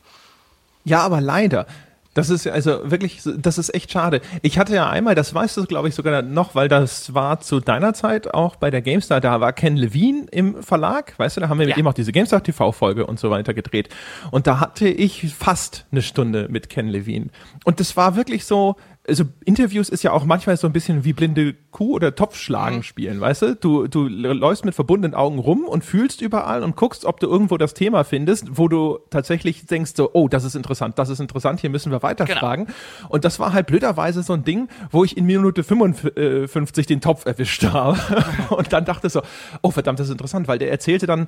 Ja, 0.85 1.01
aber 1.01 1.21
leider. 1.21 1.67
Das 2.13 2.29
ist 2.29 2.49
also 2.49 2.91
wirklich, 2.91 3.23
das 3.25 3.57
ist 3.57 3.73
echt 3.73 3.93
schade. 3.93 4.21
Ich 4.43 4.59
hatte 4.59 4.75
ja 4.75 4.91
einmal, 4.91 5.15
das 5.15 5.33
weißt 5.33 5.57
du, 5.57 5.65
glaube 5.65 5.89
ich, 5.89 5.95
sogar 5.95 6.23
noch, 6.23 6.57
weil 6.57 6.67
das 6.67 7.15
war 7.15 7.41
zu 7.41 7.61
deiner 7.61 7.95
Zeit 7.95 8.35
auch 8.35 8.57
bei 8.57 8.69
der 8.71 8.83
GameStar, 8.83 9.21
da 9.21 9.41
war 9.41 9.53
Ken 9.53 9.77
Levine 9.77 10.27
im 10.33 10.61
Verlag, 10.61 11.17
weißt 11.17 11.37
du, 11.37 11.41
da 11.41 11.49
haben 11.49 11.61
wir 11.61 11.67
ja. 11.67 11.71
mit 11.71 11.79
ihm 11.79 11.87
auch 11.87 11.95
diese 11.95 12.11
GameStar 12.11 12.43
TV-Folge 12.43 13.07
und 13.07 13.21
so 13.21 13.31
weiter 13.31 13.55
gedreht. 13.55 13.91
Und 14.33 14.49
da 14.49 14.59
hatte 14.59 14.89
ich 14.89 15.33
fast 15.33 15.87
eine 15.93 16.03
Stunde 16.03 16.49
mit 16.51 16.69
Ken 16.69 16.89
Levine. 16.89 17.29
Und 17.65 17.79
das 17.79 17.97
war 17.97 18.17
wirklich 18.17 18.45
so, 18.45 18.75
also 19.11 19.25
Interviews 19.45 19.89
ist 19.89 20.05
ja 20.05 20.13
auch 20.13 20.25
manchmal 20.25 20.57
so 20.57 20.69
ein 20.69 20.73
bisschen 20.73 21.05
wie 21.05 21.13
blinde 21.13 21.55
Kuh 21.73 21.95
oder 21.95 22.15
Topfschlagen 22.15 22.79
mhm. 22.79 22.83
spielen, 22.85 23.21
weißt 23.21 23.43
du? 23.43 23.57
Du, 23.57 23.89
du 23.89 24.07
läufst 24.07 24.65
mit 24.65 24.75
verbundenen 24.75 25.15
Augen 25.15 25.39
rum 25.39 25.65
und 25.65 25.85
fühlst 25.85 26.23
überall 26.23 26.63
und 26.63 26.77
guckst, 26.77 27.05
ob 27.05 27.19
du 27.19 27.27
irgendwo 27.27 27.59
das 27.59 27.75
Thema 27.75 28.05
findest, 28.05 28.57
wo 28.57 28.69
du 28.69 28.99
tatsächlich 29.11 29.67
denkst 29.67 29.93
so, 29.97 30.11
oh, 30.13 30.29
das 30.29 30.45
ist 30.45 30.55
interessant, 30.55 30.99
das 30.99 31.09
ist 31.09 31.19
interessant, 31.19 31.61
hier 31.61 31.71
müssen 31.71 31.91
wir 31.91 32.03
weiterfragen. 32.03 32.67
Genau. 32.67 33.09
Und 33.09 33.25
das 33.25 33.41
war 33.41 33.53
halt 33.53 33.67
blöderweise 33.67 34.23
so 34.23 34.33
ein 34.33 34.45
Ding, 34.45 34.69
wo 34.91 35.05
ich 35.05 35.17
in 35.17 35.27
Minute 35.27 35.65
55 35.65 36.87
den 36.87 37.01
Topf 37.01 37.27
erwischt 37.27 37.65
habe 37.73 37.99
und 38.51 38.73
dann 38.73 38.85
dachte 38.85 39.11
so, 39.11 39.23
oh 39.63 39.73
verdammt, 39.73 39.99
das 39.99 40.07
ist 40.07 40.13
interessant, 40.13 40.47
weil 40.47 40.59
der 40.59 40.71
erzählte 40.71 41.07
dann 41.07 41.27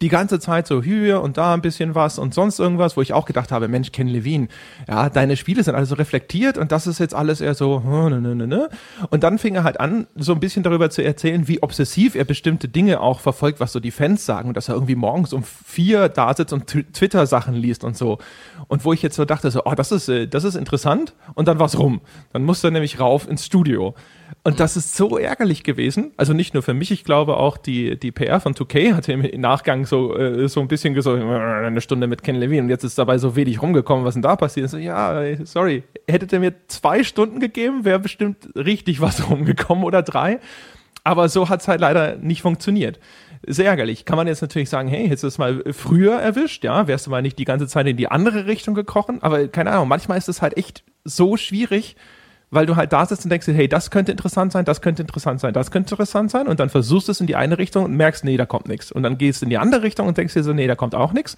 die 0.00 0.08
ganze 0.08 0.40
Zeit 0.40 0.66
so 0.66 0.82
hier 0.82 1.20
und 1.20 1.36
da 1.36 1.54
ein 1.54 1.60
bisschen 1.60 1.94
was 1.94 2.18
und 2.18 2.34
sonst 2.34 2.58
irgendwas, 2.58 2.96
wo 2.96 3.02
ich 3.02 3.12
auch 3.12 3.26
gedacht 3.26 3.52
habe, 3.52 3.68
Mensch, 3.68 3.92
Ken 3.92 4.08
Levine, 4.08 4.48
ja, 4.88 5.10
deine 5.10 5.36
Spiele 5.36 5.62
sind 5.62 5.74
alle 5.74 5.86
so 5.86 5.94
reflektiert 5.94 6.58
und 6.58 6.72
das 6.72 6.86
ist 6.86 6.98
jetzt 6.98 7.14
alles 7.14 7.40
eher 7.40 7.54
so, 7.54 7.80
ne, 7.80 8.20
ne, 8.20 8.34
ne, 8.34 8.46
ne. 8.46 8.68
Und 9.10 9.22
dann 9.22 9.38
fing 9.38 9.54
er 9.54 9.64
halt 9.64 9.78
an, 9.80 10.06
so 10.16 10.32
ein 10.32 10.40
bisschen 10.40 10.62
darüber 10.62 10.90
zu 10.90 11.04
erzählen, 11.04 11.48
wie 11.48 11.62
obsessiv 11.62 12.14
er 12.14 12.24
bestimmte 12.24 12.68
Dinge 12.68 13.00
auch 13.00 13.20
verfolgt, 13.20 13.60
was 13.60 13.72
so 13.72 13.80
die 13.80 13.90
Fans 13.90 14.24
sagen 14.24 14.54
dass 14.54 14.68
er 14.68 14.74
irgendwie 14.74 14.94
morgens 14.94 15.32
um 15.32 15.42
vier 15.42 16.08
da 16.08 16.34
sitzt 16.34 16.52
und 16.52 16.66
Twitter-Sachen 16.66 17.54
liest 17.54 17.84
und 17.84 17.96
so. 17.96 18.18
Und 18.68 18.84
wo 18.84 18.92
ich 18.92 19.02
jetzt 19.02 19.16
so 19.16 19.24
dachte, 19.24 19.50
so, 19.50 19.62
oh, 19.64 19.74
das 19.74 19.92
ist, 19.92 20.08
äh, 20.08 20.26
das 20.26 20.44
ist 20.44 20.54
interessant 20.54 21.14
und 21.34 21.48
dann 21.48 21.58
war's 21.58 21.78
rum. 21.78 22.00
Dann 22.32 22.44
musste 22.44 22.68
er 22.68 22.70
nämlich 22.70 23.00
rauf 23.00 23.28
ins 23.28 23.44
Studio. 23.44 23.94
Und 24.42 24.60
das 24.60 24.76
ist 24.76 24.94
so 24.94 25.16
ärgerlich 25.16 25.64
gewesen. 25.64 26.12
Also 26.18 26.34
nicht 26.34 26.52
nur 26.52 26.62
für 26.62 26.74
mich, 26.74 26.90
ich 26.90 27.04
glaube 27.04 27.38
auch 27.38 27.56
die, 27.56 27.98
die 27.98 28.12
PR 28.12 28.40
von 28.40 28.54
2K 28.54 28.94
hatte 28.94 29.12
im 29.12 29.40
Nachgang 29.40 29.86
so, 29.86 30.16
äh, 30.16 30.48
so 30.48 30.60
ein 30.60 30.68
bisschen 30.68 30.92
gesagt, 30.92 31.22
äh, 31.22 31.24
eine 31.24 31.80
Stunde 31.80 32.06
mit 32.06 32.22
Ken 32.22 32.36
Levine 32.36 32.62
und 32.62 32.68
jetzt 32.68 32.84
ist 32.84 32.98
dabei 32.98 33.16
so 33.16 33.36
wenig 33.36 33.62
rumgekommen, 33.62 34.04
was 34.04 34.14
denn 34.14 34.22
da 34.22 34.36
passiert. 34.36 34.68
So, 34.68 34.76
ja, 34.76 35.34
sorry, 35.44 35.82
hättet 36.06 36.32
ihr 36.32 36.40
mir 36.40 36.54
zwei 36.68 37.04
Stunden 37.04 37.40
gegeben, 37.40 37.84
wäre 37.84 37.98
bestimmt 37.98 38.50
richtig 38.54 39.00
was 39.00 39.30
rumgekommen 39.30 39.84
oder 39.84 40.02
drei. 40.02 40.40
Aber 41.04 41.28
so 41.28 41.48
hat 41.48 41.60
es 41.60 41.68
halt 41.68 41.80
leider 41.80 42.16
nicht 42.16 42.42
funktioniert. 42.42 42.98
Sehr 43.46 43.66
ärgerlich. 43.66 44.06
Kann 44.06 44.16
man 44.16 44.26
jetzt 44.26 44.40
natürlich 44.40 44.70
sagen, 44.70 44.88
hey, 44.88 45.04
hättest 45.04 45.22
du 45.22 45.28
es 45.28 45.38
mal 45.38 45.62
früher 45.72 46.14
erwischt, 46.14 46.64
ja, 46.64 46.86
wärst 46.86 47.06
du 47.06 47.10
mal 47.10 47.20
nicht 47.20 47.38
die 47.38 47.44
ganze 47.44 47.66
Zeit 47.66 47.86
in 47.86 47.98
die 47.98 48.08
andere 48.08 48.46
Richtung 48.46 48.74
gekrochen. 48.74 49.22
Aber 49.22 49.48
keine 49.48 49.70
Ahnung, 49.72 49.88
manchmal 49.88 50.16
ist 50.16 50.28
es 50.30 50.40
halt 50.40 50.56
echt 50.56 50.82
so 51.04 51.36
schwierig, 51.36 51.96
weil 52.54 52.66
du 52.66 52.76
halt 52.76 52.92
da 52.92 53.04
sitzt 53.04 53.24
und 53.24 53.30
denkst 53.30 53.46
dir, 53.46 53.54
hey, 53.54 53.68
das 53.68 53.90
könnte 53.90 54.12
interessant 54.12 54.52
sein, 54.52 54.64
das 54.64 54.80
könnte 54.80 55.02
interessant 55.02 55.40
sein, 55.40 55.52
das 55.52 55.70
könnte 55.70 55.94
interessant 55.94 56.30
sein 56.30 56.46
und 56.46 56.60
dann 56.60 56.70
versuchst 56.70 57.08
du 57.08 57.12
es 57.12 57.20
in 57.20 57.26
die 57.26 57.36
eine 57.36 57.58
Richtung 57.58 57.84
und 57.84 57.94
merkst, 57.96 58.24
nee, 58.24 58.36
da 58.36 58.46
kommt 58.46 58.68
nichts. 58.68 58.92
Und 58.92 59.02
dann 59.02 59.18
gehst 59.18 59.42
du 59.42 59.46
in 59.46 59.50
die 59.50 59.58
andere 59.58 59.82
Richtung 59.82 60.06
und 60.06 60.16
denkst 60.16 60.34
dir 60.34 60.42
so, 60.42 60.52
nee, 60.52 60.66
da 60.66 60.76
kommt 60.76 60.94
auch 60.94 61.12
nichts. 61.12 61.36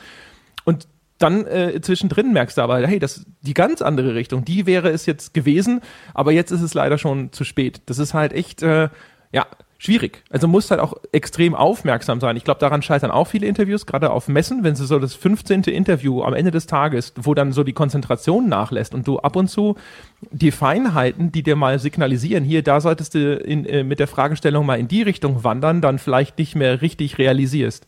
Und 0.64 0.86
dann 1.18 1.46
äh, 1.46 1.80
zwischendrin 1.80 2.32
merkst 2.32 2.58
du 2.58 2.62
aber, 2.62 2.86
hey, 2.86 2.98
das 2.98 3.24
die 3.40 3.54
ganz 3.54 3.80
andere 3.80 4.14
Richtung, 4.14 4.44
die 4.44 4.66
wäre 4.66 4.90
es 4.90 5.06
jetzt 5.06 5.32
gewesen, 5.32 5.80
aber 6.12 6.32
jetzt 6.32 6.50
ist 6.50 6.60
es 6.60 6.74
leider 6.74 6.98
schon 6.98 7.32
zu 7.32 7.44
spät. 7.44 7.80
Das 7.86 7.98
ist 7.98 8.12
halt 8.12 8.32
echt, 8.32 8.62
äh, 8.62 8.88
ja, 9.32 9.46
schwierig. 9.78 10.22
Also 10.30 10.48
musst 10.48 10.70
halt 10.70 10.80
auch 10.80 10.94
extrem 11.12 11.54
aufmerksam 11.54 12.20
sein. 12.20 12.36
Ich 12.36 12.44
glaube, 12.44 12.60
daran 12.60 12.82
scheitern 12.82 13.10
auch 13.10 13.26
viele 13.26 13.46
Interviews, 13.46 13.86
gerade 13.86 14.10
auf 14.10 14.28
Messen, 14.28 14.64
wenn 14.64 14.74
sie 14.74 14.86
so 14.86 14.98
das 14.98 15.14
15. 15.14 15.64
Interview 15.64 16.22
am 16.22 16.34
Ende 16.34 16.50
des 16.50 16.66
Tages, 16.66 17.12
wo 17.16 17.34
dann 17.34 17.52
so 17.52 17.64
die 17.64 17.72
Konzentration 17.72 18.48
nachlässt 18.48 18.94
und 18.94 19.06
du 19.06 19.18
ab 19.18 19.36
und 19.36 19.48
zu 19.48 19.76
die 20.30 20.50
Feinheiten, 20.50 21.30
die 21.30 21.42
dir 21.42 21.56
mal 21.56 21.78
signalisieren, 21.78 22.44
hier, 22.44 22.62
da 22.62 22.80
solltest 22.80 23.14
du 23.14 23.36
in, 23.36 23.66
äh, 23.66 23.84
mit 23.84 24.00
der 24.00 24.08
Fragestellung 24.08 24.64
mal 24.64 24.78
in 24.78 24.88
die 24.88 25.02
Richtung 25.02 25.44
wandern, 25.44 25.80
dann 25.80 25.98
vielleicht 25.98 26.38
nicht 26.38 26.54
mehr 26.54 26.80
richtig 26.80 27.18
realisierst. 27.18 27.86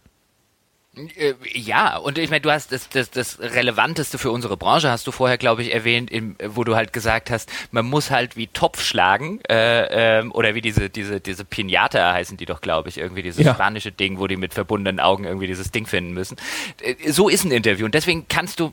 Äh, 1.17 1.35
ja, 1.55 1.97
und 1.97 2.19
ich 2.19 2.31
meine, 2.31 2.41
du 2.41 2.51
hast 2.51 2.73
das, 2.73 2.89
das, 2.89 3.11
das 3.11 3.39
Relevanteste 3.41 4.19
für 4.19 4.31
unsere 4.31 4.57
Branche, 4.57 4.91
hast 4.91 5.07
du 5.07 5.13
vorher, 5.13 5.39
glaube 5.39 5.63
ich, 5.63 5.73
erwähnt, 5.73 6.11
im, 6.11 6.37
wo 6.45 6.65
du 6.65 6.75
halt 6.75 6.93
gesagt 6.93 7.31
hast, 7.31 7.51
man 7.71 7.87
muss 7.87 8.11
halt 8.11 8.37
wie 8.37 8.49
Topf 8.49 8.83
schlagen, 8.83 9.41
äh, 9.49 10.19
ähm, 10.19 10.33
oder 10.33 10.55
wie 10.55 10.61
diese, 10.61 10.91
diese, 10.91 11.21
diese 11.21 11.45
Pinata 11.45 12.13
heißen 12.13 12.37
die 12.37 12.47
doch, 12.47 12.61
glaube 12.61 12.89
ich, 12.89 12.99
irgendwie 12.99 13.23
dieses 13.23 13.45
ja. 13.45 13.55
spanische 13.55 13.93
Ding, 13.93 14.19
wo 14.19 14.27
die 14.27 14.37
mit 14.37 14.55
verbundenen 14.55 15.01
Augen 15.01 15.25
irgendwie 15.25 15.47
dieses 15.47 15.71
Ding 15.71 15.87
finden 15.87 16.13
müssen. 16.13 16.37
Äh, 16.83 17.11
so 17.11 17.29
ist 17.29 17.45
ein 17.45 17.53
Interview 17.53 17.85
und 17.85 17.95
deswegen 17.95 18.27
kannst 18.29 18.61
du, 18.61 18.73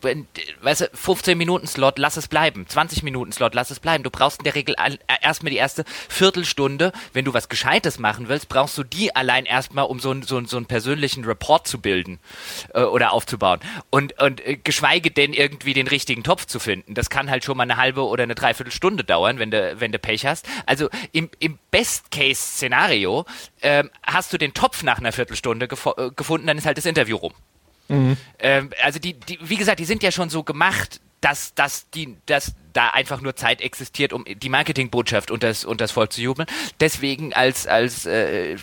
weißt 0.61 0.81
du, 0.81 0.89
15 0.93 1.37
Minuten 1.37 1.67
Slot, 1.67 1.99
lass 1.99 2.17
es 2.17 2.27
bleiben, 2.27 2.65
20 2.67 3.03
Minuten 3.03 3.31
Slot, 3.31 3.53
lass 3.53 3.69
es 3.69 3.79
bleiben. 3.79 4.03
Du 4.03 4.09
brauchst 4.09 4.39
in 4.39 4.43
der 4.45 4.55
Regel 4.55 4.75
erstmal 5.21 5.51
die 5.51 5.57
erste 5.57 5.83
Viertelstunde, 6.09 6.91
wenn 7.13 7.25
du 7.25 7.33
was 7.33 7.49
Gescheites 7.49 7.99
machen 7.99 8.27
willst, 8.27 8.49
brauchst 8.49 8.77
du 8.77 8.83
die 8.83 9.15
allein 9.15 9.45
erstmal, 9.45 9.85
um 9.85 9.99
so, 9.99 10.13
so, 10.21 10.43
so 10.45 10.57
einen 10.57 10.65
persönlichen 10.65 11.25
Report 11.25 11.67
zu 11.67 11.79
bilden 11.79 12.14
äh, 12.73 12.81
oder 12.81 13.11
aufzubauen. 13.11 13.59
Und, 13.89 14.21
und 14.21 14.45
äh, 14.45 14.57
geschweige 14.57 15.11
denn 15.11 15.33
irgendwie 15.33 15.73
den 15.73 15.87
richtigen 15.87 16.23
Topf 16.23 16.45
zu 16.45 16.59
finden. 16.59 16.93
Das 16.93 17.09
kann 17.09 17.29
halt 17.29 17.43
schon 17.43 17.57
mal 17.57 17.63
eine 17.63 17.77
halbe 17.77 18.05
oder 18.05 18.23
eine 18.23 18.35
Dreiviertelstunde 18.35 19.03
dauern, 19.03 19.39
wenn 19.39 19.51
du, 19.51 19.79
wenn 19.79 19.91
du 19.91 19.99
Pech 19.99 20.25
hast. 20.25 20.47
Also 20.65 20.89
im, 21.11 21.29
im 21.39 21.59
Best-Case-Szenario 21.71 23.25
äh, 23.61 23.83
hast 24.03 24.33
du 24.33 24.37
den 24.37 24.53
Topf 24.53 24.83
nach 24.83 24.99
einer 24.99 25.11
Viertelstunde 25.11 25.65
äh, 25.65 26.09
gefunden, 26.15 26.47
dann 26.47 26.57
ist 26.57 26.65
halt 26.65 26.77
das 26.77 26.85
Interview 26.85 27.17
rum. 27.17 27.33
Mhm. 27.87 28.17
Ähm, 28.39 28.69
also 28.83 28.99
die, 28.99 29.13
die, 29.13 29.39
wie 29.41 29.57
gesagt, 29.57 29.79
die 29.79 29.85
sind 29.85 30.03
ja 30.03 30.11
schon 30.11 30.29
so 30.29 30.43
gemacht, 30.43 31.01
dass, 31.21 31.53
dass, 31.53 31.89
die, 31.89 32.17
dass 32.25 32.53
da 32.75 32.89
einfach 32.89 33.21
nur 33.21 33.35
Zeit 33.35 33.61
existiert, 33.61 34.11
um 34.11 34.25
die 34.25 34.49
Marketingbotschaft 34.49 35.31
und 35.31 35.43
das, 35.43 35.63
und 35.63 35.79
das 35.79 35.91
Volk 35.91 36.11
zu 36.11 36.21
jubeln. 36.21 36.47
Deswegen 36.79 37.33
als, 37.33 37.67
als 37.67 38.05
äh, 38.05 38.57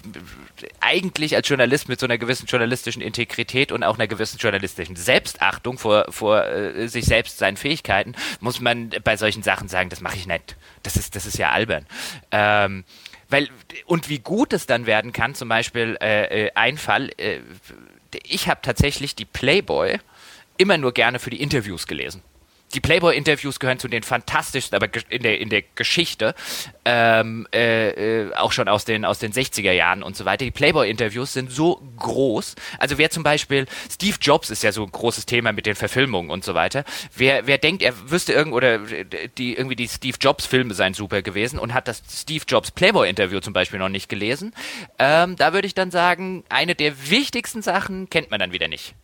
eigentlich 0.81 1.35
als 1.35 1.49
Journalist 1.49 1.89
mit 1.89 1.99
so 1.99 2.07
einer 2.07 2.19
gewissen 2.19 2.47
journalistischen 2.47 3.01
Integrität 3.01 3.73
und 3.73 3.83
auch 3.83 3.95
einer 3.95 4.07
gewissen 4.07 4.37
journalistischen 4.39 4.97
Selbstachtung 4.97 5.79
vor, 5.79 6.07
vor 6.11 6.45
äh, 6.45 6.89
sich 6.89 7.07
selbst, 7.07 7.39
seinen 7.39 7.57
Fähigkeiten, 7.57 8.15
muss 8.41 8.61
man 8.61 8.91
bei 9.03 9.17
solchen 9.17 9.43
Sachen 9.43 9.69
sagen, 9.69 9.89
das 9.89 10.03
mache 10.03 10.17
ich 10.17 10.27
nicht. 10.27 10.57
Das 10.83 10.97
ist, 10.97 11.17
das 11.17 11.25
ist 11.25 11.39
ja 11.39 11.51
albern. 11.51 11.87
Ähm, 12.31 12.85
weil, 13.31 13.49
und 13.87 14.11
wie 14.11 14.19
gut 14.19 14.53
es 14.53 14.67
dann 14.67 14.85
werden 14.85 15.15
kann, 15.15 15.35
zum 15.35 15.49
Beispiel 15.49 15.97
äh, 16.03 16.47
äh 16.47 16.51
ein 16.55 16.77
Fall, 16.77 17.11
äh, 17.17 17.39
ich 18.25 18.49
habe 18.49 18.61
tatsächlich 18.61 19.15
die 19.15 19.25
Playboy 19.25 19.99
immer 20.59 20.77
nur 20.77 20.93
gerne 20.93 21.19
für 21.19 21.31
die 21.31 21.41
Interviews 21.41 21.87
gelesen 21.87 22.23
die 22.75 22.81
Playboy-Interviews 22.81 23.61
gehören 23.61 23.79
zu 23.79 23.89
den 23.89 24.03
fantastischsten, 24.03 24.77
aber 24.77 24.89
in 25.09 25.23
der, 25.23 25.41
in 25.41 25.49
der 25.49 25.63
Geschichte, 25.75 26.35
ähm, 26.85 27.47
äh, 27.55 27.91
äh 28.27 28.35
auch 28.35 28.53
schon 28.53 28.69
aus 28.69 28.85
den, 28.85 29.05
aus 29.05 29.19
den 29.19 29.33
60er 29.33 29.73
Jahren 29.73 30.03
und 30.03 30.17
so 30.17 30.25
weiter. 30.25 30.45
Die 30.45 30.51
Playboy-Interviews 30.51 31.33
sind 31.33 31.51
so 31.51 31.81
groß. 31.99 32.55
Also 32.79 32.99
wer 32.99 33.11
zum 33.11 33.23
Beispiel, 33.23 33.67
Steve 33.91 34.17
Jobs 34.21 34.51
ist 34.51 34.63
ja 34.63 34.73
so 34.73 34.85
ein 34.85 34.91
großes 34.91 35.27
Thema 35.27 35.53
mit 35.53 35.67
den 35.67 35.75
Verfilmungen 35.75 36.31
und 36.31 36.45
so 36.45 36.55
weiter. 36.55 36.85
Wer, 37.17 37.47
wer 37.47 37.59
denkt, 37.59 37.83
er 37.83 38.11
wüsste 38.11 38.33
irgend, 38.33 38.55
oder 38.55 38.79
die, 38.79 39.55
irgendwie 39.55 39.77
die 39.77 39.89
Steve 39.89 40.17
Jobs-Filme 40.21 40.75
seien 40.75 40.95
super 40.95 41.23
gewesen 41.23 41.59
und 41.59 41.75
hat 41.75 41.89
das 41.89 42.03
Steve 42.11 42.45
Jobs 42.47 42.71
Playboy-Interview 42.71 43.41
zum 43.41 43.53
Beispiel 43.53 43.79
noch 43.79 43.89
nicht 43.89 44.09
gelesen, 44.09 44.55
ähm, 44.99 45.37
da 45.37 45.53
würde 45.53 45.67
ich 45.67 45.75
dann 45.75 45.91
sagen, 45.91 46.45
eine 46.49 46.75
der 46.75 47.11
wichtigsten 47.11 47.63
Sachen 47.63 48.09
kennt 48.11 48.31
man 48.31 48.41
dann 48.41 48.53
wieder 48.53 48.69
nicht. 48.69 48.95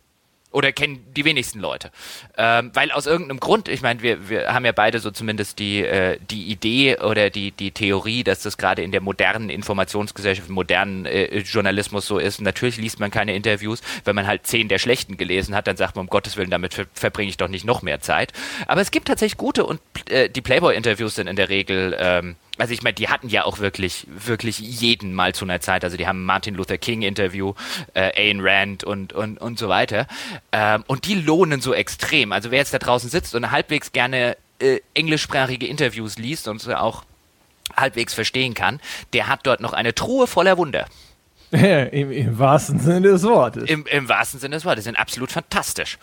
Oder 0.51 0.71
kennen 0.71 1.05
die 1.15 1.25
wenigsten 1.25 1.59
Leute. 1.59 1.91
Ähm, 2.35 2.71
weil 2.73 2.91
aus 2.91 3.05
irgendeinem 3.05 3.39
Grund, 3.39 3.69
ich 3.69 3.83
meine, 3.83 4.01
wir, 4.01 4.29
wir 4.29 4.51
haben 4.51 4.65
ja 4.65 4.71
beide 4.71 4.99
so 4.99 5.11
zumindest 5.11 5.59
die, 5.59 5.83
äh, 5.83 6.17
die 6.31 6.47
Idee 6.47 6.97
oder 6.97 7.29
die, 7.29 7.51
die 7.51 7.69
Theorie, 7.69 8.23
dass 8.23 8.41
das 8.41 8.57
gerade 8.57 8.81
in 8.81 8.91
der 8.91 9.01
modernen 9.01 9.51
Informationsgesellschaft, 9.51 10.49
modernen 10.49 11.05
äh, 11.05 11.39
Journalismus 11.39 12.07
so 12.07 12.17
ist. 12.17 12.41
Natürlich 12.41 12.77
liest 12.77 12.99
man 12.99 13.11
keine 13.11 13.35
Interviews. 13.35 13.81
Wenn 14.05 14.15
man 14.15 14.25
halt 14.25 14.47
zehn 14.47 14.69
der 14.69 14.79
schlechten 14.79 15.17
gelesen 15.17 15.53
hat, 15.53 15.67
dann 15.67 15.77
sagt 15.77 15.95
man, 15.95 16.05
um 16.05 16.09
Gottes 16.09 16.35
Willen, 16.35 16.49
damit 16.49 16.73
ver 16.73 16.85
verbringe 16.93 17.29
ich 17.29 17.37
doch 17.37 17.47
nicht 17.47 17.65
noch 17.65 17.83
mehr 17.83 17.99
Zeit. 17.99 18.33
Aber 18.65 18.81
es 18.81 18.89
gibt 18.89 19.07
tatsächlich 19.07 19.37
gute 19.37 19.65
und 19.65 19.79
äh, 20.09 20.29
die 20.29 20.41
Playboy-Interviews 20.41 21.13
sind 21.13 21.27
in 21.27 21.35
der 21.35 21.49
Regel 21.49 21.95
ähm, 21.99 22.35
also 22.59 22.73
ich 22.73 22.83
meine, 22.83 22.93
die 22.93 23.09
hatten 23.09 23.29
ja 23.29 23.45
auch 23.45 23.59
wirklich, 23.59 24.05
wirklich 24.07 24.59
jeden 24.59 25.13
mal 25.13 25.33
zu 25.33 25.45
einer 25.45 25.61
Zeit. 25.61 25.83
Also 25.83 25.97
die 25.97 26.07
haben 26.07 26.25
Martin 26.25 26.55
Luther 26.55 26.77
King 26.77 27.01
Interview, 27.01 27.53
äh, 27.93 28.29
Ayn 28.29 28.41
Rand 28.41 28.83
und, 28.83 29.13
und, 29.13 29.39
und 29.39 29.57
so 29.57 29.69
weiter. 29.69 30.07
Ähm, 30.51 30.83
und 30.87 31.07
die 31.07 31.15
lohnen 31.15 31.61
so 31.61 31.73
extrem. 31.73 32.31
Also 32.31 32.51
wer 32.51 32.59
jetzt 32.59 32.73
da 32.73 32.79
draußen 32.79 33.09
sitzt 33.09 33.33
und 33.33 33.51
halbwegs 33.51 33.91
gerne 33.91 34.37
äh, 34.59 34.79
englischsprachige 34.93 35.67
Interviews 35.67 36.17
liest 36.17 36.47
und 36.47 36.67
auch 36.73 37.03
halbwegs 37.75 38.13
verstehen 38.13 38.53
kann, 38.53 38.79
der 39.13 39.27
hat 39.27 39.41
dort 39.43 39.61
noch 39.61 39.73
eine 39.73 39.95
Truhe 39.95 40.27
voller 40.27 40.57
Wunder. 40.57 40.85
Im, 41.51 42.11
Im, 42.11 42.37
wahrsten 42.37 42.79
Sinne 42.79 43.09
des 43.09 43.23
Wortes. 43.23 43.63
Im, 43.63 43.85
Im 43.87 44.07
wahrsten 44.07 44.39
Sinne 44.39 44.55
des 44.55 44.65
Wortes. 44.65 44.83
Die 44.83 44.89
sind 44.89 44.99
absolut 44.99 45.31
fantastisch. 45.31 45.97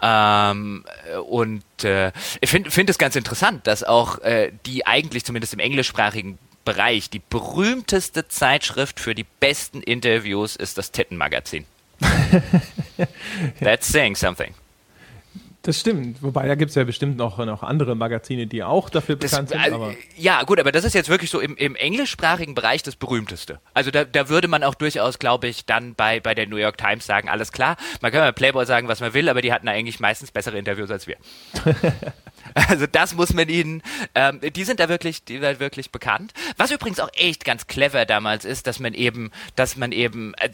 Ähm, 0.00 0.84
und 1.28 1.62
äh, 1.84 2.12
ich 2.40 2.50
finde 2.50 2.70
find 2.70 2.90
es 2.90 2.98
ganz 2.98 3.16
interessant, 3.16 3.66
dass 3.66 3.82
auch 3.82 4.18
äh, 4.20 4.52
die 4.66 4.86
eigentlich 4.86 5.24
zumindest 5.24 5.54
im 5.54 5.60
englischsprachigen 5.60 6.38
Bereich 6.64 7.08
die 7.08 7.20
berühmteste 7.30 8.28
Zeitschrift 8.28 9.00
für 9.00 9.14
die 9.14 9.24
besten 9.40 9.80
Interviews 9.80 10.54
ist 10.54 10.76
das 10.76 10.92
Tittenmagazin. 10.92 11.64
That's 13.60 13.88
saying 13.88 14.16
something. 14.16 14.54
Das 15.62 15.80
stimmt, 15.80 16.22
wobei 16.22 16.46
da 16.46 16.54
gibt 16.54 16.70
es 16.70 16.76
ja 16.76 16.84
bestimmt 16.84 17.16
noch, 17.16 17.38
noch 17.38 17.64
andere 17.64 17.96
Magazine, 17.96 18.46
die 18.46 18.62
auch 18.62 18.88
dafür 18.88 19.16
bekannt 19.16 19.50
das, 19.50 19.60
sind. 19.62 19.74
Also, 19.74 19.92
ja, 20.16 20.42
gut, 20.44 20.60
aber 20.60 20.70
das 20.70 20.84
ist 20.84 20.94
jetzt 20.94 21.08
wirklich 21.08 21.30
so 21.30 21.40
im, 21.40 21.56
im 21.56 21.74
englischsprachigen 21.74 22.54
Bereich 22.54 22.84
das 22.84 22.94
berühmteste. 22.94 23.60
Also 23.74 23.90
da, 23.90 24.04
da 24.04 24.28
würde 24.28 24.46
man 24.46 24.62
auch 24.62 24.76
durchaus, 24.76 25.18
glaube 25.18 25.48
ich, 25.48 25.66
dann 25.66 25.96
bei, 25.96 26.20
bei 26.20 26.34
der 26.34 26.46
New 26.46 26.56
York 26.56 26.78
Times 26.78 27.06
sagen, 27.06 27.28
alles 27.28 27.50
klar, 27.50 27.76
man 28.00 28.12
kann 28.12 28.20
bei 28.20 28.30
Playboy 28.30 28.66
sagen, 28.66 28.86
was 28.86 29.00
man 29.00 29.14
will, 29.14 29.28
aber 29.28 29.42
die 29.42 29.52
hatten 29.52 29.68
eigentlich 29.68 29.98
meistens 29.98 30.30
bessere 30.30 30.56
Interviews 30.56 30.92
als 30.92 31.08
wir. 31.08 31.16
also 32.54 32.86
das 32.86 33.14
muss 33.14 33.34
man 33.34 33.48
ihnen, 33.48 33.82
ähm, 34.14 34.40
die 34.40 34.64
sind 34.64 34.78
da 34.78 34.88
wirklich, 34.88 35.24
die 35.24 35.40
sind 35.40 35.58
wirklich 35.58 35.90
bekannt. 35.90 36.32
Was 36.56 36.70
übrigens 36.70 37.00
auch 37.00 37.10
echt 37.14 37.44
ganz 37.44 37.66
clever 37.66 38.06
damals 38.06 38.44
ist, 38.44 38.68
dass 38.68 38.78
man 38.78 38.94
eben, 38.94 39.32
dass 39.56 39.76
man 39.76 39.90
eben, 39.90 40.34
äh, 40.34 40.50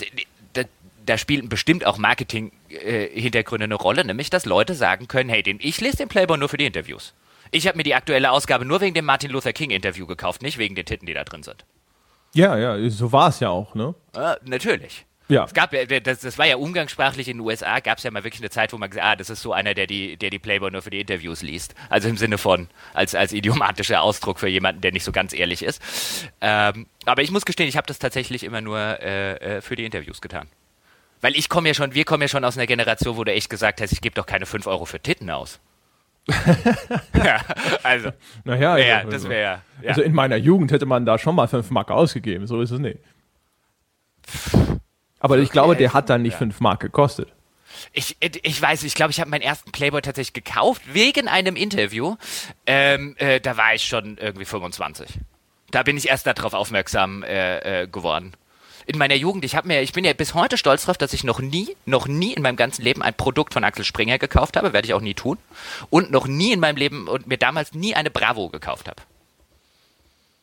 da 1.07 1.19
spielen 1.19 1.49
bestimmt 1.49 1.87
auch 1.87 1.99
Marketing-Hintergründe 1.99 3.65
äh, 3.65 3.69
eine 3.69 3.75
Rolle, 3.75 4.05
nämlich 4.05 4.31
dass 4.31 4.45
Leute 4.45 4.75
sagen 4.75 5.09
können, 5.09 5.31
hey, 5.31 5.43
den, 5.43 5.59
ich 5.61 5.81
lese 5.81 5.99
den 5.99 6.09
Playboy 6.09 6.39
nur 6.39 6.49
für 6.49 6.57
die 6.57 6.67
Interviews. 6.67 7.15
Ich 7.51 7.67
habe 7.67 7.77
mir 7.77 7.85
die 7.85 7.95
aktuelle 7.95 8.31
Ausgabe 8.31 8.65
nur 8.65 8.81
wegen 8.81 8.95
dem 8.95 9.05
Martin 9.05 9.31
Luther 9.31 9.53
King-Interview 9.53 10.07
gekauft, 10.07 10.43
nicht 10.43 10.59
wegen 10.59 10.75
den 10.75 10.87
Titten, 10.87 11.07
die 11.07 11.15
da 11.15 11.25
drin 11.25 11.43
sind. 11.43 11.65
Ja, 12.35 12.57
ja, 12.57 12.91
so 12.91 13.13
war 13.13 13.29
es 13.29 13.41
ja 13.41 13.51
auch, 13.51 13.75
ne? 13.75 13.95
Äh, 14.15 14.35
natürlich. 14.45 15.07
Ja. 15.29 15.45
Es 15.45 15.55
gab 15.55 15.71
das, 15.71 16.21
das 16.21 16.37
war 16.37 16.47
ja 16.47 16.57
umgangssprachlich 16.57 17.29
in 17.29 17.39
den 17.39 17.47
USA, 17.47 17.81
gab 17.81 17.97
es 17.97 18.05
ja 18.05 18.11
mal 18.11 18.25
wirklich 18.25 18.43
eine 18.43 18.51
Zeit, 18.51 18.73
wo 18.75 18.79
man 18.79 18.91
gesagt 18.91 19.07
ah, 19.07 19.17
das 19.17 19.31
ist 19.31 19.41
so 19.41 19.55
einer, 19.55 19.73
der 19.73 19.87
die, 19.87 20.19
der 20.19 20.29
die 20.29 20.39
Playboy 20.39 20.71
nur 20.71 20.83
für 20.83 20.91
die 20.91 21.01
Interviews 21.01 21.41
liest. 21.41 21.75
Also 21.89 22.09
im 22.09 22.19
Sinne 22.19 22.37
von, 22.37 22.69
als, 22.93 23.15
als 23.15 23.33
idiomatischer 23.33 24.03
Ausdruck 24.03 24.39
für 24.39 24.49
jemanden, 24.49 24.83
der 24.83 24.93
nicht 24.93 25.05
so 25.05 25.13
ganz 25.13 25.33
ehrlich 25.33 25.63
ist. 25.63 25.81
Ähm, 26.43 26.87
aber 27.07 27.23
ich 27.23 27.31
muss 27.31 27.47
gestehen, 27.47 27.69
ich 27.69 27.79
habe 27.79 27.87
das 27.87 27.99
tatsächlich 27.99 28.45
immer 28.45 28.61
nur 28.61 28.79
äh, 28.79 29.57
äh 29.57 29.61
für 29.63 29.77
die 29.77 29.85
Interviews 29.85 30.21
getan. 30.21 30.49
Weil 31.25 31.37
ich 31.37 31.49
komme 31.49 31.69
ja 31.69 31.75
schon, 31.75 31.95
wir 31.95 32.05
kommen 32.05 32.21
ja 32.21 32.29
schon 32.29 32.45
aus 32.45 32.59
einer 32.59 32.67
Generation, 32.67 33.17
wo 33.17 33.25
du 33.25 33.33
echt 33.33 33.49
gesagt 33.49 33.81
hast, 33.81 33.93
ich 33.93 34.03
gebe 34.03 34.15
doch 34.15 34.27
keine 34.27 34.45
5 34.45 34.67
Euro 34.67 34.85
für 34.85 35.01
Titten 35.01 35.31
aus. 35.31 35.59
ja, 37.15 37.41
also. 37.83 38.11
Naja, 38.45 38.73
also, 38.75 38.87
ja, 38.87 39.05
das 39.05 39.27
wäre 39.27 39.43
ja, 39.43 39.63
ja. 39.81 39.89
Also 39.89 40.03
in 40.03 40.13
meiner 40.13 40.37
Jugend 40.37 40.71
hätte 40.71 40.85
man 40.85 41.07
da 41.07 41.17
schon 41.17 41.35
mal 41.35 41.49
5 41.49 41.71
Mark 41.71 41.91
ausgegeben, 41.91 42.47
so 42.47 42.61
ist 42.61 42.73
es 42.73 42.79
nicht. 42.79 42.99
Aber 45.19 45.39
ich 45.39 45.49
glaube, 45.49 45.77
der 45.77 45.95
hat 45.95 46.11
dann 46.11 46.21
nicht 46.21 46.37
5 46.37 46.61
Mark 46.61 46.81
gekostet. 46.81 47.33
Ich, 47.95 48.19
ich 48.21 48.61
weiß, 48.61 48.83
ich 48.83 48.95
glaube, 48.95 49.11
ich 49.11 49.19
habe 49.19 49.31
meinen 49.31 49.41
ersten 49.41 49.73
Playboy 49.73 50.03
tatsächlich 50.03 50.45
gekauft 50.45 50.83
wegen 50.93 51.29
einem 51.29 51.57
Interview. 51.57 52.17
Ähm, 52.67 53.17
äh, 53.17 53.41
da 53.41 53.57
war 53.57 53.75
ich 53.75 53.85
schon 53.85 54.19
irgendwie 54.19 54.45
25. 54.45 55.09
Da 55.71 55.85
bin 55.85 55.97
ich 55.97 56.11
erst 56.11 56.27
darauf 56.27 56.53
aufmerksam 56.53 57.23
äh, 57.23 57.85
äh, 57.85 57.87
geworden 57.89 58.35
in 58.87 58.99
meiner 58.99 59.15
Jugend, 59.15 59.45
ich 59.45 59.57
habe 59.57 59.69
mir, 59.69 59.83
ich 59.83 59.93
bin 59.93 60.05
ja 60.05 60.13
bis 60.13 60.35
heute 60.35 60.59
stolz 60.59 60.83
darauf, 60.83 60.99
dass 60.99 61.13
ich 61.13 61.25
noch 61.25 61.41
nie, 61.41 61.77
noch 61.87 62.07
nie 62.07 62.33
in 62.33 62.43
meinem 62.43 62.57
ganzen 62.57 62.83
Leben 62.83 63.03
ein 63.03 63.15
Produkt 63.15 63.55
von 63.55 63.65
Axel 63.65 63.85
Springer 63.85 64.19
gekauft 64.19 64.57
habe, 64.57 64.73
werde 64.73 64.87
ich 64.87 64.95
auch 64.95 65.01
nie 65.01 65.15
tun. 65.15 65.39
Und 65.91 66.11
noch 66.11 66.27
nie 66.27 66.53
in 66.53 66.61
meinem 66.61 66.77
Leben 66.77 67.09
und 67.09 67.27
mir 67.27 67.39
damals 67.39 67.73
nie 67.75 67.95
eine 67.95 68.11
Bravo 68.11 68.49
gekauft 68.49 68.89
habe. 68.89 69.03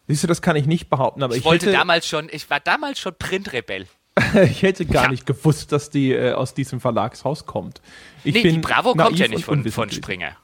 Siehst 0.08 0.24
du, 0.24 0.28
das 0.28 0.42
kann 0.42 0.56
ich 0.56 0.66
nicht 0.66 0.89
behaupten, 0.89 1.24
aber 1.24 1.34
ich, 1.34 1.39
ich 1.39 1.46
wollte 1.46 1.68
hätte, 1.68 1.78
damals 1.78 2.08
schon, 2.08 2.30
ich 2.32 2.50
war 2.50 2.60
damals 2.60 3.00
schon 3.00 3.14
Printrebell. 3.18 3.88
ich 4.44 4.62
hätte 4.62 4.86
gar 4.86 5.06
ja. 5.06 5.10
nicht 5.10 5.26
gewusst, 5.26 5.72
dass 5.72 5.89
die 5.89 6.12
äh, 6.12 6.34
aus 6.34 6.54
diesem 6.54 6.82
Verlagshaus 6.82 7.46
kommt. 7.46 7.82
Ich 8.24 8.34
nee, 8.34 8.44
die 8.44 8.58
Bravo 8.58 8.94
kommt 8.94 9.18
ja 9.18 9.28
nicht 9.28 9.46
von, 9.46 9.64
von 9.72 9.89
Springer 9.89 10.36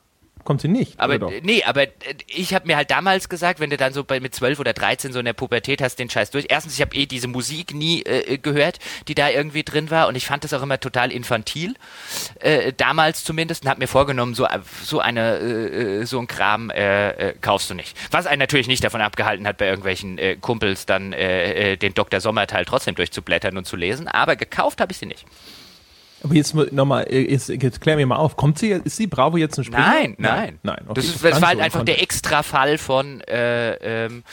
kommt 0.48 0.62
sie 0.62 0.70
nicht. 0.70 0.98
Aber 0.98 1.30
nee, 1.44 1.62
aber 1.66 1.84
äh, 1.84 1.92
ich 2.26 2.54
habe 2.54 2.68
mir 2.68 2.78
halt 2.78 2.90
damals 2.90 3.28
gesagt, 3.28 3.60
wenn 3.60 3.70
du 3.70 3.76
dann 3.76 3.92
so 3.92 4.06
bei 4.06 4.22
mit 4.22 4.34
12 4.34 4.62
oder 4.62 4.72
13 4.72 5.12
so 5.12 5.20
in 5.20 5.26
der 5.26 5.34
Pubertät 5.34 5.82
hast, 5.82 6.00
den 6.00 6.10
Scheiß 6.10 6.32
durch. 6.32 6.46
Erstens, 6.48 6.76
ich 6.76 6.82
habe 6.82 6.96
eh 6.96 7.06
diese 7.06 7.28
Musik 7.28 7.74
nie 7.74 8.02
äh, 8.04 8.36
äh, 8.36 8.38
gehört, 8.38 8.80
die 9.10 9.14
da 9.14 9.30
irgendwie 9.30 9.64
drin 9.64 9.92
war 9.92 10.08
und 10.08 10.16
ich 10.16 10.26
fand 10.26 10.46
das 10.46 10.54
auch 10.54 10.64
immer 10.64 10.80
total 10.80 11.12
infantil. 11.12 11.76
Äh, 12.40 12.72
damals 12.72 13.26
zumindest 13.26 13.66
und 13.66 13.70
habe 13.70 13.82
mir 13.82 13.88
vorgenommen, 13.88 14.36
so 14.36 14.48
so 14.84 15.02
eine 15.02 15.36
äh, 15.36 16.06
so 16.06 16.18
ein 16.18 16.28
Kram 16.28 16.70
äh, 16.70 17.34
kaufst 17.42 17.70
du 17.70 17.74
nicht. 17.74 17.98
Was 18.12 18.26
einen 18.26 18.40
natürlich 18.40 18.68
nicht 18.68 18.86
davon 18.86 19.02
abgehalten 19.02 19.46
hat, 19.46 19.58
bei 19.58 19.66
irgendwelchen 19.66 20.18
Kumpels 20.40 20.86
dann 20.86 21.12
den 21.12 21.94
Dr. 21.94 22.22
Sommerteil 22.22 22.64
trotzdem 22.64 22.96
durchzublättern 22.96 23.58
und 23.58 23.66
zu 23.66 23.76
lesen, 23.76 24.08
aber 24.08 24.38
gekauft 24.38 24.80
habe 24.80 24.94
ich 24.94 24.98
sie 24.98 25.08
nicht. 25.08 25.26
Aber 26.24 26.34
jetzt 26.34 26.56
nochmal, 26.56 27.08
jetzt, 27.12 27.50
jetzt 27.50 27.82
klär 27.82 27.96
mir 27.96 28.08
mal 28.08 28.16
auf, 28.16 28.36
kommt 28.36 28.58
sie, 28.58 28.70
ist 28.72 28.98
sie 28.98 29.08
Bravo 29.08 29.38
jetzt 29.38 29.58
ein 29.58 29.64
Springer? 29.64 29.88
Nein, 29.88 30.16
nein. 30.18 30.60
Nein, 30.64 30.80
okay. 30.86 30.94
Das, 30.96 31.06
ist, 31.06 31.24
das 31.24 31.42
war 31.42 31.50
halt 31.50 31.60
einfach 31.60 31.84
der 31.84 32.02
Extra-Fall 32.02 32.78
von, 32.78 33.22
äh, 33.22 34.06
ähm, 34.06 34.24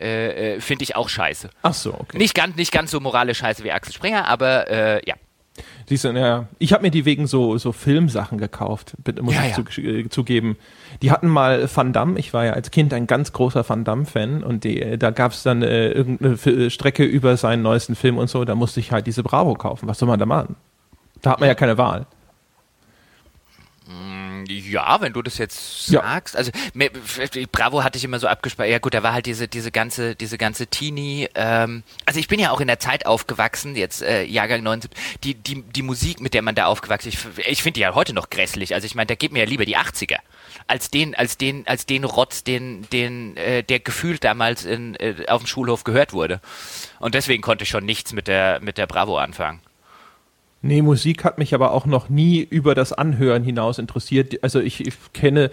äh, 0.00 0.54
äh, 0.54 0.60
finde 0.60 0.82
ich 0.82 0.96
auch 0.96 1.08
scheiße. 1.08 1.50
Ach 1.62 1.74
so, 1.74 1.94
okay. 1.94 2.18
Nicht 2.18 2.34
ganz, 2.34 2.56
nicht 2.56 2.72
ganz 2.72 2.90
so 2.90 3.00
moralisch 3.00 3.38
scheiße 3.38 3.62
wie 3.64 3.70
Axel 3.70 3.92
Springer, 3.92 4.26
aber 4.28 4.68
äh, 4.68 5.00
ja. 5.06 5.14
Siehst 5.86 6.04
du, 6.04 6.10
ja, 6.10 6.46
ich 6.58 6.72
habe 6.72 6.82
mir 6.84 6.90
die 6.90 7.04
wegen 7.04 7.26
so, 7.26 7.58
so 7.58 7.72
Filmsachen 7.72 8.38
gekauft, 8.38 8.94
muss 9.20 9.34
ja, 9.34 9.44
ich 9.44 9.56
ja. 9.56 9.64
Zu, 9.64 9.80
äh, 9.82 10.08
zugeben. 10.08 10.56
Die 11.02 11.10
hatten 11.10 11.28
mal 11.28 11.68
Van 11.72 11.92
Damme, 11.92 12.18
ich 12.18 12.32
war 12.32 12.44
ja 12.44 12.52
als 12.52 12.70
Kind 12.70 12.94
ein 12.94 13.06
ganz 13.06 13.32
großer 13.32 13.68
Van 13.68 13.84
Damme-Fan 13.84 14.42
und 14.42 14.64
die, 14.64 14.80
äh, 14.80 14.96
da 14.96 15.10
gab 15.10 15.32
es 15.32 15.42
dann 15.42 15.62
äh, 15.62 15.90
irgendeine 15.90 16.70
Strecke 16.70 17.04
über 17.04 17.36
seinen 17.36 17.62
neuesten 17.62 17.94
Film 17.94 18.18
und 18.18 18.30
so, 18.30 18.44
da 18.44 18.54
musste 18.54 18.80
ich 18.80 18.92
halt 18.92 19.06
diese 19.06 19.22
Bravo 19.22 19.54
kaufen. 19.54 19.86
Was 19.86 19.98
soll 19.98 20.08
man 20.08 20.18
da 20.18 20.26
machen? 20.26 20.56
Da 21.22 21.30
hat 21.30 21.40
man 21.40 21.48
ja 21.48 21.54
keine 21.54 21.78
Wahl. 21.78 22.06
Mm, 23.90 24.44
ja, 24.46 25.00
wenn 25.00 25.12
du 25.12 25.20
das 25.20 25.38
jetzt 25.38 25.86
sagst. 25.86 26.34
Ja. 26.34 26.38
Also 26.38 26.52
Bravo 27.50 27.82
hatte 27.82 27.98
ich 27.98 28.04
immer 28.04 28.20
so 28.20 28.28
abgespeichert. 28.28 28.70
Ja 28.70 28.78
gut, 28.78 28.94
da 28.94 29.02
war 29.02 29.12
halt 29.12 29.26
diese 29.26 29.48
diese 29.48 29.72
ganze 29.72 30.14
diese 30.14 30.38
ganze 30.38 30.68
Teenie. 30.68 31.28
Ähm, 31.34 31.82
also 32.06 32.20
ich 32.20 32.28
bin 32.28 32.38
ja 32.38 32.52
auch 32.52 32.60
in 32.60 32.68
der 32.68 32.78
Zeit 32.78 33.04
aufgewachsen, 33.04 33.74
jetzt 33.74 34.02
äh, 34.02 34.22
Jahrgang 34.22 34.62
79. 34.62 35.20
Die 35.24 35.34
die 35.34 35.62
die 35.62 35.82
Musik, 35.82 36.20
mit 36.20 36.34
der 36.34 36.42
man 36.42 36.54
da 36.54 36.66
aufgewachsen 36.66 37.08
ist, 37.08 37.26
ich, 37.36 37.48
ich 37.48 37.62
finde 37.62 37.74
die 37.74 37.80
ja 37.80 37.94
heute 37.94 38.14
noch 38.14 38.30
grässlich. 38.30 38.74
Also 38.74 38.86
ich 38.86 38.94
meine, 38.94 39.08
da 39.08 39.16
geht 39.16 39.32
mir 39.32 39.40
ja 39.40 39.46
lieber 39.46 39.64
die 39.64 39.76
80er 39.76 40.18
als 40.68 40.90
den 40.90 41.16
als 41.16 41.36
den 41.36 41.66
als 41.66 41.84
den 41.86 42.04
Rotz, 42.04 42.44
den 42.44 42.86
den 42.92 43.36
äh, 43.36 43.64
der 43.64 43.80
gefühlt 43.80 44.22
damals 44.22 44.64
in, 44.64 44.94
äh, 44.96 45.26
auf 45.26 45.42
dem 45.42 45.46
Schulhof 45.48 45.82
gehört 45.82 46.12
wurde. 46.12 46.40
Und 47.00 47.14
deswegen 47.16 47.42
konnte 47.42 47.64
ich 47.64 47.70
schon 47.70 47.84
nichts 47.84 48.12
mit 48.12 48.28
der 48.28 48.60
mit 48.60 48.78
der 48.78 48.86
Bravo 48.86 49.18
anfangen. 49.18 49.60
Nee, 50.62 50.82
Musik 50.82 51.24
hat 51.24 51.38
mich 51.38 51.54
aber 51.54 51.72
auch 51.72 51.86
noch 51.86 52.08
nie 52.08 52.40
über 52.40 52.74
das 52.74 52.92
Anhören 52.92 53.42
hinaus 53.42 53.78
interessiert. 53.78 54.42
Also 54.42 54.60
ich, 54.60 54.86
ich 54.86 54.94
kenne 55.14 55.50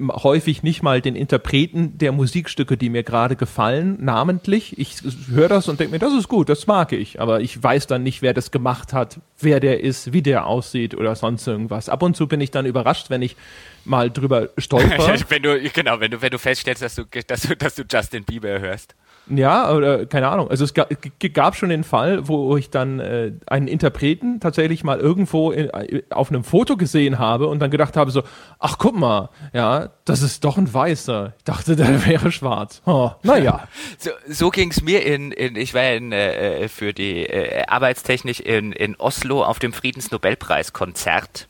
häufig 0.00 0.62
nicht 0.62 0.82
mal 0.82 1.00
den 1.00 1.14
Interpreten 1.14 1.98
der 1.98 2.12
Musikstücke, 2.12 2.76
die 2.76 2.90
mir 2.90 3.02
gerade 3.02 3.36
gefallen, 3.36 3.98
namentlich. 4.00 4.78
Ich 4.78 4.96
höre 5.30 5.48
das 5.48 5.68
und 5.68 5.80
denke 5.80 5.92
mir, 5.92 5.98
das 5.98 6.12
ist 6.14 6.28
gut, 6.28 6.48
das 6.48 6.66
mag 6.66 6.92
ich. 6.92 7.20
Aber 7.20 7.40
ich 7.40 7.62
weiß 7.62 7.86
dann 7.86 8.02
nicht, 8.02 8.22
wer 8.22 8.34
das 8.34 8.50
gemacht 8.50 8.92
hat, 8.92 9.20
wer 9.38 9.60
der 9.60 9.80
ist, 9.80 10.12
wie 10.12 10.22
der 10.22 10.46
aussieht 10.46 10.94
oder 10.94 11.14
sonst 11.14 11.46
irgendwas. 11.46 11.88
Ab 11.88 12.02
und 12.02 12.16
zu 12.16 12.26
bin 12.26 12.40
ich 12.40 12.50
dann 12.50 12.66
überrascht, 12.66 13.10
wenn 13.10 13.22
ich 13.22 13.36
mal 13.84 14.10
drüber 14.10 14.50
stolper. 14.58 15.18
wenn 15.28 15.42
du, 15.42 15.60
genau, 15.70 16.00
wenn 16.00 16.10
du, 16.10 16.22
wenn 16.22 16.30
du 16.30 16.38
feststellst, 16.38 16.82
dass 16.82 16.94
du, 16.94 17.04
dass 17.26 17.42
du, 17.42 17.56
dass 17.56 17.74
du 17.74 17.84
Justin 17.90 18.24
Bieber 18.24 18.60
hörst. 18.60 18.94
Ja, 19.28 19.72
oder 19.72 20.04
keine 20.06 20.28
Ahnung. 20.28 20.50
Also 20.50 20.64
es 20.64 20.74
gab, 20.74 21.56
schon 21.56 21.68
den 21.68 21.84
Fall, 21.84 22.26
wo 22.26 22.56
ich 22.56 22.70
dann 22.70 22.98
äh, 22.98 23.32
einen 23.46 23.68
Interpreten 23.68 24.40
tatsächlich 24.40 24.82
mal 24.82 24.98
irgendwo 24.98 25.52
in, 25.52 25.70
äh, 25.70 26.02
auf 26.10 26.30
einem 26.30 26.42
Foto 26.42 26.76
gesehen 26.76 27.18
habe 27.18 27.46
und 27.46 27.60
dann 27.60 27.70
gedacht 27.70 27.96
habe 27.96 28.10
so, 28.10 28.24
ach 28.58 28.78
guck 28.78 28.96
mal, 28.96 29.30
ja, 29.52 29.90
das 30.04 30.22
ist 30.22 30.44
doch 30.44 30.58
ein 30.58 30.72
Weißer. 30.72 31.34
Ich 31.38 31.44
dachte, 31.44 31.76
der 31.76 32.04
wäre 32.06 32.32
schwarz. 32.32 32.82
Oh, 32.84 33.12
naja. 33.22 33.68
so 33.98 34.10
so 34.28 34.50
ging 34.50 34.70
es 34.70 34.82
mir 34.82 35.06
in, 35.06 35.30
in, 35.30 35.56
ich 35.56 35.72
war 35.72 35.92
in, 35.92 36.12
äh, 36.12 36.68
für 36.68 36.92
die 36.92 37.24
äh, 37.24 37.64
Arbeitstechnik 37.66 38.44
in, 38.44 38.72
in 38.72 38.96
Oslo 38.96 39.44
auf 39.44 39.60
dem 39.60 39.72
Friedensnobelpreiskonzert. 39.72 41.46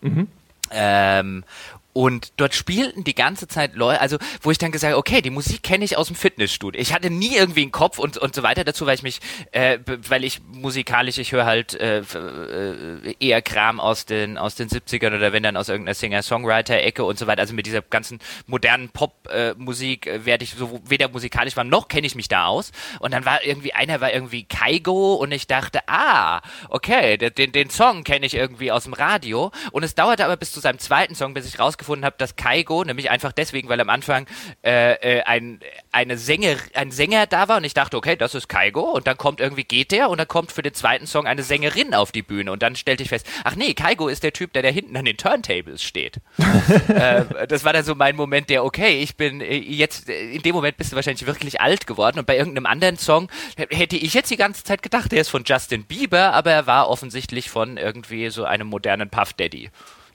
Mhm. 0.00 0.26
Ähm, 0.72 1.44
und 1.92 2.32
dort 2.38 2.54
spielten 2.54 3.04
die 3.04 3.14
ganze 3.14 3.48
Zeit 3.48 3.74
Leute, 3.74 4.00
also 4.00 4.16
wo 4.40 4.50
ich 4.50 4.58
dann 4.58 4.72
gesagt 4.72 4.94
okay, 4.94 5.20
die 5.20 5.30
Musik 5.30 5.62
kenne 5.62 5.84
ich 5.84 5.96
aus 5.96 6.06
dem 6.06 6.16
Fitnessstudio. 6.16 6.80
Ich 6.80 6.94
hatte 6.94 7.10
nie 7.10 7.36
irgendwie 7.36 7.62
einen 7.62 7.72
Kopf 7.72 7.98
und, 7.98 8.16
und 8.16 8.34
so 8.34 8.42
weiter 8.42 8.64
dazu, 8.64 8.86
weil 8.86 8.94
ich 8.94 9.02
mich, 9.02 9.20
äh, 9.52 9.78
weil 10.08 10.24
ich 10.24 10.40
musikalisch, 10.52 11.18
ich 11.18 11.32
höre 11.32 11.44
halt 11.44 11.74
äh, 11.74 12.00
äh, 12.00 13.14
eher 13.20 13.42
Kram 13.42 13.78
aus 13.78 14.06
den, 14.06 14.38
aus 14.38 14.54
den 14.54 14.68
70ern 14.68 15.16
oder 15.16 15.32
wenn 15.32 15.42
dann 15.42 15.56
aus 15.56 15.68
irgendeiner 15.68 15.94
Singer-Songwriter-Ecke 15.94 17.04
und 17.04 17.18
so 17.18 17.26
weiter. 17.26 17.42
Also 17.42 17.54
mit 17.54 17.66
dieser 17.66 17.82
ganzen 17.82 18.20
modernen 18.46 18.88
Pop-Musik 18.88 20.06
äh, 20.06 20.24
werde 20.24 20.44
ich 20.44 20.54
so 20.54 20.80
weder 20.86 21.08
musikalisch 21.08 21.56
war, 21.56 21.64
noch 21.64 21.88
kenne 21.88 22.06
ich 22.06 22.14
mich 22.14 22.28
da 22.28 22.46
aus. 22.46 22.72
Und 23.00 23.12
dann 23.12 23.26
war 23.26 23.44
irgendwie, 23.44 23.74
einer 23.74 24.00
war 24.00 24.12
irgendwie 24.12 24.44
Kaigo 24.44 25.14
und 25.14 25.30
ich 25.32 25.46
dachte, 25.46 25.80
ah, 25.88 26.40
okay, 26.70 27.18
den, 27.18 27.52
den 27.52 27.68
Song 27.68 28.02
kenne 28.02 28.24
ich 28.24 28.34
irgendwie 28.34 28.72
aus 28.72 28.84
dem 28.84 28.94
Radio. 28.94 29.52
Und 29.72 29.82
es 29.82 29.94
dauerte 29.94 30.24
aber 30.24 30.38
bis 30.38 30.52
zu 30.52 30.60
seinem 30.60 30.78
zweiten 30.78 31.14
Song, 31.14 31.34
bis 31.34 31.46
ich 31.46 31.58
rausgefunden 31.58 31.81
herausgefunden 31.82 32.04
habe, 32.04 32.16
dass 32.18 32.36
Kaigo, 32.36 32.84
nämlich 32.84 33.10
einfach 33.10 33.32
deswegen, 33.32 33.68
weil 33.68 33.80
am 33.80 33.90
Anfang 33.90 34.26
äh, 34.64 34.94
äh, 34.94 35.22
ein, 35.22 35.60
eine 35.90 36.16
Sänger, 36.16 36.56
ein 36.74 36.90
Sänger 36.90 37.26
da 37.26 37.48
war 37.48 37.58
und 37.58 37.64
ich 37.64 37.74
dachte, 37.74 37.96
okay, 37.96 38.16
das 38.16 38.34
ist 38.34 38.48
Kaigo 38.48 38.82
und 38.82 39.06
dann 39.06 39.16
kommt 39.16 39.40
irgendwie 39.40 39.64
geht 39.64 39.90
der 39.92 40.08
und 40.08 40.18
dann 40.18 40.28
kommt 40.28 40.52
für 40.52 40.62
den 40.62 40.74
zweiten 40.74 41.06
Song 41.06 41.26
eine 41.26 41.42
Sängerin 41.42 41.94
auf 41.94 42.12
die 42.12 42.22
Bühne 42.22 42.52
und 42.52 42.62
dann 42.62 42.76
stellte 42.76 43.02
ich 43.02 43.08
fest, 43.08 43.26
ach 43.44 43.56
nee, 43.56 43.74
Kaigo 43.74 44.08
ist 44.08 44.22
der 44.22 44.32
Typ, 44.32 44.52
der 44.52 44.62
da 44.62 44.68
hinten 44.68 44.96
an 44.96 45.04
den 45.04 45.16
Turntables 45.16 45.82
steht. 45.82 46.20
äh, 46.88 47.46
das 47.48 47.64
war 47.64 47.72
dann 47.72 47.84
so 47.84 47.94
mein 47.94 48.16
Moment, 48.16 48.50
der, 48.50 48.64
okay, 48.64 49.00
ich 49.00 49.16
bin 49.16 49.40
äh, 49.40 49.56
jetzt, 49.56 50.08
äh, 50.08 50.30
in 50.32 50.42
dem 50.42 50.54
Moment 50.54 50.76
bist 50.76 50.92
du 50.92 50.96
wahrscheinlich 50.96 51.26
wirklich 51.26 51.60
alt 51.60 51.86
geworden 51.86 52.18
und 52.18 52.26
bei 52.26 52.36
irgendeinem 52.36 52.66
anderen 52.66 52.96
Song 52.96 53.28
hätte 53.56 53.96
ich 53.96 54.14
jetzt 54.14 54.30
die 54.30 54.36
ganze 54.36 54.64
Zeit 54.64 54.82
gedacht, 54.82 55.12
der 55.12 55.20
ist 55.20 55.28
von 55.28 55.44
Justin 55.44 55.84
Bieber, 55.84 56.32
aber 56.32 56.52
er 56.52 56.66
war 56.66 56.88
offensichtlich 56.88 57.50
von 57.50 57.76
irgendwie 57.76 58.30
so 58.30 58.44
einem 58.44 58.68
modernen 58.68 59.10
Puff 59.10 59.32
Daddy. 59.32 59.70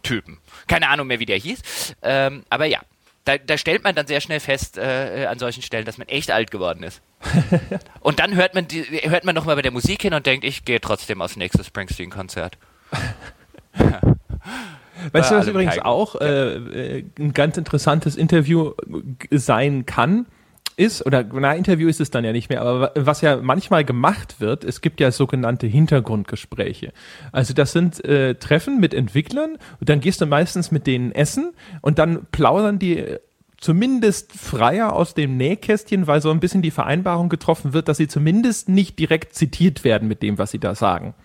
Typen. 0.08 0.38
Keine 0.68 0.90
Ahnung 0.90 1.08
mehr, 1.08 1.20
wie 1.20 1.26
der 1.26 1.38
hieß. 1.38 1.96
Ähm, 2.02 2.44
aber 2.50 2.66
ja, 2.66 2.80
da, 3.26 3.38
da, 3.38 3.58
stellt 3.58 3.84
man 3.84 3.94
dann 3.94 4.08
sehr 4.08 4.22
schnell 4.22 4.40
fest 4.40 4.78
äh, 4.78 5.28
an 5.30 5.38
solchen 5.38 5.62
Stellen, 5.62 5.84
dass 5.86 5.98
man 5.98 6.08
echt 6.08 6.32
alt 6.32 6.50
geworden 6.50 6.84
ist. 6.84 7.02
und 8.00 8.20
dann 8.20 8.36
hört 8.36 8.56
man, 8.56 8.68
die, 8.68 8.84
hört 8.84 9.26
man 9.26 9.36
nochmal 9.36 9.56
bei 9.58 9.62
der 9.62 9.72
Musik 9.72 10.02
hin 10.02 10.14
und 10.14 10.26
denkt, 10.26 10.46
ich 10.46 10.64
gehe 10.64 10.80
trotzdem 10.80 11.22
aufs 11.22 11.36
nächste 11.36 11.64
Springsteen-Konzert. 11.64 12.58
Weißt 15.12 15.32
du, 15.32 15.36
was 15.36 15.48
übrigens 15.48 15.80
auch 15.80 16.16
äh, 16.16 16.56
äh, 16.56 17.06
ein 17.20 17.34
ganz 17.34 17.58
interessantes 17.58 18.16
Interview 18.16 18.74
sein 19.30 19.86
kann? 19.86 20.26
Ist, 20.78 21.06
oder 21.06 21.26
na, 21.34 21.54
Interview 21.54 21.90
ist 21.90 22.00
es 22.00 22.12
dann 22.12 22.24
ja 22.24 22.32
nicht 22.32 22.50
mehr, 22.50 22.62
aber 22.62 22.92
was 22.96 23.22
ja 23.22 23.38
manchmal 23.38 23.84
gemacht 23.84 24.40
wird, 24.40 24.64
es 24.64 24.82
gibt 24.82 25.00
ja 25.00 25.12
sogenannte 25.12 25.68
Hintergrundgespräche. 25.68 26.94
Also 27.32 27.54
das 27.54 27.72
sind 27.72 28.06
äh, 28.06 28.36
Treffen 28.36 28.80
mit 28.80 28.94
Entwicklern 28.94 29.58
und 29.80 29.90
dann 29.90 30.00
gehst 30.00 30.22
du 30.22 30.28
meistens 30.28 30.72
mit 30.72 30.88
denen 30.88 31.12
essen 31.12 31.54
und 31.82 31.98
dann 32.00 32.28
plaudern 32.32 32.78
die 32.78 33.18
zumindest 33.58 34.34
freier 34.34 34.94
aus 34.94 35.16
dem 35.16 35.36
Nähkästchen, 35.36 36.06
weil 36.06 36.22
so 36.22 36.30
ein 36.30 36.40
bisschen 36.40 36.62
die 36.62 36.72
Vereinbarung 36.72 37.28
getroffen 37.28 37.74
wird, 37.74 37.88
dass 37.88 37.98
sie 37.98 38.08
zumindest 38.08 38.70
nicht 38.70 39.00
direkt 39.00 39.34
zitiert 39.34 39.84
werden 39.84 40.08
mit 40.08 40.22
dem, 40.22 40.38
was 40.38 40.52
sie 40.52 40.60
da 40.60 40.76
sagen. 40.76 41.16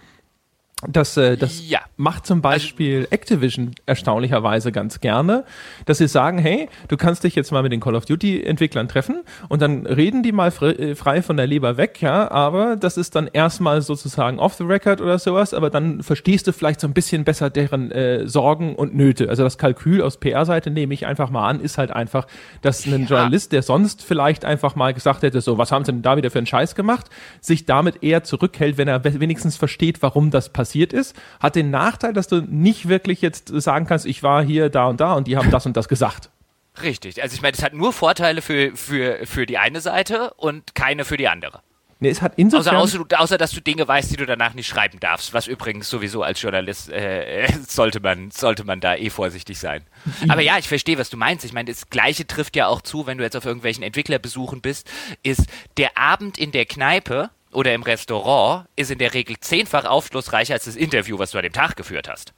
Das, 0.89 1.17
äh, 1.17 1.37
das 1.37 1.69
ja. 1.69 1.79
macht 1.97 2.27
zum 2.27 2.43
Beispiel 2.43 3.07
Activision 3.11 3.71
erstaunlicherweise 3.87 4.73
ganz 4.73 4.99
gerne, 4.99 5.45
dass 5.85 5.99
sie 5.99 6.09
sagen, 6.09 6.39
hey, 6.39 6.69
du 6.89 6.97
kannst 6.97 7.23
dich 7.23 7.37
jetzt 7.37 7.53
mal 7.53 7.63
mit 7.63 7.71
den 7.71 7.79
Call 7.79 7.95
of 7.95 8.05
Duty 8.05 8.43
Entwicklern 8.43 8.89
treffen 8.89 9.23
und 9.49 9.63
dann 9.63 9.87
reden 9.87 10.25
die 10.25 10.33
mal 10.33 10.49
äh, 10.49 10.97
frei 10.97 11.23
von 11.23 11.37
der 11.37 11.47
Leber 11.47 11.77
weg, 11.77 12.03
ja, 12.03 12.29
aber 12.33 12.75
das 12.75 12.97
ist 12.97 13.15
dann 13.15 13.29
erstmal 13.33 13.81
sozusagen 13.81 14.41
off 14.41 14.55
the 14.55 14.65
record 14.65 15.01
oder 15.01 15.21
sowas, 15.21 15.55
aber 15.55 15.71
dann 15.71 16.03
verstehst 16.03 16.49
du 16.49 16.53
vielleicht 16.53 16.81
so 16.81 16.89
ein 16.89 16.95
bisschen 16.95 17.23
besser 17.23 17.49
deren 17.49 17.93
äh, 17.93 18.27
Sorgen 18.27 18.75
und 18.75 18.93
Nöte. 18.93 19.29
Also 19.29 19.45
das 19.45 19.59
Kalkül 19.59 20.03
aus 20.03 20.17
PR-Seite 20.17 20.73
nehme 20.73 20.95
ich 20.95 21.07
einfach 21.07 21.31
mal 21.31 21.49
an, 21.49 21.61
ist 21.61 21.79
halt 21.79 21.93
einfach, 21.93 22.27
dass 22.61 22.87
ein 22.87 23.03
ja. 23.03 23.07
Journalist, 23.07 23.53
der 23.53 23.63
sonst 23.63 24.03
vielleicht 24.03 24.45
einfach 24.45 24.75
mal 24.75 24.93
gesagt 24.93 25.23
hätte, 25.23 25.43
so, 25.43 25.59
was 25.59 25.71
haben 25.71 25.85
sie 25.85 25.93
denn 25.93 26.03
da 26.03 26.17
wieder 26.17 26.33
für 26.33 26.39
einen 26.39 26.47
Scheiß 26.49 26.75
gemacht, 26.75 27.07
sich 27.41 27.67
damit 27.67 28.03
eher 28.03 28.25
zurückhält, 28.25 28.79
wenn 28.79 28.89
er 28.89 29.05
wenigstens 29.05 29.57
versteht, 29.57 30.03
warum 30.03 30.33
das 30.33 30.49
passiert 30.49 30.72
passiert 30.73 30.95
ist, 30.95 31.15
hat 31.39 31.55
den 31.55 31.71
Nachteil, 31.71 32.15
dass 32.15 32.29
du 32.29 32.41
nicht 32.41 32.89
wirklich 32.89 33.21
jetzt 33.21 33.49
sagen 33.49 33.87
kannst, 33.87 34.07
ich 34.07 34.23
war 34.23 34.43
hier, 34.43 34.71
da 34.71 34.87
und 34.87 35.01
da 35.01 35.13
und 35.13 35.27
die 35.27 35.37
haben 35.37 35.51
das 35.51 35.67
und 35.67 35.77
das 35.77 35.87
gesagt. 35.87 36.31
Richtig. 36.83 37.23
Also 37.23 37.35
ich 37.35 37.43
meine, 37.43 37.55
es 37.55 37.63
hat 37.63 37.75
nur 37.75 37.93
Vorteile 37.93 38.41
für, 38.41 38.75
für, 38.75 39.27
für 39.27 39.45
die 39.45 39.59
eine 39.59 39.83
Seite 39.83 40.33
und 40.39 40.75
keine 40.75 41.05
für 41.05 41.19
die 41.19 41.29
andere. 41.29 41.61
Nee, 42.01 42.09
es 42.09 42.23
hat 42.23 42.33
insofern 42.37 42.77
außer, 42.77 43.01
außer, 43.01 43.21
außer, 43.21 43.39
dass 43.39 43.51
du 43.53 43.61
Dinge 43.61 43.87
weißt, 43.87 44.11
die 44.11 44.17
du 44.17 44.25
danach 44.25 44.55
nicht 44.55 44.67
schreiben 44.67 44.99
darfst, 44.99 45.35
was 45.35 45.47
übrigens 45.47 45.91
sowieso 45.91 46.23
als 46.23 46.41
Journalist 46.41 46.91
äh, 46.91 47.47
sollte 47.69 48.01
man 48.01 48.31
sollte 48.31 48.65
man 48.65 48.81
da 48.81 48.97
eh 48.97 49.11
vorsichtig 49.11 49.59
sein. 49.59 49.85
Aber 50.29 50.41
ja, 50.41 50.59
ich 50.59 50.67
verstehe, 50.67 50.99
was 50.99 51.11
du 51.11 51.19
meinst. 51.19 51.45
Ich 51.45 51.53
meine, 51.53 51.71
das 51.71 51.91
Gleiche 51.91 52.27
trifft 52.27 52.57
ja 52.57 52.67
auch 52.67 52.81
zu, 52.81 53.07
wenn 53.07 53.19
du 53.19 53.25
jetzt 53.25 53.37
auf 53.37 53.45
irgendwelchen 53.45 53.85
Entwicklerbesuchen 53.85 54.63
bist, 54.63 54.91
ist 55.23 55.45
der 55.77 55.97
Abend 55.99 56.39
in 56.39 56.51
der 56.51 56.65
Kneipe 56.65 57.31
oder 57.53 57.75
im 57.75 57.83
Restaurant 57.83 58.67
ist 58.77 58.91
in 58.91 58.99
der 58.99 59.15
Regel 59.15 59.39
zehnfach 59.39 59.85
aufschlussreicher 59.85 60.55
als 60.55 60.65
das 60.65 60.77
Interview, 60.77 61.19
was 61.19 61.31
du 61.33 61.39
an 61.39 61.45
dem 61.45 61.53
Tag 61.53 61.77
geführt 61.77 62.09
hast. 62.09 62.33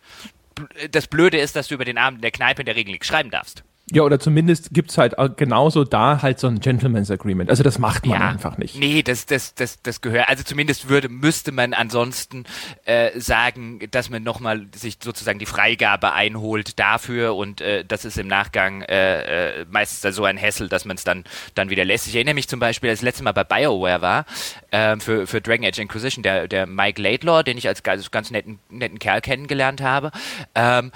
Das 0.90 1.06
Blöde 1.06 1.38
ist, 1.38 1.56
dass 1.56 1.68
du 1.68 1.74
über 1.74 1.84
den 1.84 1.98
Abend 1.98 2.18
in 2.18 2.22
der 2.22 2.30
Kneipe 2.30 2.62
in 2.62 2.66
der 2.66 2.76
Regel 2.76 2.92
nichts 2.92 3.08
schreiben 3.08 3.30
darfst. 3.30 3.64
Ja, 3.92 4.02
oder 4.02 4.18
zumindest 4.18 4.72
gibt's 4.72 4.96
halt 4.96 5.14
genauso 5.36 5.84
da 5.84 6.22
halt 6.22 6.38
so 6.38 6.46
ein 6.46 6.60
Gentleman's 6.60 7.10
Agreement. 7.10 7.50
Also 7.50 7.62
das 7.62 7.78
macht 7.78 8.06
man 8.06 8.18
ja, 8.18 8.28
einfach 8.28 8.56
nicht. 8.56 8.78
Nee, 8.78 9.02
das, 9.02 9.26
das, 9.26 9.54
das, 9.54 9.82
das 9.82 10.00
gehört. 10.00 10.28
Also 10.30 10.42
zumindest 10.42 10.88
würde, 10.88 11.10
müsste 11.10 11.52
man 11.52 11.74
ansonsten 11.74 12.44
äh, 12.86 13.18
sagen, 13.20 13.80
dass 13.90 14.08
man 14.08 14.22
nochmal 14.22 14.66
sich 14.74 14.96
sozusagen 15.02 15.38
die 15.38 15.44
Freigabe 15.44 16.12
einholt 16.12 16.78
dafür 16.78 17.36
und 17.36 17.60
äh, 17.60 17.84
das 17.84 18.06
ist 18.06 18.16
im 18.16 18.26
Nachgang 18.26 18.80
äh, 18.82 19.60
äh, 19.60 19.66
meistens 19.68 20.16
so 20.16 20.24
ein 20.24 20.40
Hassel, 20.40 20.70
dass 20.70 20.86
man 20.86 20.96
es 20.96 21.04
dann, 21.04 21.24
dann 21.54 21.68
wieder 21.68 21.84
lässt. 21.84 22.06
Ich 22.06 22.14
erinnere 22.14 22.34
mich 22.34 22.48
zum 22.48 22.60
Beispiel, 22.60 22.88
als 22.88 23.00
ich 23.00 23.02
das 23.02 23.06
letzte 23.06 23.24
Mal 23.24 23.32
bei 23.32 23.44
BioWare 23.44 24.00
war, 24.00 24.24
äh, 24.70 24.96
für, 24.98 25.26
für 25.26 25.42
Dragon 25.42 25.66
Age 25.66 25.78
Inquisition, 25.78 26.22
der, 26.22 26.48
der 26.48 26.66
Mike 26.66 27.02
Laidlaw, 27.02 27.42
den 27.42 27.58
ich 27.58 27.68
als 27.68 27.82
ganz, 27.82 28.10
ganz 28.10 28.30
netten, 28.30 28.60
netten 28.70 28.98
Kerl 28.98 29.20
kennengelernt 29.20 29.82
habe. 29.82 30.10
Ähm, 30.54 30.90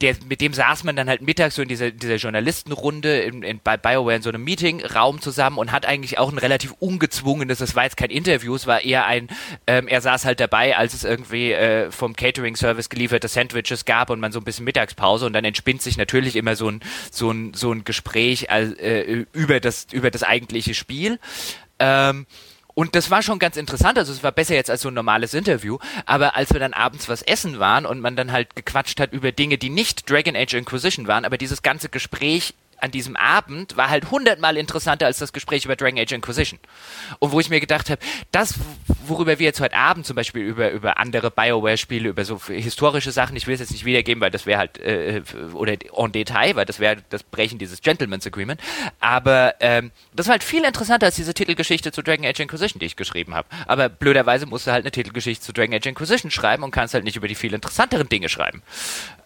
der, 0.00 0.16
mit 0.28 0.40
dem 0.40 0.52
saß 0.52 0.84
man 0.84 0.96
dann 0.96 1.08
halt 1.08 1.22
mittags 1.22 1.54
so 1.54 1.62
in 1.62 1.68
dieser, 1.68 1.90
dieser 1.90 2.16
Journalistenrunde 2.16 3.20
in, 3.20 3.42
in, 3.42 3.60
bei 3.62 3.76
BioWare 3.76 4.16
in 4.16 4.22
so 4.22 4.28
einem 4.28 4.44
Meetingraum 4.44 5.20
zusammen 5.20 5.58
und 5.58 5.72
hat 5.72 5.86
eigentlich 5.86 6.18
auch 6.18 6.30
ein 6.30 6.38
relativ 6.38 6.74
ungezwungenes, 6.78 7.58
das 7.58 7.74
war 7.74 7.84
jetzt 7.84 7.96
kein 7.96 8.10
Interview, 8.10 8.54
es 8.54 8.66
war 8.66 8.82
eher 8.82 9.06
ein, 9.06 9.28
ähm, 9.66 9.88
er 9.88 10.00
saß 10.00 10.24
halt 10.24 10.40
dabei, 10.40 10.76
als 10.76 10.94
es 10.94 11.04
irgendwie 11.04 11.52
äh, 11.52 11.90
vom 11.90 12.14
Catering-Service 12.14 12.88
gelieferte 12.88 13.28
Sandwiches 13.28 13.84
gab 13.84 14.10
und 14.10 14.20
man 14.20 14.32
so 14.32 14.40
ein 14.40 14.44
bisschen 14.44 14.64
Mittagspause 14.64 15.26
und 15.26 15.32
dann 15.32 15.44
entspinnt 15.44 15.82
sich 15.82 15.96
natürlich 15.96 16.36
immer 16.36 16.56
so 16.56 16.68
ein, 16.68 16.80
so 17.10 17.30
ein, 17.30 17.54
so 17.54 17.72
ein 17.72 17.84
Gespräch 17.84 18.46
äh, 18.48 19.24
über, 19.32 19.60
das, 19.60 19.86
über 19.92 20.10
das 20.10 20.22
eigentliche 20.22 20.74
Spiel. 20.74 21.18
Ähm, 21.78 22.26
und 22.76 22.94
das 22.94 23.10
war 23.10 23.22
schon 23.22 23.38
ganz 23.38 23.56
interessant. 23.56 23.96
Also 23.96 24.12
es 24.12 24.22
war 24.22 24.32
besser 24.32 24.54
jetzt 24.54 24.68
als 24.68 24.82
so 24.82 24.88
ein 24.88 24.94
normales 24.94 25.32
Interview. 25.32 25.78
Aber 26.04 26.36
als 26.36 26.52
wir 26.52 26.60
dann 26.60 26.74
abends 26.74 27.08
was 27.08 27.22
essen 27.22 27.58
waren 27.58 27.86
und 27.86 28.00
man 28.00 28.16
dann 28.16 28.32
halt 28.32 28.54
gequatscht 28.54 29.00
hat 29.00 29.14
über 29.14 29.32
Dinge, 29.32 29.56
die 29.56 29.70
nicht 29.70 30.10
Dragon 30.10 30.36
Age 30.36 30.52
Inquisition 30.52 31.06
waren, 31.06 31.24
aber 31.24 31.38
dieses 31.38 31.62
ganze 31.62 31.88
Gespräch 31.88 32.52
an 32.78 32.90
diesem 32.90 33.16
Abend 33.16 33.76
war 33.76 33.90
halt 33.90 34.10
hundertmal 34.10 34.56
interessanter 34.56 35.06
als 35.06 35.18
das 35.18 35.32
Gespräch 35.32 35.64
über 35.64 35.76
Dragon 35.76 35.98
Age 35.98 36.12
Inquisition. 36.12 36.58
Und 37.18 37.32
wo 37.32 37.40
ich 37.40 37.50
mir 37.50 37.60
gedacht 37.60 37.90
habe, 37.90 38.00
das, 38.32 38.54
worüber 39.06 39.38
wir 39.38 39.46
jetzt 39.46 39.60
heute 39.60 39.76
Abend 39.76 40.06
zum 40.06 40.16
Beispiel 40.16 40.42
über, 40.42 40.70
über 40.70 40.98
andere 40.98 41.30
Bioware-Spiele, 41.30 42.08
über 42.08 42.24
so 42.24 42.40
historische 42.46 43.12
Sachen, 43.12 43.36
ich 43.36 43.46
will 43.46 43.54
es 43.54 43.60
jetzt 43.60 43.72
nicht 43.72 43.84
wiedergeben, 43.84 44.20
weil 44.20 44.30
das 44.30 44.46
wäre 44.46 44.58
halt, 44.58 44.78
äh, 44.78 45.22
oder 45.52 45.72
en 45.72 46.12
Detail, 46.12 46.56
weil 46.56 46.66
das 46.66 46.78
wäre 46.80 46.96
das 47.08 47.22
Brechen 47.22 47.58
dieses 47.58 47.80
Gentleman's 47.80 48.26
Agreement. 48.26 48.60
Aber 49.00 49.54
ähm, 49.60 49.90
das 50.14 50.26
war 50.26 50.32
halt 50.32 50.44
viel 50.44 50.64
interessanter 50.64 51.06
als 51.06 51.16
diese 51.16 51.34
Titelgeschichte 51.34 51.92
zu 51.92 52.02
Dragon 52.02 52.26
Age 52.26 52.40
Inquisition, 52.40 52.80
die 52.80 52.86
ich 52.86 52.96
geschrieben 52.96 53.34
habe. 53.34 53.48
Aber 53.66 53.88
blöderweise 53.88 54.46
musst 54.46 54.66
du 54.66 54.72
halt 54.72 54.84
eine 54.84 54.92
Titelgeschichte 54.92 55.44
zu 55.44 55.52
Dragon 55.52 55.74
Age 55.74 55.86
Inquisition 55.86 56.30
schreiben 56.30 56.62
und 56.62 56.70
kannst 56.70 56.94
halt 56.94 57.04
nicht 57.04 57.16
über 57.16 57.28
die 57.28 57.34
viel 57.34 57.54
interessanteren 57.54 58.08
Dinge 58.08 58.28
schreiben. 58.28 58.62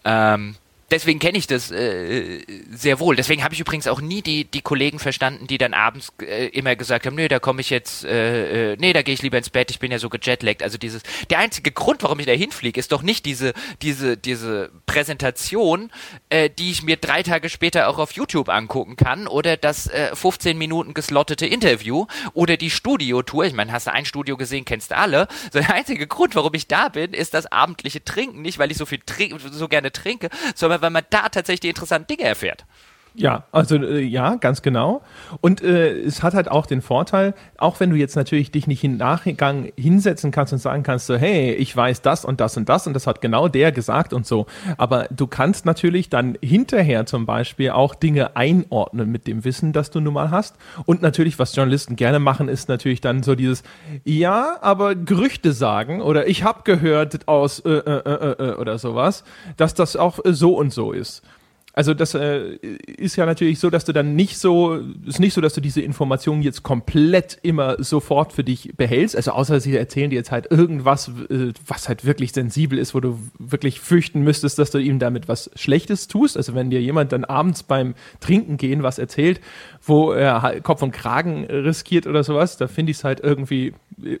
Ähm, 0.05 0.55
deswegen 0.91 1.19
kenne 1.19 1.37
ich 1.37 1.47
das 1.47 1.71
äh, 1.71 2.41
sehr 2.71 2.99
wohl. 2.99 3.15
Deswegen 3.15 3.43
habe 3.43 3.53
ich 3.53 3.59
übrigens 3.59 3.87
auch 3.87 4.01
nie 4.01 4.21
die, 4.21 4.45
die 4.45 4.61
Kollegen 4.61 4.99
verstanden, 4.99 5.47
die 5.47 5.57
dann 5.57 5.73
abends 5.73 6.11
äh, 6.21 6.47
immer 6.47 6.75
gesagt 6.75 7.05
haben, 7.05 7.15
nö, 7.15 7.27
da 7.27 7.39
komme 7.39 7.61
ich 7.61 7.69
jetzt, 7.69 8.03
äh, 8.03 8.73
äh, 8.73 8.77
nee, 8.77 8.93
da 8.93 9.01
gehe 9.01 9.13
ich 9.13 9.21
lieber 9.21 9.37
ins 9.37 9.49
Bett, 9.49 9.71
ich 9.71 9.79
bin 9.79 9.91
ja 9.91 9.99
so 9.99 10.09
gejetlaggt. 10.09 10.61
Also 10.61 10.77
dieses, 10.77 11.03
der 11.29 11.39
einzige 11.39 11.71
Grund, 11.71 12.03
warum 12.03 12.19
ich 12.19 12.25
da 12.25 12.33
hinfliege, 12.33 12.79
ist 12.79 12.91
doch 12.91 13.01
nicht 13.01 13.25
diese, 13.25 13.53
diese, 13.81 14.17
diese 14.17 14.71
Präsentation, 14.85 15.91
äh, 16.29 16.49
die 16.49 16.71
ich 16.71 16.83
mir 16.83 16.97
drei 16.97 17.23
Tage 17.23 17.49
später 17.49 17.87
auch 17.87 17.97
auf 17.97 18.11
YouTube 18.11 18.49
angucken 18.49 18.97
kann 18.97 19.27
oder 19.27 19.57
das 19.57 19.87
äh, 19.87 20.15
15 20.15 20.57
Minuten 20.57 20.93
geslottete 20.93 21.45
Interview 21.45 22.05
oder 22.33 22.57
die 22.57 22.69
Studiotour. 22.69 23.45
Ich 23.45 23.53
meine, 23.53 23.71
hast 23.71 23.87
du 23.87 23.93
ein 23.93 24.05
Studio 24.05 24.35
gesehen, 24.35 24.65
kennst 24.65 24.91
du 24.91 24.97
alle. 24.97 25.27
So 25.53 25.59
der 25.59 25.73
einzige 25.73 26.07
Grund, 26.07 26.35
warum 26.35 26.53
ich 26.53 26.67
da 26.67 26.89
bin, 26.89 27.13
ist 27.13 27.33
das 27.33 27.45
abendliche 27.51 28.03
Trinken. 28.03 28.41
Nicht, 28.41 28.59
weil 28.59 28.71
ich 28.71 28.77
so 28.77 28.85
viel 28.85 28.99
trink 29.05 29.39
so 29.51 29.67
gerne 29.67 29.91
trinke, 29.91 30.29
sondern 30.55 30.80
weil 30.81 30.89
man 30.89 31.05
da 31.09 31.29
tatsächlich 31.29 31.61
die 31.61 31.69
interessanten 31.69 32.07
Dinge 32.07 32.23
erfährt. 32.23 32.65
Ja, 33.13 33.43
also 33.51 33.75
äh, 33.75 33.99
ja, 33.99 34.35
ganz 34.35 34.61
genau. 34.61 35.01
Und 35.41 35.61
äh, 35.61 35.99
es 35.99 36.23
hat 36.23 36.33
halt 36.33 36.49
auch 36.49 36.65
den 36.65 36.81
Vorteil, 36.81 37.33
auch 37.57 37.81
wenn 37.81 37.89
du 37.89 37.97
jetzt 37.97 38.15
natürlich 38.15 38.51
dich 38.51 38.67
nicht 38.67 38.85
im 38.85 38.95
Nachgang 38.95 39.71
hinsetzen 39.75 40.31
kannst 40.31 40.53
und 40.53 40.59
sagen 40.59 40.83
kannst, 40.83 41.07
so, 41.07 41.17
hey, 41.17 41.53
ich 41.53 41.75
weiß 41.75 42.01
das 42.01 42.23
und 42.23 42.39
das 42.39 42.55
und 42.55 42.69
das 42.69 42.87
und 42.87 42.93
das 42.93 43.07
hat 43.07 43.19
genau 43.19 43.49
der 43.49 43.73
gesagt 43.73 44.13
und 44.13 44.25
so. 44.25 44.45
Aber 44.77 45.07
du 45.11 45.27
kannst 45.27 45.65
natürlich 45.65 46.09
dann 46.09 46.37
hinterher 46.41 47.05
zum 47.05 47.25
Beispiel 47.25 47.71
auch 47.71 47.95
Dinge 47.95 48.37
einordnen 48.37 49.11
mit 49.11 49.27
dem 49.27 49.43
Wissen, 49.43 49.73
das 49.73 49.91
du 49.91 49.99
nun 49.99 50.13
mal 50.13 50.31
hast. 50.31 50.55
Und 50.85 51.01
natürlich, 51.01 51.37
was 51.37 51.53
Journalisten 51.53 51.97
gerne 51.97 52.19
machen, 52.19 52.47
ist 52.47 52.69
natürlich 52.69 53.01
dann 53.01 53.23
so 53.23 53.35
dieses, 53.35 53.63
ja, 54.05 54.57
aber 54.61 54.95
Gerüchte 54.95 55.51
sagen 55.51 56.01
oder 56.01 56.27
ich 56.27 56.43
habe 56.43 56.61
gehört 56.63 57.27
aus 57.27 57.59
äh, 57.59 57.69
äh, 57.71 58.01
äh, 58.05 58.51
äh, 58.51 58.55
oder 58.55 58.77
sowas, 58.77 59.25
dass 59.57 59.73
das 59.73 59.97
auch 59.97 60.23
äh, 60.23 60.33
so 60.33 60.55
und 60.55 60.71
so 60.71 60.93
ist. 60.93 61.23
Also 61.73 61.93
das 61.93 62.13
äh, 62.13 62.57
ist 62.97 63.15
ja 63.15 63.25
natürlich 63.25 63.59
so, 63.59 63.69
dass 63.69 63.85
du 63.85 63.93
dann 63.93 64.15
nicht 64.15 64.37
so, 64.37 64.75
ist 65.05 65.19
nicht 65.19 65.33
so, 65.33 65.39
dass 65.39 65.53
du 65.53 65.61
diese 65.61 65.81
Informationen 65.81 66.41
jetzt 66.41 66.63
komplett 66.63 67.39
immer 67.43 67.81
sofort 67.81 68.33
für 68.33 68.43
dich 68.43 68.73
behältst. 68.75 69.15
Also 69.15 69.31
außer 69.31 69.61
sie 69.61 69.75
erzählen 69.75 70.09
dir 70.09 70.17
jetzt 70.17 70.31
halt 70.31 70.51
irgendwas, 70.51 71.09
äh, 71.29 71.53
was 71.65 71.87
halt 71.87 72.03
wirklich 72.03 72.33
sensibel 72.33 72.77
ist, 72.77 72.93
wo 72.93 72.99
du 72.99 73.19
wirklich 73.39 73.79
fürchten 73.79 74.21
müsstest, 74.21 74.59
dass 74.59 74.71
du 74.71 74.79
ihm 74.79 74.99
damit 74.99 75.29
was 75.29 75.49
Schlechtes 75.55 76.09
tust. 76.09 76.35
Also 76.35 76.55
wenn 76.55 76.69
dir 76.69 76.81
jemand 76.81 77.13
dann 77.13 77.23
abends 77.23 77.63
beim 77.63 77.95
Trinken 78.19 78.57
gehen 78.57 78.83
was 78.83 78.99
erzählt, 78.99 79.39
wo 79.81 80.11
er 80.11 80.59
Kopf 80.61 80.81
und 80.81 80.91
Kragen 80.91 81.45
riskiert 81.45 82.05
oder 82.05 82.23
sowas, 82.25 82.57
da 82.57 82.67
finde 82.67 82.91
ich 82.91 82.97
es 82.97 83.03
halt 83.05 83.21
irgendwie 83.21 83.73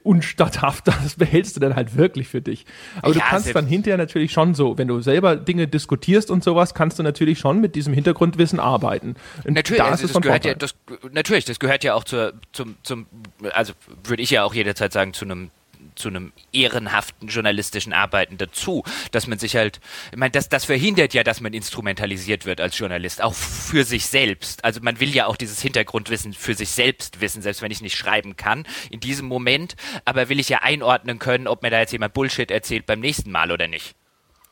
unstatthaft. 0.03 0.85
Das 1.01 1.15
behältst 1.15 1.55
du 1.55 1.59
dann 1.59 1.75
halt 1.75 1.97
wirklich 1.97 2.27
für 2.27 2.41
dich. 2.41 2.65
Aber 3.01 3.09
ja, 3.09 3.13
du 3.13 3.19
kannst 3.21 3.55
dann 3.55 3.65
hinterher 3.65 3.97
natürlich 3.97 4.31
schon 4.31 4.53
so, 4.53 4.77
wenn 4.77 4.87
du 4.87 5.01
selber 5.01 5.35
Dinge 5.35 5.67
diskutierst 5.67 6.29
und 6.29 6.43
sowas, 6.43 6.73
kannst 6.73 6.99
du 6.99 7.03
natürlich 7.03 7.39
schon 7.41 7.59
mit 7.59 7.75
diesem 7.75 7.93
Hintergrundwissen 7.93 8.59
arbeiten. 8.59 9.15
Und 9.43 9.55
natürlich, 9.55 9.81
da 9.83 9.89
also 9.89 10.07
das 10.07 10.21
gehört 10.21 10.45
ja, 10.45 10.53
das, 10.53 10.75
natürlich, 11.11 11.45
das 11.45 11.59
gehört 11.59 11.83
ja 11.83 11.95
auch 11.95 12.03
zur, 12.03 12.33
zum, 12.53 12.75
zum, 12.83 13.07
also 13.51 13.73
würde 14.03 14.23
ich 14.23 14.29
ja 14.29 14.43
auch 14.43 14.53
jederzeit 14.53 14.93
sagen, 14.93 15.13
zu 15.13 15.25
einem 15.25 15.51
zu 15.95 16.09
einem 16.09 16.31
ehrenhaften 16.53 17.27
journalistischen 17.27 17.91
Arbeiten 17.91 18.37
dazu, 18.37 18.83
dass 19.11 19.27
man 19.27 19.39
sich 19.39 19.55
halt, 19.55 19.79
ich 20.11 20.17
meine, 20.17 20.31
das, 20.31 20.47
das 20.47 20.65
verhindert 20.65 21.13
ja, 21.13 21.23
dass 21.23 21.41
man 21.41 21.53
instrumentalisiert 21.53 22.45
wird 22.45 22.61
als 22.61 22.77
Journalist, 22.77 23.21
auch 23.21 23.33
für 23.33 23.83
sich 23.83 24.05
selbst. 24.05 24.63
Also 24.63 24.79
man 24.81 24.99
will 24.99 25.09
ja 25.09 25.25
auch 25.25 25.35
dieses 25.35 25.61
Hintergrundwissen 25.61 26.33
für 26.33 26.53
sich 26.53 26.69
selbst 26.69 27.19
wissen, 27.21 27.41
selbst 27.41 27.61
wenn 27.61 27.71
ich 27.71 27.81
nicht 27.81 27.97
schreiben 27.97 28.37
kann 28.37 28.65
in 28.89 28.99
diesem 28.99 29.27
Moment, 29.27 29.75
aber 30.05 30.29
will 30.29 30.39
ich 30.39 30.49
ja 30.49 30.59
einordnen 30.61 31.19
können, 31.19 31.47
ob 31.47 31.61
mir 31.61 31.71
da 31.71 31.79
jetzt 31.79 31.91
jemand 31.91 32.13
Bullshit 32.13 32.51
erzählt 32.51 32.85
beim 32.85 32.99
nächsten 32.99 33.31
Mal 33.31 33.51
oder 33.51 33.67
nicht. 33.67 33.95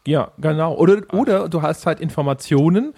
Ja, 0.08 0.32
genau. 0.38 0.76
Oder, 0.76 1.02
oder 1.14 1.50
du 1.50 1.62
hast 1.62 1.86
halt 1.86 2.00
Informationen, 2.00 2.94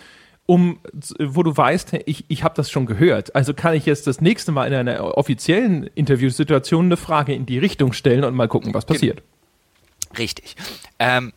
um, 0.45 0.79
wo 1.19 1.43
du 1.43 1.55
weißt, 1.55 1.93
ich, 2.05 2.25
ich 2.27 2.43
habe 2.43 2.55
das 2.55 2.69
schon 2.69 2.85
gehört. 2.85 3.35
Also 3.35 3.53
kann 3.53 3.73
ich 3.73 3.85
jetzt 3.85 4.07
das 4.07 4.21
nächste 4.21 4.51
Mal 4.51 4.67
in 4.67 4.73
einer 4.73 5.17
offiziellen 5.17 5.87
Interviewsituation 5.95 6.85
eine 6.85 6.97
Frage 6.97 7.33
in 7.33 7.45
die 7.45 7.57
Richtung 7.57 7.93
stellen 7.93 8.23
und 8.23 8.35
mal 8.35 8.47
gucken, 8.47 8.73
was 8.73 8.85
passiert. 8.85 9.23
Richtig. 10.17 10.55
Ähm, 10.99 11.31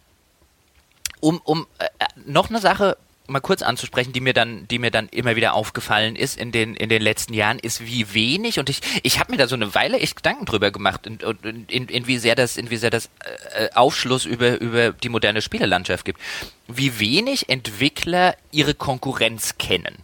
um 1.21 1.41
um 1.45 1.67
äh, 1.79 1.87
noch 2.27 2.51
eine 2.51 2.59
Sache 2.59 2.97
mal 3.27 3.41
kurz 3.41 3.63
anzusprechen, 3.63 4.13
die 4.13 4.21
mir 4.21 4.35
dann, 4.35 4.69
die 4.69 4.79
mir 4.79 4.91
dann 4.91 5.09
immer 5.09 5.37
wieder 5.37 5.55
aufgefallen 5.55 6.17
ist 6.17 6.37
in 6.37 6.53
den 6.53 6.75
in 6.75 6.89
den 6.89 7.03
letzten 7.03 7.35
Jahren, 7.35 7.59
ist 7.59 7.81
wie 7.87 8.13
wenig 8.13 8.59
und 8.59 8.69
ich 8.69 8.81
ich 9.03 9.19
habe 9.19 9.33
mir 9.33 9.39
da 9.39 9.49
so 9.49 9.55
eine 9.55 9.75
Weile 9.75 9.99
echt 9.99 10.17
Gedanken 10.17 10.45
drüber 10.45 10.71
gemacht 10.71 11.07
und, 11.07 11.25
und 11.25 11.45
in, 11.45 11.89
in, 11.89 12.07
wie 12.07 12.19
sehr 12.19 12.35
das 12.35 12.57
in 12.57 12.71
wie 12.71 12.77
sehr 12.77 12.91
das 12.91 13.09
äh, 13.57 13.71
Aufschluss 13.75 14.27
über 14.27 14.61
über 14.61 14.93
die 14.93 15.09
moderne 15.09 15.41
Spielelandschaft 15.41 16.05
gibt, 16.05 16.21
wie 16.69 17.01
wenig 17.01 17.49
Entwickler 17.49 18.37
ihre 18.51 18.75
Konkurrenz 18.75 19.57
kennen. 19.59 19.97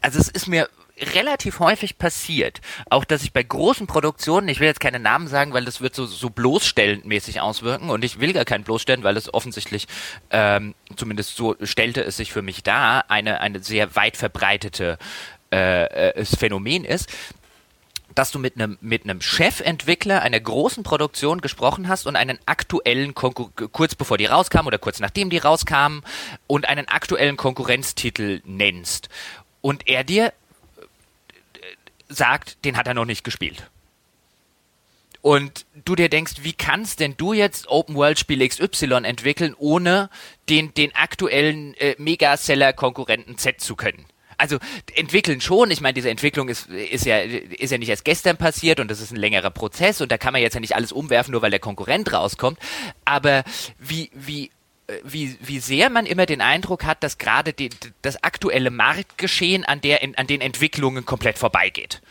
Also 0.00 0.18
es 0.18 0.28
ist 0.28 0.48
mir 0.48 0.68
relativ 0.98 1.60
häufig 1.60 1.98
passiert. 1.98 2.60
Auch, 2.88 3.04
dass 3.04 3.22
ich 3.22 3.32
bei 3.32 3.42
großen 3.42 3.86
Produktionen, 3.86 4.48
ich 4.48 4.60
will 4.60 4.66
jetzt 4.66 4.80
keine 4.80 4.98
Namen 4.98 5.28
sagen, 5.28 5.52
weil 5.52 5.64
das 5.64 5.80
wird 5.80 5.94
so, 5.94 6.06
so 6.06 6.30
bloßstellend 6.30 7.04
mäßig 7.04 7.40
auswirken 7.40 7.90
und 7.90 8.04
ich 8.04 8.20
will 8.20 8.32
gar 8.32 8.44
keinen 8.44 8.64
bloßstellen, 8.64 9.04
weil 9.04 9.16
es 9.16 9.32
offensichtlich, 9.32 9.86
ähm, 10.30 10.74
zumindest 10.96 11.36
so 11.36 11.54
stellte 11.62 12.02
es 12.02 12.16
sich 12.16 12.32
für 12.32 12.42
mich 12.42 12.62
da, 12.62 13.00
eine, 13.08 13.40
eine 13.40 13.62
sehr 13.62 13.94
weit 13.94 14.16
verbreitete 14.16 14.98
äh, 15.52 16.10
äh, 16.10 16.24
Phänomen 16.24 16.84
ist, 16.84 17.10
dass 18.14 18.30
du 18.30 18.38
mit 18.38 18.56
einem 18.56 18.78
mit 18.80 19.04
Chefentwickler 19.22 20.22
einer 20.22 20.40
großen 20.40 20.82
Produktion 20.82 21.42
gesprochen 21.42 21.86
hast 21.86 22.06
und 22.06 22.16
einen 22.16 22.38
aktuellen 22.46 23.14
Konkur 23.14 23.52
kurz 23.72 23.94
bevor 23.94 24.16
die 24.16 24.24
rauskamen 24.24 24.66
oder 24.66 24.78
kurz 24.78 25.00
nachdem 25.00 25.28
die 25.28 25.36
rauskamen 25.36 26.02
und 26.46 26.66
einen 26.66 26.88
aktuellen 26.88 27.36
Konkurrenztitel 27.36 28.40
nennst 28.44 29.10
und 29.60 29.86
er 29.86 30.02
dir 30.02 30.32
sagt, 32.08 32.64
den 32.64 32.76
hat 32.76 32.86
er 32.86 32.94
noch 32.94 33.04
nicht 33.04 33.24
gespielt. 33.24 33.70
Und 35.22 35.66
du 35.84 35.96
dir 35.96 36.08
denkst, 36.08 36.34
wie 36.42 36.52
kannst 36.52 37.00
denn 37.00 37.16
du 37.16 37.32
jetzt 37.32 37.66
Open 37.68 37.96
World 37.96 38.18
Spiel 38.18 38.46
XY 38.46 39.02
entwickeln, 39.02 39.56
ohne 39.58 40.08
den, 40.48 40.72
den 40.74 40.94
aktuellen 40.94 41.74
äh, 41.74 41.96
Megaseller-Konkurrenten 41.98 43.36
Z 43.36 43.60
zu 43.60 43.74
können? 43.74 44.06
Also 44.38 44.58
entwickeln 44.94 45.40
schon, 45.40 45.70
ich 45.70 45.80
meine, 45.80 45.94
diese 45.94 46.10
Entwicklung 46.10 46.48
ist, 46.48 46.68
ist, 46.68 47.06
ja, 47.06 47.18
ist 47.18 47.72
ja 47.72 47.78
nicht 47.78 47.88
erst 47.88 48.04
gestern 48.04 48.36
passiert 48.36 48.80
und 48.80 48.90
das 48.90 49.00
ist 49.00 49.10
ein 49.10 49.16
längerer 49.16 49.50
Prozess 49.50 50.00
und 50.00 50.12
da 50.12 50.18
kann 50.18 50.32
man 50.32 50.42
jetzt 50.42 50.54
ja 50.54 50.60
nicht 50.60 50.76
alles 50.76 50.92
umwerfen, 50.92 51.32
nur 51.32 51.42
weil 51.42 51.50
der 51.50 51.58
Konkurrent 51.58 52.12
rauskommt. 52.12 52.58
Aber 53.04 53.44
wie, 53.78 54.10
wie 54.14 54.50
wie, 55.02 55.36
wie 55.40 55.58
sehr 55.58 55.90
man 55.90 56.06
immer 56.06 56.26
den 56.26 56.40
Eindruck 56.40 56.84
hat, 56.84 57.02
dass 57.02 57.18
gerade 57.18 57.52
die, 57.52 57.70
das 58.02 58.22
aktuelle 58.22 58.70
Marktgeschehen 58.70 59.64
an, 59.64 59.80
der, 59.80 60.00
an 60.16 60.26
den 60.26 60.40
Entwicklungen 60.40 61.04
komplett 61.04 61.38
vorbeigeht. 61.38 62.02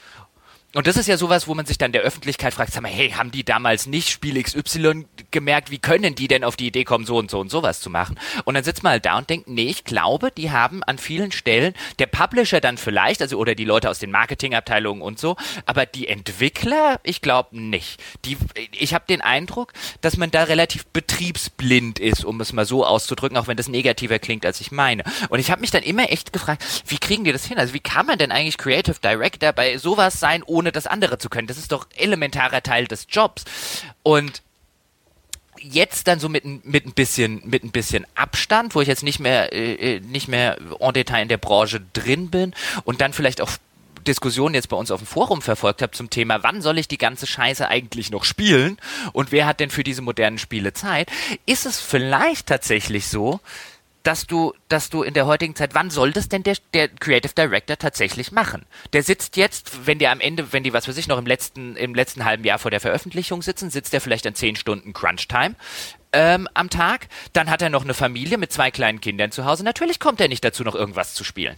Und 0.73 0.87
das 0.87 0.97
ist 0.97 1.07
ja 1.07 1.15
sowas, 1.15 1.47
wo 1.47 1.55
man 1.55 1.65
sich 1.65 1.77
dann 1.77 1.93
der 1.93 2.01
Öffentlichkeit 2.01 2.53
fragt, 2.53 2.73
sag 2.73 2.83
mal, 2.83 2.91
hey, 2.91 3.11
haben 3.11 3.31
die 3.31 3.45
damals 3.45 3.85
nicht 3.85 4.09
Spiel 4.09 4.41
XY 4.43 5.05
gemerkt, 5.35 5.71
wie 5.71 5.77
können 5.77 6.15
die 6.15 6.27
denn 6.27 6.43
auf 6.43 6.55
die 6.55 6.67
Idee 6.67 6.83
kommen, 6.83 7.05
so 7.05 7.17
und 7.17 7.31
so 7.31 7.39
und 7.39 7.49
sowas 7.49 7.79
zu 7.79 7.89
machen? 7.89 8.19
Und 8.43 8.55
dann 8.55 8.63
sitzt 8.63 8.81
man 8.81 8.93
halt 8.93 9.05
da 9.05 9.17
und 9.17 9.29
denkt, 9.29 9.47
nee, 9.47 9.67
ich 9.67 9.83
glaube, 9.83 10.31
die 10.31 10.49
haben 10.49 10.83
an 10.83 10.97
vielen 10.97 11.31
Stellen, 11.31 11.73
der 11.99 12.07
Publisher 12.07 12.59
dann 12.59 12.77
vielleicht, 12.77 13.21
also 13.21 13.37
oder 13.37 13.55
die 13.55 13.63
Leute 13.63 13.89
aus 13.89 13.99
den 13.99 14.11
Marketingabteilungen 14.11 15.01
und 15.01 15.19
so, 15.19 15.37
aber 15.65 15.85
die 15.85 16.07
Entwickler, 16.07 16.99
ich 17.03 17.21
glaube 17.21 17.57
nicht. 17.57 18.01
Die, 18.25 18.37
ich 18.71 18.93
habe 18.93 19.05
den 19.07 19.21
Eindruck, 19.21 19.71
dass 20.01 20.17
man 20.17 20.31
da 20.31 20.43
relativ 20.43 20.85
betriebsblind 20.87 21.99
ist, 21.99 22.25
um 22.25 22.41
es 22.41 22.51
mal 22.51 22.65
so 22.65 22.85
auszudrücken, 22.85 23.37
auch 23.37 23.47
wenn 23.47 23.57
das 23.57 23.69
negativer 23.69 24.19
klingt, 24.19 24.45
als 24.45 24.59
ich 24.59 24.71
meine. 24.71 25.03
Und 25.29 25.39
ich 25.39 25.51
habe 25.51 25.61
mich 25.61 25.71
dann 25.71 25.83
immer 25.83 26.11
echt 26.11 26.33
gefragt, 26.33 26.63
wie 26.87 26.97
kriegen 26.97 27.23
die 27.23 27.31
das 27.31 27.45
hin? 27.45 27.59
Also 27.59 27.73
wie 27.73 27.79
kann 27.79 28.05
man 28.05 28.17
denn 28.17 28.31
eigentlich 28.31 28.57
Creative 28.57 28.97
Director 29.01 29.53
bei 29.53 29.77
sowas 29.77 30.19
sein, 30.19 30.43
ohne 30.43 30.65
ohne 30.65 30.71
das 30.71 30.87
andere 30.87 31.19
zu 31.19 31.29
können. 31.29 31.47
Das 31.47 31.59
ist 31.59 31.71
doch 31.71 31.85
elementarer 31.95 32.63
Teil 32.63 32.87
des 32.87 33.05
Jobs. 33.07 33.45
Und 34.01 34.41
jetzt 35.59 36.07
dann 36.07 36.19
so 36.19 36.29
mit, 36.29 36.65
mit 36.65 36.85
ein 36.85 36.93
bisschen 36.93 37.41
mit 37.45 37.63
ein 37.63 37.71
bisschen 37.71 38.05
Abstand, 38.15 38.75
wo 38.75 38.81
ich 38.81 38.87
jetzt 38.87 39.03
nicht 39.03 39.19
mehr 39.19 39.53
äh, 39.53 39.95
äh, 39.95 39.99
nicht 39.99 40.27
mehr 40.27 40.57
en 40.79 40.93
Detail 40.93 41.23
in 41.23 41.27
der 41.27 41.37
Branche 41.37 41.81
drin 41.93 42.29
bin 42.29 42.53
und 42.83 43.01
dann 43.01 43.13
vielleicht 43.13 43.41
auch 43.41 43.51
Diskussionen 44.05 44.55
jetzt 44.55 44.69
bei 44.69 44.77
uns 44.77 44.91
auf 44.91 45.01
dem 45.01 45.07
Forum 45.07 45.41
verfolgt 45.41 45.81
habe 45.81 45.91
zum 45.91 46.09
Thema, 46.09 46.43
wann 46.43 46.61
soll 46.61 46.77
ich 46.77 46.87
die 46.87 46.97
ganze 46.97 47.27
Scheiße 47.27 47.67
eigentlich 47.67 48.11
noch 48.11 48.23
spielen 48.23 48.77
und 49.13 49.31
wer 49.31 49.47
hat 49.47 49.59
denn 49.59 49.69
für 49.69 49.83
diese 49.83 50.01
modernen 50.01 50.37
Spiele 50.37 50.73
Zeit, 50.73 51.11
ist 51.45 51.65
es 51.65 51.79
vielleicht 51.79 52.47
tatsächlich 52.47 53.07
so, 53.07 53.39
dass 54.05 54.27
du, 54.27 54.53
dass 54.69 54.89
du 54.89 55.01
in 55.01 55.15
der 55.15 55.25
heutigen 55.25 55.55
Zeit, 55.55 55.73
wann 55.73 55.89
soll 55.89 56.11
das 56.11 56.29
denn 56.29 56.43
der, 56.43 56.55
der 56.75 56.87
Creative 56.87 57.33
Director 57.33 57.75
tatsächlich 57.75 58.31
machen? 58.31 58.65
Der 58.93 59.01
sitzt 59.01 59.35
jetzt, 59.35 59.87
wenn 59.87 59.97
der 59.97 60.11
am 60.11 60.19
Ende, 60.19 60.53
wenn 60.53 60.63
die, 60.63 60.73
was 60.73 60.87
weiß 60.87 60.97
ich, 60.97 61.07
noch 61.07 61.17
im 61.17 61.25
letzten, 61.25 61.75
im 61.75 61.95
letzten 61.95 62.23
halben 62.23 62.43
Jahr 62.43 62.59
vor 62.59 62.69
der 62.69 62.79
Veröffentlichung 62.79 63.41
sitzen, 63.41 63.71
sitzt 63.71 63.93
der 63.93 64.01
vielleicht 64.01 64.27
an 64.27 64.35
zehn 64.35 64.55
Stunden 64.55 64.93
Crunch 64.93 65.27
Time. 65.27 65.55
Ähm, 66.13 66.47
am 66.53 66.69
Tag, 66.69 67.07
dann 67.33 67.49
hat 67.49 67.63
er 67.63 67.71
noch 67.71 67.83
eine 67.83 67.95
Familie 67.95 68.37
mit 68.37 68.53
zwei 68.53 68.69
kleinen 68.69 69.01
Kindern 69.01 69.31
zu 69.31 69.43
Hause. 69.43 69.63
Natürlich 69.63 69.99
kommt 69.99 70.21
er 70.21 70.27
nicht 70.27 70.45
dazu, 70.45 70.63
noch 70.63 70.75
irgendwas 70.75 71.15
zu 71.15 71.23
spielen. 71.23 71.55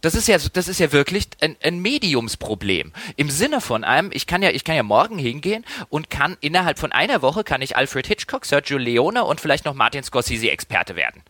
Das 0.00 0.14
ist 0.14 0.28
ja, 0.28 0.38
das 0.38 0.68
ist 0.68 0.78
ja 0.78 0.92
wirklich 0.92 1.26
ein, 1.40 1.56
ein 1.60 1.80
Mediumsproblem. 1.80 2.92
Im 3.16 3.30
Sinne 3.30 3.60
von 3.60 3.82
einem, 3.82 4.10
ich 4.12 4.28
kann 4.28 4.42
ja, 4.42 4.50
ich 4.50 4.62
kann 4.62 4.76
ja 4.76 4.84
morgen 4.84 5.18
hingehen 5.18 5.64
und 5.88 6.08
kann 6.08 6.36
innerhalb 6.40 6.78
von 6.78 6.92
einer 6.92 7.20
Woche 7.20 7.42
kann 7.42 7.62
ich 7.62 7.76
Alfred 7.76 8.06
Hitchcock, 8.06 8.44
Sergio 8.44 8.78
Leone 8.78 9.24
und 9.24 9.40
vielleicht 9.40 9.64
noch 9.64 9.74
Martin 9.74 10.04
Scorsese 10.04 10.52
Experte 10.52 10.94
werden 10.94 11.20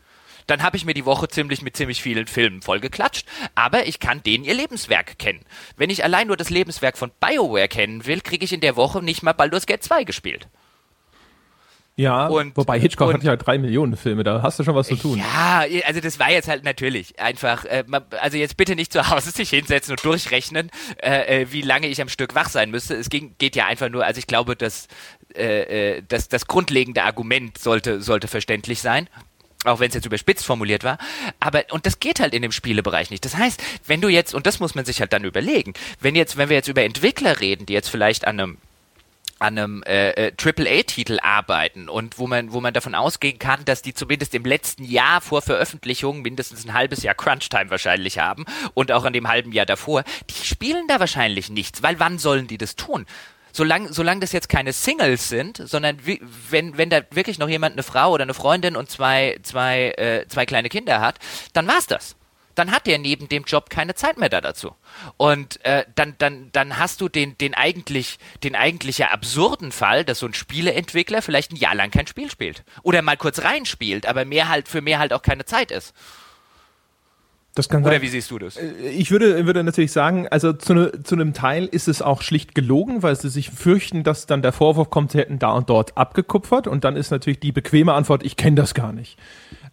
Dann 0.49 0.63
habe 0.63 0.77
ich 0.77 0.85
mir 0.85 0.95
die 0.95 1.05
Woche 1.05 1.29
ziemlich 1.29 1.63
mit 1.63 1.77
ziemlich 1.77 2.03
vielen 2.03 2.27
Filmen 2.27 2.63
vollgeklatscht, 2.63 3.27
aber 3.55 3.87
ich 3.87 4.01
kann 4.01 4.23
denen 4.23 4.45
ihr 4.45 4.55
Lebenswerk 4.55 5.19
kennen. 5.19 5.45
Wenn 5.77 5.91
ich 5.91 6.03
allein 6.03 6.27
nur 6.27 6.37
das 6.37 6.51
Lebenswerk 6.51 6.99
von 6.99 7.13
BioWare 7.21 7.69
kennen 7.69 8.07
will, 8.07 8.23
kriege 8.23 8.45
ich 8.45 8.53
in 8.53 8.61
der 8.61 8.75
Woche 8.75 9.03
nicht 9.03 9.23
mal 9.23 9.35
Baldur's 9.35 9.67
Gate 9.67 9.85
2 9.85 10.05
gespielt. 10.05 10.49
Ja, 11.97 12.29
und, 12.29 12.57
wobei 12.57 12.79
Hitchcock 12.79 13.09
und, 13.09 13.15
hat 13.15 13.25
ja 13.25 13.35
drei 13.35 13.59
Millionen 13.59 13.97
Filme, 13.97 14.23
da 14.23 14.41
hast 14.41 14.57
du 14.59 14.63
schon 14.63 14.77
was 14.77 14.87
zu 14.87 14.95
tun. 14.95 15.19
Ja, 15.19 15.65
also 15.85 16.01
das 16.01 16.21
war 16.21 16.31
jetzt 16.31 16.47
halt 16.47 16.63
natürlich 16.63 17.19
einfach, 17.19 17.65
äh, 17.65 17.83
also 18.21 18.37
jetzt 18.37 18.57
bitte 18.57 18.77
nicht 18.77 18.93
zu 18.93 19.11
Hause 19.11 19.33
sich 19.33 19.51
hinsetzen 19.51 19.95
und 19.95 20.05
durchrechnen, 20.05 20.71
äh, 21.03 21.43
äh, 21.43 21.47
wie 21.51 21.61
lange 21.61 21.89
ich 21.89 22.01
am 22.01 22.09
Stück 22.09 22.37
wach 22.37 22.51
sein 22.51 22.71
müsste. 22.71 22.95
Es 22.95 23.11
ging, 23.11 23.35
geht 23.39 23.57
ja 23.57 23.67
einfach 23.67 23.89
nur, 23.89 24.07
also 24.07 24.21
ich 24.21 24.29
glaube, 24.29 24.55
dass, 24.55 24.87
äh, 25.35 25.97
äh 25.97 26.03
dass 26.07 26.29
das 26.29 26.47
grundlegende 26.47 27.03
Argument 27.03 27.59
sollte, 27.59 28.01
sollte 28.01 28.29
verständlich 28.29 28.81
sein 28.81 29.09
auch 29.65 29.81
wenn 29.81 29.89
es 29.89 29.95
jetzt 29.95 30.07
überspitzt 30.07 30.47
formuliert 30.47 30.85
war, 30.85 30.99
aber 31.41 31.65
und 31.71 31.87
das 31.87 32.01
geht 32.01 32.21
halt 32.21 32.35
in 32.35 32.43
dem 32.43 32.53
Spielebereich 32.53 33.11
nicht. 33.11 33.25
Das 33.25 33.37
heißt, 33.37 33.63
wenn 33.87 34.01
du 34.01 34.09
jetzt 34.09 34.35
und 34.35 34.47
das 34.47 34.61
muss 34.61 34.75
man 34.75 34.85
sich 34.85 35.01
halt 35.01 35.13
dann 35.13 35.25
überlegen, 35.25 35.75
wenn 36.01 36.15
jetzt 36.15 36.37
wenn 36.37 36.49
wir 36.49 36.57
jetzt 36.57 36.69
über 36.69 36.83
Entwickler 36.83 37.41
reden, 37.41 37.67
die 37.67 37.73
jetzt 37.73 37.89
vielleicht 37.89 38.27
an 38.27 38.41
einem 38.41 38.59
an 39.39 39.57
einem 39.57 39.83
äh, 39.85 40.11
äh, 40.11 40.33
AAA-Titel 40.37 41.19
arbeiten 41.23 41.89
und 41.89 42.19
wo 42.19 42.27
man, 42.27 42.53
wo 42.53 42.61
man 42.61 42.75
davon 42.75 42.95
ausgehen 42.95 43.39
kann, 43.39 43.65
dass 43.65 43.83
die 43.83 43.95
zumindest 43.95 44.35
im 44.35 44.45
letzten 44.45 44.85
Jahr 44.85 45.21
vor 45.21 45.43
Veröffentlichung 45.43 46.23
mindestens 46.23 46.65
ein 46.65 46.75
halbes 46.75 47.03
Jahr 47.03 47.15
Crunch-Time 47.15 47.71
wahrscheinlich 47.71 48.19
haben 48.19 48.47
und 48.75 48.91
auch 48.91 49.05
an 49.05 49.13
dem 49.13 49.29
halben 49.29 49.53
Jahr 49.53 49.67
davor, 49.67 50.03
die 50.29 50.47
spielen 50.47 50.87
da 50.89 50.99
wahrscheinlich 50.99 51.51
nichts, 51.51 51.83
weil 51.83 52.01
wann 52.01 52.19
sollen 52.19 52.49
die 52.49 52.59
das 52.59 52.75
tun? 52.75 53.07
Solange 53.59 53.93
solang 53.93 54.21
das 54.21 54.31
jetzt 54.31 54.49
keine 54.49 54.73
Singles 54.73 55.29
sind, 55.29 55.61
sondern 55.65 56.07
wie, 56.07 56.23
wenn, 56.49 56.79
wenn 56.79 56.91
da 56.91 57.01
wirklich 57.11 57.41
noch 57.41 57.49
jemand 57.49 57.73
eine 57.73 57.83
Frau 57.83 58.13
oder 58.13 58.23
eine 58.23 58.33
Freundin 58.33 58.77
und 58.77 58.89
zwei, 58.89 59.37
zwei, 59.43 59.89
äh, 59.97 60.29
zwei 60.29 60.47
kleine 60.47 60.69
Kinder 60.69 61.01
hat, 61.01 61.19
dann 61.55 61.67
war's 61.67 61.89
das 61.89 62.15
dann 62.55 62.73
hat 62.73 62.89
der 62.89 62.99
neben 62.99 63.29
dem 63.29 63.45
Job 63.45 63.71
keine 63.71 63.95
Zeit 63.95 64.19
mehr 64.19 64.29
da 64.29 64.41
dazu. 64.41 64.75
Und 65.17 65.65
äh, 65.65 65.85
dann, 65.95 66.17
dann, 66.19 66.51
dann 66.51 66.77
hast 66.77 67.01
du 67.01 67.09
den, 67.09 67.39
den 67.39 67.55
eigentlich, 67.55 68.19
den 68.43 68.57
eigentlich 68.57 69.05
absurden 69.05 69.71
Fall, 69.71 70.05
dass 70.05 70.19
so 70.19 70.27
ein 70.27 70.35
Spieleentwickler 70.35 71.23
vielleicht 71.23 71.53
ein 71.53 71.57
Jahr 71.57 71.77
lang 71.77 71.93
kein 71.93 72.09
Spiel 72.09 72.29
spielt. 72.31 72.65
Oder 72.83 73.03
mal 73.03 73.17
kurz 73.17 73.43
reinspielt, 73.43 74.07
aber 74.07 74.25
mehr 74.25 74.49
halt, 74.49 74.69
für 74.69 74.81
mehr 74.81 74.99
halt 74.99 75.13
auch 75.13 75.23
keine 75.23 75.45
Zeit 75.45 75.71
ist. 75.71 75.95
Das 77.59 77.69
kann 77.69 77.83
Oder 77.83 77.95
sein. 77.95 78.03
wie 78.03 78.09
siehst 78.09 78.31
du 78.31 78.39
das? 78.39 78.57
Äh, 78.57 78.71
ich 78.97 79.11
würde, 79.11 79.45
würde 79.45 79.65
natürlich 79.65 79.91
sagen, 79.91 80.29
also 80.29 80.53
zu, 80.53 80.75
ne, 80.75 80.93
zu 81.03 81.17
einem 81.17 81.33
Teil 81.33 81.65
ist 81.65 81.89
es 81.89 82.03
auch 82.03 82.23
schlicht 82.23 82.55
gelogen, 82.55 83.03
weil 83.03 83.17
sie 83.17 83.29
sich 83.29 83.51
fürchten, 83.51 84.05
dass 84.05 84.27
dann 84.27 84.43
der 84.43 84.53
Vorwurf 84.53 84.91
kommt, 84.91 85.11
sie 85.11 85.19
hätten 85.19 85.41
da 85.41 85.51
und 85.51 85.69
dort 85.69 85.99
abgekupfert. 85.99 86.69
Und 86.69 86.85
dann 86.85 86.95
ist 86.95 87.11
natürlich 87.11 87.41
die 87.41 87.51
bequeme 87.51 87.95
Antwort, 87.95 88.25
ich 88.25 88.37
kenne 88.37 88.55
das 88.55 88.75
gar 88.75 88.93
nicht. 88.93 89.19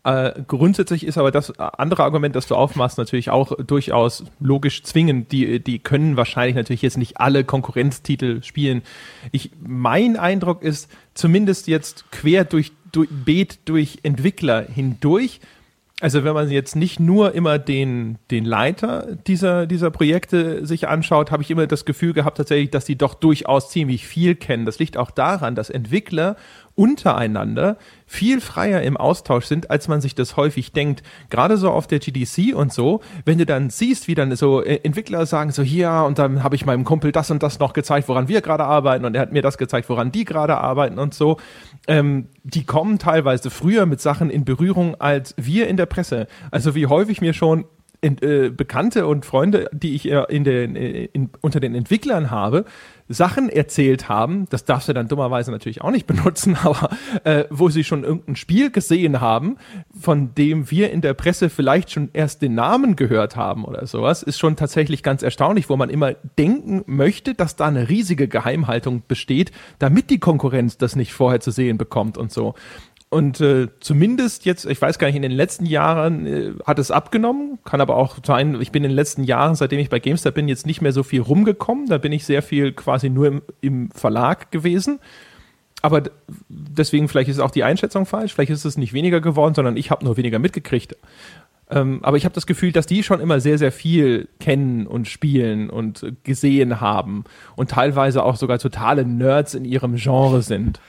Äh, 0.03 0.34
grundsätzlich 0.48 1.06
ist 1.06 1.20
aber 1.20 1.30
das 1.30 1.60
andere 1.60 2.03
Argument, 2.03 2.36
das 2.36 2.48
du 2.48 2.56
aufmachst, 2.56 2.98
natürlich 2.98 3.30
auch 3.30 3.52
durchaus 3.57 4.24
logisch 4.40 4.82
zwingend. 4.82 5.32
Die, 5.32 5.60
die 5.60 5.78
können 5.78 6.18
wahrscheinlich 6.18 6.56
natürlich 6.56 6.82
jetzt 6.82 6.98
nicht 6.98 7.20
alle 7.20 7.44
Konkurrenztitel 7.44 8.41
spielen. 8.41 8.82
Ich, 9.32 9.52
mein 9.64 10.18
Eindruck 10.18 10.64
ist, 10.64 10.90
zumindest 11.14 11.68
jetzt 11.68 12.12
quer 12.12 12.45
durch, 12.45 12.72
durch 12.91 13.10
Beet 13.12 13.60
durch 13.66 13.99
Entwickler 14.02 14.64
hindurch, 14.64 15.40
also 16.01 16.26
wenn 16.26 16.34
man 16.34 16.49
jetzt 16.49 16.76
nicht 16.76 16.99
nur 16.99 17.34
immer 17.34 17.57
den, 17.57 18.17
den 18.30 18.43
Leiter 18.43 19.15
dieser, 19.27 19.65
dieser 19.65 19.91
Projekte 19.91 20.65
sich 20.65 20.89
anschaut, 20.89 21.31
habe 21.31 21.41
ich 21.41 21.49
immer 21.49 21.67
das 21.67 21.85
Gefühl 21.85 22.11
gehabt 22.11 22.38
tatsächlich, 22.38 22.69
dass 22.69 22.84
die 22.84 22.97
doch 22.97 23.13
durchaus 23.13 23.69
ziemlich 23.69 24.05
viel 24.05 24.35
kennen. 24.35 24.65
Das 24.65 24.77
liegt 24.77 24.97
auch 24.97 25.09
daran, 25.09 25.55
dass 25.55 25.69
Entwickler 25.69 26.35
untereinander 26.76 27.77
viel 28.05 28.41
freier 28.41 28.81
im 28.81 28.97
Austausch 28.97 29.45
sind, 29.45 29.72
als 29.72 29.88
man 29.88 30.01
sich 30.01 30.13
das 30.13 30.35
häufig 30.35 30.73
denkt. 30.73 31.01
Gerade 31.30 31.57
so 31.57 31.72
auf 31.72 31.88
der 31.88 31.99
GDC 31.99 32.53
und 32.53 32.73
so, 32.73 33.01
wenn 33.23 33.38
du 33.38 33.45
dann 33.45 33.69
siehst, 33.69 34.07
wie 34.07 34.15
dann 34.15 34.35
so 34.35 34.61
äh, 34.61 34.81
Entwickler 34.84 35.26
sagen, 35.26 35.51
so 35.51 35.63
hier, 35.63 36.03
und 36.05 36.19
dann 36.19 36.43
habe 36.43 36.55
ich 36.55 36.65
meinem 36.65 36.84
Kumpel 36.84 37.13
das 37.13 37.31
und 37.31 37.41
das 37.41 37.59
noch 37.59 37.73
gezeigt, 37.73 38.09
woran 38.09 38.27
wir 38.27 38.41
gerade 38.41 38.65
arbeiten, 38.65 39.05
und 39.05 39.15
er 39.15 39.22
hat 39.22 39.31
mir 39.31 39.41
das 39.41 39.57
gezeigt, 39.57 39.89
woran 39.89 40.11
die 40.11 40.26
gerade 40.26 40.57
arbeiten 40.57 40.99
und 40.99 41.13
so. 41.13 41.38
Ähm, 41.88 42.28
die 42.44 42.66
kommen 42.66 42.99
teilweise 42.99 43.49
früher 43.49 43.86
mit 43.86 44.02
Sachen 44.02 44.30
in 44.30 44.45
Berührung 44.45 44.95
als 44.99 45.36
wir 45.38 45.68
in 45.68 45.78
der 45.78 45.86
Presse. 45.86 46.28
Also 46.52 46.76
wie 46.76 46.88
häufig 46.88 47.22
mir 47.22 47.34
schon 47.34 47.66
in, 48.02 48.18
äh, 48.22 48.49
Bekannte 48.49 49.07
und 49.07 49.26
Freunde, 49.26 49.70
die 49.72 49.95
ich 49.95 50.07
in 50.07 50.44
den, 50.44 50.76
in, 50.76 51.30
unter 51.41 51.60
den 51.60 51.76
Entwicklern 51.76 52.30
habe, 52.32 52.66
Sachen 53.07 53.49
erzählt 53.49 54.10
haben, 54.10 54.48
das 54.49 54.65
darfst 54.65 54.90
du 54.90 54.94
dann 54.94 55.07
dummerweise 55.07 55.52
natürlich 55.52 55.82
auch 55.82 55.91
nicht 55.91 56.07
benutzen, 56.07 56.57
aber 56.61 56.90
äh, 57.23 57.45
wo 57.49 57.69
sie 57.69 57.84
schon 57.84 58.03
irgendein 58.03 58.36
Spiel 58.36 58.72
gesehen 58.72 59.22
haben, 59.22 59.57
von 59.99 60.34
dem 60.36 60.72
wir 60.72 60.91
in 60.91 61.02
der 61.02 61.14
Presse 61.14 61.49
vielleicht 61.49 61.91
schon 61.91 62.10
erst 62.14 62.41
den 62.41 62.56
Namen 62.56 62.95
gehört 62.95 63.36
haben 63.36 63.65
oder 63.65 63.86
sowas, 63.86 64.23
ist 64.23 64.40
schon 64.40 64.56
tatsächlich 64.56 65.03
ganz 65.03 65.23
erstaunlich, 65.23 65.69
wo 65.69 65.77
man 65.77 65.90
immer 65.90 66.14
denken 66.38 66.84
möchte, 66.88 67.36
dass 67.36 67.56
da 67.56 67.68
eine 67.68 67.90
riesige 67.90 68.27
Geheimhaltung 68.27 69.03
besteht, 69.07 69.52
damit 69.80 70.10
die 70.10 70.19
Konkurrenz 70.19 70.77
das 70.77 70.95
nicht 70.95 71.14
vorher 71.14 71.40
zu 71.40 71.52
sehen 71.52 71.77
bekommt 71.77 72.18
und 72.18 72.32
so. 72.32 72.56
Und 73.16 73.40
äh, 73.40 73.70
zumindest 73.80 74.44
jetzt, 74.44 74.66
ich 74.66 74.82
weiß 74.82 75.00
gar 75.00 75.08
nicht, 75.08 75.16
in 75.16 75.22
den 75.22 75.32
letzten 75.32 75.66
Jahren 75.66 76.26
äh, 76.26 76.52
hat 76.66 76.80
es 76.80 76.92
abgenommen. 76.92 77.60
Kann 77.64 77.80
aber 77.80 77.96
auch 77.96 78.18
sein, 78.26 78.60
ich 78.60 78.74
bin 78.74 78.84
in 78.84 78.90
den 78.90 78.96
letzten 78.98 79.24
Jahren, 79.24 79.56
seitdem 79.56 79.80
ich 79.80 79.90
bei 79.90 80.00
GameStar 80.00 80.34
bin, 80.34 80.50
jetzt 80.50 80.66
nicht 80.66 80.82
mehr 80.82 80.92
so 80.92 81.02
viel 81.02 81.22
rumgekommen. 81.22 81.88
Da 81.88 81.98
bin 81.98 82.12
ich 82.12 82.26
sehr 82.26 82.42
viel 82.42 82.74
quasi 82.74 83.10
nur 83.10 83.28
im, 83.28 83.42
im 83.62 83.90
Verlag 83.92 84.52
gewesen. 84.52 85.00
Aber 85.82 86.04
deswegen 86.50 87.08
vielleicht 87.08 87.30
ist 87.30 87.40
auch 87.40 87.52
die 87.52 87.64
Einschätzung 87.64 88.06
falsch. 88.06 88.34
Vielleicht 88.34 88.52
ist 88.52 88.66
es 88.66 88.76
nicht 88.76 88.92
weniger 88.92 89.22
geworden, 89.22 89.56
sondern 89.56 89.78
ich 89.78 89.92
habe 89.92 90.04
nur 90.04 90.18
weniger 90.18 90.40
mitgekriegt. 90.40 90.98
Ähm, 91.70 92.00
aber 92.04 92.18
ich 92.18 92.26
habe 92.26 92.36
das 92.36 92.46
Gefühl, 92.46 92.72
dass 92.72 92.86
die 92.86 93.02
schon 93.02 93.20
immer 93.20 93.40
sehr, 93.40 93.58
sehr 93.58 93.72
viel 93.72 94.28
kennen 94.40 94.86
und 94.86 95.08
spielen 95.08 95.70
und 95.70 96.06
gesehen 96.24 96.80
haben 96.80 97.24
und 97.56 97.72
teilweise 97.72 98.24
auch 98.24 98.36
sogar 98.36 98.60
totale 98.60 99.04
Nerds 99.04 99.56
in 99.56 99.66
ihrem 99.66 99.96
Genre 99.96 100.44
sind. 100.44 100.80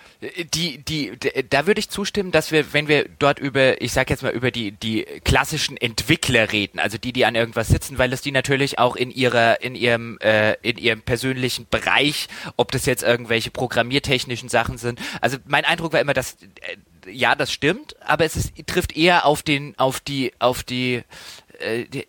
Die, 0.54 0.78
die, 0.78 1.12
da 1.48 1.66
würde 1.66 1.78
ich 1.78 1.88
zustimmen, 1.88 2.30
dass 2.30 2.52
wir, 2.52 2.72
wenn 2.74 2.88
wir 2.88 3.06
dort 3.18 3.38
über, 3.38 3.80
ich 3.80 3.92
sag 3.92 4.10
jetzt 4.10 4.22
mal 4.22 4.32
über 4.32 4.50
die, 4.50 4.72
die 4.72 5.06
klassischen 5.24 5.76
Entwickler 5.78 6.52
reden, 6.52 6.78
also 6.78 6.98
die, 6.98 7.12
die 7.12 7.24
an 7.24 7.34
irgendwas 7.34 7.68
sitzen, 7.68 7.98
weil 7.98 8.12
es 8.12 8.20
die 8.20 8.32
natürlich 8.32 8.78
auch 8.78 8.96
in 8.96 9.10
ihrer, 9.10 9.62
in 9.62 9.74
ihrem, 9.74 10.18
äh, 10.20 10.54
in 10.62 10.76
ihrem 10.76 11.00
persönlichen 11.00 11.66
Bereich, 11.70 12.28
ob 12.56 12.70
das 12.72 12.84
jetzt 12.84 13.02
irgendwelche 13.02 13.50
programmiertechnischen 13.50 14.48
Sachen 14.50 14.76
sind. 14.76 15.00
Also 15.20 15.38
mein 15.46 15.64
Eindruck 15.64 15.94
war 15.94 16.00
immer, 16.00 16.14
dass 16.14 16.34
äh, 16.34 16.76
ja, 17.06 17.34
das 17.34 17.52
stimmt, 17.52 17.96
aber 18.00 18.24
es 18.24 18.36
ist, 18.36 18.52
trifft 18.66 18.96
eher 18.96 19.26
auf 19.26 19.42
den, 19.42 19.78
auf 19.78 20.00
die, 20.00 20.32
auf 20.38 20.62
die, 20.62 21.02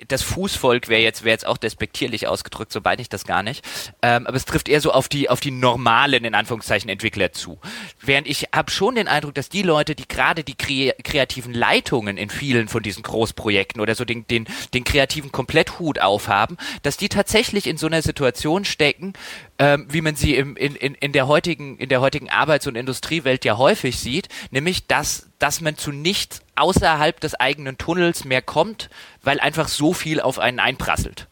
das 0.08 0.24
Fußvolk 0.24 0.88
wäre 0.88 1.02
jetzt, 1.02 1.24
wäre 1.24 1.34
jetzt 1.34 1.46
auch 1.46 1.58
despektierlich 1.58 2.28
ausgedrückt, 2.28 2.72
so 2.72 2.82
meine 2.84 3.02
ich 3.02 3.10
das 3.10 3.26
gar 3.26 3.44
nicht. 3.44 3.66
Ähm, 4.02 4.28
aber 4.28 4.36
es 4.36 4.46
trifft 4.46 4.70
eher 4.70 4.82
so 4.82 4.92
auf 4.92 5.08
die, 5.08 5.30
auf 5.30 5.40
die 5.40 5.52
normalen, 5.52 6.26
in 6.26 6.36
Anführungszeichen, 6.36 6.90
Entwickler 6.90 7.32
zu. 7.32 7.60
Während 8.02 8.28
ich 8.28 8.48
habe 8.54 8.72
schon 8.72 8.96
den 8.96 9.08
Eindruck, 9.08 9.36
dass 9.36 9.50
die 9.50 9.62
Leute, 9.62 9.96
die 9.96 10.08
gerade 10.08 10.44
die 10.44 10.56
kre 10.56 10.94
kreativen 11.04 11.54
Leitungen 11.54 12.18
in 12.18 12.30
vielen 12.30 12.68
von 12.68 12.84
diesen 12.84 13.04
Großprojekten 13.04 13.82
oder 13.82 13.96
so 13.96 14.06
den, 14.06 14.28
den, 14.28 14.48
den 14.74 14.84
kreativen 14.84 15.32
Kompletthut 15.32 16.00
aufhaben, 16.00 16.58
dass 16.84 16.98
die 16.98 17.10
tatsächlich 17.10 17.68
in 17.68 17.78
so 17.78 17.88
einer 17.88 18.02
Situation 18.02 18.66
stecken, 18.66 19.14
ähm, 19.60 19.88
wie 19.90 20.02
man 20.02 20.16
sie 20.16 20.36
im, 20.36 20.56
in, 20.56 20.76
in, 20.76 20.96
in, 20.96 21.12
der 21.12 21.28
heutigen, 21.28 21.78
in 21.78 21.90
der 21.90 22.02
heutigen 22.02 22.30
Arbeits- 22.30 22.68
und 22.68 22.76
Industriewelt 22.76 23.46
ja 23.46 23.58
häufig 23.58 24.00
sieht, 24.00 24.30
nämlich 24.52 24.88
dass, 24.88 25.30
dass 25.40 25.62
man 25.62 25.78
zu 25.78 25.92
nichts 25.92 26.42
außerhalb 26.58 27.20
des 27.20 27.36
eigenen 27.36 27.78
Tunnels 27.78 28.26
mehr 28.26 28.42
kommt, 28.42 28.90
weil 29.22 29.40
einfach 29.40 29.68
so 29.68 29.94
viel 29.94 30.20
auf 30.20 30.40
einen 30.40 30.60
einprasselt. 30.60 31.28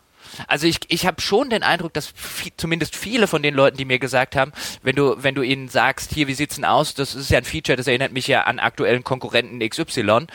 Also 0.48 0.68
ich, 0.68 0.80
ich 0.88 1.06
habe 1.06 1.22
schon 1.22 1.50
den 1.50 1.64
Eindruck, 1.64 1.94
dass 1.94 2.08
viel, 2.16 2.52
zumindest 2.58 2.96
viele 2.96 3.28
von 3.28 3.42
den 3.42 3.54
Leuten, 3.54 3.78
die 3.78 3.86
mir 3.86 4.00
gesagt 4.00 4.36
haben, 4.36 4.52
wenn 4.84 4.96
du, 4.96 5.16
wenn 5.24 5.36
du 5.36 5.42
ihnen 5.42 5.70
sagst, 5.70 6.14
hier, 6.14 6.28
wie 6.28 6.34
sieht's 6.34 6.56
denn 6.56 6.66
aus, 6.66 6.94
das 6.94 7.16
ist 7.16 7.30
ja 7.30 7.38
ein 7.38 7.46
Feature, 7.46 7.78
das 7.78 7.88
erinnert 7.88 8.12
mich 8.12 8.28
ja 8.28 8.44
an 8.44 8.60
aktuellen 8.60 9.04
Konkurrenten 9.04 9.68
XY, 9.68 10.28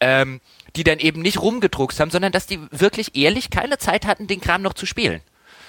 ähm, 0.00 0.40
die 0.76 0.84
dann 0.84 0.98
eben 0.98 1.22
nicht 1.22 1.40
rumgedruckt 1.40 1.98
haben, 1.98 2.10
sondern 2.10 2.32
dass 2.32 2.46
die 2.46 2.60
wirklich 2.70 3.16
ehrlich 3.16 3.50
keine 3.50 3.78
Zeit 3.78 4.06
hatten, 4.06 4.26
den 4.26 4.40
Kram 4.40 4.62
noch 4.62 4.74
zu 4.74 4.86
spielen. 4.86 5.20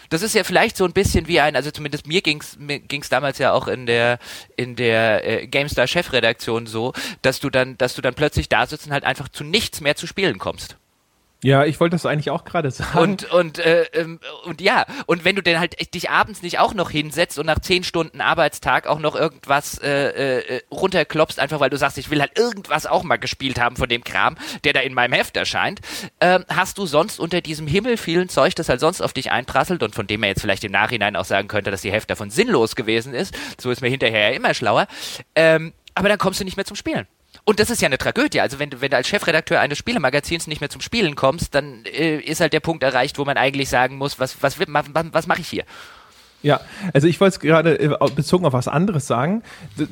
Das 0.09 0.21
ist 0.21 0.35
ja 0.35 0.43
vielleicht 0.43 0.75
so 0.75 0.85
ein 0.85 0.93
bisschen 0.93 1.27
wie 1.27 1.39
ein, 1.39 1.55
also 1.55 1.71
zumindest 1.71 2.07
mir 2.07 2.21
ging's 2.21 2.57
mir 2.57 2.79
ging's 2.79 3.09
damals 3.09 3.37
ja 3.37 3.51
auch 3.53 3.67
in 3.67 3.85
der 3.85 4.19
in 4.55 4.75
der 4.75 5.27
äh, 5.27 5.47
GameStar 5.47 5.87
Chefredaktion 5.87 6.65
so, 6.65 6.93
dass 7.21 7.39
du 7.39 7.49
dann 7.49 7.77
dass 7.77 7.95
du 7.95 8.01
dann 8.01 8.15
plötzlich 8.15 8.49
da 8.49 8.65
sitzt 8.65 8.87
und 8.87 8.93
halt 8.93 9.03
einfach 9.03 9.29
zu 9.29 9.43
nichts 9.43 9.81
mehr 9.81 9.95
zu 9.95 10.07
spielen 10.07 10.39
kommst. 10.39 10.77
Ja, 11.41 11.63
ich 11.63 11.79
wollte 11.79 11.95
das 11.95 12.05
eigentlich 12.05 12.31
auch 12.31 12.43
gerade 12.43 12.69
sagen. 12.69 12.99
Und, 12.99 13.31
und, 13.31 13.59
äh, 13.59 13.83
ähm, 13.93 14.19
und 14.43 14.59
ja, 14.59 14.85
und 15.05 15.23
wenn 15.23 15.37
du 15.37 15.41
denn 15.41 15.57
halt 15.57 15.93
dich 15.93 16.09
abends 16.09 16.41
nicht 16.41 16.59
auch 16.59 16.73
noch 16.73 16.89
hinsetzt 16.89 17.39
und 17.39 17.45
nach 17.45 17.59
zehn 17.59 17.85
Stunden 17.85 18.19
Arbeitstag 18.19 18.87
auch 18.87 18.99
noch 18.99 19.15
irgendwas 19.15 19.77
äh, 19.77 20.39
äh, 20.39 20.61
runterklopfst, 20.69 21.39
einfach 21.39 21.61
weil 21.61 21.69
du 21.69 21.77
sagst, 21.77 21.97
ich 21.97 22.09
will 22.09 22.19
halt 22.19 22.37
irgendwas 22.37 22.85
auch 22.85 23.03
mal 23.03 23.15
gespielt 23.15 23.57
haben 23.57 23.77
von 23.77 23.87
dem 23.87 24.03
Kram, 24.03 24.35
der 24.65 24.73
da 24.73 24.81
in 24.81 24.93
meinem 24.93 25.13
Heft 25.13 25.37
erscheint, 25.37 25.79
äh, 26.19 26.39
hast 26.49 26.77
du 26.77 26.85
sonst 26.85 27.21
unter 27.21 27.39
diesem 27.39 27.67
Himmel 27.67 27.95
vielen 27.95 28.27
Zeug, 28.27 28.53
das 28.55 28.67
halt 28.67 28.81
sonst 28.81 28.99
auf 28.99 29.13
dich 29.13 29.31
einprasselt 29.31 29.81
und 29.81 29.95
von 29.95 30.07
dem 30.07 30.19
man 30.19 30.29
jetzt 30.29 30.41
vielleicht 30.41 30.65
im 30.65 30.73
Nachhinein 30.73 31.15
auch 31.15 31.25
sagen 31.25 31.47
könnte, 31.47 31.71
dass 31.71 31.81
die 31.81 31.91
Heft 31.91 32.09
davon 32.09 32.31
sinnlos 32.31 32.75
gewesen 32.75 33.13
ist, 33.13 33.33
so 33.57 33.71
ist 33.71 33.81
mir 33.81 33.89
hinterher 33.89 34.31
ja 34.31 34.35
immer 34.35 34.53
schlauer, 34.53 34.87
ähm, 35.35 35.71
aber 35.95 36.09
dann 36.09 36.17
kommst 36.17 36.41
du 36.41 36.43
nicht 36.43 36.57
mehr 36.57 36.65
zum 36.65 36.75
Spielen. 36.75 37.07
Und 37.49 37.59
das 37.59 37.71
ist 37.71 37.81
ja 37.81 37.87
eine 37.87 37.97
Tragödie. 37.97 38.41
Also 38.41 38.59
wenn 38.59 38.69
du, 38.69 38.79
wenn 38.79 38.91
du 38.91 38.97
als 38.97 39.07
Chefredakteur 39.07 39.59
eines 39.59 39.79
Spielemagazins 39.79 40.45
nicht 40.45 40.61
mehr 40.61 40.69
zum 40.69 40.81
Spielen 40.81 41.15
kommst, 41.15 41.55
dann 41.55 41.83
äh, 41.85 42.19
ist 42.19 42.41
halt 42.41 42.53
der 42.53 42.59
Punkt 42.59 42.83
erreicht, 42.83 43.17
wo 43.17 43.25
man 43.25 43.37
eigentlich 43.37 43.69
sagen 43.69 43.97
muss, 43.97 44.19
was, 44.19 44.43
was, 44.43 44.59
was, 44.59 44.85
was 44.93 45.25
mache 45.25 45.41
ich 45.41 45.47
hier? 45.47 45.63
Ja, 46.43 46.61
also 46.93 47.07
ich 47.07 47.19
wollte 47.19 47.33
es 47.33 47.39
gerade 47.39 47.79
äh, 47.79 47.89
bezogen 48.15 48.45
auf 48.45 48.53
was 48.53 48.67
anderes 48.67 49.07
sagen. 49.07 49.41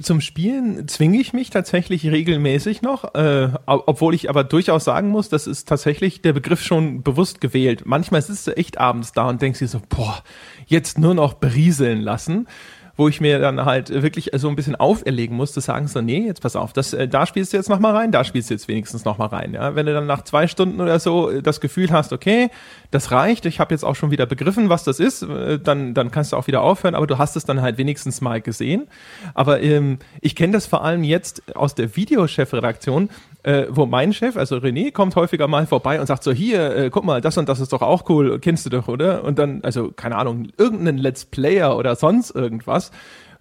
Zum 0.04 0.22
Spielen 0.22 0.88
zwinge 0.88 1.20
ich 1.20 1.34
mich 1.34 1.50
tatsächlich 1.50 2.06
regelmäßig 2.06 2.84
noch, 2.84 3.16
äh, 3.16 3.50
obwohl 3.66 4.14
ich 4.14 4.30
aber 4.30 4.44
durchaus 4.44 4.84
sagen 4.84 5.10
muss, 5.10 5.28
das 5.28 5.48
ist 5.48 5.68
tatsächlich 5.68 6.22
der 6.22 6.34
Begriff 6.34 6.62
schon 6.62 7.02
bewusst 7.02 7.42
gewählt. 7.42 7.82
Manchmal 7.86 8.22
sitzt 8.22 8.46
du 8.46 8.56
echt 8.56 8.78
abends 8.78 9.14
da 9.14 9.28
und 9.28 9.42
denkst 9.42 9.58
dir 9.58 9.68
so, 9.68 9.82
boah, 9.90 10.24
jetzt 10.68 11.00
nur 11.00 11.16
noch 11.16 11.34
berieseln 11.34 12.02
lassen 12.02 12.48
wo 12.98 13.08
ich 13.08 13.22
mir 13.22 13.40
dann 13.40 13.64
halt 13.64 13.90
wirklich 13.90 14.32
so 14.36 14.50
ein 14.50 14.56
bisschen 14.56 14.76
auferlegen 14.76 15.38
muss, 15.38 15.54
zu 15.54 15.60
sagen 15.60 15.88
so, 15.88 16.02
nee, 16.02 16.26
jetzt 16.26 16.42
pass 16.42 16.56
auf, 16.56 16.74
das, 16.74 16.94
äh, 16.94 17.08
da 17.08 17.28
spielst 17.28 17.54
du 17.54 17.58
jetzt 17.58 17.70
noch 17.70 17.80
mal 17.80 17.96
rein, 17.96 18.12
da 18.12 18.24
spielst 18.24 18.50
du 18.50 18.56
jetzt 18.56 18.68
wenigstens 18.68 19.06
noch 19.06 19.20
mal 19.20 19.28
rein. 19.28 19.54
Ja? 19.54 19.76
Wenn 19.76 19.86
du 19.86 19.94
dann 19.94 20.08
nach 20.08 20.24
zwei 20.24 20.48
Stunden 20.48 20.82
oder 20.82 21.00
so 21.00 21.30
äh, 21.30 21.44
das 21.44 21.62
Gefühl 21.62 21.92
hast, 21.92 22.12
okay, 22.12 22.50
das 22.90 23.12
reicht, 23.12 23.46
ich 23.46 23.60
habe 23.60 23.74
jetzt 23.74 23.84
auch 23.84 23.96
schon 23.96 24.10
wieder 24.10 24.26
begriffen, 24.26 24.70
was 24.70 24.84
das 24.84 25.00
ist, 25.00 25.22
äh, 25.22 25.60
dann, 25.60 25.94
dann 25.94 26.10
kannst 26.10 26.34
du 26.34 26.38
auch 26.38 26.48
wieder 26.48 26.62
aufhören, 26.62 26.96
aber 26.96 27.06
du 27.06 27.20
hast 27.20 27.36
es 27.36 27.46
dann 27.46 27.62
halt 27.62 27.78
wenigstens 27.78 28.20
mal 28.20 28.42
gesehen. 28.42 28.88
Aber 29.36 29.62
ähm, 29.62 30.00
ich 30.22 30.36
kenne 30.36 30.54
das 30.54 30.66
vor 30.66 30.84
allem 30.84 31.04
jetzt 31.04 31.56
aus 31.56 31.76
der 31.76 31.96
Videochefredaktion, 31.96 33.10
äh, 33.44 33.66
wo 33.70 33.86
mein 33.86 34.14
Chef, 34.14 34.36
also 34.36 34.58
René, 34.58 34.92
kommt 34.92 35.16
häufiger 35.16 35.48
mal 35.48 35.68
vorbei 35.68 36.00
und 36.00 36.08
sagt 36.08 36.24
so, 36.24 36.32
hier, 36.32 36.76
äh, 36.76 36.90
guck 36.90 37.06
mal, 37.06 37.22
das 37.22 37.38
und 37.38 37.48
das 37.48 37.60
ist 37.60 37.74
doch 37.74 37.82
auch 37.82 38.10
cool, 38.10 38.40
kennst 38.40 38.66
du 38.66 38.70
doch, 38.70 38.88
oder? 38.88 39.24
Und 39.24 39.40
dann, 39.40 39.62
also, 39.64 39.92
keine 39.92 40.16
Ahnung, 40.16 40.50
irgendeinen 40.58 40.98
Let's 40.98 41.26
Player 41.26 41.78
oder 41.78 41.96
sonst 41.96 42.32
irgendwas, 42.32 42.92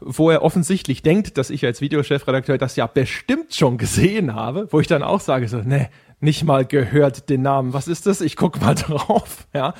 wo 0.00 0.30
er 0.30 0.42
offensichtlich 0.42 1.02
denkt, 1.02 1.38
dass 1.38 1.50
ich 1.50 1.64
als 1.64 1.80
Videochefredakteur 1.80 2.58
das 2.58 2.76
ja 2.76 2.86
bestimmt 2.86 3.54
schon 3.54 3.78
gesehen 3.78 4.34
habe, 4.34 4.68
wo 4.70 4.80
ich 4.80 4.86
dann 4.86 5.02
auch 5.02 5.20
sage 5.20 5.48
so, 5.48 5.58
ne, 5.58 5.88
nicht 6.20 6.44
mal 6.44 6.64
gehört 6.64 7.28
den 7.28 7.42
Namen, 7.42 7.72
was 7.72 7.88
ist 7.88 8.06
das? 8.06 8.20
Ich 8.20 8.36
guck 8.36 8.60
mal 8.60 8.74
drauf, 8.76 9.46
ja. 9.54 9.74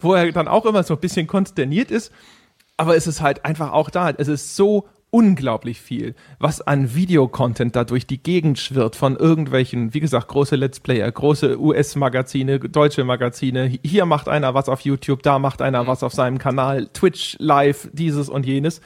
Wo 0.00 0.14
er 0.14 0.30
dann 0.32 0.48
auch 0.48 0.66
immer 0.66 0.82
so 0.82 0.94
ein 0.94 1.00
bisschen 1.00 1.26
konsterniert 1.26 1.90
ist, 1.90 2.12
aber 2.76 2.96
es 2.96 3.06
ist 3.06 3.20
halt 3.20 3.44
einfach 3.44 3.72
auch 3.72 3.90
da, 3.90 4.10
es 4.10 4.28
ist 4.28 4.56
so 4.56 4.88
unglaublich 5.10 5.80
viel, 5.80 6.14
was 6.38 6.60
an 6.60 6.94
Videocontent 6.94 7.74
da 7.76 7.84
durch 7.84 8.06
die 8.06 8.22
Gegend 8.22 8.58
schwirrt 8.58 8.96
von 8.96 9.16
irgendwelchen, 9.16 9.92
wie 9.94 10.00
gesagt, 10.00 10.28
große 10.28 10.56
Let's 10.56 10.80
Player, 10.80 11.10
große 11.10 11.60
US-Magazine, 11.60 12.60
deutsche 12.60 13.04
Magazine. 13.04 13.78
Hier 13.84 14.06
macht 14.06 14.28
einer 14.28 14.54
was 14.54 14.68
auf 14.68 14.82
YouTube, 14.82 15.22
da 15.22 15.38
macht 15.38 15.62
einer 15.62 15.86
was 15.86 16.02
auf 16.02 16.12
seinem 16.12 16.38
Kanal, 16.38 16.86
Twitch 16.92 17.36
Live, 17.38 17.88
dieses 17.92 18.28
und 18.28 18.46
jenes. 18.46 18.80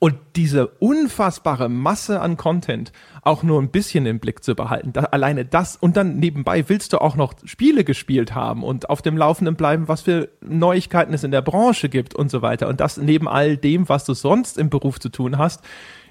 Und 0.00 0.14
diese 0.36 0.68
unfassbare 0.68 1.68
Masse 1.68 2.20
an 2.20 2.36
Content 2.36 2.92
auch 3.22 3.42
nur 3.42 3.60
ein 3.60 3.70
bisschen 3.70 4.06
im 4.06 4.20
Blick 4.20 4.44
zu 4.44 4.54
behalten, 4.54 4.92
da, 4.92 5.04
alleine 5.04 5.44
das 5.44 5.74
und 5.74 5.96
dann 5.96 6.18
nebenbei 6.18 6.68
willst 6.68 6.92
du 6.92 7.00
auch 7.00 7.16
noch 7.16 7.34
Spiele 7.44 7.82
gespielt 7.82 8.32
haben 8.32 8.62
und 8.62 8.90
auf 8.90 9.02
dem 9.02 9.16
Laufenden 9.16 9.56
bleiben, 9.56 9.88
was 9.88 10.02
für 10.02 10.28
Neuigkeiten 10.40 11.12
es 11.14 11.24
in 11.24 11.32
der 11.32 11.42
Branche 11.42 11.88
gibt 11.88 12.14
und 12.14 12.30
so 12.30 12.42
weiter. 12.42 12.68
Und 12.68 12.78
das 12.78 12.96
neben 12.96 13.26
all 13.26 13.56
dem, 13.56 13.88
was 13.88 14.04
du 14.04 14.14
sonst 14.14 14.56
im 14.56 14.70
Beruf 14.70 15.00
zu 15.00 15.08
tun 15.08 15.36
hast, 15.36 15.62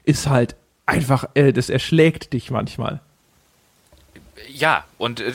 ist 0.04 0.28
halt 0.28 0.58
einfach, 0.86 1.30
äh, 1.34 1.54
das 1.54 1.70
erschlägt 1.70 2.34
dich 2.34 2.52
manchmal. 2.52 3.00
Ja, 4.54 4.86
und 4.98 5.20
äh, 5.22 5.34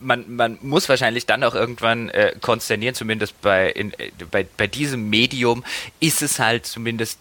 man, 0.00 0.36
man 0.36 0.58
muss 0.60 0.88
wahrscheinlich 0.88 1.26
dann 1.26 1.42
auch 1.44 1.54
irgendwann 1.54 2.10
äh, 2.10 2.34
konsternieren, 2.40 2.94
zumindest 2.94 3.40
bei, 3.40 3.70
in, 3.70 3.92
äh, 3.94 4.10
bei, 4.30 4.46
bei 4.56 4.66
diesem 4.66 5.08
Medium 5.08 5.64
ist 5.98 6.22
es 6.22 6.38
halt 6.38 6.66
zumindest 6.66 7.18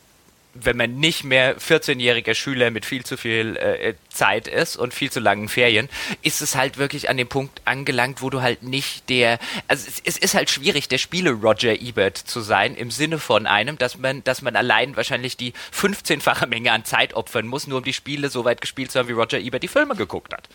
wenn 0.56 0.78
man 0.78 0.96
nicht 0.96 1.26
mehr 1.26 1.58
14-jähriger 1.58 2.34
Schüler 2.34 2.72
mit 2.72 2.86
viel 2.86 3.06
zu 3.06 3.18
viel 3.18 3.58
äh, 3.58 3.94
Zeit 4.10 4.48
ist 4.48 4.78
und 4.78 4.94
viel 4.94 5.12
zu 5.12 5.20
langen 5.20 5.50
Ferien, 5.50 5.90
ist 6.22 6.42
es 6.42 6.56
halt 6.56 6.78
wirklich 6.78 7.10
an 7.10 7.18
dem 7.18 7.28
Punkt 7.28 7.62
angelangt, 7.66 8.22
wo 8.22 8.30
du 8.30 8.42
halt 8.42 8.64
nicht 8.64 9.10
der, 9.10 9.38
also 9.68 9.86
es, 9.88 10.02
es 10.06 10.18
ist 10.18 10.34
halt 10.34 10.50
schwierig, 10.50 10.88
der 10.88 10.98
Spiele 10.98 11.32
Roger 11.32 11.80
Ebert 11.80 12.18
zu 12.18 12.40
sein, 12.40 12.74
im 12.76 12.90
Sinne 12.90 13.20
von 13.20 13.48
einem, 13.48 13.78
dass 13.78 13.98
man, 13.98 14.24
dass 14.24 14.42
man 14.42 14.56
allein 14.56 14.96
wahrscheinlich 14.96 15.36
die 15.36 15.54
15-fache 15.74 16.48
Menge 16.48 16.72
an 16.72 16.86
Zeit 16.86 17.14
opfern 17.14 17.48
muss, 17.48 17.68
nur 17.68 17.80
um 17.80 17.84
die 17.84 17.94
Spiele 17.94 18.30
so 18.30 18.46
weit 18.46 18.62
gespielt 18.62 18.92
zu 18.92 19.00
haben, 19.00 19.10
wie 19.10 19.14
Roger 19.14 19.40
Ebert 19.40 19.64
die 19.64 19.68
Filme 19.68 19.96
geguckt 19.96 20.34
hat. 20.34 20.48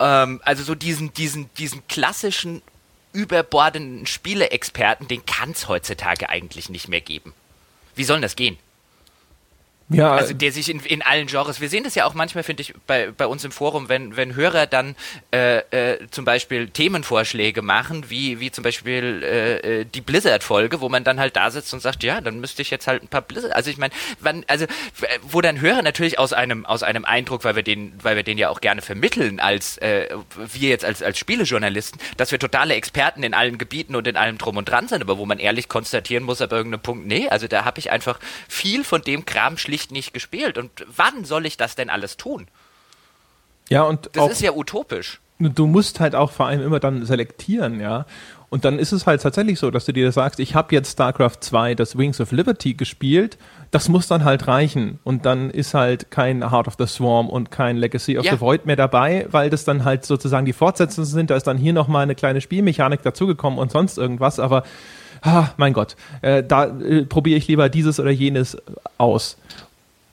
Ähm, 0.00 0.42
also 0.44 0.62
so 0.62 0.74
diesen, 0.74 1.14
diesen, 1.14 1.48
diesen 1.54 1.88
klassischen 1.88 2.60
überbordenden 3.14 4.06
Spieleexperten, 4.06 5.08
den 5.08 5.24
kann 5.24 5.52
es 5.52 5.66
heutzutage 5.66 6.28
eigentlich 6.28 6.68
nicht 6.68 6.88
mehr 6.88 7.00
geben. 7.00 7.32
Wie 7.94 8.04
soll 8.04 8.20
das 8.20 8.36
gehen? 8.36 8.58
Ja, 9.88 10.14
also 10.14 10.34
der 10.34 10.50
sich 10.50 10.68
in, 10.68 10.80
in 10.80 11.00
allen 11.02 11.28
Genres, 11.28 11.60
wir 11.60 11.68
sehen 11.68 11.84
das 11.84 11.94
ja 11.94 12.06
auch 12.06 12.14
manchmal, 12.14 12.42
finde 12.42 12.60
ich, 12.62 12.74
bei, 12.88 13.12
bei 13.16 13.28
uns 13.28 13.44
im 13.44 13.52
Forum, 13.52 13.88
wenn, 13.88 14.16
wenn 14.16 14.34
Hörer 14.34 14.66
dann 14.66 14.96
äh, 15.32 15.58
äh, 15.58 16.08
zum 16.10 16.24
Beispiel 16.24 16.68
Themenvorschläge 16.68 17.62
machen, 17.62 18.10
wie, 18.10 18.40
wie 18.40 18.50
zum 18.50 18.64
Beispiel 18.64 19.22
äh, 19.22 19.80
äh, 19.80 19.84
die 19.84 20.00
Blizzard-Folge, 20.00 20.80
wo 20.80 20.88
man 20.88 21.04
dann 21.04 21.20
halt 21.20 21.36
da 21.36 21.52
sitzt 21.52 21.72
und 21.72 21.80
sagt, 21.80 22.02
ja, 22.02 22.20
dann 22.20 22.40
müsste 22.40 22.62
ich 22.62 22.70
jetzt 22.70 22.88
halt 22.88 23.04
ein 23.04 23.08
paar 23.08 23.22
Blizzard, 23.22 23.52
also 23.52 23.70
ich 23.70 23.78
meine, 23.78 23.94
also 24.48 24.66
wo 25.22 25.40
dann 25.40 25.60
Hörer 25.60 25.82
natürlich 25.82 26.18
aus 26.18 26.32
einem, 26.32 26.66
aus 26.66 26.82
einem 26.82 27.04
Eindruck, 27.04 27.44
weil 27.44 27.54
wir 27.54 27.62
den, 27.62 27.92
weil 28.02 28.16
wir 28.16 28.24
den 28.24 28.38
ja 28.38 28.48
auch 28.48 28.60
gerne 28.60 28.82
vermitteln, 28.82 29.38
als 29.38 29.78
äh, 29.78 30.08
wir 30.52 30.68
jetzt 30.68 30.84
als, 30.84 31.00
als 31.00 31.16
Spielejournalisten, 31.16 32.00
dass 32.16 32.32
wir 32.32 32.40
totale 32.40 32.74
Experten 32.74 33.22
in 33.22 33.34
allen 33.34 33.56
Gebieten 33.56 33.94
und 33.94 34.08
in 34.08 34.16
allem 34.16 34.36
drum 34.36 34.56
und 34.56 34.68
dran 34.68 34.88
sind, 34.88 35.00
aber 35.00 35.16
wo 35.16 35.26
man 35.26 35.38
ehrlich 35.38 35.68
konstatieren 35.68 36.24
muss, 36.24 36.42
ab 36.42 36.50
irgendeinem 36.50 36.82
Punkt, 36.82 37.06
nee, 37.06 37.28
also 37.28 37.46
da 37.46 37.64
habe 37.64 37.78
ich 37.78 37.92
einfach 37.92 38.18
viel 38.48 38.82
von 38.82 39.02
dem 39.02 39.24
Kram 39.24 39.56
schlicht 39.56 39.75
schlicht 39.76 39.92
nicht 39.92 40.14
gespielt. 40.14 40.56
Und 40.58 40.70
wann 40.94 41.24
soll 41.24 41.44
ich 41.44 41.56
das 41.56 41.74
denn 41.74 41.90
alles 41.90 42.16
tun? 42.16 42.46
Ja, 43.68 43.82
und 43.82 44.10
das 44.12 44.32
ist 44.32 44.40
ja 44.40 44.52
utopisch. 44.52 45.20
Du 45.38 45.66
musst 45.66 46.00
halt 46.00 46.14
auch 46.14 46.30
vor 46.30 46.46
allem 46.46 46.62
immer 46.62 46.80
dann 46.80 47.04
selektieren, 47.04 47.78
ja. 47.78 48.06
Und 48.48 48.64
dann 48.64 48.78
ist 48.78 48.92
es 48.92 49.06
halt 49.06 49.20
tatsächlich 49.20 49.58
so, 49.58 49.70
dass 49.70 49.84
du 49.84 49.92
dir 49.92 50.10
sagst, 50.12 50.40
ich 50.40 50.54
habe 50.54 50.74
jetzt 50.74 50.92
StarCraft 50.92 51.38
2, 51.40 51.74
das 51.74 51.98
Wings 51.98 52.20
of 52.20 52.32
Liberty 52.32 52.72
gespielt, 52.72 53.36
das 53.70 53.90
muss 53.90 54.06
dann 54.06 54.24
halt 54.24 54.46
reichen. 54.46 54.98
Und 55.04 55.26
dann 55.26 55.50
ist 55.50 55.74
halt 55.74 56.10
kein 56.10 56.50
Heart 56.50 56.68
of 56.68 56.76
the 56.78 56.86
Swarm 56.86 57.28
und 57.28 57.50
kein 57.50 57.76
Legacy 57.76 58.16
of 58.16 58.24
ja. 58.24 58.32
the 58.32 58.40
Void 58.40 58.64
mehr 58.64 58.76
dabei, 58.76 59.26
weil 59.30 59.50
das 59.50 59.64
dann 59.64 59.84
halt 59.84 60.06
sozusagen 60.06 60.46
die 60.46 60.54
Fortsetzungen 60.54 61.06
sind. 61.06 61.30
Da 61.30 61.36
ist 61.36 61.46
dann 61.46 61.58
hier 61.58 61.74
nochmal 61.74 62.04
eine 62.04 62.14
kleine 62.14 62.40
Spielmechanik 62.40 63.02
dazugekommen 63.02 63.58
und 63.58 63.72
sonst 63.72 63.98
irgendwas. 63.98 64.38
Aber, 64.38 64.62
ah, 65.22 65.48
mein 65.58 65.74
Gott, 65.74 65.96
äh, 66.22 66.42
da 66.42 66.66
äh, 66.66 67.04
probiere 67.04 67.36
ich 67.36 67.48
lieber 67.48 67.68
dieses 67.68 68.00
oder 68.00 68.10
jenes 68.10 68.56
aus. 68.96 69.36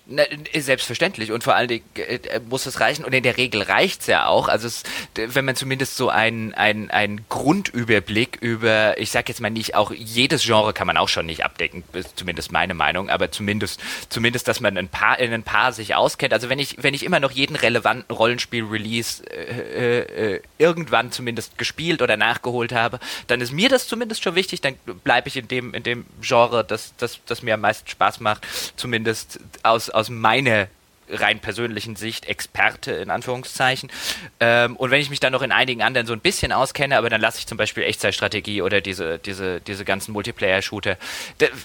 Na, 0.06 0.24
selbstverständlich 0.54 1.32
und 1.32 1.46
vor 1.46 1.56
allen 1.56 1.70
Dingen 1.70 1.86
äh, 1.96 2.16
äh, 2.16 2.42
muss 2.50 2.66
es 2.66 2.82
reichen 2.82 3.06
und 3.06 3.14
in 3.14 3.24
der 3.24 3.38
Regel 3.38 3.62
reicht 3.62 4.02
es 4.02 4.08
ja 4.08 4.26
auch. 4.26 4.50
Also 4.50 4.68
es, 4.68 4.84
wenn 5.16 5.46
man 5.46 5.56
zumindest 5.56 5.96
so 5.96 6.10
einen 6.10 6.54
ein 6.54 7.26
Grundüberblick 7.30 8.38
über, 8.42 8.98
ich 8.98 9.12
sag 9.12 9.30
jetzt 9.30 9.40
mal 9.40 9.50
nicht, 9.50 9.76
auch 9.76 9.92
jedes 9.92 10.44
Genre 10.44 10.74
kann 10.74 10.88
man 10.88 10.98
auch 10.98 11.08
schon 11.08 11.26
nicht 11.26 11.46
abdecken, 11.46 11.86
zumindest 12.16 12.52
meine 12.52 12.74
Meinung, 12.74 13.10
aber 13.10 13.32
zumindest, 13.32 13.80
zumindest, 14.10 14.50
dass 14.50 14.60
man 14.60 14.78
ein 14.78 14.90
paar 14.90 15.20
in 15.20 15.32
ein 15.32 15.44
paar 15.44 15.72
sich 15.72 15.96
auskennt. 15.96 16.34
Also 16.34 16.50
wenn 16.50 16.60
ich, 16.60 16.84
wenn 16.84 16.94
ich 16.94 17.04
immer 17.04 17.22
noch 17.22 17.32
jeden 17.32 17.56
relevanten 17.56 18.14
Rollenspiel-Release 18.14 19.24
äh, 19.32 20.00
äh, 20.00 20.42
irgendwann 20.58 21.14
zumindest 21.14 21.58
gespielt 21.58 22.02
oder 22.02 22.18
nachgeholt 22.18 22.74
habe, 22.74 23.00
dann 23.28 23.40
ist 23.40 23.54
mir 23.54 23.70
das 23.70 23.88
zumindest 23.88 24.22
schon 24.22 24.36
wichtig, 24.36 24.60
dann 24.60 24.76
bleibe 25.06 25.30
ich 25.30 25.38
in 25.38 25.48
dem, 25.48 25.74
in 25.74 25.84
dem 25.84 26.06
Genre, 26.20 26.66
das, 26.66 26.94
das, 26.98 27.22
das 27.26 27.42
mir 27.42 27.54
am 27.54 27.62
meisten 27.62 27.88
Spaß 27.88 28.20
macht, 28.20 28.46
zumindest 28.76 29.40
aus 29.64 29.93
aus 29.94 30.10
meiner 30.10 30.68
rein 31.10 31.40
persönlichen 31.40 31.96
Sicht 31.96 32.26
Experte 32.26 32.92
in 32.92 33.10
Anführungszeichen. 33.10 33.92
Ähm, 34.40 34.76
und 34.78 34.92
wenn 34.92 35.02
ich 35.02 35.10
mich 35.10 35.20
dann 35.20 35.34
noch 35.34 35.42
in 35.42 35.52
einigen 35.52 35.82
anderen 35.82 36.08
so 36.08 36.14
ein 36.14 36.20
bisschen 36.20 36.52
auskenne, 36.52 36.98
aber 36.98 37.10
dann 37.10 37.22
lasse 37.22 37.40
ich 37.40 37.48
zum 37.48 37.58
Beispiel 37.58 37.84
Echtzeitstrategie 37.84 38.62
oder 38.62 38.82
diese, 38.82 39.20
diese, 39.20 39.62
diese 39.62 39.86
ganzen 39.86 40.14
Multiplayer-Shooter. 40.14 40.98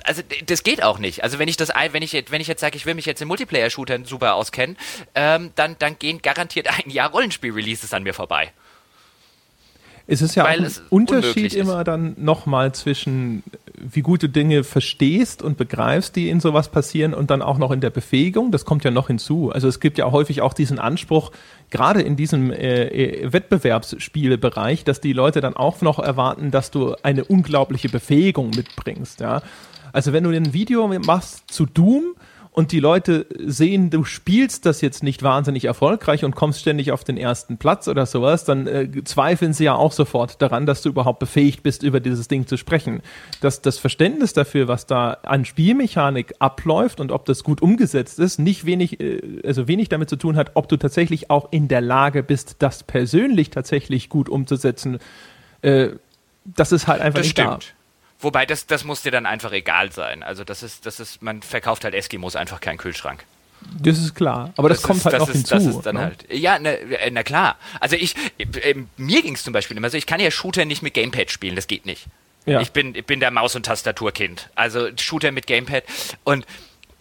also 0.05 0.23
das 0.47 0.63
geht 0.63 0.83
auch 0.83 0.99
nicht. 0.99 1.23
Also 1.23 1.39
wenn 1.39 1.49
ich 1.49 1.57
das 1.57 1.71
wenn 1.71 2.03
ich, 2.03 2.13
wenn 2.31 2.41
ich 2.41 2.49
jetzt 2.49 2.61
sage, 2.61 2.77
ich 2.77 2.87
will 2.87 2.95
mich 2.95 3.07
jetzt 3.07 3.23
in 3.23 3.29
Multiplayer-Shootern 3.29 4.05
super 4.05 4.35
auskennen, 4.35 4.77
ähm, 5.15 5.53
dann, 5.55 5.77
dann 5.79 5.99
gehen 5.99 6.21
garantiert 6.21 6.69
ein 6.69 6.91
Jahr 6.91 7.11
Rollenspiel-Releases 7.11 7.93
an 7.93 8.03
mir 8.03 8.15
vorbei. 8.15 8.53
Es 10.11 10.23
ist 10.23 10.35
ja 10.37 10.45
Weil 10.45 10.61
auch 10.61 10.65
ein 10.65 10.73
Unterschied 10.89 11.53
immer 11.53 11.85
dann 11.85 12.15
nochmal 12.17 12.73
zwischen, 12.73 13.43
wie 13.75 14.01
gut 14.01 14.23
du 14.23 14.29
Dinge 14.29 14.65
verstehst 14.65 15.43
und 15.43 15.59
begreifst, 15.59 16.17
die 16.17 16.31
in 16.31 16.41
sowas 16.41 16.71
passieren 16.71 17.13
und 17.13 17.31
dann 17.31 17.43
auch 17.43 17.59
noch 17.59 17.71
in 17.71 17.83
der 17.83 17.91
Befähigung. 17.91 18.51
Das 18.51 18.65
kommt 18.65 18.85
ja 18.85 18.91
noch 18.91 19.09
hinzu. 19.09 19.53
Also 19.53 19.69
es 19.69 19.81
gibt 19.81 19.99
ja 19.99 20.11
häufig 20.11 20.41
auch 20.41 20.55
diesen 20.55 20.79
Anspruch, 20.79 21.31
gerade 21.69 22.01
in 22.01 22.17
diesem 22.17 22.51
äh, 22.51 22.85
äh, 22.85 23.33
Wettbewerbsspielebereich, 23.35 24.83
dass 24.83 25.03
die 25.03 25.13
Leute 25.13 25.43
dann 25.43 25.55
auch 25.55 25.83
noch 25.83 25.99
erwarten, 25.99 26.51
dass 26.51 26.71
du 26.71 26.95
eine 27.03 27.27
unglaubliche 27.27 27.91
Befähigung 27.91 28.49
mitbringst. 28.57 29.21
Ja? 29.21 29.43
Also 29.93 30.15
wenn 30.15 30.25
du 30.25 30.31
ein 30.31 30.55
Video 30.55 30.89
machst 30.89 31.51
zu 31.51 31.67
Doom 31.67 32.15
und 32.59 32.73
die 32.73 32.81
Leute 32.81 33.27
sehen, 33.39 33.89
du 33.89 34.03
spielst 34.03 34.67
das 34.67 34.81
jetzt 34.81 35.05
nicht 35.05 35.23
wahnsinnig 35.23 35.67
erfolgreich 35.67 36.25
und 36.25 36.35
kommst 36.35 36.59
ständig 36.59 36.91
auf 36.91 37.05
den 37.05 37.17
ersten 37.17 37.57
Platz 37.57 37.87
oder 37.87 38.05
sowas, 38.05 38.45
dann 38.45 38.67
äh, 38.67 39.05
zweifeln 39.05 39.53
sie 39.53 39.63
ja 39.63 39.77
auch 39.77 39.93
sofort 39.93 40.43
daran, 40.43 40.67
dass 40.67 40.83
du 40.83 40.89
überhaupt 40.89 41.21
befähigt 41.21 41.63
bist, 41.63 41.85
über 41.85 42.01
dieses 42.01 42.27
Ding 42.27 42.49
zu 42.49 42.57
sprechen. 42.57 43.01
Dass 43.41 43.63
das 43.63 43.79
Verständnis 43.79 44.33
dafür, 44.33 44.67
was 44.67 44.87
da 44.87 45.19
an 45.23 45.45
Spielmechanik 45.45 46.35
abläuft 46.41 46.99
und 46.99 47.13
ob 47.13 47.27
das 47.27 47.45
gut 47.45 47.63
umgesetzt 47.63 48.19
ist, 48.19 48.41
nicht 48.41 48.67
wenig, 48.67 48.99
äh, 48.99 49.41
also 49.47 49.69
wenig 49.69 49.89
damit 49.89 50.11
zu 50.11 50.17
tun 50.17 50.35
hat, 50.35 50.51
ob 50.55 50.69
du 50.69 50.79
tatsächlich 50.79 51.31
auch 51.31 51.53
in 51.53 51.69
der 51.69 51.81
Lage 51.81 52.25
bist, 52.25 52.57
das 52.59 52.83
persönlich 52.83 53.51
tatsächlich 53.51 54.09
gut 54.09 54.29
umzusetzen. 54.29 54.99
Äh, 55.63 55.91
das 56.45 56.73
ist 56.73 56.89
halt 56.89 57.03
einfach 57.03 57.21
das 57.21 57.27
nicht 57.27 57.39
stimmt. 57.39 57.77
da. 57.77 57.78
Wobei, 58.21 58.47
das, 58.47 58.67
das 58.67 58.85
muss 58.85 59.03
dir 59.03 59.13
dann 59.13 59.27
einfach 59.27 59.53
egal 59.53 59.93
sein. 59.93 60.23
Also 60.23 60.45
das 60.45 60.63
ist, 60.63 60.87
das 60.87 60.99
ist, 60.99 61.23
man 61.23 61.43
verkauft 61.43 61.85
halt 61.85 61.95
Eskimos 61.95 62.35
einfach 62.37 62.61
keinen 62.61 62.79
Kühlschrank. 62.79 63.25
Das 63.81 63.99
ist 63.99 64.15
klar, 64.15 64.53
aber 64.57 64.69
das, 64.69 64.79
das 64.79 64.87
kommt 64.87 64.99
ist, 64.99 65.05
halt 65.05 65.15
das 65.15 65.21
noch 65.21 65.29
ist, 65.29 65.37
hinzu. 65.37 65.55
Das 65.55 65.65
ist 65.65 65.83
dann 65.83 65.97
ne? 65.97 66.03
halt, 66.03 66.25
ja, 66.31 66.59
na, 66.61 66.71
äh, 66.71 67.11
na 67.11 67.23
klar. 67.23 67.57
Also 67.81 67.97
ich, 67.97 68.15
äh, 68.39 68.75
mir 68.97 69.23
ging 69.23 69.35
es 69.35 69.43
zum 69.43 69.53
Beispiel 69.53 69.77
immer 69.77 69.91
so, 69.91 69.97
ich 69.97 70.07
kann 70.07 70.21
ja 70.21 70.31
Shooter 70.31 70.65
nicht 70.65 70.83
mit 70.83 70.95
Gamepad 70.95 71.31
spielen, 71.31 71.57
das 71.57 71.67
geht 71.67 71.85
nicht. 71.87 72.07
Ja. 72.47 72.61
Ich, 72.61 72.73
bin, 72.73 72.95
ich 72.95 73.05
bin 73.05 73.21
der 73.21 73.31
Maus- 73.31 73.57
und 73.57 73.67
Tastaturkind. 73.67 74.49
Also 74.55 74.89
Shooter 74.97 75.33
mit 75.33 75.47
Gamepad. 75.47 75.85
Und 76.25 76.47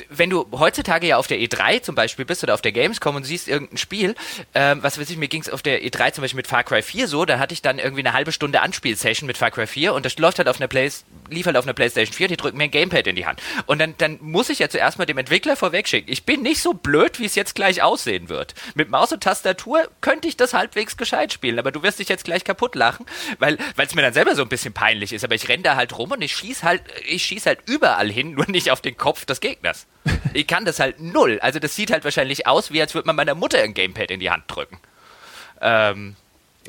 wenn 0.09 0.29
du 0.29 0.45
heutzutage 0.51 1.07
ja 1.07 1.17
auf 1.17 1.27
der 1.27 1.39
E3 1.39 1.81
zum 1.81 1.95
Beispiel 1.95 2.25
bist 2.25 2.43
oder 2.43 2.53
auf 2.53 2.61
der 2.61 2.71
Gamescom 2.71 3.15
und 3.15 3.23
siehst 3.23 3.47
irgendein 3.47 3.77
Spiel, 3.77 4.15
ähm, 4.53 4.83
was 4.83 4.99
weiß 4.99 5.09
ich, 5.09 5.17
mir 5.17 5.27
ging 5.27 5.41
es 5.41 5.49
auf 5.49 5.61
der 5.61 5.83
E3 5.83 6.13
zum 6.13 6.21
Beispiel 6.21 6.37
mit 6.37 6.47
Far 6.47 6.63
Cry 6.63 6.81
4 6.81 7.07
so, 7.07 7.25
da 7.25 7.39
hatte 7.39 7.53
ich 7.53 7.61
dann 7.61 7.79
irgendwie 7.79 8.01
eine 8.01 8.13
halbe 8.13 8.31
Stunde 8.31 8.61
Anspielsession 8.61 9.27
mit 9.27 9.37
Far 9.37 9.51
Cry 9.51 9.67
4 9.67 9.93
und 9.93 10.05
das 10.05 10.17
läuft 10.17 10.37
halt 10.37 10.47
auf 10.47 10.57
einer 10.57 10.67
Play 10.67 10.89
lief 11.29 11.45
halt 11.45 11.57
auf 11.57 11.65
einer 11.65 11.73
PlayStation 11.73 12.13
4, 12.13 12.27
die 12.29 12.37
drücken 12.37 12.57
mir 12.57 12.65
ein 12.65 12.71
Gamepad 12.71 13.07
in 13.07 13.15
die 13.15 13.25
Hand. 13.25 13.41
Und 13.65 13.79
dann, 13.79 13.95
dann 13.97 14.17
muss 14.21 14.49
ich 14.49 14.59
ja 14.59 14.69
zuerst 14.69 14.97
mal 14.97 15.05
dem 15.05 15.17
Entwickler 15.17 15.55
vorwegschicken. 15.55 16.11
Ich 16.11 16.25
bin 16.25 16.41
nicht 16.41 16.61
so 16.61 16.73
blöd, 16.73 17.19
wie 17.19 17.25
es 17.25 17.35
jetzt 17.35 17.55
gleich 17.55 17.81
aussehen 17.81 18.29
wird. 18.29 18.53
Mit 18.75 18.89
Maus 18.89 19.11
und 19.11 19.23
Tastatur 19.23 19.89
könnte 20.01 20.27
ich 20.27 20.37
das 20.37 20.53
halbwegs 20.53 20.97
gescheit 20.97 21.33
spielen, 21.33 21.59
aber 21.59 21.71
du 21.71 21.83
wirst 21.83 21.99
dich 21.99 22.09
jetzt 22.09 22.25
gleich 22.25 22.43
kaputt 22.43 22.75
lachen, 22.75 23.05
weil 23.39 23.57
es 23.77 23.95
mir 23.95 24.01
dann 24.01 24.13
selber 24.13 24.35
so 24.35 24.41
ein 24.41 24.49
bisschen 24.49 24.73
peinlich 24.73 25.13
ist. 25.13 25.23
Aber 25.23 25.35
ich 25.35 25.47
renne 25.49 25.63
da 25.63 25.75
halt 25.75 25.97
rum 25.97 26.11
und 26.11 26.21
ich 26.21 26.35
schieß 26.35 26.63
halt, 26.63 26.83
ich 27.07 27.23
schieß 27.23 27.45
halt 27.45 27.59
überall 27.65 28.11
hin, 28.11 28.31
nur 28.35 28.49
nicht 28.49 28.71
auf 28.71 28.81
den 28.81 28.97
Kopf 28.97 29.25
des 29.25 29.39
Gegners. 29.39 29.87
Ich 30.33 30.47
kann 30.47 30.65
das 30.65 30.79
halt 30.79 30.99
null. 30.99 31.39
Also 31.41 31.59
das 31.59 31.75
sieht 31.75 31.91
halt 31.91 32.03
wahrscheinlich 32.03 32.47
aus, 32.47 32.71
wie 32.71 32.81
als 32.81 32.93
würde 32.93 33.07
man 33.07 33.15
meiner 33.15 33.35
Mutter 33.35 33.59
ein 33.59 33.73
Gamepad 33.73 34.11
in 34.11 34.19
die 34.19 34.29
Hand 34.29 34.43
drücken. 34.47 34.79
Ähm, 35.61 36.15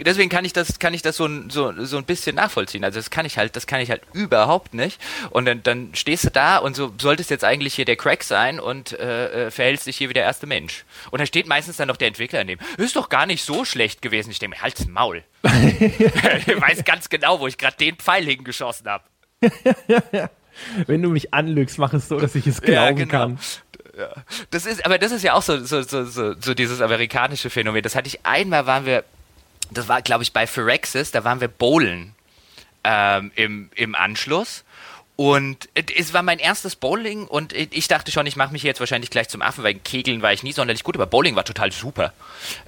deswegen 0.04 0.28
kann 0.28 0.44
ich 0.44 0.52
das, 0.52 0.78
kann 0.78 0.94
ich 0.94 1.02
das 1.02 1.16
so 1.16 1.26
ein, 1.26 1.50
so, 1.50 1.72
so 1.84 1.96
ein 1.96 2.04
bisschen 2.04 2.36
nachvollziehen. 2.36 2.84
Also 2.84 2.98
das 2.98 3.10
kann 3.10 3.26
ich 3.26 3.38
halt, 3.38 3.56
das 3.56 3.66
kann 3.66 3.80
ich 3.80 3.90
halt 3.90 4.02
überhaupt 4.12 4.74
nicht. 4.74 5.00
Und 5.30 5.46
dann, 5.46 5.62
dann 5.62 5.90
stehst 5.94 6.24
du 6.24 6.30
da 6.30 6.58
und 6.58 6.76
so 6.76 6.92
solltest 7.00 7.30
jetzt 7.30 7.44
eigentlich 7.44 7.74
hier 7.74 7.84
der 7.84 7.96
Crack 7.96 8.24
sein 8.24 8.60
und 8.60 8.98
äh, 8.98 9.46
äh 9.46 9.50
verhältst 9.50 9.86
dich 9.86 9.96
hier 9.96 10.08
wie 10.08 10.14
der 10.14 10.24
erste 10.24 10.46
Mensch. 10.46 10.84
Und 11.10 11.20
da 11.20 11.26
steht 11.26 11.46
meistens 11.46 11.76
dann 11.76 11.88
noch 11.88 11.96
der 11.96 12.08
Entwickler 12.08 12.40
in 12.40 12.48
dem. 12.48 12.58
Ist 12.76 12.96
doch 12.96 13.08
gar 13.08 13.26
nicht 13.26 13.44
so 13.44 13.64
schlecht 13.64 14.02
gewesen. 14.02 14.30
Ich 14.30 14.38
denke 14.38 14.56
mir, 14.56 14.62
halt's 14.62 14.86
Maul. 14.86 15.22
ich 15.42 16.60
weiß 16.60 16.84
ganz 16.84 17.08
genau, 17.08 17.40
wo 17.40 17.46
ich 17.46 17.58
gerade 17.58 17.76
den 17.76 17.96
Pfeil 17.96 18.24
hingeschossen 18.24 18.88
habe. 18.88 19.04
Wenn 20.86 21.02
du 21.02 21.10
mich 21.10 21.32
anlügst, 21.32 21.78
mach 21.78 21.92
es 21.92 22.08
so, 22.08 22.18
dass 22.18 22.34
ich 22.34 22.46
es 22.46 22.60
glauben 22.60 22.98
ja, 22.98 23.04
genau. 23.04 23.10
kann. 23.10 23.38
Ja. 23.96 24.10
Das 24.50 24.66
ist, 24.66 24.84
aber 24.84 24.98
das 24.98 25.12
ist 25.12 25.22
ja 25.22 25.34
auch 25.34 25.42
so, 25.42 25.58
so, 25.64 25.82
so, 25.82 26.04
so, 26.04 26.34
so 26.38 26.54
dieses 26.54 26.80
amerikanische 26.80 27.50
Phänomen. 27.50 27.82
Das 27.82 27.94
hatte 27.94 28.08
ich 28.08 28.24
einmal, 28.24 28.66
waren 28.66 28.86
wir, 28.86 29.04
das 29.70 29.88
war, 29.88 30.02
glaube 30.02 30.22
ich, 30.22 30.32
bei 30.32 30.46
Phyrexis, 30.46 31.10
da 31.10 31.24
waren 31.24 31.40
wir 31.40 31.48
bowlen 31.48 32.14
ähm, 32.84 33.32
im, 33.34 33.70
im 33.74 33.94
Anschluss. 33.94 34.64
Und 35.20 35.68
es 35.74 36.14
war 36.14 36.22
mein 36.22 36.38
erstes 36.38 36.76
Bowling 36.76 37.26
und 37.26 37.52
ich 37.52 37.88
dachte 37.88 38.12
schon, 38.12 38.24
ich 38.26 38.36
mache 38.36 38.52
mich 38.52 38.62
jetzt 38.62 38.78
wahrscheinlich 38.78 39.10
gleich 39.10 39.28
zum 39.28 39.42
Affen, 39.42 39.64
weil 39.64 39.74
Kegeln 39.74 40.22
war 40.22 40.32
ich 40.32 40.44
nie 40.44 40.52
sonderlich 40.52 40.84
gut, 40.84 40.94
aber 40.94 41.08
Bowling 41.08 41.34
war 41.34 41.44
total 41.44 41.72
super. 41.72 42.12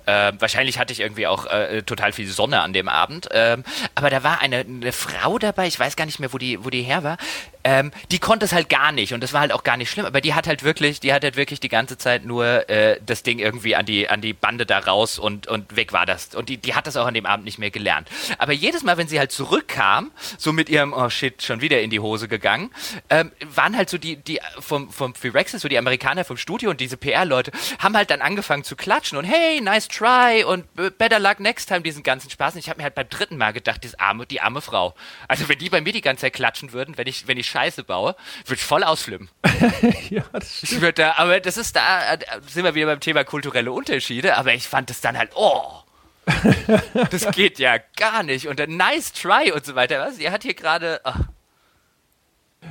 Äh, 0.05 0.33
wahrscheinlich 0.37 0.77
hatte 0.77 0.93
ich 0.93 0.99
irgendwie 0.99 1.29
auch 1.29 1.47
äh, 1.47 1.83
total 1.83 2.11
viel 2.11 2.27
Sonne 2.27 2.61
an 2.61 2.73
dem 2.73 2.89
Abend. 2.89 3.29
Ähm, 3.31 3.63
aber 3.95 4.11
da 4.11 4.25
war 4.25 4.41
eine, 4.41 4.65
eine, 4.69 4.91
Frau 4.91 5.39
dabei, 5.39 5.69
ich 5.69 5.79
weiß 5.79 5.95
gar 5.95 6.07
nicht 6.07 6.19
mehr, 6.19 6.33
wo 6.33 6.39
die, 6.39 6.65
wo 6.65 6.71
die 6.71 6.83
her 6.83 7.05
war. 7.05 7.19
Ähm, 7.65 7.93
die 8.11 8.19
konnte 8.19 8.47
es 8.47 8.53
halt 8.53 8.69
gar 8.69 8.93
nicht 8.93 9.13
und 9.13 9.23
das 9.23 9.33
war 9.33 9.41
halt 9.41 9.53
auch 9.53 9.65
gar 9.65 9.77
nicht 9.77 9.91
schlimm, 9.91 10.07
aber 10.07 10.21
die 10.21 10.35
hat 10.35 10.47
halt 10.47 10.63
wirklich, 10.63 11.01
die 11.01 11.13
hat 11.13 11.25
halt 11.25 11.37
wirklich 11.37 11.61
die 11.61 11.69
ganze 11.69 11.99
Zeit 11.99 12.25
nur 12.25 12.69
äh, 12.71 12.99
das 13.05 13.23
Ding 13.23 13.39
irgendwie 13.39 13.77
an 13.77 13.87
die, 13.87 14.09
an 14.09 14.21
die 14.21 14.33
Bande 14.33 14.67
da 14.67 14.79
raus 14.79 15.19
und, 15.19 15.47
und 15.47 15.77
weg 15.77 15.93
war 15.93 16.07
das. 16.07 16.35
Und 16.35 16.49
die, 16.49 16.57
die 16.57 16.75
hat 16.75 16.87
das 16.87 16.97
auch 16.97 17.07
an 17.07 17.15
dem 17.15 17.27
Abend 17.27 17.45
nicht 17.45 17.59
mehr 17.59 17.71
gelernt. 17.71 18.09
Aber 18.39 18.53
jedes 18.53 18.83
Mal, 18.83 18.97
wenn 18.97 19.09
sie 19.09 19.19
halt 19.19 19.33
zurückkam, 19.33 20.11
so 20.39 20.53
mit 20.53 20.69
ihrem, 20.69 20.93
oh 20.93 21.11
shit, 21.11 21.43
schon 21.43 21.61
wieder 21.61 21.81
in 21.81 21.91
die 21.91 22.01
Hose 22.01 22.29
gegangen, 22.29 22.71
ähm, 23.11 23.33
waren 23.55 23.77
halt 23.77 23.91
so 23.91 23.99
die, 23.99 24.17
die 24.17 24.41
vom, 24.59 24.91
vom 24.91 25.15
Phyrexis, 25.15 25.63
so 25.63 25.69
die 25.69 25.79
Amerikaner 25.79 26.25
vom 26.25 26.37
Studio 26.37 26.71
und 26.71 26.81
diese 26.81 26.97
PR-Leute, 26.97 27.53
haben 27.79 27.97
halt 27.97 28.11
dann 28.11 28.23
angefangen 28.23 28.65
zu 28.65 28.77
klatschen 28.77 29.19
und 29.19 29.25
hey, 29.25 29.61
nice 29.61 29.89
try 29.89 30.45
und 30.45 30.65
better 30.99 31.19
luck 31.19 31.41
next 31.41 31.69
time, 31.69 31.83
diesen 31.83 32.03
ganzen 32.03 32.31
Spaß. 32.31 32.55
Und 32.55 32.61
ich 32.61 32.69
habe 32.69 32.79
mir 32.79 32.85
halt 32.85 32.95
beim 32.95 33.09
dritten 33.09 33.37
Mal 33.37 33.53
gedacht, 33.53 33.85
das 33.85 33.99
arme, 33.99 34.27
die 34.27 34.41
arme 34.41 34.61
Frau. 34.61 34.95
Also 35.29 35.49
wenn 35.49 35.59
die 35.59 35.69
bei 35.69 35.81
mir 35.81 35.93
die 35.93 36.01
ganze 36.01 36.23
Zeit 36.23 36.33
klatschen 36.33 36.73
würden, 36.73 36.97
wenn 36.97 37.07
ich, 37.07 37.27
wenn 37.27 37.37
ich 37.37 37.50
Scheiße 37.51 37.85
baue, 37.85 38.17
ich 38.49 38.63
voll 38.63 38.85
ausflippen. 38.85 39.29
ja, 40.11 40.23
das 40.33 40.59
stimmt. 40.59 40.99
Da, 40.99 41.15
aber 41.17 41.41
das 41.41 41.57
ist 41.57 41.77
da, 41.77 42.17
sind 42.47 42.65
wir 42.65 42.75
wieder 42.75 42.87
beim 42.87 43.01
Thema 43.01 43.25
kulturelle 43.25 43.73
Unterschiede, 43.73 44.37
aber 44.37 44.55
ich 44.55 44.67
fand 44.67 44.91
das 44.91 45.01
dann 45.01 45.19
halt, 45.19 45.33
oh. 45.35 45.83
das 47.11 47.31
geht 47.33 47.59
ja 47.59 47.79
gar 47.97 48.23
nicht. 48.23 48.47
Und 48.47 48.61
dann 48.61 48.77
nice 48.77 49.13
try 49.13 49.51
und 49.53 49.65
so 49.65 49.75
weiter. 49.75 50.01
Was? 50.01 50.19
Ihr 50.19 50.31
hat 50.31 50.43
hier 50.43 50.55
gerade. 50.55 51.01
Oh. 51.05 51.13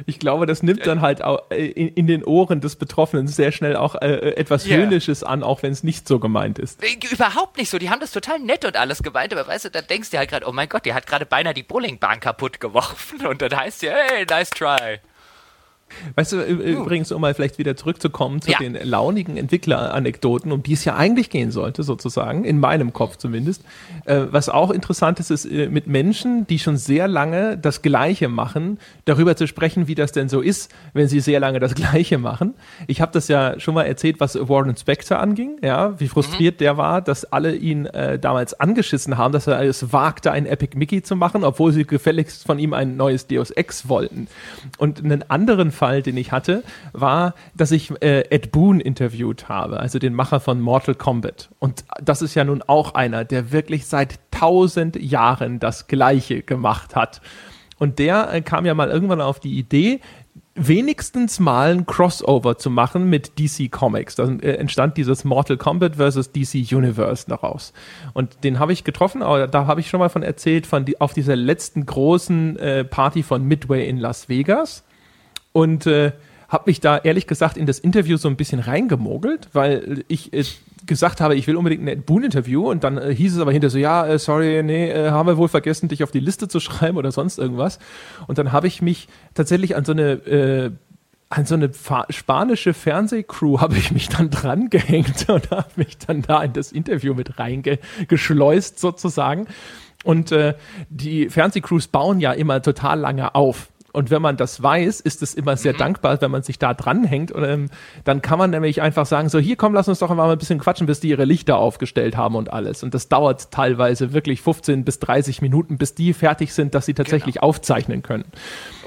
Ich 0.06 0.20
glaube, 0.20 0.46
das 0.46 0.64
nimmt 0.64 0.86
dann 0.86 1.02
halt 1.02 1.24
auch 1.24 1.50
äh, 1.50 1.68
in, 1.68 1.90
in 1.90 2.08
den 2.08 2.24
Ohren 2.24 2.62
des 2.62 2.76
Betroffenen 2.76 3.28
sehr 3.28 3.52
schnell 3.52 3.76
auch 3.76 3.96
äh, 3.96 4.08
äh 4.08 4.36
etwas 4.36 4.66
yeah. 4.66 4.78
Höhnisches 4.78 5.24
an, 5.24 5.44
auch 5.44 5.64
wenn 5.64 5.72
es 5.72 5.84
nicht 5.84 6.08
so 6.08 6.20
gemeint 6.20 6.60
ist. 6.60 6.84
Äh, 6.84 6.98
überhaupt 7.12 7.58
nicht 7.58 7.70
so. 7.70 7.78
Die 7.78 7.90
haben 7.90 8.00
das 8.00 8.12
total 8.12 8.40
nett 8.40 8.66
und 8.66 8.78
alles 8.78 9.04
gemeint, 9.04 9.34
aber 9.34 9.48
weißt 9.48 9.66
du, 9.66 9.72
da 9.72 9.82
denkst 9.82 10.12
du 10.12 10.18
halt 10.18 10.30
gerade, 10.30 10.48
oh 10.48 10.52
mein 10.52 10.70
Gott, 10.70 10.86
der 10.86 10.96
hat 10.96 11.08
gerade 11.08 11.26
beinahe 11.26 11.54
die 11.54 11.64
Bowlingbahn 11.64 12.20
kaputt 12.20 12.60
geworfen 12.60 13.26
und 13.26 13.42
dann 13.42 13.56
heißt 13.56 13.84
ja, 13.84 13.94
hey, 13.94 14.26
nice 14.26 14.50
try. 14.50 15.00
Weißt 16.16 16.34
du, 16.34 16.38
uh. 16.38 16.41
übrigens, 16.41 17.11
um 17.11 17.22
mal 17.22 17.34
vielleicht 17.34 17.57
wieder 17.57 17.76
zurückzukommen 17.76 18.41
zu 18.41 18.52
ja. 18.52 18.60
den 18.60 18.78
launigen 18.82 19.38
Entwickleranekdoten, 19.38 20.52
um 20.52 20.64
die 20.64 20.74
es 20.74 20.86
ja 20.86 20.95
eigentlich 20.95 21.30
gehen 21.30 21.52
sollte, 21.52 21.84
sozusagen, 21.84 22.44
in 22.44 22.60
meinem 22.60 22.94
Kopf 22.94 23.18
zumindest. 23.18 23.64
Äh, 24.06 24.22
was 24.32 24.49
auch 24.49 24.72
interessant 24.72 25.20
ist, 25.20 25.32
ist 25.32 25.45
äh, 25.45 25.70
mit 25.70 25.88
Menschen, 25.88 26.48
die 26.48 26.60
schon 26.60 26.78
sehr 26.78 27.07
lange 27.07 27.57
das 27.57 27.82
Gleiche 27.82 28.30
machen, 28.30 28.80
darüber 29.06 29.36
zu 29.36 29.48
sprechen, 29.48 29.88
wie 29.88 29.95
das 29.95 30.11
denn 30.11 30.30
so 30.30 30.41
ist, 30.41 30.72
wenn 30.94 31.07
sie 31.07 31.20
sehr 31.20 31.40
lange 31.40 31.60
das 31.60 31.76
Gleiche 31.80 32.18
machen. 32.18 32.53
Ich 32.88 33.02
habe 33.02 33.11
das 33.11 33.28
ja 33.28 33.60
schon 33.60 33.74
mal 33.74 33.84
erzählt, 33.84 34.20
was 34.20 34.36
Warren 34.36 34.76
Spector 34.76 35.20
anging, 35.20 35.57
ja, 35.61 35.99
wie 35.99 36.07
frustriert 36.07 36.56
mhm. 36.56 36.60
der 36.60 36.78
war, 36.78 37.02
dass 37.02 37.26
alle 37.26 37.56
ihn 37.56 37.86
äh, 37.88 38.20
damals 38.20 38.60
angeschissen 38.60 39.18
haben, 39.18 39.32
dass 39.32 39.48
er 39.48 39.61
es 39.61 39.91
wagte, 39.91 40.32
ein 40.32 40.45
Epic 40.45 40.78
Mickey 40.78 41.02
zu 41.02 41.16
machen, 41.16 41.44
obwohl 41.44 41.72
sie 41.72 41.86
gefälligst 41.86 42.45
von 42.45 42.60
ihm 42.60 42.74
ein 42.74 42.98
neues 42.98 43.28
Deus 43.28 43.52
Ex 43.52 43.90
wollten. 43.90 44.28
Und 44.78 45.03
einen 45.03 45.30
anderen 45.30 45.72
Fall, 45.80 46.02
den 46.02 46.18
ich 46.18 46.32
hatte, 46.32 46.64
war, 46.92 47.34
dass 47.56 47.72
ich 47.72 47.92
äh, 48.02 48.26
Ed 48.30 48.52
Boon 48.52 48.80
interviewt 48.80 49.50
habe, 49.50 49.80
also 49.80 49.98
den 49.98 50.14
Macher 50.14 50.40
von 50.40 50.60
Mortal 50.60 50.96
Kombat. 50.96 51.50
Und 51.60 51.86
das 52.02 52.22
ist 52.22 52.36
ja 52.36 52.44
nun 52.44 52.62
auch 52.68 52.94
einer, 52.94 53.24
der 53.26 53.52
wirklich 53.52 53.88
seit 53.88 54.20
tausend 54.30 55.02
Jahren 55.02 55.60
das 55.60 55.88
Gleiche 55.88 56.42
gemacht 56.44 56.96
hat. 56.96 57.22
Und 57.78 57.98
der 57.98 58.32
äh, 58.34 58.42
kam 58.42 58.66
ja 58.66 58.74
mal 58.74 58.90
irgendwann 58.90 59.22
auf 59.22 59.40
die 59.40 59.58
Idee, 59.58 60.02
wenigstens 60.54 61.40
mal 61.40 61.72
ein 61.72 61.86
Crossover 61.86 62.58
zu 62.58 62.70
machen 62.70 63.10
mit 63.10 63.40
DC 63.40 63.72
Comics. 63.72 64.16
Da 64.16 64.26
äh, 64.26 64.56
entstand 64.56 64.98
dieses 64.98 65.24
Mortal 65.24 65.56
Kombat 65.56 65.96
vs. 65.96 66.34
DC 66.34 66.74
Universe 66.74 67.26
daraus. 67.28 67.72
Und 68.14 68.44
den 68.44 68.60
habe 68.60 68.74
ich 68.74 68.84
getroffen, 68.84 69.24
aber 69.24 69.48
da 69.48 69.66
habe 69.66 69.80
ich 69.80 69.90
schon 69.90 70.02
mal 70.02 70.10
von 70.10 70.24
erzählt, 70.24 70.68
von 70.68 70.84
die, 70.84 71.00
auf 71.00 71.14
dieser 71.14 71.38
letzten 71.38 71.86
großen 71.86 72.60
äh, 72.60 72.84
Party 72.84 73.24
von 73.24 73.46
Midway 73.46 73.88
in 73.88 73.98
Las 73.98 74.28
Vegas 74.28 74.84
und 75.52 75.86
äh, 75.88 76.12
habe 76.50 76.64
mich 76.66 76.80
da 76.80 76.98
ehrlich 76.98 77.28
gesagt 77.28 77.58
in 77.58 77.66
das 77.66 77.80
Interview 77.80 78.18
so 78.18 78.28
ein 78.28 78.36
bisschen 78.36 78.60
reingemogelt, 78.60 79.50
weil 79.54 80.04
ich 80.08 80.34
äh, 80.34 80.44
gesagt 80.86 81.22
habe, 81.22 81.36
ich 81.36 81.46
will 81.48 81.56
unbedingt 81.56 81.88
ein 81.88 82.02
Boon-Interview 82.02 82.70
und 82.70 82.84
dann 82.84 82.98
äh, 82.98 83.14
hieß 83.14 83.36
es 83.36 83.40
aber 83.40 83.52
hinter 83.52 83.70
so, 83.70 83.78
ja, 83.78 84.06
äh, 84.08 84.18
sorry, 84.18 84.64
nee, 84.64 84.90
äh, 84.90 85.12
haben 85.12 85.28
wir 85.28 85.38
wohl 85.38 85.48
vergessen, 85.48 85.88
dich 85.90 86.04
auf 86.04 86.12
die 86.12 86.20
Liste 86.20 86.48
zu 86.48 86.60
schreiben 86.60 86.98
oder 86.98 87.12
sonst 87.12 87.38
irgendwas. 87.38 87.80
Und 88.28 88.38
dann 88.38 88.52
habe 88.52 88.68
ich 88.68 88.82
mich 88.82 89.08
tatsächlich 89.36 89.76
an 89.76 89.86
so 89.86 89.92
eine 89.92 90.12
äh, 90.12 90.72
an 91.32 91.46
so 91.46 91.54
eine 91.54 91.70
spanische 92.10 92.74
Fernsehcrew 92.74 93.60
habe 93.60 93.78
ich 93.78 93.92
mich 93.92 94.10
dann 94.10 94.30
dran 94.32 94.72
gehängt 94.72 95.30
und 95.30 95.52
habe 95.52 95.70
mich 95.76 96.00
dann 96.00 96.24
da 96.24 96.42
in 96.42 96.54
das 96.54 96.72
Interview 96.72 97.14
mit 97.14 97.38
reingeschleust 97.38 98.80
sozusagen. 98.80 99.46
Und 100.04 100.32
äh, 100.32 100.56
die 100.90 101.30
Fernsehcrews 101.30 101.88
bauen 101.88 102.20
ja 102.20 102.32
immer 102.32 102.64
total 102.64 103.00
lange 103.00 103.36
auf. 103.36 103.70
Und 103.91 104.11
wenn 104.11 104.22
man 104.22 104.38
das 104.38 104.61
weiß, 104.61 104.99
ist 104.99 105.22
es 105.22 105.34
immer 105.34 105.57
sehr 105.57 105.74
mhm. 105.74 105.78
dankbar, 105.78 106.22
wenn 106.22 106.32
man 106.32 106.44
sich 106.44 106.60
da 106.60 106.74
dranhängt. 106.74 107.32
Und 107.32 107.44
ähm, 107.44 107.70
dann 108.03 108.22
kann 108.22 108.38
man 108.38 108.52
nämlich 108.52 108.82
einfach 108.82 109.06
sagen, 109.06 109.30
so 109.30 109.40
hier 109.40 109.56
komm, 109.56 109.74
lass 109.74 109.88
uns 109.88 109.99
doch 109.99 110.14
mal 110.14 110.32
ein 110.32 110.38
bisschen 110.38 110.60
quatschen, 110.60 110.88
bis 110.88 110.99
die 110.99 111.10
ihre 111.10 111.26
Lichter 111.26 111.57
aufgestellt 111.57 112.16
haben 112.18 112.36
und 112.36 112.52
alles. 112.52 112.84
Und 112.84 112.94
das 112.94 113.10
dauert 113.10 113.52
teilweise 113.52 114.14
wirklich 114.14 114.41
15 114.41 114.84
bis 114.86 114.99
30 114.99 115.41
Minuten, 115.41 115.78
bis 115.78 115.95
die 115.95 116.14
fertig 116.14 116.53
sind, 116.53 116.76
dass 116.76 116.86
sie 116.86 116.94
tatsächlich 116.94 117.36
genau. 117.36 117.48
aufzeichnen 117.48 118.03
können. 118.03 118.26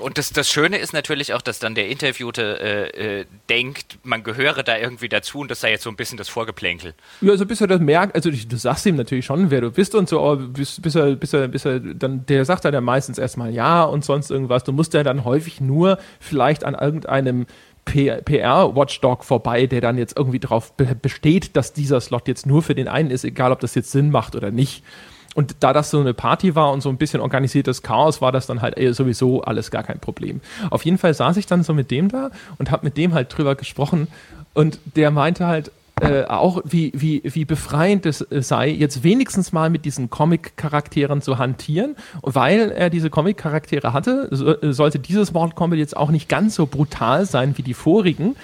Und 0.03 0.19
das, 0.19 0.31
das 0.31 0.51
Schöne 0.51 0.79
ist 0.79 0.93
natürlich 0.93 1.33
auch, 1.33 1.43
dass 1.43 1.59
dann 1.59 1.75
der 1.75 1.89
Interviewte 1.89 2.61
äh, 2.61 3.21
äh, 3.21 3.25
denkt, 3.49 3.99
man 4.03 4.25
gehöre 4.25 4.63
da 4.63 4.77
irgendwie 4.77 5.09
dazu 5.09 5.39
und 5.39 5.51
das 5.51 5.61
sei 5.61 5.71
jetzt 5.71 5.85
so 5.85 5.91
ein 5.91 5.97
bisschen 5.97 6.19
das 6.19 6.29
Vorgeplänkel. 6.29 6.95
Ja, 7.21 7.31
also 7.31 7.47
bis 7.47 7.61
er 7.61 7.69
das 7.69 7.81
merkt, 7.81 8.15
also 8.15 8.31
du 8.31 8.57
sagst 8.57 8.85
ihm 8.87 8.97
natürlich 8.97 9.25
schon, 9.25 9.51
wer 9.51 9.61
du 9.61 9.71
bist 9.71 9.95
und 9.95 10.09
so, 10.09 10.37
bis, 10.37 10.81
bis 10.81 10.95
er, 10.97 11.15
bis 11.15 11.33
er, 11.33 11.49
bis 11.49 11.65
er 11.65 11.79
dann, 11.79 12.27
der 12.27 12.45
sagt 12.45 12.65
dann 12.65 12.75
ja 12.75 12.81
meistens 12.81 13.19
erstmal 13.19 13.53
ja 13.53 13.85
und 13.85 14.05
sonst 14.05 14.31
irgendwas. 14.31 14.65
Du 14.65 14.73
musst 14.73 14.92
ja 14.95 15.03
dann 15.03 15.25
häufig 15.25 15.61
nur 15.61 15.99
vielleicht 16.21 16.65
an 16.65 16.75
irgendeinem 16.75 17.47
PR-Watchdog 17.85 19.25
vorbei, 19.25 19.67
der 19.67 19.81
dann 19.81 19.99
jetzt 19.99 20.17
irgendwie 20.17 20.39
darauf 20.39 20.73
besteht, 20.75 21.57
dass 21.57 21.73
dieser 21.73 22.01
Slot 22.01 22.29
jetzt 22.29 22.47
nur 22.47 22.63
für 22.63 22.75
den 22.75 22.87
einen 22.89 23.11
ist, 23.11 23.25
egal 23.25 23.51
ob 23.51 23.61
das 23.61 23.75
jetzt 23.75 23.91
Sinn 23.91 24.11
macht 24.11 24.37
oder 24.37 24.51
nicht. 24.51 24.85
Und 25.35 25.57
da 25.61 25.73
das 25.73 25.91
so 25.91 25.99
eine 25.99 26.15
Party 26.15 26.55
war 26.55 26.73
und 26.73 26.83
so 26.83 26.91
ein 26.91 26.99
bisschen 26.99 27.21
organisiertes 27.21 27.83
Chaos, 27.83 28.21
war 28.21 28.33
das 28.33 28.47
dann 28.47 28.61
halt 28.61 28.77
sowieso 28.95 29.43
alles 29.43 29.71
gar 29.71 29.83
kein 29.83 29.99
Problem. 29.99 30.41
Auf 30.71 30.85
jeden 30.85 30.99
Fall 30.99 31.15
saß 31.15 31.39
ich 31.39 31.47
dann 31.47 31.63
so 31.63 31.73
mit 31.75 31.91
dem 31.91 32.09
da 32.09 32.31
und 32.59 32.71
habe 32.71 32.85
mit 32.85 32.97
dem 32.97 33.15
halt 33.15 33.37
drüber 33.37 33.55
gesprochen 33.55 34.09
und 34.55 34.79
der 34.97 35.11
meinte 35.11 35.47
halt, 35.47 35.73
äh, 36.03 36.25
auch 36.25 36.61
wie, 36.65 36.93
wie, 36.95 37.23
wie 37.25 37.45
befreiend 37.45 38.07
es 38.07 38.27
sei, 38.31 38.69
jetzt 38.71 39.05
wenigstens 39.05 39.53
mal 39.53 39.71
mit 39.71 39.85
diesen 39.85 40.11
Comic-Charakteren 40.11 41.23
zu 41.23 41.39
hantieren. 41.39 41.97
weil 42.23 42.71
er 42.71 42.91
diese 42.91 43.09
Comic-Charaktere 43.09 43.93
hatte, 43.93 44.29
so, 44.31 44.55
sollte 44.73 44.99
dieses 44.99 45.33
Mortal 45.33 45.55
Kombat 45.55 45.79
jetzt 45.79 45.97
auch 45.97 46.11
nicht 46.11 46.29
ganz 46.29 46.55
so 46.57 46.67
brutal 46.67 47.25
sein 47.27 47.57
wie 47.57 47.63
die 47.63 47.75
vorigen. 47.75 48.37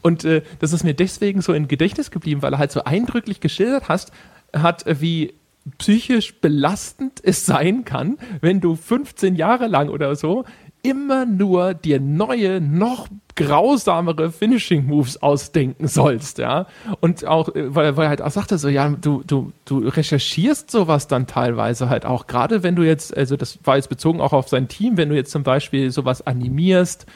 Und 0.00 0.24
äh, 0.24 0.42
das 0.58 0.72
ist 0.72 0.84
mir 0.84 0.94
deswegen 0.94 1.42
so 1.42 1.52
im 1.52 1.68
Gedächtnis 1.68 2.10
geblieben, 2.10 2.42
weil 2.42 2.54
er 2.54 2.58
halt 2.58 2.72
so 2.72 2.84
eindrücklich 2.84 3.40
geschildert 3.40 3.88
hast, 3.88 4.12
hat, 4.54 4.84
wie 4.86 5.34
psychisch 5.78 6.40
belastend 6.40 7.20
es 7.22 7.46
sein 7.46 7.84
kann, 7.84 8.18
wenn 8.40 8.60
du 8.60 8.74
15 8.74 9.36
Jahre 9.36 9.68
lang 9.68 9.88
oder 9.88 10.16
so 10.16 10.44
immer 10.82 11.26
nur 11.26 11.74
dir 11.74 12.00
neue, 12.00 12.60
noch 12.60 13.08
grausamere 13.34 14.30
Finishing 14.30 14.86
Moves 14.86 15.22
ausdenken 15.22 15.86
sollst, 15.88 16.38
ja. 16.38 16.66
Und 17.00 17.24
auch, 17.26 17.54
äh, 17.54 17.74
weil, 17.74 17.96
weil 17.96 18.06
er 18.06 18.08
halt 18.10 18.22
auch 18.22 18.30
sagte 18.30 18.58
so, 18.58 18.68
ja, 18.68 18.88
du, 18.88 19.22
du, 19.26 19.52
du 19.64 19.78
recherchierst 19.78 20.70
sowas 20.70 21.06
dann 21.06 21.26
teilweise 21.26 21.88
halt 21.88 22.04
auch, 22.04 22.26
gerade 22.26 22.62
wenn 22.62 22.76
du 22.76 22.82
jetzt, 22.82 23.16
also 23.16 23.36
das 23.36 23.58
war 23.64 23.76
jetzt 23.76 23.88
bezogen 23.88 24.20
auch 24.20 24.32
auf 24.32 24.48
sein 24.48 24.68
Team, 24.68 24.96
wenn 24.96 25.08
du 25.08 25.14
jetzt 25.14 25.30
zum 25.30 25.44
Beispiel 25.44 25.90
sowas 25.90 26.26
animierst, 26.26 27.06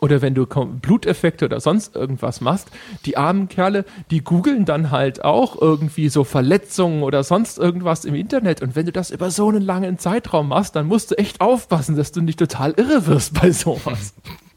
oder 0.00 0.22
wenn 0.22 0.34
du 0.34 0.46
Bluteffekte 0.46 1.44
oder 1.44 1.60
sonst 1.60 1.94
irgendwas 1.94 2.40
machst, 2.40 2.68
die 3.04 3.16
armen 3.16 3.48
Kerle, 3.48 3.84
die 4.10 4.22
googeln 4.22 4.64
dann 4.64 4.90
halt 4.90 5.24
auch 5.24 5.60
irgendwie 5.60 6.08
so 6.08 6.24
Verletzungen 6.24 7.02
oder 7.02 7.22
sonst 7.22 7.58
irgendwas 7.58 8.04
im 8.04 8.14
Internet. 8.14 8.62
Und 8.62 8.76
wenn 8.76 8.86
du 8.86 8.92
das 8.92 9.10
über 9.10 9.30
so 9.30 9.48
einen 9.48 9.62
langen 9.62 9.98
Zeitraum 9.98 10.48
machst, 10.48 10.76
dann 10.76 10.86
musst 10.86 11.10
du 11.10 11.18
echt 11.18 11.40
aufpassen, 11.40 11.96
dass 11.96 12.12
du 12.12 12.20
nicht 12.20 12.38
total 12.38 12.72
irre 12.72 13.06
wirst 13.06 13.34
bei 13.34 13.50
sowas. 13.50 14.14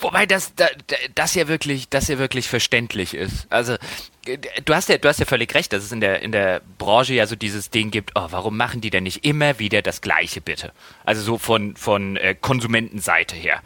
Wobei 0.00 0.26
das, 0.26 0.52
das, 1.14 1.34
ja 1.34 1.46
wirklich, 1.48 1.88
das 1.88 2.08
ja 2.08 2.18
wirklich 2.18 2.48
verständlich 2.48 3.14
ist. 3.14 3.46
Also 3.50 3.76
du 4.64 4.74
hast 4.74 4.88
ja, 4.88 4.98
du 4.98 5.08
hast 5.08 5.20
ja 5.20 5.26
völlig 5.26 5.54
recht, 5.54 5.72
dass 5.72 5.84
es 5.84 5.92
in 5.92 6.00
der, 6.00 6.22
in 6.22 6.32
der 6.32 6.60
Branche 6.78 7.14
ja 7.14 7.26
so 7.26 7.36
dieses 7.36 7.70
Ding 7.70 7.90
gibt, 7.90 8.12
oh, 8.14 8.26
warum 8.30 8.56
machen 8.56 8.80
die 8.80 8.90
denn 8.90 9.04
nicht 9.04 9.24
immer 9.24 9.58
wieder 9.58 9.82
das 9.82 10.00
Gleiche 10.00 10.40
bitte? 10.40 10.72
Also 11.04 11.22
so 11.22 11.38
von, 11.38 11.76
von 11.76 12.16
äh, 12.16 12.34
Konsumentenseite 12.34 13.36
her. 13.36 13.62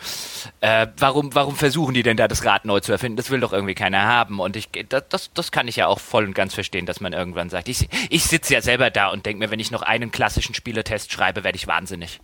Äh, 0.60 0.86
warum, 0.98 1.35
warum 1.35 1.56
versuchen 1.56 1.94
die 1.94 2.02
denn 2.02 2.16
da 2.16 2.28
das 2.28 2.44
Rad 2.44 2.64
neu 2.64 2.81
zu 2.81 2.93
erfinden? 2.93 3.16
Das 3.16 3.31
will 3.31 3.40
doch 3.40 3.52
irgendwie 3.52 3.74
keiner 3.74 4.02
haben. 4.02 4.40
Und 4.40 4.56
ich, 4.56 4.68
das, 4.89 5.31
das 5.32 5.52
kann 5.52 5.68
ich 5.68 5.77
ja 5.77 5.86
auch 5.86 6.01
voll 6.01 6.24
und 6.24 6.35
ganz 6.35 6.55
verstehen, 6.55 6.86
dass 6.86 7.01
man 7.01 7.12
irgendwann 7.12 7.51
sagt, 7.51 7.68
ich, 7.68 7.89
ich 8.10 8.24
sitze 8.24 8.55
ja 8.55 8.62
selber 8.62 8.90
da 8.90 9.09
und 9.09 9.27
denke 9.27 9.39
mir, 9.39 9.51
wenn 9.51 9.60
ich 9.60 9.70
noch 9.70 9.82
einen 9.82 10.10
klassischen 10.10 10.55
Spieletest 10.55 11.12
schreibe, 11.12 11.44
werde 11.44 11.56
ich 11.56 11.66
wahnsinnig. 11.66 12.20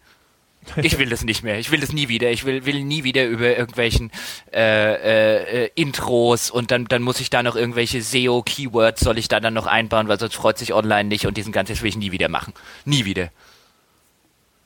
Ich 0.77 0.99
will 0.99 1.09
das 1.09 1.25
nicht 1.25 1.43
mehr. 1.43 1.59
Ich 1.59 1.71
will 1.71 1.81
das 1.81 1.93
nie 1.93 2.09
wieder. 2.09 2.31
Ich 2.31 2.45
will, 2.45 2.65
will 2.65 2.85
nie 2.85 3.05
wieder 3.05 3.27
über 3.27 3.57
irgendwelchen 3.57 4.11
äh, 4.53 5.65
äh, 5.65 5.71
Intros 5.75 6.51
und 6.51 6.71
dann, 6.71 6.87
dann 6.87 7.03
muss 7.03 7.21
ich 7.21 7.31
da 7.31 7.43
noch 7.43 7.57
irgendwelche 7.57 8.01
SEO-Keywords 8.01 9.01
soll 9.01 9.19
ich 9.19 9.29
da 9.29 9.41
dann 9.41 9.55
noch 9.55 9.67
einbauen, 9.67 10.09
weil 10.09 10.19
sonst 10.19 10.35
freut 10.35 10.59
sich 10.59 10.73
online 10.73 11.09
nicht 11.09 11.27
und 11.27 11.37
diesen 11.37 11.53
ganzen, 11.53 11.81
will 11.81 11.89
ich 11.89 11.97
nie 11.97 12.13
wieder 12.13 12.29
machen. 12.29 12.53
Nie 12.85 13.05
wieder. 13.05 13.31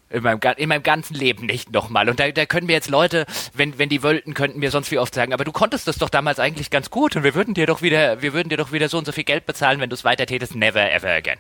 In 0.08 0.22
meinem, 0.22 0.38
in 0.56 0.68
meinem 0.68 0.84
ganzen 0.84 1.14
Leben 1.14 1.46
nicht 1.46 1.72
nochmal. 1.72 2.08
Und 2.08 2.20
da, 2.20 2.30
da 2.30 2.46
können 2.46 2.68
mir 2.68 2.74
jetzt 2.74 2.90
Leute, 2.90 3.26
wenn, 3.54 3.76
wenn 3.78 3.88
die 3.88 4.04
wollten, 4.04 4.34
könnten 4.34 4.60
mir 4.60 4.70
sonst 4.70 4.90
wie 4.92 4.98
oft 4.98 5.12
sagen, 5.12 5.32
aber 5.32 5.44
du 5.44 5.50
konntest 5.50 5.88
das 5.88 5.98
doch 5.98 6.10
damals 6.10 6.38
eigentlich 6.38 6.70
ganz 6.70 6.90
gut 6.90 7.16
und 7.16 7.24
wir 7.24 7.34
würden 7.34 7.54
dir 7.54 7.66
doch 7.66 7.82
wieder, 7.82 8.22
wir 8.22 8.32
würden 8.32 8.48
dir 8.48 8.56
doch 8.56 8.70
wieder 8.70 8.88
so 8.88 8.98
und 8.98 9.04
so 9.04 9.12
viel 9.12 9.24
Geld 9.24 9.46
bezahlen, 9.46 9.80
wenn 9.80 9.90
du 9.90 9.94
es 9.94 10.04
weiter 10.04 10.26
tätest. 10.26 10.54
Never 10.54 10.92
ever 10.92 11.10
again. 11.10 11.38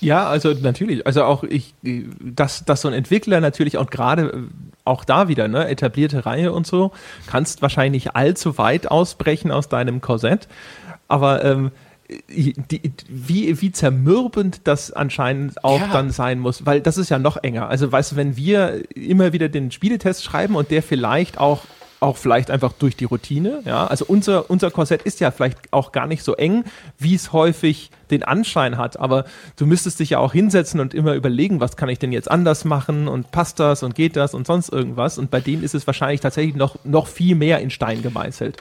Ja, 0.00 0.26
also 0.26 0.52
natürlich. 0.52 1.06
Also 1.06 1.24
auch 1.24 1.42
ich, 1.42 1.74
dass, 2.20 2.64
dass 2.64 2.82
so 2.82 2.88
ein 2.88 2.94
Entwickler 2.94 3.40
natürlich 3.40 3.78
auch 3.78 3.90
gerade 3.90 4.22
äh, 4.22 4.42
auch 4.84 5.04
da 5.04 5.28
wieder, 5.28 5.48
ne, 5.48 5.68
etablierte 5.68 6.26
Reihe 6.26 6.52
und 6.52 6.66
so, 6.66 6.92
kannst 7.26 7.62
wahrscheinlich 7.62 8.14
allzu 8.14 8.58
weit 8.58 8.90
ausbrechen 8.90 9.50
aus 9.50 9.68
deinem 9.68 10.00
Korsett. 10.00 10.48
Aber 11.08 11.44
ähm, 11.44 11.70
die, 12.28 12.92
wie, 13.08 13.60
wie 13.60 13.72
zermürbend 13.72 14.60
das 14.64 14.92
anscheinend 14.92 15.64
auch 15.64 15.80
ja. 15.80 15.88
dann 15.92 16.10
sein 16.10 16.38
muss, 16.38 16.64
weil 16.64 16.80
das 16.80 16.98
ist 16.98 17.08
ja 17.08 17.18
noch 17.18 17.36
enger. 17.38 17.68
Also 17.68 17.90
weißt 17.90 18.12
du, 18.12 18.16
wenn 18.16 18.36
wir 18.36 18.84
immer 18.94 19.32
wieder 19.32 19.48
den 19.48 19.70
Spieletest 19.70 20.22
schreiben 20.22 20.54
und 20.54 20.70
der 20.70 20.82
vielleicht 20.82 21.38
auch 21.38 21.62
auch 22.00 22.16
vielleicht 22.16 22.50
einfach 22.50 22.72
durch 22.72 22.96
die 22.96 23.04
Routine. 23.04 23.62
Ja, 23.64 23.86
also 23.86 24.04
unser, 24.06 24.50
unser 24.50 24.70
Korsett 24.70 25.02
ist 25.02 25.20
ja 25.20 25.30
vielleicht 25.30 25.72
auch 25.72 25.92
gar 25.92 26.06
nicht 26.06 26.22
so 26.22 26.34
eng, 26.34 26.64
wie 26.98 27.14
es 27.14 27.32
häufig 27.32 27.90
den 28.10 28.22
Anschein 28.22 28.76
hat. 28.78 28.98
Aber 28.98 29.24
du 29.56 29.66
müsstest 29.66 30.00
dich 30.00 30.10
ja 30.10 30.18
auch 30.18 30.32
hinsetzen 30.32 30.80
und 30.80 30.94
immer 30.94 31.14
überlegen, 31.14 31.60
was 31.60 31.76
kann 31.76 31.88
ich 31.88 31.98
denn 31.98 32.12
jetzt 32.12 32.30
anders 32.30 32.64
machen 32.64 33.08
und 33.08 33.30
passt 33.30 33.58
das 33.60 33.82
und 33.82 33.94
geht 33.94 34.16
das 34.16 34.34
und 34.34 34.46
sonst 34.46 34.68
irgendwas. 34.68 35.18
Und 35.18 35.30
bei 35.30 35.40
denen 35.40 35.62
ist 35.62 35.74
es 35.74 35.86
wahrscheinlich 35.86 36.20
tatsächlich 36.20 36.54
noch, 36.54 36.76
noch 36.84 37.06
viel 37.06 37.34
mehr 37.34 37.60
in 37.60 37.70
Stein 37.70 38.02
gemeißelt. 38.02 38.56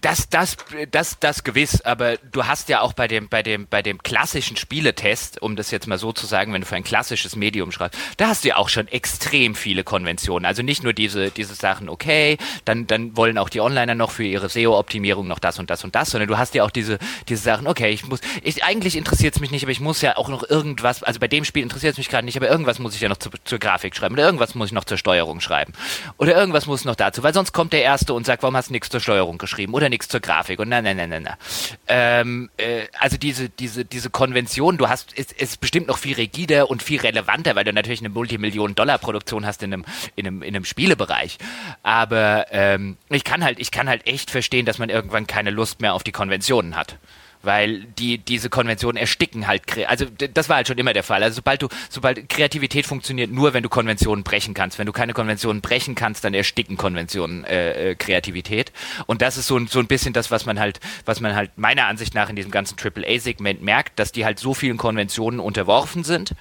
Das, 0.00 0.28
das, 0.28 0.56
das, 0.90 1.18
das 1.18 1.44
gewiss, 1.44 1.80
aber 1.80 2.16
du 2.18 2.46
hast 2.46 2.68
ja 2.68 2.80
auch 2.80 2.92
bei 2.92 3.08
dem, 3.08 3.28
bei 3.28 3.42
dem, 3.42 3.66
bei 3.66 3.82
dem 3.82 4.02
klassischen 4.02 4.56
Spieletest, 4.56 5.42
um 5.42 5.56
das 5.56 5.70
jetzt 5.70 5.86
mal 5.86 5.98
so 5.98 6.12
zu 6.12 6.26
sagen, 6.26 6.52
wenn 6.52 6.60
du 6.60 6.66
für 6.66 6.76
ein 6.76 6.84
klassisches 6.84 7.34
Medium 7.34 7.72
schreibst, 7.72 7.98
da 8.16 8.28
hast 8.28 8.44
du 8.44 8.48
ja 8.48 8.56
auch 8.56 8.68
schon 8.68 8.86
extrem 8.88 9.54
viele 9.54 9.84
Konventionen. 9.84 10.44
Also 10.44 10.62
nicht 10.62 10.84
nur 10.84 10.92
diese, 10.92 11.30
diese 11.30 11.54
Sachen, 11.54 11.88
okay, 11.88 12.38
dann, 12.64 12.86
dann 12.86 13.16
wollen 13.16 13.38
auch 13.38 13.48
die 13.48 13.60
Onliner 13.60 13.94
noch 13.94 14.10
für 14.10 14.24
ihre 14.24 14.48
SEO-Optimierung 14.48 15.26
noch 15.26 15.38
das 15.38 15.58
und 15.58 15.70
das 15.70 15.84
und 15.84 15.94
das, 15.94 16.10
sondern 16.10 16.28
du 16.28 16.38
hast 16.38 16.54
ja 16.54 16.64
auch 16.64 16.70
diese, 16.70 16.98
diese 17.28 17.42
Sachen, 17.42 17.66
okay, 17.66 17.90
ich 17.90 18.06
muss, 18.06 18.20
ich, 18.42 18.64
eigentlich 18.64 18.96
interessiert 18.96 19.34
es 19.34 19.40
mich 19.40 19.50
nicht, 19.50 19.64
aber 19.64 19.72
ich 19.72 19.80
muss 19.80 20.00
ja 20.00 20.16
auch 20.16 20.28
noch 20.28 20.48
irgendwas, 20.48 21.02
also 21.02 21.18
bei 21.18 21.28
dem 21.28 21.44
Spiel 21.44 21.62
interessiert 21.62 21.92
es 21.92 21.98
mich 21.98 22.08
gerade 22.08 22.24
nicht, 22.24 22.36
aber 22.36 22.48
irgendwas 22.48 22.78
muss 22.78 22.94
ich 22.94 23.00
ja 23.00 23.08
noch 23.08 23.16
zu, 23.16 23.30
zur 23.44 23.58
Grafik 23.58 23.96
schreiben 23.96 24.14
oder 24.14 24.24
irgendwas 24.24 24.54
muss 24.54 24.68
ich 24.68 24.72
noch 24.72 24.84
zur 24.84 24.98
Steuerung 24.98 25.40
schreiben 25.40 25.72
oder 26.18 26.36
irgendwas 26.36 26.66
muss 26.66 26.84
noch 26.84 26.96
dazu, 26.96 27.22
weil 27.22 27.34
sonst 27.34 27.52
kommt 27.52 27.72
der 27.72 27.82
Erste 27.82 28.14
und 28.14 28.26
sagt, 28.26 28.42
warum 28.42 28.56
hast 28.56 28.68
du 28.68 28.72
nichts 28.72 28.88
zur 28.88 29.00
Steuerung 29.00 29.38
geschrieben 29.38 29.74
oder 29.74 29.87
nichts 29.88 30.08
zur 30.08 30.20
Grafik 30.20 30.58
und 30.58 30.68
na, 30.68 30.82
na, 30.82 30.94
na, 30.94 31.06
na, 31.06 31.20
na. 31.20 31.38
Ähm, 31.86 32.50
äh, 32.56 32.86
also 32.98 33.16
diese, 33.16 33.48
diese, 33.48 33.84
diese 33.84 34.10
Konvention, 34.10 34.78
du 34.78 34.88
hast, 34.88 35.12
ist, 35.12 35.32
ist 35.32 35.60
bestimmt 35.60 35.88
noch 35.88 35.98
viel 35.98 36.14
rigider 36.14 36.70
und 36.70 36.82
viel 36.82 37.00
relevanter, 37.00 37.56
weil 37.56 37.64
du 37.64 37.72
natürlich 37.72 38.00
eine 38.00 38.10
Multimillionen-Dollar-Produktion 38.10 39.46
hast 39.46 39.62
in 39.62 39.72
einem, 39.72 39.84
in 40.16 40.26
einem, 40.26 40.42
in 40.42 40.54
einem 40.54 40.64
Spielebereich. 40.64 41.38
Aber 41.82 42.46
ähm, 42.50 42.96
ich 43.10 43.24
kann 43.24 43.44
halt, 43.44 43.58
ich 43.58 43.70
kann 43.70 43.88
halt 43.88 44.06
echt 44.06 44.30
verstehen, 44.30 44.66
dass 44.66 44.78
man 44.78 44.90
irgendwann 44.90 45.26
keine 45.26 45.50
Lust 45.50 45.80
mehr 45.80 45.94
auf 45.94 46.02
die 46.02 46.12
Konventionen 46.12 46.76
hat 46.76 46.98
weil 47.42 47.84
die 47.98 48.18
diese 48.18 48.50
Konventionen 48.50 48.96
ersticken 48.96 49.46
halt. 49.46 49.62
Also 49.86 50.06
das 50.06 50.48
war 50.48 50.56
halt 50.56 50.68
schon 50.68 50.78
immer 50.78 50.92
der 50.92 51.02
Fall. 51.02 51.22
Also 51.22 51.36
sobald 51.36 51.62
du, 51.62 51.68
sobald 51.88 52.28
Kreativität 52.28 52.86
funktioniert 52.86 53.30
nur, 53.30 53.54
wenn 53.54 53.62
du 53.62 53.68
Konventionen 53.68 54.24
brechen 54.24 54.54
kannst. 54.54 54.78
Wenn 54.78 54.86
du 54.86 54.92
keine 54.92 55.12
Konventionen 55.12 55.62
brechen 55.62 55.94
kannst, 55.94 56.24
dann 56.24 56.34
ersticken 56.34 56.76
Konventionen 56.76 57.44
äh, 57.44 57.90
äh, 57.90 57.94
Kreativität. 57.94 58.72
Und 59.06 59.22
das 59.22 59.36
ist 59.36 59.46
so, 59.46 59.58
so 59.66 59.78
ein 59.78 59.86
bisschen 59.86 60.12
das, 60.12 60.30
was 60.30 60.46
man 60.46 60.58
halt, 60.58 60.80
was 61.04 61.20
man 61.20 61.34
halt 61.34 61.56
meiner 61.56 61.86
Ansicht 61.86 62.14
nach 62.14 62.28
in 62.28 62.36
diesem 62.36 62.50
ganzen 62.50 62.76
AAA-Segment 62.78 63.62
merkt, 63.62 63.98
dass 63.98 64.12
die 64.12 64.24
halt 64.24 64.38
so 64.38 64.54
vielen 64.54 64.76
Konventionen 64.76 65.40
unterworfen 65.40 66.04
sind, 66.04 66.34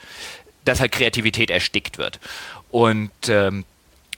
dass 0.66 0.80
halt 0.80 0.92
Kreativität 0.92 1.50
erstickt 1.50 1.98
wird. 1.98 2.20
Und 2.70 3.12
ähm, 3.30 3.66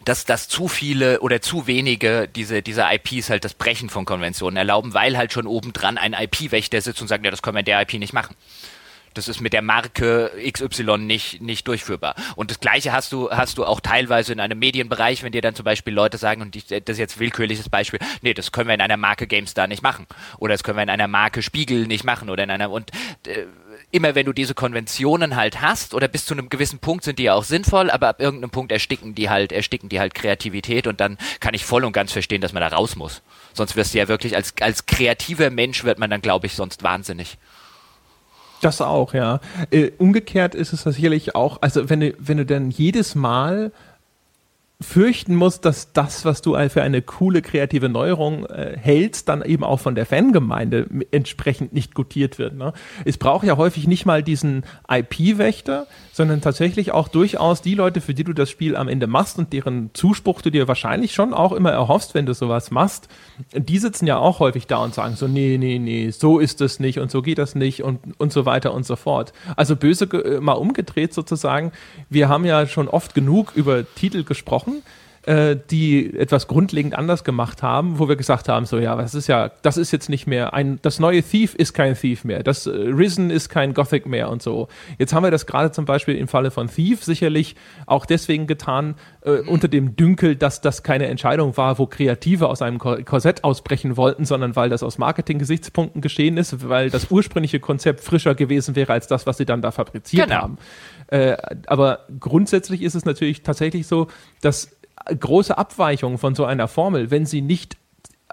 dass, 0.05 0.25
dass 0.25 0.47
zu 0.47 0.67
viele 0.67 1.19
oder 1.21 1.41
zu 1.41 1.67
wenige 1.67 2.27
diese, 2.27 2.61
diese 2.61 2.85
IPs 2.89 3.29
halt 3.29 3.45
das 3.45 3.53
Brechen 3.53 3.89
von 3.89 4.05
Konventionen 4.05 4.57
erlauben, 4.57 4.93
weil 4.93 5.17
halt 5.17 5.33
schon 5.33 5.47
obendran 5.47 5.97
ein 5.97 6.13
IP-Wächter 6.13 6.81
sitzt 6.81 7.01
und 7.01 7.07
sagt, 7.07 7.25
ja, 7.25 7.31
das 7.31 7.41
können 7.41 7.55
wir 7.55 7.59
in 7.59 7.65
der 7.65 7.81
IP 7.81 7.93
nicht 7.93 8.13
machen. 8.13 8.35
Das 9.15 9.27
ist 9.27 9.41
mit 9.41 9.53
der 9.53 9.61
Marke 9.61 10.31
XY 10.51 10.99
nicht, 10.99 11.41
nicht 11.41 11.67
durchführbar. 11.67 12.15
Und 12.35 12.51
das 12.51 12.59
Gleiche 12.59 12.93
hast 12.93 13.11
du, 13.11 13.29
hast 13.31 13.57
du 13.57 13.65
auch 13.65 13.79
teilweise 13.79 14.31
in 14.31 14.39
einem 14.39 14.59
Medienbereich, 14.59 15.23
wenn 15.23 15.31
dir 15.31 15.41
dann 15.41 15.55
zum 15.55 15.65
Beispiel 15.65 15.93
Leute 15.93 16.17
sagen, 16.17 16.41
und 16.41 16.55
ich, 16.55 16.67
das 16.67 16.81
ist 16.85 16.99
jetzt 16.99 17.19
willkürliches 17.19 17.69
Beispiel, 17.69 17.99
nee, 18.21 18.33
das 18.33 18.51
können 18.51 18.67
wir 18.67 18.75
in 18.75 18.81
einer 18.81 18.97
Marke 18.97 19.25
GameStar 19.25 19.67
nicht 19.67 19.81
machen. 19.81 20.05
Oder 20.37 20.53
das 20.53 20.63
können 20.63 20.77
wir 20.77 20.83
in 20.83 20.89
einer 20.89 21.07
Marke 21.07 21.41
Spiegel 21.41 21.87
nicht 21.87 22.03
machen. 22.03 22.29
Oder 22.29 22.43
in 22.43 22.51
einer, 22.51 22.69
und, 22.69 22.91
äh, 23.25 23.45
immer 23.91 24.15
wenn 24.15 24.25
du 24.25 24.33
diese 24.33 24.53
Konventionen 24.53 25.35
halt 25.35 25.61
hast, 25.61 25.93
oder 25.93 26.07
bis 26.07 26.25
zu 26.25 26.33
einem 26.33 26.49
gewissen 26.49 26.79
Punkt 26.79 27.03
sind 27.03 27.19
die 27.19 27.23
ja 27.23 27.33
auch 27.33 27.43
sinnvoll, 27.43 27.89
aber 27.89 28.09
ab 28.09 28.21
irgendeinem 28.21 28.51
Punkt 28.51 28.71
ersticken 28.71 29.15
die 29.15 29.29
halt, 29.29 29.51
ersticken 29.51 29.89
die 29.89 29.99
halt 29.99 30.13
Kreativität 30.13 30.87
und 30.87 30.99
dann 30.99 31.17
kann 31.39 31.53
ich 31.53 31.65
voll 31.65 31.85
und 31.85 31.93
ganz 31.93 32.11
verstehen, 32.11 32.41
dass 32.41 32.53
man 32.53 32.61
da 32.61 32.67
raus 32.67 32.95
muss. 32.95 33.21
Sonst 33.53 33.75
wirst 33.75 33.93
du 33.93 33.97
ja 33.97 34.07
wirklich 34.07 34.35
als, 34.35 34.53
als 34.61 34.85
kreativer 34.85 35.49
Mensch 35.49 35.83
wird 35.83 35.99
man 35.99 36.09
dann, 36.09 36.21
glaube 36.21 36.47
ich, 36.47 36.53
sonst 36.53 36.83
wahnsinnig. 36.83 37.37
Das 38.61 38.81
auch, 38.81 39.13
ja. 39.13 39.39
Äh, 39.71 39.91
umgekehrt 39.97 40.53
ist 40.53 40.73
es 40.73 40.83
sicherlich 40.83 41.33
auch, 41.33 41.61
also 41.61 41.89
wenn 41.89 42.01
du, 42.01 42.13
wenn 42.19 42.37
du 42.37 42.45
dann 42.45 42.71
jedes 42.71 43.15
Mal 43.15 43.71
fürchten 44.81 45.35
musst, 45.35 45.65
dass 45.65 45.91
das, 45.91 46.23
was 46.23 46.41
du 46.41 46.55
für 46.69 46.81
eine 46.81 47.01
coole 47.01 47.41
kreative 47.41 47.89
Neuerung 47.89 48.45
äh, 48.45 48.77
hältst, 48.79 49.27
dann 49.27 49.41
eben 49.41 49.65
auch 49.65 49.81
von 49.81 49.93
der 49.93 50.05
Fangemeinde 50.05 50.87
entsprechend 51.11 51.73
nicht 51.73 51.93
gutiert 51.93 52.39
wird. 52.39 52.55
Ne? 52.55 52.71
Es 53.03 53.17
braucht 53.17 53.45
ja 53.45 53.57
häufig 53.57 53.87
nicht 53.87 54.05
mal 54.05 54.23
diesen 54.23 54.63
IP-Wächter, 54.89 55.85
sondern 56.13 56.39
tatsächlich 56.39 56.93
auch 56.93 57.09
durchaus 57.09 57.61
die 57.61 57.75
Leute, 57.75 57.99
für 57.99 58.13
die 58.13 58.23
du 58.23 58.31
das 58.31 58.49
Spiel 58.49 58.77
am 58.77 58.87
Ende 58.87 59.07
machst 59.07 59.37
und 59.37 59.51
deren 59.51 59.89
Zuspruch 59.93 60.41
du 60.41 60.49
dir 60.49 60.69
wahrscheinlich 60.69 61.13
schon 61.13 61.33
auch 61.33 61.51
immer 61.51 61.71
erhoffst, 61.71 62.13
wenn 62.13 62.25
du 62.25 62.33
sowas 62.33 62.71
machst, 62.71 63.09
die 63.53 63.79
sitzen 63.79 64.07
ja 64.07 64.17
auch 64.17 64.39
häufig 64.39 64.65
da 64.67 64.77
und 64.77 64.93
sagen 64.93 65.15
so, 65.17 65.27
nee, 65.27 65.57
nee, 65.57 65.77
nee, 65.77 66.09
so 66.11 66.39
ist 66.39 66.61
es 66.61 66.79
nicht 66.79 66.99
und 66.99 67.11
so 67.11 67.21
geht 67.21 67.37
das 67.37 67.53
nicht 67.53 67.83
und, 67.83 67.99
und 68.17 68.31
so 68.31 68.45
weiter 68.45 68.73
und 68.73 68.85
so 68.85 68.95
fort. 68.95 69.33
Also 69.57 69.75
böse 69.75 70.07
mal 70.39 70.53
umgedreht 70.53 71.13
sozusagen, 71.13 71.73
wir 72.09 72.29
haben 72.29 72.45
ja 72.45 72.65
schon 72.65 72.87
oft 72.87 73.13
genug 73.13 73.53
über 73.55 73.83
Titel 73.95 74.23
gesprochen, 74.23 74.68
Sachen, 74.69 74.83
äh, 75.23 75.57
die 75.69 76.17
etwas 76.17 76.47
grundlegend 76.47 76.95
anders 76.95 77.23
gemacht 77.23 77.61
haben, 77.61 77.99
wo 77.99 78.07
wir 78.07 78.15
gesagt 78.15 78.47
haben, 78.47 78.65
so 78.65 78.79
ja, 78.79 78.95
das 78.95 79.13
ist 79.13 79.27
ja, 79.27 79.51
das 79.61 79.77
ist 79.77 79.91
jetzt 79.91 80.09
nicht 80.09 80.27
mehr 80.27 80.53
ein, 80.53 80.79
das 80.81 80.99
neue 80.99 81.21
Thief 81.21 81.55
ist 81.55 81.73
kein 81.73 81.93
Thief 81.95 82.23
mehr, 82.23 82.41
das 82.41 82.65
äh, 82.67 82.69
Risen 82.71 83.29
ist 83.29 83.49
kein 83.49 83.73
Gothic 83.73 84.05
mehr 84.05 84.29
und 84.29 84.41
so. 84.41 84.69
Jetzt 84.97 85.13
haben 85.13 85.23
wir 85.23 85.31
das 85.31 85.45
gerade 85.45 85.71
zum 85.71 85.85
Beispiel 85.85 86.15
im 86.15 86.27
Falle 86.27 86.51
von 86.51 86.67
Thief 86.67 87.03
sicherlich 87.03 87.55
auch 87.85 88.05
deswegen 88.05 88.47
getan, 88.47 88.95
äh, 89.21 89.41
unter 89.41 89.67
dem 89.67 89.95
Dünkel, 89.97 90.35
dass 90.37 90.61
das 90.61 90.83
keine 90.83 91.07
Entscheidung 91.07 91.57
war, 91.57 91.77
wo 91.79 91.85
Kreative 91.85 92.47
aus 92.47 92.61
einem 92.61 92.79
Korsett 92.79 93.43
ausbrechen 93.43 93.97
wollten, 93.97 94.23
sondern 94.23 94.55
weil 94.55 94.69
das 94.69 94.83
aus 94.83 94.97
Marketing-Gesichtspunkten 94.97 96.01
geschehen 96.01 96.37
ist, 96.37 96.69
weil 96.69 96.89
das 96.89 97.11
ursprüngliche 97.11 97.59
Konzept 97.59 98.01
frischer 98.01 98.35
gewesen 98.35 98.75
wäre 98.75 98.93
als 98.93 99.07
das, 99.07 99.27
was 99.27 99.37
sie 99.37 99.45
dann 99.45 99.61
da 99.61 99.71
fabriziert 99.71 100.29
genau. 100.29 100.41
haben. 100.41 100.57
Äh, 101.11 101.37
aber 101.65 102.05
grundsätzlich 102.19 102.81
ist 102.81 102.95
es 102.95 103.05
natürlich 103.05 103.41
tatsächlich 103.41 103.87
so, 103.87 104.07
dass 104.41 104.69
große 105.07 105.57
Abweichungen 105.57 106.17
von 106.17 106.35
so 106.35 106.45
einer 106.45 106.67
Formel, 106.67 107.11
wenn 107.11 107.25
sie 107.25 107.41
nicht 107.41 107.77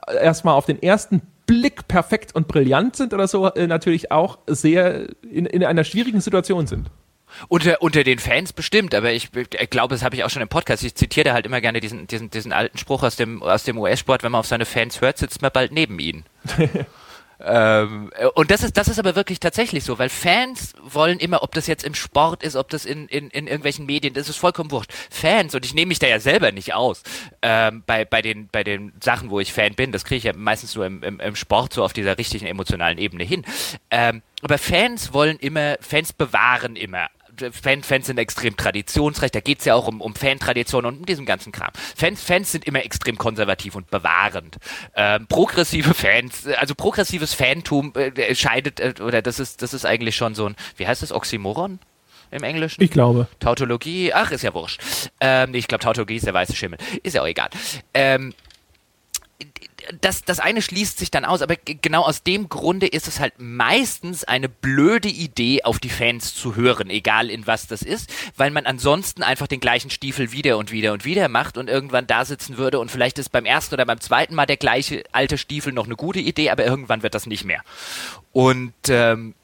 erstmal 0.06 0.54
auf 0.54 0.66
den 0.66 0.82
ersten 0.82 1.22
Blick 1.46 1.88
perfekt 1.88 2.34
und 2.34 2.48
brillant 2.48 2.96
sind 2.96 3.14
oder 3.14 3.28
so, 3.28 3.46
äh, 3.46 3.66
natürlich 3.66 4.10
auch 4.12 4.38
sehr 4.46 5.08
in, 5.22 5.46
in 5.46 5.64
einer 5.64 5.84
schwierigen 5.84 6.20
Situation 6.20 6.66
sind. 6.66 6.90
Unter, 7.48 7.82
unter 7.82 8.04
den 8.04 8.18
Fans 8.18 8.52
bestimmt, 8.52 8.94
aber 8.94 9.12
ich, 9.12 9.30
ich 9.34 9.70
glaube, 9.70 9.94
das 9.94 10.02
habe 10.02 10.16
ich 10.16 10.24
auch 10.24 10.30
schon 10.30 10.42
im 10.42 10.48
Podcast. 10.48 10.84
Ich 10.84 10.94
zitiere 10.94 11.24
da 11.24 11.34
halt 11.34 11.44
immer 11.44 11.60
gerne 11.60 11.80
diesen, 11.80 12.06
diesen, 12.06 12.30
diesen 12.30 12.52
alten 12.52 12.78
Spruch 12.78 13.02
aus 13.02 13.16
dem, 13.16 13.42
aus 13.42 13.64
dem 13.64 13.78
US-Sport, 13.78 14.22
wenn 14.22 14.32
man 14.32 14.40
auf 14.40 14.46
seine 14.46 14.64
Fans 14.64 15.00
hört, 15.00 15.18
sitzt 15.18 15.42
man 15.42 15.50
bald 15.52 15.72
neben 15.72 15.98
ihnen. 15.98 16.24
Ähm, 17.40 18.10
äh, 18.16 18.26
und 18.26 18.50
das 18.50 18.62
ist, 18.62 18.76
das 18.76 18.88
ist 18.88 18.98
aber 18.98 19.14
wirklich 19.14 19.40
tatsächlich 19.40 19.84
so, 19.84 19.98
weil 19.98 20.08
Fans 20.08 20.72
wollen 20.82 21.18
immer, 21.18 21.42
ob 21.42 21.52
das 21.52 21.66
jetzt 21.66 21.84
im 21.84 21.94
Sport 21.94 22.42
ist, 22.42 22.56
ob 22.56 22.68
das 22.70 22.84
in, 22.84 23.08
in, 23.08 23.28
in 23.30 23.46
irgendwelchen 23.46 23.86
Medien, 23.86 24.14
das 24.14 24.28
ist 24.28 24.36
vollkommen 24.36 24.70
wurscht. 24.70 24.92
Fans, 25.10 25.54
und 25.54 25.64
ich 25.64 25.74
nehme 25.74 25.88
mich 25.88 25.98
da 25.98 26.06
ja 26.06 26.20
selber 26.20 26.52
nicht 26.52 26.74
aus, 26.74 27.02
ähm, 27.42 27.82
bei, 27.86 28.04
bei, 28.04 28.22
den, 28.22 28.48
bei 28.48 28.64
den 28.64 28.92
Sachen, 29.02 29.30
wo 29.30 29.40
ich 29.40 29.52
Fan 29.52 29.74
bin, 29.74 29.92
das 29.92 30.04
kriege 30.04 30.18
ich 30.18 30.24
ja 30.24 30.32
meistens 30.34 30.74
nur 30.74 30.86
im, 30.86 31.02
im, 31.02 31.20
im 31.20 31.36
Sport 31.36 31.72
so 31.72 31.84
auf 31.84 31.92
dieser 31.92 32.16
richtigen 32.18 32.46
emotionalen 32.46 32.98
Ebene 32.98 33.24
hin. 33.24 33.44
Ähm, 33.90 34.22
aber 34.42 34.58
Fans 34.58 35.12
wollen 35.12 35.38
immer, 35.38 35.76
Fans 35.80 36.12
bewahren 36.12 36.76
immer 36.76 37.08
Fan, 37.52 37.82
Fans 37.82 38.06
sind 38.06 38.18
extrem 38.18 38.56
traditionsreich, 38.56 39.30
da 39.30 39.40
geht 39.40 39.60
es 39.60 39.64
ja 39.64 39.74
auch 39.74 39.88
um, 39.88 40.00
um 40.00 40.14
Fantradition 40.14 40.84
und 40.84 40.98
um 40.98 41.06
diesen 41.06 41.26
ganzen 41.26 41.52
Kram. 41.52 41.70
Fans, 41.96 42.22
Fans 42.22 42.52
sind 42.52 42.66
immer 42.66 42.84
extrem 42.84 43.18
konservativ 43.18 43.74
und 43.74 43.90
bewahrend. 43.90 44.56
Ähm, 44.94 45.26
progressive 45.26 45.94
Fans, 45.94 46.46
also 46.46 46.74
progressives 46.74 47.34
Fantum 47.34 47.92
äh, 47.94 48.34
scheidet, 48.34 48.80
äh, 48.80 48.94
oder 49.00 49.22
das 49.22 49.38
ist, 49.38 49.62
das 49.62 49.74
ist 49.74 49.84
eigentlich 49.84 50.16
schon 50.16 50.34
so 50.34 50.48
ein, 50.48 50.56
wie 50.76 50.86
heißt 50.86 51.02
das, 51.02 51.12
Oxymoron? 51.12 51.78
im 52.30 52.42
Englischen? 52.42 52.82
Ich 52.82 52.90
glaube. 52.90 53.28
Tautologie, 53.40 54.12
ach, 54.12 54.30
ist 54.30 54.42
ja 54.42 54.54
wurscht. 54.54 54.80
Ähm, 55.20 55.54
ich 55.54 55.68
glaube, 55.68 55.82
Tautologie 55.82 56.16
ist 56.16 56.26
der 56.26 56.34
weiße 56.34 56.54
Schimmel. 56.54 56.78
Ist 57.02 57.14
ja 57.14 57.22
auch 57.22 57.26
egal. 57.26 57.50
Ähm, 57.94 58.34
das, 60.00 60.22
das 60.22 60.40
eine 60.40 60.62
schließt 60.62 60.98
sich 60.98 61.10
dann 61.10 61.24
aus, 61.24 61.42
aber 61.42 61.56
genau 61.56 62.02
aus 62.02 62.22
dem 62.22 62.48
Grunde 62.48 62.86
ist 62.86 63.08
es 63.08 63.20
halt 63.20 63.34
meistens 63.38 64.24
eine 64.24 64.48
blöde 64.48 65.08
Idee, 65.08 65.62
auf 65.64 65.78
die 65.78 65.90
Fans 65.90 66.34
zu 66.34 66.56
hören, 66.56 66.90
egal 66.90 67.30
in 67.30 67.46
was 67.46 67.66
das 67.66 67.82
ist, 67.82 68.12
weil 68.36 68.50
man 68.50 68.66
ansonsten 68.66 69.22
einfach 69.22 69.46
den 69.46 69.60
gleichen 69.60 69.90
Stiefel 69.90 70.32
wieder 70.32 70.58
und 70.58 70.72
wieder 70.72 70.92
und 70.92 71.04
wieder 71.04 71.28
macht 71.28 71.58
und 71.58 71.68
irgendwann 71.68 72.06
da 72.06 72.24
sitzen 72.24 72.58
würde 72.58 72.78
und 72.78 72.90
vielleicht 72.90 73.18
ist 73.18 73.30
beim 73.30 73.44
ersten 73.44 73.74
oder 73.74 73.86
beim 73.86 74.00
zweiten 74.00 74.34
Mal 74.34 74.46
der 74.46 74.56
gleiche 74.56 75.04
alte 75.12 75.38
Stiefel 75.38 75.72
noch 75.72 75.86
eine 75.86 75.96
gute 75.96 76.20
Idee, 76.20 76.50
aber 76.50 76.64
irgendwann 76.64 77.02
wird 77.02 77.14
das 77.14 77.26
nicht 77.26 77.44
mehr. 77.44 77.62
Und 78.32 78.74
ähm, 78.88 79.34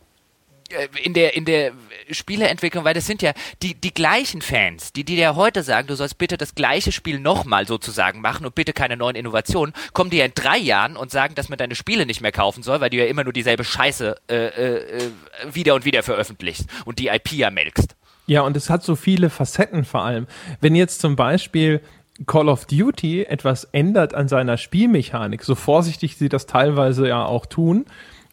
äh, 0.73 0.89
in 1.03 1.15
der, 1.15 1.35
in 1.35 1.45
der 1.45 1.73
Spieleentwicklung, 2.15 2.85
weil 2.85 2.95
das 2.95 3.07
sind 3.07 3.23
ja 3.23 3.33
die, 3.63 3.75
die 3.75 3.95
gleichen 3.95 4.43
Fans, 4.43 4.93
die, 4.93 5.05
die 5.05 5.17
dir 5.17 5.37
heute 5.37 5.63
sagen, 5.63 5.89
du 5.89 5.95
sollst 5.95 6.19
bitte 6.19 6.37
das 6.37 6.55
gleiche 6.55 6.93
Spiel 6.93 7.19
nochmal 7.19 7.67
sozusagen 7.67 8.21
machen 8.21 8.47
und 8.47 8.55
bitte 8.55 8.73
keine 8.73 8.97
neuen 8.97 9.17
Innovationen, 9.17 9.75
kommen 9.93 10.11
dir 10.11 10.25
in 10.25 10.33
drei 10.35 10.59
Jahren 10.59 10.97
und 10.97 11.11
sagen, 11.11 11.35
dass 11.35 11.49
man 11.49 11.59
deine 11.59 11.75
Spiele 11.75 12.07
nicht 12.07 12.21
mehr 12.21 12.33
kaufen 12.33 12.63
soll, 12.63 12.81
weil 12.81 12.91
du 12.91 12.97
ja 12.97 13.07
immer 13.07 13.25
nur 13.25 13.33
dieselbe 13.33 13.65
Scheiße 13.65 14.17
äh, 14.29 14.35
äh, 14.47 15.11
wieder 15.53 15.75
und 15.75 15.85
wieder 15.85 16.03
veröffentlichst 16.03 16.67
und 16.85 16.99
die 16.99 17.09
IP 17.09 17.33
ja 17.33 17.51
melkst. 17.51 17.97
Ja, 18.27 18.43
und 18.43 18.57
es 18.57 18.71
hat 18.71 18.85
so 18.85 18.97
viele 18.97 19.31
Facetten 19.31 19.85
vor 19.85 20.05
allem. 20.05 20.27
Wenn 20.61 20.75
jetzt 20.75 21.01
zum 21.01 21.17
Beispiel 21.17 21.81
Call 22.27 22.49
of 22.49 22.67
Duty 22.67 23.25
etwas 23.25 23.65
ändert 23.65 24.15
an 24.15 24.29
seiner 24.29 24.57
Spielmechanik, 24.57 25.43
so 25.43 25.55
vorsichtig 25.55 26.17
sie 26.17 26.29
das 26.29 26.47
teilweise 26.47 27.09
ja 27.09 27.25
auch 27.25 27.47
tun, 27.47 27.87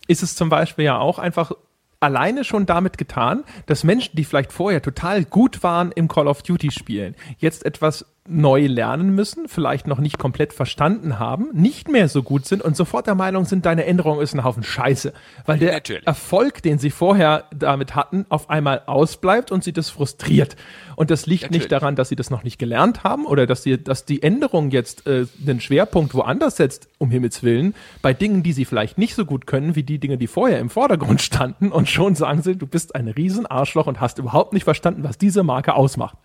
ist 0.07 0.23
es 0.23 0.35
zum 0.35 0.49
Beispiel 0.49 0.85
ja 0.85 0.97
auch 0.97 1.19
einfach 1.19 1.51
alleine 1.99 2.43
schon 2.43 2.65
damit 2.65 2.97
getan, 2.97 3.43
dass 3.65 3.83
Menschen, 3.83 4.15
die 4.15 4.23
vielleicht 4.23 4.51
vorher 4.53 4.81
total 4.81 5.25
gut 5.25 5.63
waren 5.63 5.91
im 5.91 6.07
Call 6.07 6.27
of 6.27 6.43
Duty 6.43 6.71
spielen, 6.71 7.15
jetzt 7.37 7.65
etwas 7.65 8.05
neu 8.29 8.67
lernen 8.67 9.15
müssen, 9.15 9.47
vielleicht 9.47 9.87
noch 9.87 9.99
nicht 9.99 10.17
komplett 10.17 10.53
verstanden 10.53 11.19
haben, 11.19 11.49
nicht 11.53 11.89
mehr 11.89 12.07
so 12.07 12.23
gut 12.23 12.45
sind 12.45 12.61
und 12.61 12.75
sofort 12.75 13.07
der 13.07 13.15
Meinung 13.15 13.45
sind, 13.45 13.65
deine 13.65 13.85
Änderung 13.85 14.21
ist 14.21 14.33
ein 14.33 14.43
Haufen 14.43 14.63
Scheiße. 14.63 15.13
Weil 15.45 15.59
der 15.59 15.73
Natürlich. 15.73 16.05
Erfolg, 16.05 16.61
den 16.61 16.77
sie 16.79 16.91
vorher 16.91 17.45
damit 17.55 17.95
hatten, 17.95 18.25
auf 18.29 18.49
einmal 18.49 18.83
ausbleibt 18.85 19.51
und 19.51 19.63
sie 19.63 19.73
das 19.73 19.89
frustriert. 19.89 20.55
Und 20.95 21.11
das 21.11 21.25
liegt 21.25 21.43
Natürlich. 21.43 21.63
nicht 21.63 21.71
daran, 21.71 21.95
dass 21.95 22.09
sie 22.09 22.15
das 22.15 22.29
noch 22.29 22.43
nicht 22.43 22.59
gelernt 22.59 23.03
haben 23.03 23.25
oder 23.25 23.47
dass, 23.47 23.63
sie, 23.63 23.81
dass 23.81 24.05
die 24.05 24.21
Änderung 24.21 24.69
jetzt 24.69 25.07
äh, 25.07 25.25
den 25.37 25.59
Schwerpunkt 25.59 26.13
woanders 26.13 26.57
setzt, 26.57 26.89
um 26.97 27.09
Himmels 27.09 27.41
Willen, 27.41 27.73
bei 28.01 28.13
Dingen, 28.13 28.43
die 28.43 28.53
sie 28.53 28.65
vielleicht 28.65 28.97
nicht 28.97 29.15
so 29.15 29.25
gut 29.25 29.47
können, 29.47 29.75
wie 29.75 29.83
die 29.83 29.99
Dinge, 29.99 30.17
die 30.17 30.27
vorher 30.27 30.59
im 30.59 30.69
Vordergrund 30.69 31.21
standen 31.21 31.71
und 31.71 31.89
schon 31.89 32.15
sagen 32.15 32.41
sie, 32.41 32.55
du 32.55 32.67
bist 32.67 32.95
ein 32.95 33.07
Riesenarschloch 33.07 33.87
und 33.87 33.99
hast 33.99 34.19
überhaupt 34.19 34.53
nicht 34.53 34.63
verstanden, 34.63 35.03
was 35.03 35.17
diese 35.17 35.43
Marke 35.43 35.73
ausmacht. 35.73 36.17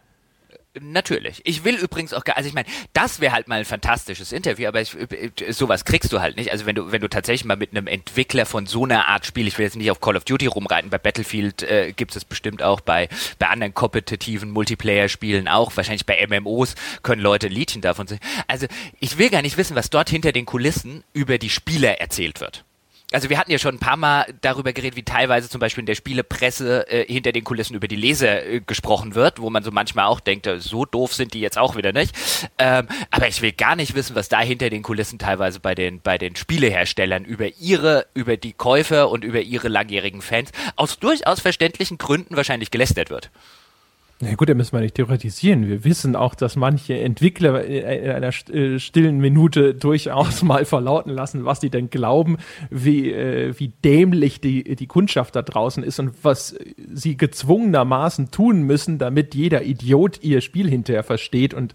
Natürlich. 0.80 1.40
Ich 1.44 1.62
will 1.62 1.76
übrigens 1.76 2.12
auch, 2.12 2.24
also 2.34 2.48
ich 2.48 2.54
meine, 2.54 2.68
das 2.92 3.20
wäre 3.20 3.32
halt 3.32 3.46
mal 3.46 3.60
ein 3.60 3.64
fantastisches 3.64 4.32
Interview, 4.32 4.66
aber 4.66 4.80
ich, 4.80 4.96
sowas 5.50 5.84
kriegst 5.84 6.12
du 6.12 6.20
halt 6.20 6.36
nicht. 6.36 6.50
Also 6.50 6.66
wenn 6.66 6.74
du, 6.74 6.90
wenn 6.90 7.00
du 7.00 7.08
tatsächlich 7.08 7.44
mal 7.44 7.56
mit 7.56 7.70
einem 7.70 7.86
Entwickler 7.86 8.44
von 8.44 8.66
so 8.66 8.84
einer 8.84 9.06
Art 9.06 9.24
Spiel, 9.24 9.46
ich 9.46 9.56
will 9.56 9.66
jetzt 9.66 9.76
nicht 9.76 9.92
auf 9.92 10.00
Call 10.00 10.16
of 10.16 10.24
Duty 10.24 10.46
rumreiten, 10.46 10.90
bei 10.90 10.98
Battlefield 10.98 11.62
äh, 11.62 11.92
gibt 11.92 12.16
es 12.16 12.24
bestimmt 12.24 12.60
auch 12.60 12.80
bei, 12.80 13.08
bei 13.38 13.46
anderen 13.46 13.72
kompetitiven 13.72 14.50
Multiplayer-Spielen 14.50 15.46
auch, 15.46 15.76
wahrscheinlich 15.76 16.06
bei 16.06 16.26
MMOs 16.26 16.74
können 17.04 17.22
Leute 17.22 17.46
Liedchen 17.46 17.80
davon 17.80 18.08
singen. 18.08 18.22
Also 18.48 18.66
ich 18.98 19.16
will 19.16 19.30
gar 19.30 19.42
nicht 19.42 19.56
wissen, 19.56 19.76
was 19.76 19.90
dort 19.90 20.10
hinter 20.10 20.32
den 20.32 20.44
Kulissen 20.44 21.04
über 21.12 21.38
die 21.38 21.50
Spieler 21.50 22.00
erzählt 22.00 22.40
wird 22.40 22.64
also 23.14 23.30
wir 23.30 23.38
hatten 23.38 23.50
ja 23.50 23.58
schon 23.58 23.76
ein 23.76 23.80
paar 23.80 23.96
Mal 23.96 24.26
darüber 24.40 24.72
geredet, 24.72 24.96
wie 24.96 25.04
teilweise 25.04 25.48
zum 25.48 25.60
Beispiel 25.60 25.82
in 25.82 25.86
der 25.86 25.94
Spielepresse 25.94 26.88
äh, 26.88 27.06
hinter 27.06 27.32
den 27.32 27.44
Kulissen 27.44 27.74
über 27.74 27.88
die 27.88 27.96
Leser 27.96 28.44
äh, 28.44 28.60
gesprochen 28.60 29.14
wird, 29.14 29.40
wo 29.40 29.50
man 29.50 29.62
so 29.62 29.70
manchmal 29.70 30.06
auch 30.06 30.20
denkt, 30.20 30.46
äh, 30.46 30.58
so 30.58 30.84
doof 30.84 31.14
sind 31.14 31.32
die 31.32 31.40
jetzt 31.40 31.56
auch 31.56 31.76
wieder 31.76 31.92
nicht. 31.92 32.14
Ähm, 32.58 32.88
aber 33.10 33.28
ich 33.28 33.40
will 33.40 33.52
gar 33.52 33.76
nicht 33.76 33.94
wissen, 33.94 34.16
was 34.16 34.28
da 34.28 34.40
hinter 34.40 34.68
den 34.68 34.82
Kulissen 34.82 35.18
teilweise 35.18 35.60
bei 35.60 35.74
den, 35.74 36.00
bei 36.00 36.18
den 36.18 36.34
Spieleherstellern 36.36 37.24
über 37.24 37.48
ihre, 37.58 38.06
über 38.14 38.36
die 38.36 38.52
Käufer 38.52 39.08
und 39.10 39.24
über 39.24 39.40
ihre 39.40 39.68
langjährigen 39.68 40.20
Fans 40.20 40.50
aus 40.76 40.98
durchaus 40.98 41.40
verständlichen 41.40 41.98
Gründen 41.98 42.36
wahrscheinlich 42.36 42.70
gelästert 42.70 43.10
wird. 43.10 43.30
Na 44.20 44.34
gut, 44.36 44.48
da 44.48 44.54
müssen 44.54 44.72
wir 44.72 44.80
nicht 44.80 44.94
theoretisieren. 44.94 45.68
Wir 45.68 45.84
wissen 45.84 46.14
auch, 46.14 46.36
dass 46.36 46.54
manche 46.54 46.98
Entwickler 46.98 47.64
in 47.64 48.10
einer 48.10 48.28
äh, 48.28 48.78
stillen 48.78 49.18
Minute 49.18 49.74
durchaus 49.74 50.42
mal 50.42 50.64
verlauten 50.64 51.10
lassen, 51.10 51.44
was 51.44 51.60
sie 51.60 51.68
denn 51.68 51.90
glauben, 51.90 52.38
wie, 52.70 53.10
äh, 53.10 53.58
wie 53.58 53.68
dämlich 53.68 54.40
die, 54.40 54.76
die 54.76 54.86
Kundschaft 54.86 55.34
da 55.34 55.42
draußen 55.42 55.82
ist 55.82 55.98
und 55.98 56.12
was 56.22 56.56
sie 56.92 57.16
gezwungenermaßen 57.16 58.30
tun 58.30 58.62
müssen, 58.62 58.98
damit 58.98 59.34
jeder 59.34 59.62
Idiot 59.64 60.22
ihr 60.22 60.40
Spiel 60.40 60.70
hinterher 60.70 61.02
versteht 61.02 61.52
und 61.52 61.74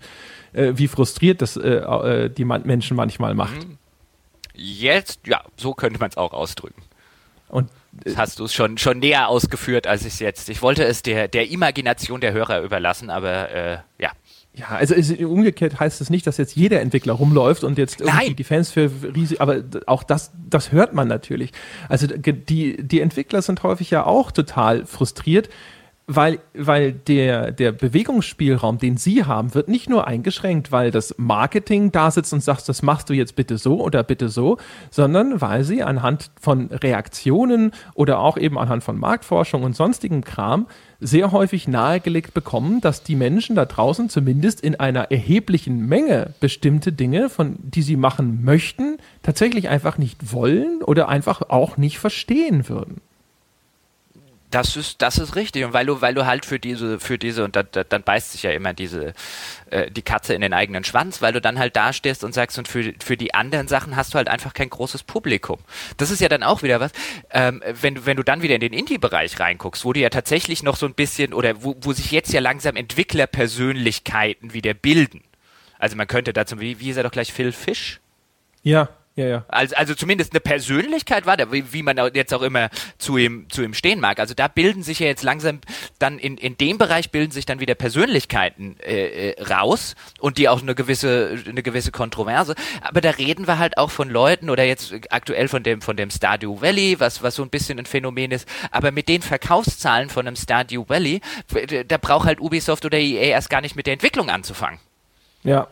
äh, 0.54 0.74
wie 0.76 0.88
frustriert 0.88 1.42
das 1.42 1.58
äh, 1.58 1.70
äh 1.70 2.30
die 2.30 2.46
Menschen 2.46 2.96
manchmal 2.96 3.36
macht. 3.36 3.68
Jetzt, 4.56 5.28
ja, 5.28 5.42
so 5.58 5.74
könnte 5.74 6.00
man 6.00 6.10
es 6.10 6.18
auch 6.18 6.34
ausdrücken. 6.34 6.82
Und 7.50 7.70
Jetzt 8.06 8.18
hast 8.18 8.40
du 8.40 8.46
es 8.46 8.54
schon, 8.54 8.78
schon 8.78 9.00
näher 9.00 9.28
ausgeführt, 9.28 9.88
als 9.88 10.02
ich 10.02 10.14
es 10.14 10.20
jetzt. 10.20 10.50
Ich 10.50 10.62
wollte 10.62 10.84
es 10.86 11.02
der, 11.02 11.28
der 11.28 11.50
Imagination 11.50 12.22
der 12.22 12.34
Hörer 12.34 12.62
überlassen, 12.62 13.10
aber 13.10 13.52
äh, 13.52 13.78
ja. 14.00 14.12
Ja, 14.56 14.70
also 14.70 14.96
ist, 14.96 15.18
umgekehrt 15.22 15.80
heißt 15.80 16.02
es 16.02 16.10
nicht, 16.10 16.26
dass 16.28 16.38
jetzt 16.38 16.56
jeder 16.56 16.82
Entwickler 16.82 17.14
rumläuft 17.14 17.64
und 17.64 17.78
jetzt 17.78 18.02
irgendwie 18.02 18.28
Nein. 18.28 18.36
die 18.36 18.44
Fans 18.44 18.72
für 18.72 18.92
riesig, 19.16 19.40
aber 19.40 19.64
auch 19.86 20.04
das, 20.04 20.32
das 20.50 20.72
hört 20.72 20.94
man 20.94 21.08
natürlich. 21.08 21.52
Also 21.88 22.08
die, 22.08 22.76
die 22.82 23.00
Entwickler 23.00 23.42
sind 23.42 23.64
häufig 23.64 23.92
ja 23.92 24.06
auch 24.06 24.32
total 24.32 24.86
frustriert, 24.86 25.50
weil, 26.12 26.40
weil 26.56 26.92
der, 26.92 27.52
der 27.52 27.72
Bewegungsspielraum, 27.72 28.80
den 28.80 28.98
Sie 28.98 29.26
haben, 29.26 29.54
wird 29.54 29.68
nicht 29.68 29.88
nur 29.92 30.08
eingeschränkt, 30.08 30.72
weil 30.72 30.90
das 30.90 31.14
Marketing 31.20 31.92
da 31.92 32.10
sitzt 32.10 32.34
und 32.34 32.44
sagt, 32.44 32.68
das 32.68 32.82
machst 32.82 33.12
du 33.12 33.14
jetzt 33.14 33.36
bitte 33.36 33.60
so 33.60 33.80
oder 33.80 34.02
bitte 34.02 34.28
so, 34.28 34.58
sondern 34.90 35.40
weil 35.40 35.64
Sie 35.64 35.84
anhand 35.84 36.32
von 36.42 36.70
Reaktionen 36.72 37.74
oder 37.94 38.22
auch 38.22 38.38
eben 38.38 38.58
anhand 38.58 38.84
von 38.84 38.98
Marktforschung 38.98 39.62
und 39.62 39.76
sonstigem 39.76 40.24
Kram 40.24 40.66
sehr 41.00 41.32
häufig 41.32 41.68
nahegelegt 41.68 42.34
bekommen, 42.34 42.82
dass 42.82 43.04
die 43.04 43.16
Menschen 43.16 43.56
da 43.56 43.66
draußen 43.66 44.10
zumindest 44.10 44.62
in 44.62 44.80
einer 44.80 45.12
erheblichen 45.12 45.86
Menge 45.86 46.34
bestimmte 46.40 46.92
Dinge, 46.92 47.30
von 47.30 47.58
die 47.62 47.84
sie 47.84 47.98
machen 47.98 48.44
möchten, 48.44 48.98
tatsächlich 49.22 49.70
einfach 49.70 50.00
nicht 50.00 50.34
wollen 50.34 50.82
oder 50.82 51.08
einfach 51.08 51.52
auch 51.52 51.78
nicht 51.78 52.00
verstehen 52.00 52.68
würden. 52.68 53.00
Das 54.52 54.76
ist, 54.76 55.02
das 55.04 55.20
ist 55.20 55.36
richtig. 55.36 55.64
Und 55.64 55.74
weil 55.74 55.86
du, 55.86 56.02
weil 56.02 56.16
du 56.16 56.26
halt 56.26 56.44
für 56.46 56.60
diese, 56.60 57.00
für 57.00 57.20
diese, 57.20 57.44
und 57.44 57.56
da, 57.56 57.62
da, 57.62 57.84
dann 57.84 58.02
beißt 58.02 58.32
sich 58.32 58.44
ja 58.44 58.52
immer 58.52 58.74
diese, 58.74 59.14
äh, 59.70 59.92
die 59.92 60.02
Katze 60.02 60.34
in 60.34 60.42
den 60.42 60.54
eigenen 60.54 60.84
Schwanz, 60.84 61.22
weil 61.22 61.34
du 61.34 61.42
dann 61.42 61.60
halt 61.60 61.76
dastehst 61.76 62.24
und 62.24 62.34
sagst, 62.34 62.58
und 62.58 62.68
für, 62.68 62.94
für 63.00 63.16
die 63.16 63.34
anderen 63.36 63.68
Sachen 63.68 63.96
hast 63.96 64.14
du 64.14 64.18
halt 64.18 64.28
einfach 64.28 64.54
kein 64.54 64.70
großes 64.70 65.04
Publikum. 65.04 65.60
Das 65.98 66.10
ist 66.10 66.20
ja 66.20 66.30
dann 66.30 66.42
auch 66.42 66.64
wieder 66.64 66.80
was, 66.80 66.92
ähm, 67.30 67.62
wenn 67.80 67.96
du, 67.96 68.06
wenn 68.08 68.18
du 68.18 68.24
dann 68.24 68.42
wieder 68.42 68.56
in 68.56 68.62
den 68.62 68.74
Indie-Bereich 68.74 69.40
reinguckst, 69.40 69.86
wo 69.86 69.94
du 69.94 70.00
ja 70.00 70.10
tatsächlich 70.10 70.64
noch 70.64 70.78
so 70.78 70.88
ein 70.88 70.96
bisschen, 70.96 71.34
oder 71.34 71.64
wo, 71.64 71.76
wo 71.82 71.94
sich 71.94 72.12
jetzt 72.12 72.34
ja 72.34 72.40
langsam 72.40 72.76
Entwicklerpersönlichkeiten 72.76 74.54
wieder 74.54 74.74
bilden. 74.74 75.24
Also 75.78 75.96
man 75.96 76.08
könnte 76.08 76.34
dazu, 76.34 76.60
wie, 76.60 76.80
wie 76.80 76.90
ist 76.90 76.98
er 76.98 77.04
doch 77.04 77.12
gleich 77.12 77.32
Phil 77.32 77.52
Fish? 77.52 78.02
Ja. 78.64 78.90
Ja, 79.20 79.28
ja. 79.28 79.46
Also, 79.50 79.76
also 79.76 79.96
zumindest 79.96 80.32
eine 80.32 80.40
Persönlichkeit 80.40 81.26
war 81.26 81.36
der, 81.36 81.52
wie, 81.52 81.74
wie 81.74 81.84
man 81.84 81.98
jetzt 82.14 82.34
auch 82.34 82.42
immer 82.42 82.70
zu 83.00 83.18
ihm, 83.18 83.48
zu 83.50 83.62
ihm 83.62 83.74
stehen 83.74 84.00
mag. 84.00 84.18
Also 84.18 84.34
da 84.34 84.48
bilden 84.48 84.82
sich 84.82 85.00
ja 85.00 85.08
jetzt 85.08 85.24
langsam 85.24 85.60
dann 86.00 86.20
in, 86.20 86.38
in 86.38 86.56
dem 86.56 86.78
Bereich 86.78 87.12
bilden 87.12 87.32
sich 87.32 87.46
dann 87.46 87.60
wieder 87.60 87.76
Persönlichkeiten 87.76 88.78
äh, 88.80 89.32
äh, 89.32 89.44
raus 89.44 89.96
und 90.22 90.38
die 90.38 90.48
auch 90.48 90.62
eine 90.62 90.74
gewisse, 90.74 91.38
eine 91.46 91.62
gewisse 91.64 91.92
Kontroverse. 91.92 92.56
Aber 92.82 93.02
da 93.02 93.10
reden 93.10 93.46
wir 93.46 93.60
halt 93.60 93.78
auch 93.78 93.92
von 93.92 94.10
Leuten 94.10 94.50
oder 94.50 94.64
jetzt 94.64 94.94
aktuell 95.10 95.50
von 95.50 95.64
dem, 95.64 95.82
von 95.82 95.98
dem 95.98 96.12
Stardew 96.12 96.62
Valley, 96.62 96.98
was, 97.02 97.22
was 97.22 97.36
so 97.36 97.44
ein 97.44 97.50
bisschen 97.50 97.78
ein 97.78 97.88
Phänomen 97.88 98.32
ist. 98.32 98.48
Aber 98.72 98.92
mit 98.92 99.10
den 99.10 99.22
Verkaufszahlen 99.22 100.10
von 100.10 100.28
einem 100.28 100.38
Stardew 100.38 100.86
Valley, 100.88 101.20
da 101.88 101.98
braucht 101.98 102.26
halt 102.26 102.40
Ubisoft 102.40 102.86
oder 102.86 102.98
EA 102.98 103.24
erst 103.24 103.50
gar 103.50 103.60
nicht 103.60 103.76
mit 103.76 103.86
der 103.86 103.94
Entwicklung 103.94 104.30
anzufangen. 104.30 104.80
Ja, 105.44 105.68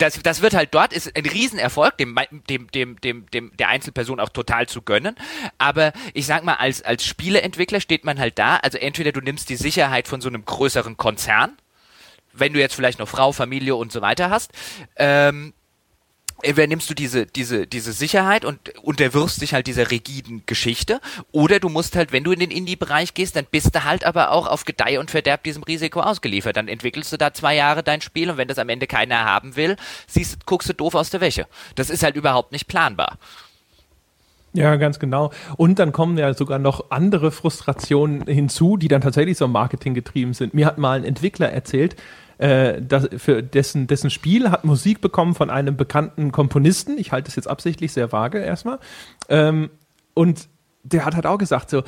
das, 0.00 0.20
das 0.22 0.42
wird 0.42 0.54
halt 0.54 0.74
dort, 0.74 0.92
ist 0.92 1.14
ein 1.16 1.26
Riesenerfolg, 1.26 1.98
dem, 1.98 2.18
dem, 2.48 2.70
dem, 2.70 3.00
dem, 3.00 3.30
dem 3.30 3.56
der 3.56 3.68
Einzelperson 3.68 4.20
auch 4.20 4.30
total 4.30 4.66
zu 4.66 4.82
gönnen. 4.82 5.14
Aber 5.58 5.92
ich 6.14 6.26
sag 6.26 6.42
mal, 6.44 6.54
als, 6.54 6.82
als 6.82 7.04
Spieleentwickler 7.04 7.80
steht 7.80 8.04
man 8.04 8.18
halt 8.18 8.38
da, 8.38 8.56
also 8.56 8.78
entweder 8.78 9.12
du 9.12 9.20
nimmst 9.20 9.48
die 9.48 9.56
Sicherheit 9.56 10.08
von 10.08 10.20
so 10.20 10.28
einem 10.28 10.44
größeren 10.44 10.96
Konzern, 10.96 11.56
wenn 12.32 12.52
du 12.52 12.60
jetzt 12.60 12.74
vielleicht 12.74 12.98
noch 12.98 13.08
Frau, 13.08 13.32
Familie 13.32 13.76
und 13.76 13.92
so 13.92 14.00
weiter 14.00 14.30
hast, 14.30 14.52
ähm, 14.96 15.52
entweder 16.42 16.66
nimmst 16.66 16.88
du 16.90 16.94
diese, 16.94 17.26
diese, 17.26 17.66
diese 17.66 17.92
Sicherheit 17.92 18.44
und 18.44 18.78
unterwirfst 18.82 19.40
dich 19.40 19.54
halt 19.54 19.66
dieser 19.66 19.90
rigiden 19.90 20.42
Geschichte, 20.46 21.00
oder 21.32 21.60
du 21.60 21.68
musst 21.68 21.96
halt, 21.96 22.12
wenn 22.12 22.24
du 22.24 22.32
in 22.32 22.40
den 22.40 22.50
Indie-Bereich 22.50 23.14
gehst, 23.14 23.36
dann 23.36 23.46
bist 23.50 23.74
du 23.74 23.84
halt 23.84 24.04
aber 24.04 24.30
auch 24.32 24.46
auf 24.46 24.64
Gedeih 24.64 24.98
und 24.98 25.10
Verderb 25.10 25.42
diesem 25.44 25.62
Risiko 25.62 26.00
ausgeliefert. 26.00 26.56
Dann 26.56 26.68
entwickelst 26.68 27.12
du 27.12 27.16
da 27.16 27.32
zwei 27.32 27.54
Jahre 27.54 27.82
dein 27.82 28.00
Spiel 28.00 28.30
und 28.30 28.36
wenn 28.36 28.48
das 28.48 28.58
am 28.58 28.68
Ende 28.68 28.86
keiner 28.86 29.24
haben 29.24 29.56
will, 29.56 29.76
siehst, 30.06 30.46
guckst 30.46 30.68
du 30.68 30.74
doof 30.74 30.94
aus 30.94 31.10
der 31.10 31.20
Wäsche. 31.20 31.46
Das 31.74 31.90
ist 31.90 32.02
halt 32.02 32.16
überhaupt 32.16 32.52
nicht 32.52 32.68
planbar. 32.68 33.18
Ja, 34.52 34.74
ganz 34.76 34.98
genau. 34.98 35.30
Und 35.56 35.78
dann 35.78 35.92
kommen 35.92 36.18
ja 36.18 36.34
sogar 36.34 36.58
noch 36.58 36.90
andere 36.90 37.30
Frustrationen 37.30 38.26
hinzu, 38.26 38.76
die 38.76 38.88
dann 38.88 39.00
tatsächlich 39.00 39.38
so 39.38 39.46
Marketing 39.46 39.94
getrieben 39.94 40.34
sind. 40.34 40.54
Mir 40.54 40.66
hat 40.66 40.76
mal 40.76 40.98
ein 40.98 41.04
Entwickler 41.04 41.50
erzählt, 41.50 41.94
äh, 42.40 42.80
das, 42.80 43.08
für 43.18 43.42
dessen, 43.42 43.86
dessen 43.86 44.08
Spiel 44.08 44.50
hat 44.50 44.64
Musik 44.64 45.02
bekommen 45.02 45.34
von 45.34 45.50
einem 45.50 45.76
bekannten 45.76 46.32
Komponisten. 46.32 46.96
Ich 46.96 47.12
halte 47.12 47.28
es 47.28 47.36
jetzt 47.36 47.48
absichtlich 47.48 47.92
sehr 47.92 48.12
vage 48.12 48.38
erstmal. 48.38 48.78
Ähm, 49.28 49.68
und 50.14 50.48
der 50.82 51.04
hat 51.04 51.14
halt 51.14 51.26
auch 51.26 51.36
gesagt, 51.36 51.68
so, 51.68 51.82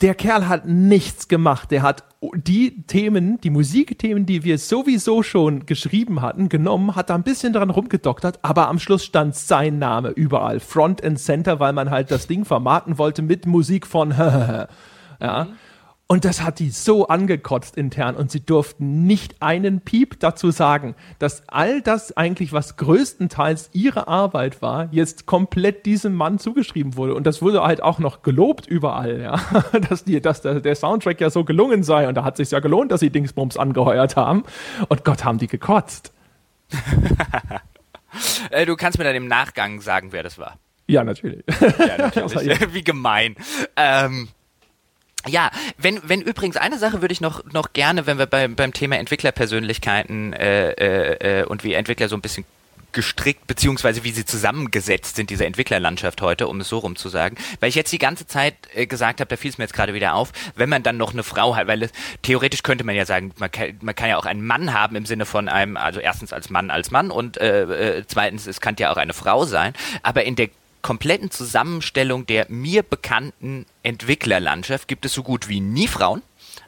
der 0.00 0.14
Kerl 0.14 0.48
hat 0.48 0.66
nichts 0.66 1.28
gemacht. 1.28 1.70
Der 1.70 1.82
hat 1.82 2.04
die 2.34 2.82
Themen, 2.86 3.38
die 3.42 3.50
Musikthemen, 3.50 4.24
die 4.24 4.42
wir 4.42 4.56
sowieso 4.56 5.22
schon 5.22 5.66
geschrieben 5.66 6.22
hatten, 6.22 6.48
genommen, 6.48 6.96
hat 6.96 7.10
da 7.10 7.14
ein 7.14 7.22
bisschen 7.22 7.52
dran 7.52 7.68
rumgedoktert, 7.68 8.38
aber 8.40 8.68
am 8.68 8.78
Schluss 8.78 9.04
stand 9.04 9.36
sein 9.36 9.78
Name 9.78 10.08
überall. 10.08 10.60
Front 10.60 11.04
and 11.04 11.18
Center, 11.18 11.60
weil 11.60 11.74
man 11.74 11.90
halt 11.90 12.10
das 12.10 12.26
Ding 12.26 12.46
vermarkten 12.46 12.96
wollte 12.96 13.20
mit 13.20 13.44
Musik 13.44 13.86
von 13.86 14.10
ja. 15.20 15.44
Mhm. 15.44 15.56
Und 16.10 16.24
das 16.24 16.42
hat 16.42 16.58
die 16.58 16.70
so 16.70 17.06
angekotzt 17.06 17.76
intern 17.76 18.16
und 18.16 18.32
sie 18.32 18.44
durften 18.44 19.06
nicht 19.06 19.40
einen 19.40 19.80
Piep 19.80 20.18
dazu 20.18 20.50
sagen, 20.50 20.96
dass 21.20 21.44
all 21.46 21.82
das 21.82 22.16
eigentlich, 22.16 22.52
was 22.52 22.76
größtenteils 22.76 23.70
ihre 23.74 24.08
Arbeit 24.08 24.60
war, 24.60 24.88
jetzt 24.90 25.26
komplett 25.26 25.86
diesem 25.86 26.16
Mann 26.16 26.40
zugeschrieben 26.40 26.96
wurde. 26.96 27.14
Und 27.14 27.28
das 27.28 27.42
wurde 27.42 27.62
halt 27.62 27.80
auch 27.80 28.00
noch 28.00 28.22
gelobt 28.22 28.66
überall, 28.66 29.20
ja, 29.20 29.40
dass, 29.88 30.02
die, 30.02 30.20
dass 30.20 30.40
der, 30.40 30.58
der 30.58 30.74
Soundtrack 30.74 31.20
ja 31.20 31.30
so 31.30 31.44
gelungen 31.44 31.84
sei. 31.84 32.08
Und 32.08 32.16
da 32.16 32.24
hat 32.24 32.38
sich 32.38 32.50
ja 32.50 32.58
gelohnt, 32.58 32.90
dass 32.90 32.98
sie 32.98 33.10
Dingsbums 33.10 33.56
angeheuert 33.56 34.16
haben. 34.16 34.42
Und 34.88 35.04
Gott, 35.04 35.24
haben 35.24 35.38
die 35.38 35.46
gekotzt. 35.46 36.12
Äh, 38.50 38.66
du 38.66 38.74
kannst 38.74 38.98
mir 38.98 39.04
dann 39.04 39.14
im 39.14 39.28
Nachgang 39.28 39.80
sagen, 39.80 40.08
wer 40.10 40.24
das 40.24 40.36
war. 40.36 40.58
Ja, 40.88 41.04
natürlich. 41.04 41.44
Ja, 41.78 41.96
natürlich. 42.16 42.74
Wie 42.74 42.82
gemein. 42.82 43.36
Ähm, 43.76 44.26
ja, 45.28 45.50
wenn, 45.76 46.00
wenn 46.02 46.22
übrigens 46.22 46.56
eine 46.56 46.78
Sache 46.78 47.02
würde 47.02 47.12
ich 47.12 47.20
noch, 47.20 47.44
noch 47.52 47.72
gerne, 47.72 48.06
wenn 48.06 48.18
wir 48.18 48.26
beim, 48.26 48.56
beim 48.56 48.72
Thema 48.72 48.98
Entwicklerpersönlichkeiten 48.98 50.32
äh, 50.32 50.70
äh, 50.70 51.40
äh, 51.40 51.44
und 51.44 51.64
wie 51.64 51.74
Entwickler 51.74 52.08
so 52.08 52.16
ein 52.16 52.22
bisschen 52.22 52.44
gestrickt, 52.92 53.46
beziehungsweise 53.46 54.04
wie 54.04 54.10
sie 54.10 54.24
zusammengesetzt 54.24 55.16
sind, 55.16 55.30
diese 55.30 55.46
Entwicklerlandschaft 55.46 56.22
heute, 56.22 56.48
um 56.48 56.60
es 56.60 56.68
so 56.68 56.78
rum 56.78 56.96
zu 56.96 57.08
sagen. 57.08 57.36
Weil 57.60 57.68
ich 57.68 57.74
jetzt 57.74 57.92
die 57.92 57.98
ganze 57.98 58.26
Zeit 58.26 58.54
äh, 58.74 58.86
gesagt 58.86 59.20
habe, 59.20 59.28
da 59.28 59.36
fiel 59.36 59.50
es 59.50 59.58
mir 59.58 59.64
jetzt 59.64 59.74
gerade 59.74 59.94
wieder 59.94 60.14
auf, 60.14 60.32
wenn 60.56 60.68
man 60.68 60.82
dann 60.82 60.96
noch 60.96 61.12
eine 61.12 61.22
Frau 61.22 61.54
hat, 61.54 61.66
weil 61.66 61.82
es, 61.82 61.92
theoretisch 62.22 62.62
könnte 62.62 62.84
man 62.84 62.94
ja 62.94 63.06
sagen, 63.06 63.32
man 63.38 63.50
kann, 63.50 63.78
man 63.80 63.94
kann 63.94 64.08
ja 64.08 64.16
auch 64.16 64.26
einen 64.26 64.44
Mann 64.44 64.72
haben 64.72 64.96
im 64.96 65.06
Sinne 65.06 65.26
von 65.26 65.48
einem, 65.48 65.76
also 65.76 66.00
erstens 66.00 66.32
als 66.32 66.50
Mann 66.50 66.70
als 66.70 66.90
Mann 66.90 67.10
und 67.10 67.36
äh, 67.36 67.98
äh, 67.98 68.04
zweitens, 68.06 68.46
es 68.46 68.60
kann 68.60 68.76
ja 68.78 68.90
auch 68.92 68.96
eine 68.96 69.12
Frau 69.12 69.44
sein, 69.44 69.72
aber 70.02 70.24
in 70.24 70.36
der 70.36 70.48
kompletten 70.82 71.30
Zusammenstellung 71.30 72.26
der 72.26 72.46
mir 72.48 72.82
bekannten 72.82 73.66
Entwicklerlandschaft 73.82 74.88
gibt 74.88 75.04
es 75.04 75.12
so 75.12 75.22
gut 75.22 75.48
wie 75.48 75.60
nie 75.60 75.88
Frauen. 75.88 76.22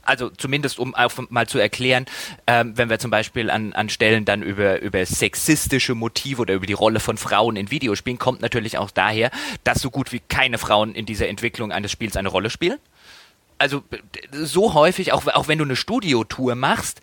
Also 0.04 0.30
zumindest 0.30 0.78
um 0.78 0.94
auch 0.94 1.12
mal 1.28 1.46
zu 1.46 1.58
erklären, 1.58 2.06
ähm, 2.46 2.76
wenn 2.76 2.90
wir 2.90 2.98
zum 2.98 3.10
Beispiel 3.10 3.50
an, 3.50 3.72
an 3.72 3.88
Stellen 3.88 4.24
dann 4.24 4.42
über, 4.42 4.80
über 4.80 5.04
sexistische 5.06 5.94
Motive 5.94 6.42
oder 6.42 6.54
über 6.54 6.66
die 6.66 6.72
Rolle 6.72 6.98
von 6.98 7.16
Frauen 7.16 7.56
in 7.56 7.70
Videospielen, 7.70 8.18
kommt 8.18 8.40
natürlich 8.40 8.78
auch 8.78 8.90
daher, 8.90 9.30
dass 9.62 9.80
so 9.80 9.90
gut 9.90 10.12
wie 10.12 10.20
keine 10.20 10.58
Frauen 10.58 10.94
in 10.94 11.06
dieser 11.06 11.28
Entwicklung 11.28 11.70
eines 11.70 11.92
Spiels 11.92 12.16
eine 12.16 12.28
Rolle 12.28 12.50
spielen 12.50 12.78
also 13.62 13.84
so 14.32 14.74
häufig, 14.74 15.12
auch, 15.12 15.24
auch 15.28 15.46
wenn 15.46 15.58
du 15.58 15.64
eine 15.64 15.76
Studiotour 15.76 16.56
machst, 16.56 17.00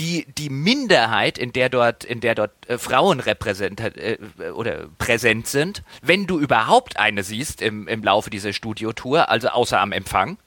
die, 0.00 0.24
die 0.38 0.48
Minderheit, 0.48 1.36
in 1.36 1.52
der 1.52 1.68
dort, 1.68 2.04
in 2.04 2.20
der 2.20 2.34
dort 2.34 2.68
äh, 2.68 2.78
Frauen 2.78 3.20
repräsentiert 3.20 3.96
äh, 3.98 4.18
oder 4.54 4.88
präsent 4.98 5.46
sind, 5.46 5.82
wenn 6.00 6.26
du 6.26 6.40
überhaupt 6.40 6.98
eine 6.98 7.22
siehst 7.22 7.60
im, 7.60 7.86
im 7.86 8.02
Laufe 8.02 8.30
dieser 8.30 8.54
Studiotour, 8.54 9.28
also 9.28 9.48
außer 9.48 9.78
am 9.78 9.92
Empfang. 9.92 10.38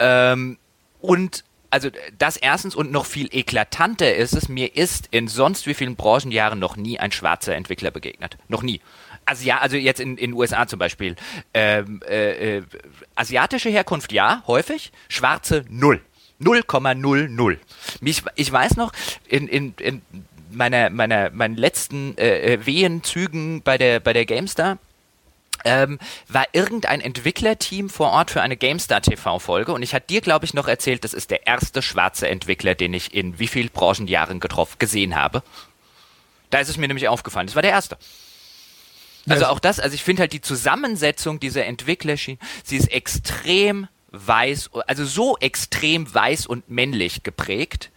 Ähm, 0.00 0.58
und 1.00 1.44
also 1.70 1.90
das 2.18 2.36
erstens 2.36 2.74
und 2.74 2.90
noch 2.90 3.06
viel 3.06 3.28
eklatanter 3.30 4.14
ist 4.14 4.34
es, 4.34 4.48
mir 4.48 4.76
ist 4.76 5.08
in 5.10 5.28
sonst 5.28 5.66
wie 5.66 5.74
vielen 5.74 5.94
Branchenjahren 5.94 6.58
noch 6.58 6.76
nie 6.76 6.98
ein 6.98 7.12
schwarzer 7.12 7.54
Entwickler 7.54 7.92
begegnet. 7.92 8.36
Noch 8.48 8.62
nie. 8.62 8.80
Also 9.26 9.44
ja, 9.44 9.58
also 9.58 9.76
jetzt 9.76 10.00
in 10.00 10.16
den 10.16 10.32
USA 10.32 10.66
zum 10.66 10.78
Beispiel. 10.78 11.16
Ähm, 11.54 12.00
äh, 12.08 12.58
äh, 12.58 12.62
asiatische 13.14 13.68
Herkunft 13.68 14.12
ja, 14.12 14.42
häufig. 14.46 14.92
Schwarze 15.08 15.64
null. 15.68 16.00
0,00. 16.40 17.58
Ich, 18.00 18.22
ich 18.34 18.52
weiß 18.52 18.76
noch, 18.76 18.92
in, 19.26 19.48
in, 19.48 19.74
in 19.78 20.02
meiner, 20.50 20.90
meiner, 20.90 21.30
meinen 21.30 21.56
letzten 21.56 22.16
äh, 22.18 22.54
äh, 22.54 22.66
Wehenzügen 22.66 23.62
bei 23.62 23.78
der, 23.78 24.00
bei 24.00 24.12
der 24.12 24.26
GameStar 24.26 24.78
ähm, 25.64 25.98
war 26.28 26.46
irgendein 26.52 27.00
Entwicklerteam 27.00 27.90
vor 27.90 28.10
Ort 28.10 28.30
für 28.30 28.42
eine 28.42 28.56
GameStar 28.56 29.00
TV-Folge 29.00 29.72
und 29.72 29.82
ich 29.82 29.94
hatte 29.94 30.06
dir, 30.08 30.20
glaube 30.20 30.44
ich, 30.44 30.54
noch 30.54 30.68
erzählt, 30.68 31.04
das 31.04 31.14
ist 31.14 31.30
der 31.30 31.46
erste 31.46 31.82
schwarze 31.82 32.28
Entwickler, 32.28 32.74
den 32.74 32.94
ich 32.94 33.14
in 33.14 33.38
wie 33.38 33.48
viel 33.48 33.68
Branchenjahren 33.68 34.40
getroffen, 34.40 34.76
gesehen 34.78 35.16
habe. 35.16 35.42
Da 36.50 36.58
ist 36.58 36.68
es 36.68 36.76
mir 36.76 36.86
nämlich 36.86 37.08
aufgefallen. 37.08 37.46
Das 37.46 37.56
war 37.56 37.62
der 37.62 37.72
erste. 37.72 37.98
Also 39.28 39.46
auch 39.46 39.58
das, 39.58 39.80
also 39.80 39.92
ich 39.94 40.04
finde 40.04 40.20
halt 40.20 40.32
die 40.32 40.40
Zusammensetzung 40.40 41.40
dieser 41.40 41.66
Entwicklerschienen, 41.66 42.40
sie 42.62 42.76
ist 42.76 42.92
extrem 42.92 43.88
weiß, 44.18 44.70
also 44.86 45.04
so 45.04 45.36
extrem 45.38 46.12
weiß 46.12 46.46
und 46.46 46.68
männlich 46.70 47.22
geprägt, 47.22 47.90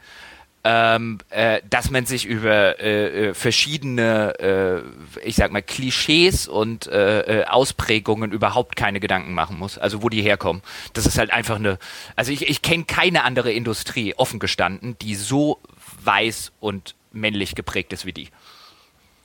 ähm, 0.64 1.20
äh, 1.30 1.62
dass 1.70 1.90
man 1.90 2.06
sich 2.06 2.26
über 2.26 2.80
äh, 2.80 3.30
äh 3.30 3.34
verschiedene, 3.34 4.34
äh, 4.40 5.26
ich 5.26 5.36
sag 5.36 5.52
mal, 5.52 5.62
Klischees 5.62 6.48
und 6.48 6.88
äh, 6.88 7.42
äh, 7.42 7.46
Ausprägungen 7.46 8.32
überhaupt 8.32 8.76
keine 8.76 9.00
Gedanken 9.00 9.34
machen 9.34 9.58
muss. 9.58 9.78
Also 9.78 10.04
wo 10.04 10.10
die 10.10 10.22
herkommen. 10.22 10.62
Das 10.94 11.06
ist 11.06 11.18
halt 11.18 11.32
einfach 11.32 11.56
eine, 11.56 11.80
also 12.16 12.32
ich, 12.32 12.50
ich 12.50 12.62
kenne 12.62 12.84
keine 12.84 13.24
andere 13.24 13.54
Industrie, 13.54 14.14
offen 14.16 14.40
gestanden, 14.40 14.98
die 15.02 15.16
so 15.16 15.60
weiß 16.04 16.52
und 16.60 16.96
männlich 17.12 17.56
geprägt 17.56 17.94
ist 17.94 18.06
wie 18.06 18.14
die. 18.14 18.30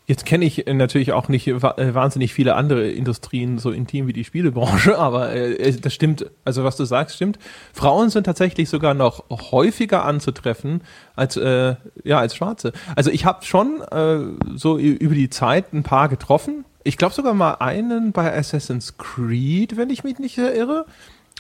Jetzt 0.07 0.27
kenne 0.27 0.45
ich 0.45 0.67
äh, 0.67 0.75
natürlich 0.75 1.13
auch 1.13 1.29
nicht 1.29 1.49
äh, 1.49 1.95
wahnsinnig 1.95 2.35
viele 2.35 2.57
andere 2.57 2.91
Industrien 2.91 3.59
so 3.59 3.71
intim 3.71 4.07
wie 4.07 4.13
die 4.13 4.25
Spielebranche, 4.25 4.99
aber 4.99 5.33
äh, 5.33 5.73
das 5.73 5.95
stimmt, 5.95 6.31
also 6.45 6.63
was 6.63 6.77
du 6.77 6.85
sagst, 6.85 7.17
stimmt. 7.17 7.39
Frauen 7.73 8.11
sind 8.11 8.25
tatsächlich 8.25 8.69
sogar 8.69 8.93
noch 8.93 9.25
häufiger 9.31 10.05
anzutreffen 10.05 10.83
als 11.17 11.37
äh, 11.37 11.77
ja 12.03 12.19
als 12.19 12.37
Schwarze. 12.37 12.73
Also 12.97 13.11
ich 13.11 13.25
habe 13.25 13.45
schon 13.45 13.81
äh, 13.81 14.19
so 14.57 14.79
über 14.79 15.15
die 15.15 15.31
Zeit 15.31 15.73
ein 15.73 15.83
paar 15.83 16.09
getroffen. 16.09 16.67
Ich 16.83 16.99
glaube 16.99 17.15
sogar 17.15 17.33
mal 17.33 17.55
einen 17.55 18.13
bei 18.13 18.37
Assassin's 18.37 18.99
Creed, 18.99 19.79
wenn 19.79 19.89
ich 19.89 20.05
mich 20.05 20.19
nicht 20.19 20.37
irre. 20.37 20.85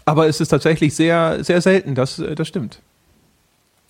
Aber 0.06 0.26
es 0.26 0.40
ist 0.40 0.48
tatsächlich 0.48 0.94
sehr 0.94 1.44
sehr 1.44 1.60
selten. 1.60 1.94
Das 1.94 2.22
das 2.34 2.48
stimmt. 2.48 2.80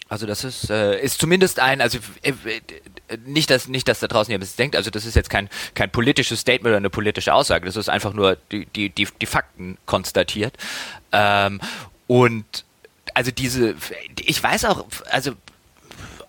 Also 0.08 0.26
das 0.26 0.44
ist, 0.44 0.70
äh, 0.70 1.00
ist 1.00 1.18
zumindest 1.18 1.60
ein, 1.60 1.80
also 1.80 1.98
äh, 2.22 2.30
äh, 2.30 3.18
nicht, 3.24 3.50
dass 3.50 3.68
nicht, 3.68 3.88
dass 3.88 4.00
da 4.00 4.06
draußen 4.06 4.30
jemand 4.30 4.58
denkt, 4.58 4.76
also 4.76 4.90
das 4.90 5.06
ist 5.06 5.16
jetzt 5.16 5.30
kein, 5.30 5.48
kein 5.74 5.90
politisches 5.90 6.40
Statement 6.40 6.68
oder 6.68 6.76
eine 6.76 6.90
politische 6.90 7.32
Aussage, 7.32 7.66
das 7.66 7.76
ist 7.76 7.88
einfach 7.88 8.12
nur 8.12 8.36
die, 8.52 8.66
die, 8.66 8.90
die, 8.90 9.08
die 9.20 9.26
Fakten 9.26 9.78
konstatiert. 9.86 10.56
Ähm, 11.12 11.60
und 12.06 12.64
also 13.14 13.30
diese, 13.30 13.74
ich 14.20 14.42
weiß 14.42 14.66
auch, 14.66 14.84
also 15.10 15.32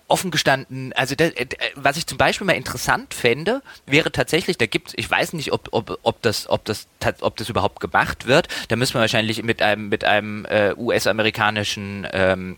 offen 0.08 0.32
gestanden, 0.32 0.94
also 0.94 1.16
das, 1.16 1.32
äh, 1.32 1.48
was 1.76 1.98
ich 1.98 2.06
zum 2.06 2.18
Beispiel 2.18 2.46
mal 2.46 2.54
interessant 2.54 3.14
fände, 3.14 3.62
wäre 3.86 4.12
tatsächlich, 4.12 4.58
da 4.58 4.68
gibt 4.68 4.94
ich 4.96 5.10
weiß 5.10 5.34
nicht, 5.34 5.52
ob, 5.52 5.70
ob, 5.72 6.00
ob 6.04 6.22
das, 6.22 6.48
ob 6.50 6.64
das, 6.66 6.88
ob 7.22 7.38
das 7.38 7.50
überhaupt 7.50 7.80
gemacht 7.80 8.28
wird. 8.28 8.48
Da 8.68 8.76
müssen 8.76 8.94
wir 8.94 9.02
wahrscheinlich 9.02 9.42
mit 9.44 9.62
einem, 9.62 9.90
mit 9.90 10.04
einem 10.04 10.46
äh, 10.46 10.74
US-amerikanischen 10.78 12.08
ähm, 12.14 12.58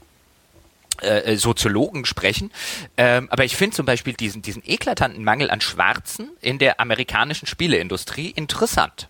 äh, 1.02 1.34
äh, 1.34 1.38
Soziologen 1.38 2.06
sprechen. 2.06 2.52
Ähm, 2.98 3.28
aber 3.30 3.46
ich 3.46 3.56
finde 3.56 3.76
zum 3.76 3.86
Beispiel 3.86 4.14
diesen, 4.14 4.42
diesen 4.42 4.64
eklatanten 4.66 5.24
Mangel 5.24 5.50
an 5.50 5.62
Schwarzen 5.62 6.30
in 6.42 6.60
der 6.60 6.80
amerikanischen 6.80 7.48
Spieleindustrie 7.48 8.30
interessant. 8.30 9.08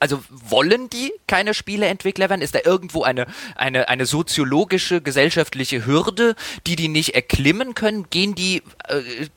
Also 0.00 0.22
wollen 0.28 0.90
die 0.90 1.12
keine 1.26 1.54
Spieleentwickler 1.54 2.28
werden? 2.28 2.42
Ist 2.42 2.54
da 2.54 2.60
irgendwo 2.62 3.04
eine, 3.04 3.26
eine, 3.54 3.88
eine 3.88 4.04
soziologische, 4.04 5.00
gesellschaftliche 5.00 5.86
Hürde, 5.86 6.36
die 6.66 6.76
die 6.76 6.88
nicht 6.88 7.14
erklimmen 7.14 7.74
können? 7.74 8.10
Gehen 8.10 8.34
die, 8.34 8.62
äh, 8.88 9.28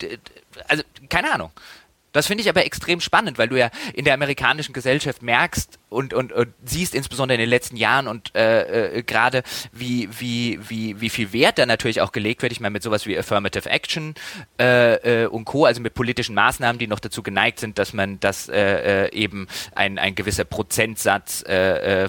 also 0.67 0.83
keine 1.09 1.31
Ahnung. 1.33 1.51
Das 2.11 2.27
finde 2.27 2.41
ich 2.41 2.49
aber 2.49 2.65
extrem 2.65 2.99
spannend, 2.99 3.37
weil 3.37 3.47
du 3.47 3.59
ja 3.59 3.69
in 3.93 4.03
der 4.03 4.15
amerikanischen 4.15 4.73
Gesellschaft 4.73 5.21
merkst, 5.21 5.77
und, 5.89 6.13
und, 6.13 6.33
und 6.33 6.49
siehst 6.65 6.93
insbesondere 6.93 7.35
in 7.35 7.41
den 7.41 7.49
letzten 7.49 7.77
Jahren 7.77 8.07
und 8.07 8.35
äh, 8.35 8.97
äh, 8.97 9.03
gerade 9.03 9.43
wie, 9.71 10.09
wie, 10.19 10.59
wie, 10.67 10.99
wie 10.99 11.09
viel 11.09 11.33
Wert 11.33 11.57
da 11.57 11.65
natürlich 11.65 12.01
auch 12.01 12.11
gelegt 12.11 12.41
wird. 12.41 12.51
Ich 12.51 12.59
meine, 12.59 12.73
mit 12.73 12.83
sowas 12.83 13.05
wie 13.05 13.17
Affirmative 13.17 13.69
Action 13.69 14.15
äh, 14.59 15.23
äh, 15.23 15.27
und 15.27 15.45
Co., 15.45 15.65
also 15.65 15.81
mit 15.81 15.93
politischen 15.93 16.35
Maßnahmen, 16.35 16.79
die 16.79 16.87
noch 16.87 16.99
dazu 16.99 17.23
geneigt 17.23 17.59
sind, 17.59 17.79
dass 17.79 17.93
man, 17.93 18.19
dass 18.19 18.49
äh, 18.49 19.05
äh, 19.05 19.13
eben 19.13 19.47
ein, 19.75 19.97
ein 19.97 20.15
gewisser 20.15 20.45
Prozentsatz 20.45 21.43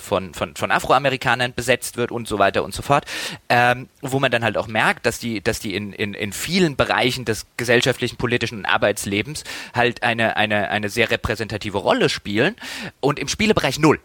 von, 0.00 0.34
von, 0.34 0.56
von 0.56 0.70
Afroamerikanern 0.70 1.54
besetzt 1.54 1.96
wird 1.96 2.10
und 2.10 2.26
so 2.28 2.38
weiter 2.38 2.64
und 2.64 2.74
so 2.74 2.82
fort. 2.82 3.04
Ähm, 3.48 3.88
wo 4.02 4.18
man 4.18 4.30
dann 4.30 4.44
halt 4.44 4.56
auch 4.56 4.66
merkt, 4.66 5.06
dass 5.06 5.18
die, 5.18 5.40
dass 5.42 5.60
die 5.60 5.74
in, 5.74 5.92
in, 5.92 6.14
in 6.14 6.32
vielen 6.32 6.76
Bereichen 6.76 7.24
des 7.24 7.46
gesellschaftlichen, 7.56 8.16
politischen 8.16 8.58
und 8.58 8.66
Arbeitslebens 8.66 9.44
halt 9.74 10.02
eine, 10.02 10.36
eine, 10.36 10.70
eine 10.70 10.88
sehr 10.88 11.10
repräsentative 11.10 11.78
Rolle 11.78 12.08
spielen. 12.08 12.56
Und 13.00 13.18
im 13.18 13.28
Spielebereich 13.28 13.67
Bereich 13.68 13.78
null. 13.78 14.00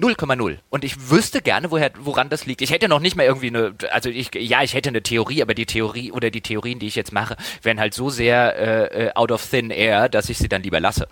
0,0. 0.00 0.58
Und 0.70 0.82
ich 0.82 1.10
wüsste 1.10 1.40
gerne, 1.40 1.70
woher, 1.70 1.92
woran 2.00 2.28
das 2.28 2.46
liegt. 2.46 2.62
Ich 2.62 2.72
hätte 2.72 2.88
noch 2.88 2.98
nicht 2.98 3.14
mal 3.14 3.22
irgendwie 3.22 3.46
eine, 3.46 3.74
also 3.92 4.10
ich, 4.10 4.34
ja, 4.34 4.62
ich 4.62 4.74
hätte 4.74 4.88
eine 4.88 5.04
Theorie, 5.04 5.40
aber 5.40 5.54
die 5.54 5.66
Theorie 5.66 6.10
oder 6.10 6.30
die 6.30 6.40
Theorien, 6.40 6.80
die 6.80 6.88
ich 6.88 6.96
jetzt 6.96 7.12
mache, 7.12 7.36
wären 7.62 7.78
halt 7.78 7.94
so 7.94 8.10
sehr 8.10 8.56
äh, 8.56 9.06
äh 9.06 9.14
out 9.14 9.30
of 9.30 9.48
thin 9.48 9.70
air, 9.70 10.08
dass 10.08 10.30
ich 10.30 10.38
sie 10.38 10.48
dann 10.48 10.64
lieber 10.64 10.80
lasse. 10.80 11.06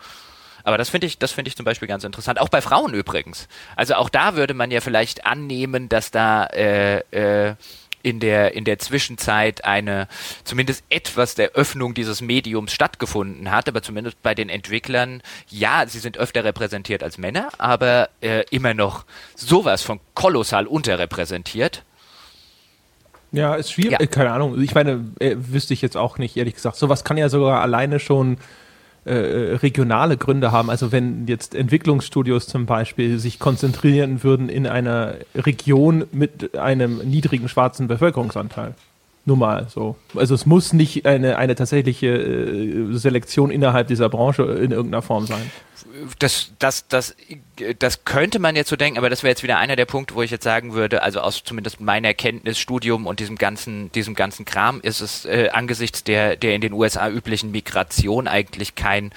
Aber 0.65 0.79
das 0.79 0.89
finde 0.89 1.07
ich, 1.07 1.19
das 1.19 1.31
finde 1.31 1.49
ich 1.51 1.57
zum 1.57 1.65
Beispiel 1.65 1.87
ganz 1.87 2.03
interessant. 2.03 2.41
Auch 2.41 2.49
bei 2.49 2.61
Frauen 2.61 2.93
übrigens. 2.95 3.47
Also 3.77 3.95
auch 3.95 4.09
da 4.09 4.35
würde 4.35 4.55
man 4.55 4.73
ja 4.73 4.81
vielleicht 4.81 5.27
annehmen, 5.27 5.89
dass 5.89 6.11
da 6.11 6.47
äh, 6.47 6.99
äh, 7.11 7.55
in 8.03 8.21
der, 8.21 8.55
in 8.55 8.65
der 8.65 8.79
Zwischenzeit 8.79 9.65
eine 9.65 10.09
zumindest 10.45 10.85
etwas 10.89 11.35
der 11.35 11.53
Öffnung 11.53 11.95
dieses 11.95 12.21
Mediums 12.21 12.73
stattgefunden 12.73 13.51
hat, 13.51 13.69
aber 13.69 13.83
zumindest 13.83 14.23
bei 14.23 14.35
den 14.35 14.49
Entwicklern, 14.49 15.23
ja, 15.49 15.85
sie 15.87 15.99
sind 15.99 16.19
öfter 16.19 16.45
repräsentiert 16.45 17.03
als 17.03 17.19
Männer, 17.19 17.49
aber 17.59 18.09
äh, 18.21 18.45
immer 18.51 18.75
noch 18.75 19.05
sowas 19.35 19.83
von 19.83 20.01
kolossal 20.15 20.67
unterrepräsentiert. 20.67 21.85
Ja, 23.33 23.55
ist 23.55 23.73
schwierig, 23.73 23.99
ja. 23.99 24.07
keine 24.07 24.31
Ahnung. 24.31 24.61
Ich 24.61 24.75
meine, 24.75 25.05
äh, 25.19 25.35
wüsste 25.37 25.73
ich 25.73 25.81
jetzt 25.81 25.97
auch 25.97 26.19
nicht, 26.19 26.37
ehrlich 26.37 26.55
gesagt. 26.55 26.77
Sowas 26.77 27.03
kann 27.03 27.17
ja 27.17 27.31
sogar 27.31 27.63
alleine 27.63 27.99
schon 27.99 28.37
äh, 29.05 29.15
äh, 29.15 29.55
regionale 29.57 30.17
Gründe 30.17 30.53
haben. 30.53 30.71
Also 30.71 30.93
wenn 30.93 31.27
jetzt 31.27 31.55
Entwicklungsstudios 31.55 32.47
zum 32.47 32.67
Beispiel 32.67 33.19
sich 33.19 33.39
konzentrieren 33.39 34.23
würden 34.23 34.49
in 34.49 34.67
einer 34.67 35.15
Region 35.35 36.05
mit 36.13 36.57
einem 36.57 36.99
niedrigen 36.99 37.49
schwarzen 37.49 37.89
Bevölkerungsanteil. 37.89 38.75
Nur 39.25 39.37
mal 39.37 39.67
so. 39.69 39.97
Also 40.15 40.35
es 40.35 40.47
muss 40.47 40.73
nicht 40.73 41.05
eine, 41.07 41.37
eine 41.37 41.55
tatsächliche 41.55 42.09
äh, 42.09 42.95
Selektion 42.95 43.51
innerhalb 43.51 43.89
dieser 43.89 44.09
Branche 44.09 44.43
in 44.43 44.71
irgendeiner 44.71 45.03
Form 45.03 45.27
sein 45.27 45.51
das, 46.19 46.53
das, 46.59 46.87
das, 46.89 47.15
das 47.79 48.05
könnte 48.05 48.39
man 48.39 48.57
jetzt 48.57 48.71
so 48.71 48.77
denken, 48.77 48.99
aber 48.99 49.11
das 49.11 49.23
wäre 49.23 49.31
jetzt 49.31 49.43
wieder 49.43 49.59
einer 49.59 49.77
der 49.77 49.85
Punkte, 49.85 50.15
wo 50.15 50.23
ich 50.23 50.31
jetzt 50.31 50.45
sagen 50.45 50.73
würde, 50.75 51.03
also 51.03 51.21
aus 51.21 51.45
zumindest 51.45 51.81
meiner 51.81 52.15
Kenntnis, 52.15 52.59
Studium 52.59 53.07
und 53.07 53.21
diesem 53.21 53.37
ganzen, 53.37 53.91
diesem 53.93 54.15
ganzen 54.15 54.45
Kram 54.45 54.81
ist 54.81 55.01
es 55.01 55.25
äh, 55.25 55.51
angesichts 55.53 56.05
der, 56.05 56.37
der 56.37 56.55
in 56.55 56.61
den 56.61 56.73
USA 56.73 57.09
üblichen 57.09 57.51
Migration 57.51 58.29
eigentlich 58.29 58.75
kein, 58.75 59.11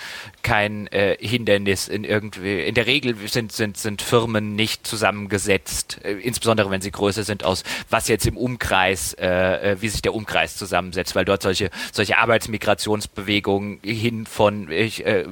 kein 0.44 0.88
äh, 0.88 1.18
Hindernis. 1.20 1.88
In 1.88 2.04
irgendwie, 2.04 2.62
in 2.62 2.76
der 2.76 2.86
Regel 2.86 3.16
sind, 3.28 3.52
sind, 3.52 3.78
sind 3.78 4.02
Firmen 4.02 4.56
nicht 4.56 4.86
zusammengesetzt, 4.88 6.00
äh, 6.04 6.14
insbesondere 6.14 6.70
wenn 6.72 6.82
sie 6.82 6.92
größer 6.92 7.24
sind, 7.24 7.44
aus 7.44 7.64
was 7.90 8.08
jetzt 8.08 8.26
im 8.26 8.38
Umkreis, 8.38 9.14
äh, 9.14 9.72
äh 9.72 9.82
wie 9.82 9.90
sich 9.90 10.02
der 10.02 10.14
Umkreis 10.14 10.58
zusammensetzt, 10.58 11.16
weil 11.16 11.26
dort 11.26 11.42
solche, 11.42 11.70
solche 11.92 12.18
Arbeitsmigrationsbewegungen 12.18 13.80
hin 13.84 14.26
von, 14.26 14.72
ich 14.72 15.06
äh, 15.06 15.26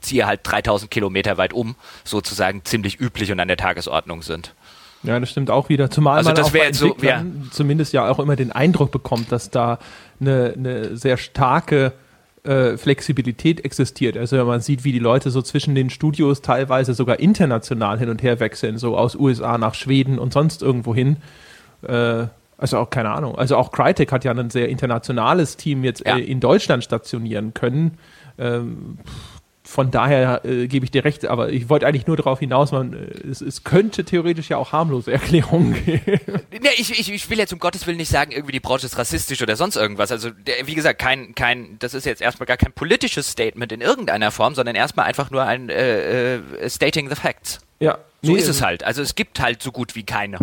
ziehe 0.00 0.26
halt 0.26 0.42
3000 0.54 0.90
Kilometer 0.90 1.36
weit 1.38 1.52
um, 1.52 1.74
sozusagen 2.04 2.64
ziemlich 2.64 3.00
üblich 3.00 3.32
und 3.32 3.40
an 3.40 3.48
der 3.48 3.56
Tagesordnung 3.56 4.22
sind. 4.22 4.54
Ja, 5.02 5.20
das 5.20 5.30
stimmt 5.30 5.50
auch 5.50 5.68
wieder. 5.68 5.90
Zumal 5.90 6.18
also 6.18 6.30
man 6.30 6.36
das 6.36 6.46
auch 6.46 6.72
so, 6.72 6.96
ja. 7.02 7.22
zumindest 7.50 7.92
ja 7.92 8.08
auch 8.08 8.18
immer 8.18 8.36
den 8.36 8.52
Eindruck 8.52 8.90
bekommt, 8.90 9.30
dass 9.30 9.50
da 9.50 9.78
eine, 10.18 10.54
eine 10.56 10.96
sehr 10.96 11.18
starke 11.18 11.92
äh, 12.44 12.76
Flexibilität 12.78 13.64
existiert. 13.64 14.16
Also 14.16 14.38
wenn 14.38 14.46
man 14.46 14.60
sieht, 14.60 14.84
wie 14.84 14.92
die 14.92 14.98
Leute 14.98 15.30
so 15.30 15.42
zwischen 15.42 15.74
den 15.74 15.90
Studios 15.90 16.40
teilweise 16.40 16.94
sogar 16.94 17.20
international 17.20 17.98
hin 17.98 18.08
und 18.08 18.22
her 18.22 18.40
wechseln, 18.40 18.78
so 18.78 18.96
aus 18.96 19.14
USA 19.14 19.58
nach 19.58 19.74
Schweden 19.74 20.18
und 20.18 20.32
sonst 20.32 20.62
irgendwo 20.62 20.94
hin. 20.94 21.18
Äh, 21.82 22.26
also 22.56 22.78
auch 22.78 22.88
keine 22.88 23.10
Ahnung. 23.10 23.36
Also 23.36 23.56
auch 23.56 23.72
Crytek 23.72 24.10
hat 24.10 24.24
ja 24.24 24.32
ein 24.32 24.50
sehr 24.50 24.68
internationales 24.68 25.58
Team 25.58 25.84
jetzt 25.84 26.06
ja. 26.06 26.16
äh, 26.16 26.20
in 26.20 26.40
Deutschland 26.40 26.84
stationieren 26.84 27.52
können. 27.52 27.98
Ähm, 28.38 28.98
von 29.74 29.90
daher 29.90 30.44
äh, 30.44 30.68
gebe 30.68 30.84
ich 30.84 30.92
dir 30.92 31.04
recht, 31.04 31.26
aber 31.26 31.50
ich 31.50 31.68
wollte 31.68 31.84
eigentlich 31.84 32.06
nur 32.06 32.16
darauf 32.16 32.38
hinaus, 32.38 32.70
man, 32.70 32.92
äh, 32.92 33.28
es, 33.28 33.40
es, 33.40 33.64
könnte 33.64 34.04
theoretisch 34.04 34.48
ja 34.48 34.56
auch 34.56 34.70
harmlose 34.70 35.10
Erklärungen 35.10 35.74
geben. 35.84 36.20
Nee, 36.52 36.68
ich, 36.76 36.96
ich, 36.96 37.10
ich 37.10 37.28
will 37.28 37.38
jetzt 37.38 37.52
um 37.52 37.58
Gottes 37.58 37.84
Willen 37.88 37.96
nicht 37.96 38.08
sagen, 38.08 38.30
irgendwie 38.30 38.52
die 38.52 38.60
Branche 38.60 38.86
ist 38.86 38.96
rassistisch 38.96 39.42
oder 39.42 39.56
sonst 39.56 39.74
irgendwas. 39.74 40.12
Also, 40.12 40.30
der, 40.30 40.68
wie 40.68 40.76
gesagt, 40.76 41.00
kein, 41.00 41.34
kein, 41.34 41.76
das 41.80 41.92
ist 41.92 42.06
jetzt 42.06 42.22
erstmal 42.22 42.46
gar 42.46 42.56
kein 42.56 42.70
politisches 42.70 43.28
Statement 43.28 43.72
in 43.72 43.80
irgendeiner 43.80 44.30
Form, 44.30 44.54
sondern 44.54 44.76
erstmal 44.76 45.06
einfach 45.06 45.32
nur 45.32 45.42
ein 45.42 45.68
äh, 45.68 46.36
äh, 46.36 46.70
Stating 46.70 47.08
the 47.08 47.16
Facts. 47.16 47.58
Ja. 47.80 47.98
So 48.22 48.30
nee, 48.30 48.38
ist 48.38 48.48
es 48.48 48.62
halt. 48.62 48.84
Also 48.84 49.02
es 49.02 49.16
gibt 49.16 49.40
halt 49.40 49.60
so 49.60 49.72
gut 49.72 49.96
wie 49.96 50.04
keine. 50.04 50.38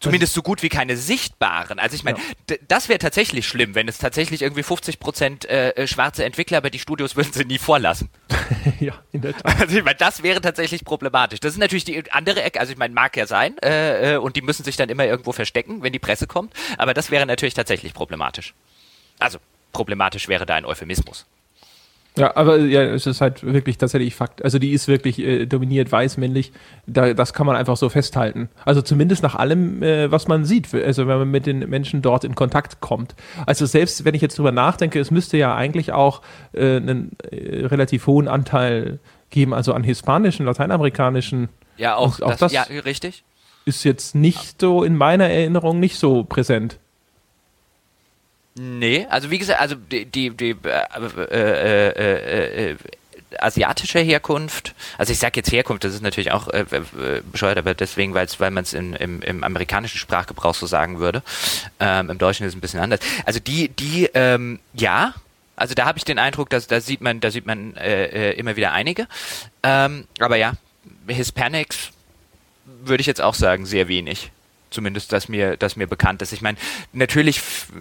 Zumindest 0.00 0.34
so 0.34 0.42
gut 0.42 0.62
wie 0.62 0.68
keine 0.68 0.96
sichtbaren. 0.96 1.78
Also 1.78 1.96
ich 1.96 2.04
meine, 2.04 2.18
ja. 2.18 2.56
das 2.68 2.88
wäre 2.88 2.98
tatsächlich 2.98 3.46
schlimm, 3.48 3.74
wenn 3.74 3.88
es 3.88 3.98
tatsächlich 3.98 4.42
irgendwie 4.42 4.62
50 4.62 5.00
Prozent 5.00 5.44
äh, 5.46 5.70
äh, 5.70 5.86
schwarze 5.88 6.24
Entwickler, 6.24 6.58
aber 6.58 6.70
die 6.70 6.78
Studios 6.78 7.16
würden 7.16 7.32
sie 7.32 7.44
nie 7.44 7.58
vorlassen. 7.58 8.08
ja, 8.80 8.94
in 9.12 9.22
der 9.22 9.32
Tat. 9.32 9.60
Also 9.60 9.76
ich 9.76 9.84
meine, 9.84 9.96
das 9.96 10.22
wäre 10.22 10.40
tatsächlich 10.40 10.84
problematisch. 10.84 11.40
Das 11.40 11.52
ist 11.52 11.58
natürlich 11.58 11.84
die 11.84 12.12
andere 12.12 12.42
Ecke, 12.42 12.60
also 12.60 12.72
ich 12.72 12.78
meine, 12.78 12.94
mag 12.94 13.16
ja 13.16 13.26
sein, 13.26 13.58
äh, 13.58 14.14
äh, 14.14 14.16
und 14.18 14.36
die 14.36 14.42
müssen 14.42 14.64
sich 14.64 14.76
dann 14.76 14.88
immer 14.88 15.04
irgendwo 15.04 15.32
verstecken, 15.32 15.82
wenn 15.82 15.92
die 15.92 15.98
Presse 15.98 16.26
kommt, 16.26 16.54
aber 16.76 16.94
das 16.94 17.10
wäre 17.10 17.26
natürlich 17.26 17.54
tatsächlich 17.54 17.92
problematisch. 17.92 18.54
Also, 19.18 19.38
problematisch 19.72 20.28
wäre 20.28 20.46
da 20.46 20.54
ein 20.54 20.64
Euphemismus. 20.64 21.26
Ja, 22.18 22.36
aber 22.36 22.58
ja, 22.58 22.82
es 22.82 23.06
ist 23.06 23.20
halt 23.20 23.42
wirklich 23.42 23.78
tatsächlich 23.78 24.14
Fakt. 24.14 24.44
Also 24.44 24.58
die 24.58 24.72
ist 24.72 24.88
wirklich 24.88 25.18
äh, 25.20 25.46
dominiert 25.46 25.90
weiß, 25.90 26.16
männlich. 26.16 26.52
Da, 26.86 27.14
das 27.14 27.32
kann 27.32 27.46
man 27.46 27.56
einfach 27.56 27.76
so 27.76 27.88
festhalten. 27.88 28.48
Also 28.64 28.82
zumindest 28.82 29.22
nach 29.22 29.34
allem, 29.34 29.82
äh, 29.82 30.10
was 30.10 30.28
man 30.28 30.44
sieht. 30.44 30.74
Also 30.74 31.06
wenn 31.06 31.18
man 31.18 31.30
mit 31.30 31.46
den 31.46 31.68
Menschen 31.70 32.02
dort 32.02 32.24
in 32.24 32.34
Kontakt 32.34 32.80
kommt. 32.80 33.14
Also 33.46 33.66
selbst 33.66 34.04
wenn 34.04 34.14
ich 34.14 34.22
jetzt 34.22 34.38
drüber 34.38 34.52
nachdenke, 34.52 34.98
es 35.00 35.10
müsste 35.10 35.36
ja 35.36 35.54
eigentlich 35.54 35.92
auch 35.92 36.22
äh, 36.52 36.76
einen 36.76 37.12
äh, 37.30 37.66
relativ 37.66 38.06
hohen 38.06 38.28
Anteil 38.28 38.98
geben, 39.30 39.54
also 39.54 39.72
an 39.72 39.84
hispanischen, 39.84 40.46
lateinamerikanischen. 40.46 41.48
Ja, 41.76 41.96
auch, 41.96 42.20
auch 42.20 42.30
das, 42.30 42.38
das, 42.38 42.52
ja, 42.52 42.62
richtig. 42.84 43.24
Ist 43.64 43.84
jetzt 43.84 44.14
nicht 44.14 44.60
so 44.60 44.82
in 44.82 44.96
meiner 44.96 45.28
Erinnerung 45.28 45.78
nicht 45.78 45.98
so 45.98 46.24
präsent. 46.24 46.78
Nee, 48.58 49.06
also 49.08 49.30
wie 49.30 49.38
gesagt, 49.38 49.60
also 49.60 49.76
die, 49.76 50.04
die, 50.04 50.30
die 50.30 50.56
äh, 50.64 50.84
äh, 51.30 51.88
äh, 51.90 52.70
äh, 52.70 52.76
asiatische 53.38 54.00
Herkunft, 54.00 54.74
also 54.96 55.12
ich 55.12 55.18
sage 55.18 55.34
jetzt 55.36 55.52
Herkunft, 55.52 55.84
das 55.84 55.94
ist 55.94 56.02
natürlich 56.02 56.32
auch 56.32 56.48
äh, 56.48 56.64
bescheuert, 57.30 57.58
aber 57.58 57.74
deswegen, 57.74 58.14
weil's, 58.14 58.40
weil 58.40 58.50
man 58.50 58.64
es 58.64 58.72
im, 58.72 58.94
im 58.94 59.44
amerikanischen 59.44 59.98
Sprachgebrauch 59.98 60.54
so 60.54 60.66
sagen 60.66 60.98
würde. 60.98 61.22
Ähm, 61.78 62.10
Im 62.10 62.18
Deutschen 62.18 62.46
ist 62.46 62.52
es 62.52 62.56
ein 62.56 62.60
bisschen 62.60 62.80
anders. 62.80 63.00
Also 63.26 63.38
die, 63.38 63.68
die, 63.68 64.10
ähm, 64.14 64.58
ja, 64.72 65.14
also 65.56 65.74
da 65.74 65.84
habe 65.84 65.98
ich 65.98 66.04
den 66.04 66.18
Eindruck, 66.18 66.50
dass 66.50 66.66
da 66.66 66.80
sieht 66.80 67.00
man, 67.00 67.20
da 67.20 67.30
sieht 67.30 67.46
man 67.46 67.76
äh, 67.76 68.32
immer 68.32 68.56
wieder 68.56 68.72
einige. 68.72 69.06
Ähm, 69.62 70.06
aber 70.18 70.36
ja, 70.36 70.54
Hispanics 71.06 71.90
würde 72.64 73.00
ich 73.00 73.06
jetzt 73.06 73.20
auch 73.20 73.34
sagen, 73.34 73.66
sehr 73.66 73.88
wenig. 73.88 74.30
Zumindest, 74.70 75.12
dass 75.12 75.28
mir, 75.28 75.56
dass 75.56 75.76
mir 75.76 75.86
bekannt 75.86 76.22
ist. 76.22 76.32
Ich 76.32 76.42
meine, 76.42 76.58
natürlich, 76.92 77.40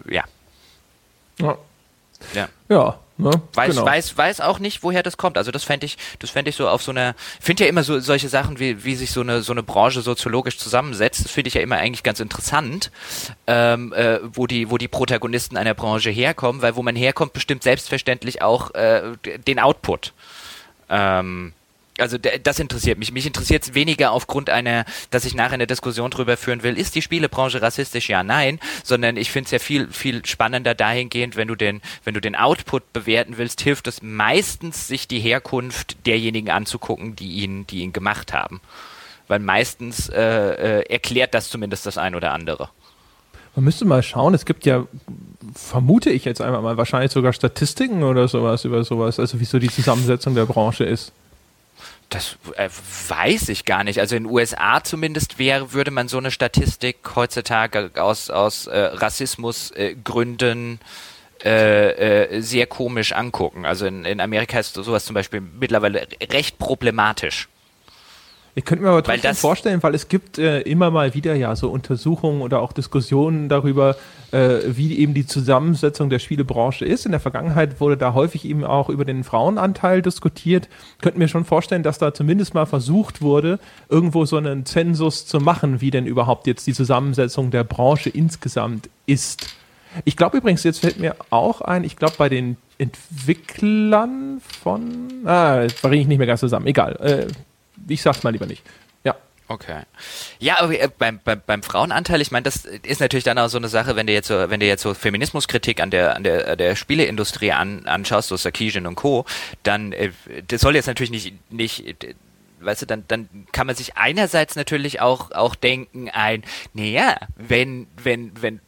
ja, 0.10 0.24
ja. 1.39 1.57
Ja. 2.34 2.49
Ja. 2.69 2.99
Ne? 3.19 3.31
Weiß, 3.53 3.72
genau. 3.72 3.85
weiß, 3.85 4.15
weiß 4.15 4.41
auch 4.41 4.59
nicht, 4.59 4.84
woher 4.84 5.01
das 5.01 5.18
kommt. 5.18 5.39
Also 5.39 5.49
das 5.49 5.64
fände 5.64 5.88
ich, 5.88 5.97
das 6.19 6.30
fände 6.30 6.49
ich 6.49 6.55
so 6.55 6.69
auf 6.69 6.84
so 6.84 6.91
einer, 6.91 7.15
finde 7.41 7.64
ja 7.64 7.69
immer 7.69 7.84
so 7.84 7.99
solche 7.99 8.30
Sachen, 8.30 8.59
wie, 8.59 8.84
wie 8.84 8.95
sich 8.95 9.09
so 9.09 9.22
eine, 9.22 9.41
so 9.41 9.53
eine 9.53 9.64
Branche 9.64 10.01
soziologisch 10.01 10.59
zusammensetzt, 10.59 11.26
das 11.26 11.31
finde 11.31 11.47
ich 11.47 11.55
ja 11.55 11.61
immer 11.61 11.77
eigentlich 11.77 12.03
ganz 12.03 12.19
interessant, 12.19 12.91
ähm, 13.47 13.91
äh, 13.93 14.19
wo 14.22 14.45
die, 14.45 14.69
wo 14.69 14.77
die 14.77 14.88
Protagonisten 14.88 15.57
einer 15.57 15.73
Branche 15.73 16.11
herkommen, 16.11 16.61
weil 16.61 16.76
wo 16.76 16.84
man 16.84 16.95
herkommt, 16.95 17.34
bestimmt 17.34 17.64
selbstverständlich 17.64 18.43
auch 18.43 18.76
äh, 18.76 19.14
den 19.47 19.59
Output. 19.59 20.14
Ähm, 20.89 21.53
also 21.99 22.18
das 22.18 22.60
interessiert 22.60 22.99
mich. 22.99 23.11
Mich 23.11 23.26
interessiert 23.26 23.64
es 23.64 23.74
weniger 23.74 24.11
aufgrund 24.11 24.49
einer, 24.49 24.86
dass 25.10 25.26
ich 25.26 25.36
nachher 25.36 25.53
eine 25.53 25.68
Diskussion 25.68 26.11
darüber 26.11 26.38
führen 26.38 26.64
will, 26.64 26.78
ist 26.78 26.95
die 26.95 27.02
Spielebranche 27.02 27.61
rassistisch? 27.61 28.10
Ja, 28.10 28.24
nein, 28.24 28.60
sondern 28.84 29.18
ich 29.18 29.32
finde 29.32 29.45
es 29.45 29.52
ja 29.52 29.60
viel, 29.60 29.88
viel 29.90 30.26
spannender 30.26 30.76
dahingehend, 30.76 31.36
wenn 31.36 31.48
du 31.48 31.56
den, 31.56 31.82
wenn 32.03 32.14
du 32.14 32.22
den 32.22 32.36
Output 32.36 32.94
bewerten 32.94 33.38
willst, 33.38 33.61
hilft 33.61 33.88
es 33.88 34.02
meistens, 34.02 34.88
sich 34.88 35.07
die 35.07 35.19
Herkunft 35.19 36.06
derjenigen 36.06 36.49
anzugucken, 36.49 37.15
die 37.15 37.44
ihn, 37.44 37.68
die 37.68 37.80
ihn 37.80 37.94
gemacht 37.94 38.34
haben. 38.34 38.61
Weil 39.28 39.40
meistens 39.40 40.10
äh, 40.10 40.22
äh, 40.22 40.90
erklärt 40.90 41.34
das 41.34 41.49
zumindest 41.49 41.86
das 41.86 41.98
ein 41.98 42.15
oder 42.15 42.32
andere. 42.32 42.69
Man 43.56 43.64
müsste 43.65 43.86
mal 43.86 44.03
schauen, 44.03 44.36
es 44.36 44.45
gibt 44.45 44.68
ja, 44.68 44.86
vermute 45.56 46.11
ich 46.11 46.26
jetzt 46.26 46.41
einmal 46.41 46.61
mal, 46.61 46.78
wahrscheinlich 46.78 47.11
sogar 47.11 47.34
Statistiken 47.34 48.03
oder 48.03 48.28
sowas 48.28 48.65
über 48.65 48.84
sowas, 48.84 49.19
also 49.19 49.40
wie 49.40 49.45
so 49.45 49.57
die 49.57 49.69
Zusammensetzung 49.69 50.36
der 50.36 50.45
Branche 50.45 50.84
ist. 50.84 51.11
Das 52.09 52.38
äh, 52.55 52.69
weiß 53.09 53.49
ich 53.49 53.65
gar 53.65 53.84
nicht. 53.84 53.99
Also 53.99 54.15
in 54.15 54.23
den 54.23 54.31
USA 54.31 54.84
zumindest 54.84 55.39
wäre, 55.39 55.73
würde 55.73 55.91
man 55.91 56.07
so 56.07 56.17
eine 56.17 56.31
Statistik 56.31 56.97
heutzutage 57.15 57.91
aus, 57.95 58.29
aus 58.29 58.67
äh, 58.67 58.77
Rassismusgründen 58.77 60.79
äh, 61.43 62.35
äh, 62.35 62.41
sehr 62.41 62.65
komisch 62.65 63.11
angucken. 63.11 63.65
Also 63.65 63.85
in, 63.85 64.05
in 64.05 64.21
Amerika 64.21 64.59
ist 64.59 64.73
sowas 64.73 65.05
zum 65.05 65.13
Beispiel 65.13 65.41
mittlerweile 65.41 66.07
recht 66.31 66.57
problematisch. 66.57 67.47
Ich 68.55 68.65
könnte 68.65 68.84
mir 68.84 68.89
aber 68.89 69.03
trotzdem 69.03 69.35
vorstellen, 69.35 69.84
weil 69.84 69.93
es 69.93 70.07
gibt 70.07 70.39
äh, 70.39 70.61
immer 70.61 70.89
mal 70.89 71.13
wieder 71.13 71.35
ja 71.35 71.55
so 71.55 71.69
Untersuchungen 71.69 72.41
oder 72.41 72.59
auch 72.59 72.73
Diskussionen 72.73 73.49
darüber, 73.49 73.97
äh, 74.32 74.60
wie 74.68 74.98
eben 74.98 75.14
die 75.14 75.26
Zusammensetzung 75.26 76.10
der 76.10 76.20
Spielebranche 76.20 76.86
ist. 76.86 77.06
In 77.06 77.12
der 77.12 77.22
Vergangenheit 77.22 77.80
wurde 77.80 77.98
da 77.98 78.14
häufig 78.14 78.45
eben 78.45 78.64
auch 78.64 78.90
über 78.90 79.06
den 79.06 79.24
Frauenanteil 79.24 80.02
diskutiert. 80.02 80.68
Ich 80.98 81.02
könnte 81.02 81.20
mir 81.20 81.28
schon 81.28 81.45
vorstellen, 81.45 81.84
dass 81.84 81.98
da 81.98 82.14
zumindest 82.14 82.54
mal 82.54 82.66
versucht 82.66 83.22
wurde, 83.22 83.60
irgendwo 83.90 84.26
so 84.26 84.38
einen 84.38 84.66
Zensus 84.66 85.26
zu 85.26 85.40
machen, 85.40 85.82
wie 85.82 85.91
denn 85.91 86.06
überhaupt 86.06 86.48
jetzt 86.48 86.68
die 86.68 86.74
Zusammensetzung 86.74 87.52
der 87.52 87.64
Branche 87.64 88.10
insgesamt 88.10 88.90
ist. 89.06 89.48
Ich 90.04 90.18
glaube 90.18 90.38
übrigens, 90.38 90.64
jetzt 90.64 90.80
fällt 90.80 90.99
mir 90.99 91.16
auch 91.30 91.62
ein, 91.62 91.84
ich 91.84 91.95
glaube 91.95 92.16
bei 92.18 92.30
den 92.30 92.58
Entwicklern 92.78 94.41
von, 94.62 95.26
ah, 95.26 95.66
bringe 95.82 96.02
ich 96.02 96.08
nicht 96.08 96.18
mehr 96.18 96.28
ganz 96.28 96.41
zusammen, 96.41 96.68
egal. 96.68 96.95
Äh, 96.98 97.28
ich 97.88 98.02
sag's 98.02 98.24
mal 98.24 98.32
lieber 98.32 98.45
nicht. 98.45 98.64
Okay. 99.49 99.84
Ja, 100.40 100.60
aber 100.60 100.78
äh, 100.78 100.90
beim, 100.98 101.19
beim, 101.24 101.41
beim 101.45 101.64
Frauenanteil, 101.64 102.22
ich 102.22 102.32
meine, 102.32 102.44
das 102.44 102.65
ist 102.65 102.99
natürlich 102.99 103.24
dann 103.24 103.38
auch 103.38 103.48
so 103.48 103.57
eine 103.57 103.69
Sache, 103.69 103.95
wenn 103.95 104.06
du 104.06 104.14
jetzt 104.14 104.28
so, 104.28 104.49
wenn 104.49 104.60
du 104.60 104.65
jetzt 104.65 104.84
so 104.84 104.94
Feminismuskritik 104.94 105.80
an 105.80 105.90
der, 105.90 106.18
an 106.18 106.24
der, 106.24 106.56
der 106.57 106.76
Spieleindustrie 106.76 107.53
an, 107.53 107.86
anschaust, 107.86 108.28
so 108.28 108.36
Sarkeesian 108.36 108.86
und 108.86 108.95
Co., 108.95 109.26
dann, 109.64 109.94
äh, 109.94 110.11
das 110.48 110.61
soll 110.61 110.76
jetzt 110.76 110.88
natürlich 110.88 111.11
nicht, 111.11 111.52
nicht, 111.52 111.95
weißt 112.60 112.82
du, 112.82 112.86
dann, 112.88 113.06
dann 113.07 113.30
kann 113.53 113.68
man 113.68 113.76
sich 113.76 113.95
einerseits 113.95 114.57
natürlich 114.57 114.99
auch, 114.99 115.32
auch 115.32 115.56
denken 115.56 116.10
ein, 116.10 116.44
naja, 116.74 117.15
wenn, 117.38 117.88
wenn, 118.03 118.32
wenn, 118.41 118.60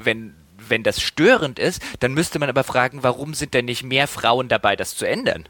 wenn, 0.00 0.36
wenn 0.58 0.82
das 0.84 1.00
störend 1.00 1.58
ist, 1.58 1.82
dann 1.98 2.14
müsste 2.14 2.38
man 2.38 2.48
aber 2.48 2.62
fragen, 2.62 3.02
warum 3.02 3.34
sind 3.34 3.52
denn 3.54 3.64
nicht 3.64 3.82
mehr 3.82 4.06
Frauen 4.06 4.48
dabei, 4.48 4.76
das 4.76 4.94
zu 4.94 5.06
ändern? 5.06 5.48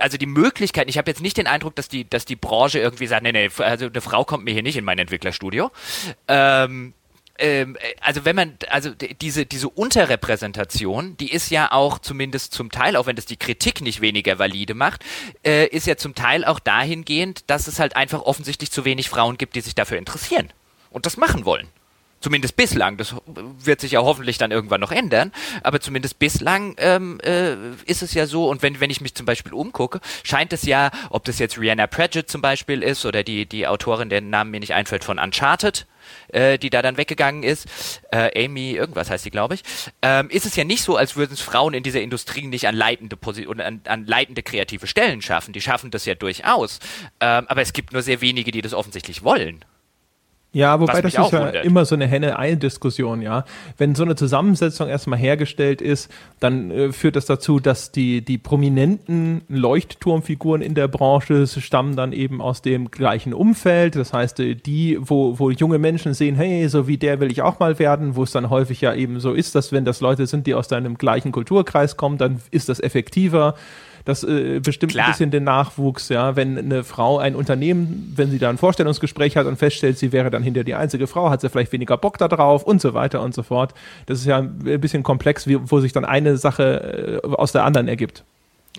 Also 0.00 0.16
die 0.16 0.26
Möglichkeit, 0.26 0.88
ich 0.88 0.98
habe 0.98 1.10
jetzt 1.10 1.20
nicht 1.20 1.36
den 1.36 1.46
Eindruck, 1.46 1.74
dass 1.76 1.88
die, 1.88 2.08
dass 2.08 2.24
die 2.24 2.36
Branche 2.36 2.78
irgendwie 2.78 3.06
sagt, 3.06 3.22
nee, 3.22 3.32
nee, 3.32 3.50
also 3.58 3.86
eine 3.86 4.00
Frau 4.00 4.24
kommt 4.24 4.44
mir 4.44 4.52
hier 4.52 4.62
nicht 4.62 4.76
in 4.76 4.84
mein 4.84 4.98
Entwicklerstudio. 4.98 5.70
Ähm, 6.28 6.94
ähm, 7.38 7.76
also 8.00 8.24
wenn 8.24 8.36
man, 8.36 8.56
also 8.70 8.90
diese, 8.90 9.46
diese 9.46 9.68
Unterrepräsentation, 9.68 11.16
die 11.16 11.30
ist 11.32 11.50
ja 11.50 11.72
auch 11.72 11.98
zumindest 11.98 12.52
zum 12.52 12.70
Teil, 12.70 12.96
auch 12.96 13.06
wenn 13.06 13.16
das 13.16 13.26
die 13.26 13.36
Kritik 13.36 13.80
nicht 13.80 14.00
weniger 14.00 14.38
valide 14.38 14.74
macht, 14.74 15.04
äh, 15.44 15.66
ist 15.66 15.86
ja 15.86 15.96
zum 15.96 16.14
Teil 16.14 16.44
auch 16.44 16.58
dahingehend, 16.58 17.50
dass 17.50 17.66
es 17.66 17.78
halt 17.78 17.96
einfach 17.96 18.22
offensichtlich 18.22 18.70
zu 18.70 18.84
wenig 18.84 19.08
Frauen 19.08 19.38
gibt, 19.38 19.56
die 19.56 19.60
sich 19.60 19.74
dafür 19.74 19.98
interessieren 19.98 20.52
und 20.90 21.06
das 21.06 21.16
machen 21.16 21.44
wollen. 21.44 21.68
Zumindest 22.20 22.56
bislang. 22.56 22.96
Das 22.96 23.14
wird 23.26 23.80
sich 23.80 23.92
ja 23.92 24.00
hoffentlich 24.00 24.38
dann 24.38 24.50
irgendwann 24.50 24.80
noch 24.80 24.90
ändern. 24.90 25.32
Aber 25.62 25.80
zumindest 25.80 26.18
bislang 26.18 26.74
ähm, 26.78 27.20
äh, 27.20 27.54
ist 27.84 28.02
es 28.02 28.14
ja 28.14 28.26
so. 28.26 28.48
Und 28.48 28.62
wenn, 28.62 28.80
wenn 28.80 28.90
ich 28.90 29.00
mich 29.00 29.14
zum 29.14 29.26
Beispiel 29.26 29.52
umgucke, 29.52 30.00
scheint 30.24 30.52
es 30.52 30.62
ja, 30.62 30.90
ob 31.10 31.24
das 31.24 31.38
jetzt 31.38 31.58
Rihanna 31.58 31.86
Pratchett 31.86 32.30
zum 32.30 32.40
Beispiel 32.40 32.82
ist 32.82 33.04
oder 33.04 33.22
die, 33.22 33.46
die 33.46 33.66
Autorin, 33.66 34.08
deren 34.08 34.30
Namen 34.30 34.50
mir 34.50 34.60
nicht 34.60 34.74
einfällt, 34.74 35.04
von 35.04 35.18
Uncharted, 35.18 35.86
äh, 36.28 36.58
die 36.58 36.70
da 36.70 36.82
dann 36.82 36.96
weggegangen 36.96 37.42
ist, 37.42 38.00
äh, 38.10 38.44
Amy, 38.44 38.72
irgendwas 38.72 39.10
heißt 39.10 39.24
sie, 39.24 39.30
glaube 39.30 39.54
ich, 39.54 39.62
ähm, 40.02 40.30
ist 40.30 40.46
es 40.46 40.56
ja 40.56 40.64
nicht 40.64 40.82
so, 40.82 40.96
als 40.96 41.16
würden 41.16 41.34
es 41.34 41.40
Frauen 41.40 41.74
in 41.74 41.82
dieser 41.82 42.00
Industrie 42.00 42.46
nicht 42.46 42.66
an 42.66 42.74
leitende 42.74 43.16
an, 43.58 43.80
an 43.84 44.06
leitende 44.06 44.42
kreative 44.42 44.86
Stellen 44.86 45.22
schaffen. 45.22 45.52
Die 45.52 45.60
schaffen 45.60 45.90
das 45.90 46.04
ja 46.06 46.14
durchaus. 46.14 46.78
Ähm, 47.20 47.46
aber 47.48 47.62
es 47.62 47.72
gibt 47.72 47.92
nur 47.92 48.02
sehr 48.02 48.20
wenige, 48.20 48.50
die 48.50 48.62
das 48.62 48.74
offensichtlich 48.74 49.22
wollen. 49.22 49.64
Ja, 50.56 50.80
wobei 50.80 51.02
das 51.02 51.12
ist 51.12 51.32
ja 51.32 51.48
immer 51.60 51.84
so 51.84 51.94
eine 51.96 52.06
Henne-Ei-Diskussion, 52.06 53.20
ja. 53.20 53.44
Wenn 53.76 53.94
so 53.94 54.04
eine 54.04 54.16
Zusammensetzung 54.16 54.88
erstmal 54.88 55.18
hergestellt 55.18 55.82
ist, 55.82 56.10
dann 56.40 56.70
äh, 56.70 56.92
führt 56.92 57.14
das 57.14 57.26
dazu, 57.26 57.60
dass 57.60 57.92
die, 57.92 58.22
die 58.22 58.38
prominenten 58.38 59.42
Leuchtturmfiguren 59.50 60.62
in 60.62 60.74
der 60.74 60.88
Branche 60.88 61.46
stammen 61.46 61.94
dann 61.94 62.14
eben 62.14 62.40
aus 62.40 62.62
dem 62.62 62.90
gleichen 62.90 63.34
Umfeld. 63.34 63.96
Das 63.96 64.14
heißt, 64.14 64.40
äh, 64.40 64.54
die, 64.54 64.96
wo, 64.98 65.38
wo 65.38 65.50
junge 65.50 65.76
Menschen 65.78 66.14
sehen, 66.14 66.36
hey, 66.36 66.66
so 66.70 66.88
wie 66.88 66.96
der 66.96 67.20
will 67.20 67.30
ich 67.30 67.42
auch 67.42 67.58
mal 67.58 67.78
werden, 67.78 68.16
wo 68.16 68.22
es 68.22 68.30
dann 68.30 68.48
häufig 68.48 68.80
ja 68.80 68.94
eben 68.94 69.20
so 69.20 69.34
ist, 69.34 69.54
dass 69.54 69.72
wenn 69.72 69.84
das 69.84 70.00
Leute 70.00 70.26
sind, 70.26 70.46
die 70.46 70.54
aus 70.54 70.68
deinem 70.68 70.96
gleichen 70.96 71.32
Kulturkreis 71.32 71.98
kommen, 71.98 72.16
dann 72.16 72.40
ist 72.50 72.70
das 72.70 72.80
effektiver 72.80 73.56
das 74.06 74.22
äh, 74.22 74.60
bestimmt 74.60 74.92
Klar. 74.92 75.06
ein 75.06 75.12
bisschen 75.12 75.30
den 75.32 75.44
Nachwuchs, 75.44 76.08
ja. 76.08 76.36
Wenn 76.36 76.56
eine 76.56 76.84
Frau 76.84 77.18
ein 77.18 77.34
Unternehmen, 77.34 78.12
wenn 78.16 78.30
sie 78.30 78.38
da 78.38 78.48
ein 78.48 78.56
Vorstellungsgespräch 78.56 79.36
hat 79.36 79.46
und 79.46 79.56
feststellt, 79.56 79.98
sie 79.98 80.12
wäre 80.12 80.30
dann 80.30 80.44
hinter 80.44 80.62
die 80.62 80.74
einzige 80.74 81.08
Frau, 81.08 81.28
hat 81.28 81.40
sie 81.40 81.50
vielleicht 81.50 81.72
weniger 81.72 81.96
Bock 81.96 82.16
da 82.16 82.28
drauf 82.28 82.62
und 82.62 82.80
so 82.80 82.94
weiter 82.94 83.20
und 83.20 83.34
so 83.34 83.42
fort. 83.42 83.74
Das 84.06 84.20
ist 84.20 84.26
ja 84.26 84.38
ein 84.38 84.80
bisschen 84.80 85.02
komplex, 85.02 85.48
wie, 85.48 85.58
wo 85.60 85.80
sich 85.80 85.92
dann 85.92 86.04
eine 86.04 86.36
Sache 86.36 87.20
äh, 87.22 87.26
aus 87.26 87.50
der 87.50 87.64
anderen 87.64 87.88
ergibt. 87.88 88.24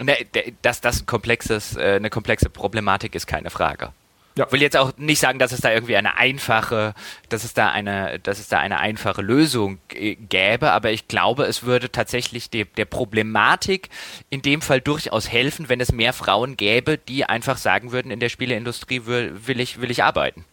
Ne, 0.01 0.15
dass 0.61 0.79
das 0.79 1.01
ein 1.01 1.05
komplexes, 1.07 1.75
äh, 1.75 1.95
eine 1.97 2.09
komplexe 2.09 2.49
Problematik 2.49 3.13
ist, 3.13 3.27
keine 3.27 3.49
Frage. 3.49 3.89
Ja. 4.37 4.51
Will 4.51 4.61
jetzt 4.61 4.77
auch 4.77 4.95
nicht 4.97 5.19
sagen, 5.19 5.39
dass 5.39 5.51
es 5.51 5.61
da 5.61 5.71
irgendwie 5.71 5.97
eine 5.97 6.17
einfache, 6.17 6.93
dass 7.29 7.43
es 7.43 7.55
da 7.55 7.71
eine, 7.71 8.19
dass 8.19 8.39
es 8.39 8.47
da 8.47 8.59
eine 8.59 8.77
einfache 8.77 9.23
Lösung 9.23 9.79
gäbe, 9.89 10.71
aber 10.71 10.91
ich 10.91 11.07
glaube, 11.07 11.45
es 11.45 11.63
würde 11.63 11.91
tatsächlich 11.91 12.51
de, 12.51 12.65
der 12.65 12.85
Problematik 12.85 13.89
in 14.29 14.43
dem 14.43 14.61
Fall 14.61 14.79
durchaus 14.79 15.31
helfen, 15.31 15.69
wenn 15.69 15.81
es 15.81 15.91
mehr 15.91 16.13
Frauen 16.13 16.55
gäbe, 16.55 16.99
die 16.99 17.25
einfach 17.25 17.57
sagen 17.57 17.91
würden, 17.91 18.11
in 18.11 18.19
der 18.19 18.29
Spieleindustrie 18.29 19.07
will, 19.07 19.33
will 19.47 19.59
ich, 19.59 19.81
will 19.81 19.89
ich 19.89 20.03
arbeiten. 20.03 20.45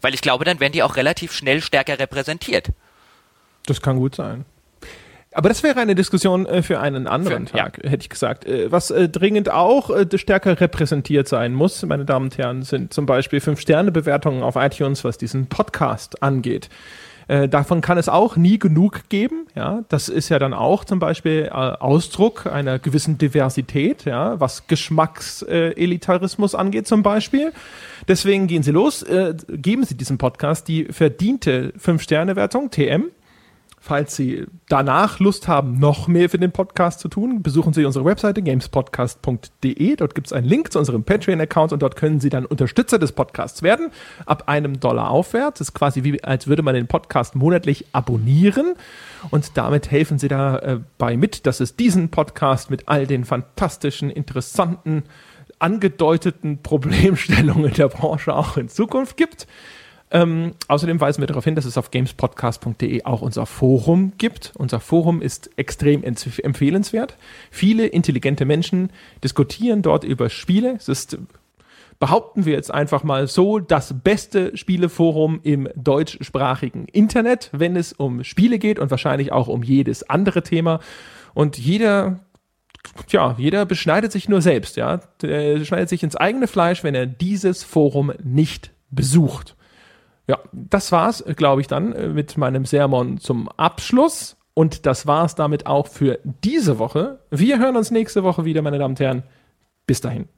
Weil 0.00 0.14
ich 0.14 0.22
glaube, 0.22 0.46
dann 0.46 0.58
wären 0.58 0.72
die 0.72 0.82
auch 0.82 0.96
relativ 0.96 1.32
schnell 1.32 1.60
stärker 1.60 1.98
repräsentiert. 1.98 2.70
Das 3.66 3.82
kann 3.82 3.96
gut 3.98 4.14
sein. 4.14 4.46
Aber 5.36 5.50
das 5.50 5.62
wäre 5.62 5.78
eine 5.78 5.94
Diskussion 5.94 6.46
äh, 6.46 6.62
für 6.62 6.80
einen 6.80 7.06
anderen 7.06 7.46
für, 7.46 7.58
Tag, 7.58 7.84
ja. 7.84 7.90
hätte 7.90 8.00
ich 8.00 8.08
gesagt. 8.08 8.46
Äh, 8.46 8.72
was 8.72 8.90
äh, 8.90 9.10
dringend 9.10 9.52
auch 9.52 9.90
äh, 9.90 10.06
stärker 10.16 10.58
repräsentiert 10.58 11.28
sein 11.28 11.52
muss, 11.52 11.84
meine 11.84 12.06
Damen 12.06 12.26
und 12.26 12.38
Herren, 12.38 12.62
sind 12.62 12.94
zum 12.94 13.04
Beispiel 13.04 13.40
Fünf-Sterne-Bewertungen 13.40 14.42
auf 14.42 14.56
iTunes, 14.56 15.04
was 15.04 15.18
diesen 15.18 15.48
Podcast 15.48 16.22
angeht. 16.22 16.70
Äh, 17.28 17.50
davon 17.50 17.82
kann 17.82 17.98
es 17.98 18.08
auch 18.08 18.36
nie 18.36 18.58
genug 18.58 19.10
geben. 19.10 19.46
Ja, 19.54 19.84
das 19.90 20.08
ist 20.08 20.30
ja 20.30 20.38
dann 20.38 20.54
auch 20.54 20.86
zum 20.86 21.00
Beispiel 21.00 21.50
äh, 21.50 21.50
Ausdruck 21.50 22.46
einer 22.46 22.78
gewissen 22.78 23.18
Diversität, 23.18 24.06
ja, 24.06 24.40
was 24.40 24.68
Geschmackselitarismus 24.68 26.54
angeht 26.54 26.86
zum 26.86 27.02
Beispiel. 27.02 27.52
Deswegen 28.08 28.46
gehen 28.46 28.62
Sie 28.62 28.70
los, 28.70 29.04
geben 29.48 29.84
Sie 29.84 29.96
diesem 29.96 30.16
Podcast 30.16 30.68
die 30.68 30.84
verdiente 30.84 31.74
Fünf-Sterne-Wertung, 31.76 32.70
TM. 32.70 33.10
Falls 33.86 34.16
Sie 34.16 34.48
danach 34.68 35.20
Lust 35.20 35.46
haben, 35.46 35.78
noch 35.78 36.08
mehr 36.08 36.28
für 36.28 36.40
den 36.40 36.50
Podcast 36.50 36.98
zu 36.98 37.06
tun, 37.06 37.44
besuchen 37.44 37.72
Sie 37.72 37.84
unsere 37.84 38.04
Webseite 38.04 38.42
gamespodcast.de. 38.42 39.94
Dort 39.94 40.16
gibt 40.16 40.26
es 40.26 40.32
einen 40.32 40.48
Link 40.48 40.72
zu 40.72 40.80
unserem 40.80 41.04
Patreon-Account 41.04 41.72
und 41.72 41.82
dort 41.82 41.94
können 41.94 42.18
Sie 42.18 42.28
dann 42.28 42.46
Unterstützer 42.46 42.98
des 42.98 43.12
Podcasts 43.12 43.62
werden. 43.62 43.92
Ab 44.24 44.48
einem 44.48 44.80
Dollar 44.80 45.10
aufwärts. 45.10 45.60
Das 45.60 45.68
ist 45.68 45.74
quasi 45.74 46.02
wie, 46.02 46.24
als 46.24 46.48
würde 46.48 46.64
man 46.64 46.74
den 46.74 46.88
Podcast 46.88 47.36
monatlich 47.36 47.86
abonnieren. 47.92 48.74
Und 49.30 49.56
damit 49.56 49.88
helfen 49.92 50.18
Sie 50.18 50.26
dabei 50.26 51.12
äh, 51.12 51.16
mit, 51.16 51.46
dass 51.46 51.60
es 51.60 51.76
diesen 51.76 52.08
Podcast 52.08 52.70
mit 52.70 52.88
all 52.88 53.06
den 53.06 53.24
fantastischen, 53.24 54.10
interessanten, 54.10 55.04
angedeuteten 55.60 56.60
Problemstellungen 56.60 57.72
der 57.72 57.86
Branche 57.86 58.34
auch 58.34 58.56
in 58.56 58.68
Zukunft 58.68 59.16
gibt. 59.16 59.46
Ähm, 60.10 60.52
außerdem 60.68 61.00
weisen 61.00 61.20
wir 61.20 61.26
darauf 61.26 61.44
hin, 61.44 61.56
dass 61.56 61.64
es 61.64 61.76
auf 61.76 61.90
gamespodcast.de 61.90 63.04
auch 63.04 63.22
unser 63.22 63.44
Forum 63.44 64.12
gibt. 64.18 64.52
Unser 64.56 64.78
Forum 64.78 65.20
ist 65.20 65.50
extrem 65.56 66.04
empfehlenswert. 66.04 67.16
Viele 67.50 67.86
intelligente 67.86 68.44
Menschen 68.44 68.90
diskutieren 69.24 69.82
dort 69.82 70.04
über 70.04 70.30
Spiele. 70.30 70.76
Es 70.76 70.88
ist, 70.88 71.18
behaupten 71.98 72.44
wir 72.44 72.52
jetzt 72.52 72.72
einfach 72.72 73.02
mal 73.02 73.26
so, 73.26 73.58
das 73.58 73.94
beste 74.04 74.56
Spieleforum 74.56 75.40
im 75.42 75.68
deutschsprachigen 75.74 76.86
Internet, 76.86 77.50
wenn 77.52 77.74
es 77.74 77.92
um 77.92 78.22
Spiele 78.22 78.60
geht 78.60 78.78
und 78.78 78.92
wahrscheinlich 78.92 79.32
auch 79.32 79.48
um 79.48 79.64
jedes 79.64 80.08
andere 80.08 80.42
Thema. 80.42 80.78
Und 81.34 81.58
jeder 81.58 82.20
Tja, 83.08 83.34
jeder 83.36 83.66
beschneidet 83.66 84.12
sich 84.12 84.28
nur 84.28 84.40
selbst, 84.40 84.76
ja. 84.76 85.00
Er 85.20 85.64
schneidet 85.64 85.88
sich 85.88 86.04
ins 86.04 86.14
eigene 86.14 86.46
Fleisch, 86.46 86.84
wenn 86.84 86.94
er 86.94 87.04
dieses 87.04 87.64
Forum 87.64 88.12
nicht 88.22 88.70
besucht. 88.90 89.55
Ja, 90.28 90.38
das 90.52 90.90
war's, 90.92 91.24
glaube 91.36 91.60
ich, 91.60 91.66
dann 91.66 91.92
äh, 91.92 92.08
mit 92.08 92.36
meinem 92.36 92.64
Sermon 92.64 93.18
zum 93.18 93.48
Abschluss. 93.48 94.36
Und 94.54 94.86
das 94.86 95.06
war's 95.06 95.34
damit 95.34 95.66
auch 95.66 95.86
für 95.86 96.18
diese 96.24 96.78
Woche. 96.78 97.20
Wir 97.30 97.58
hören 97.58 97.76
uns 97.76 97.90
nächste 97.90 98.24
Woche 98.24 98.46
wieder, 98.46 98.62
meine 98.62 98.78
Damen 98.78 98.92
und 98.92 99.00
Herren. 99.00 99.22
Bis 99.86 100.00
dahin. 100.00 100.28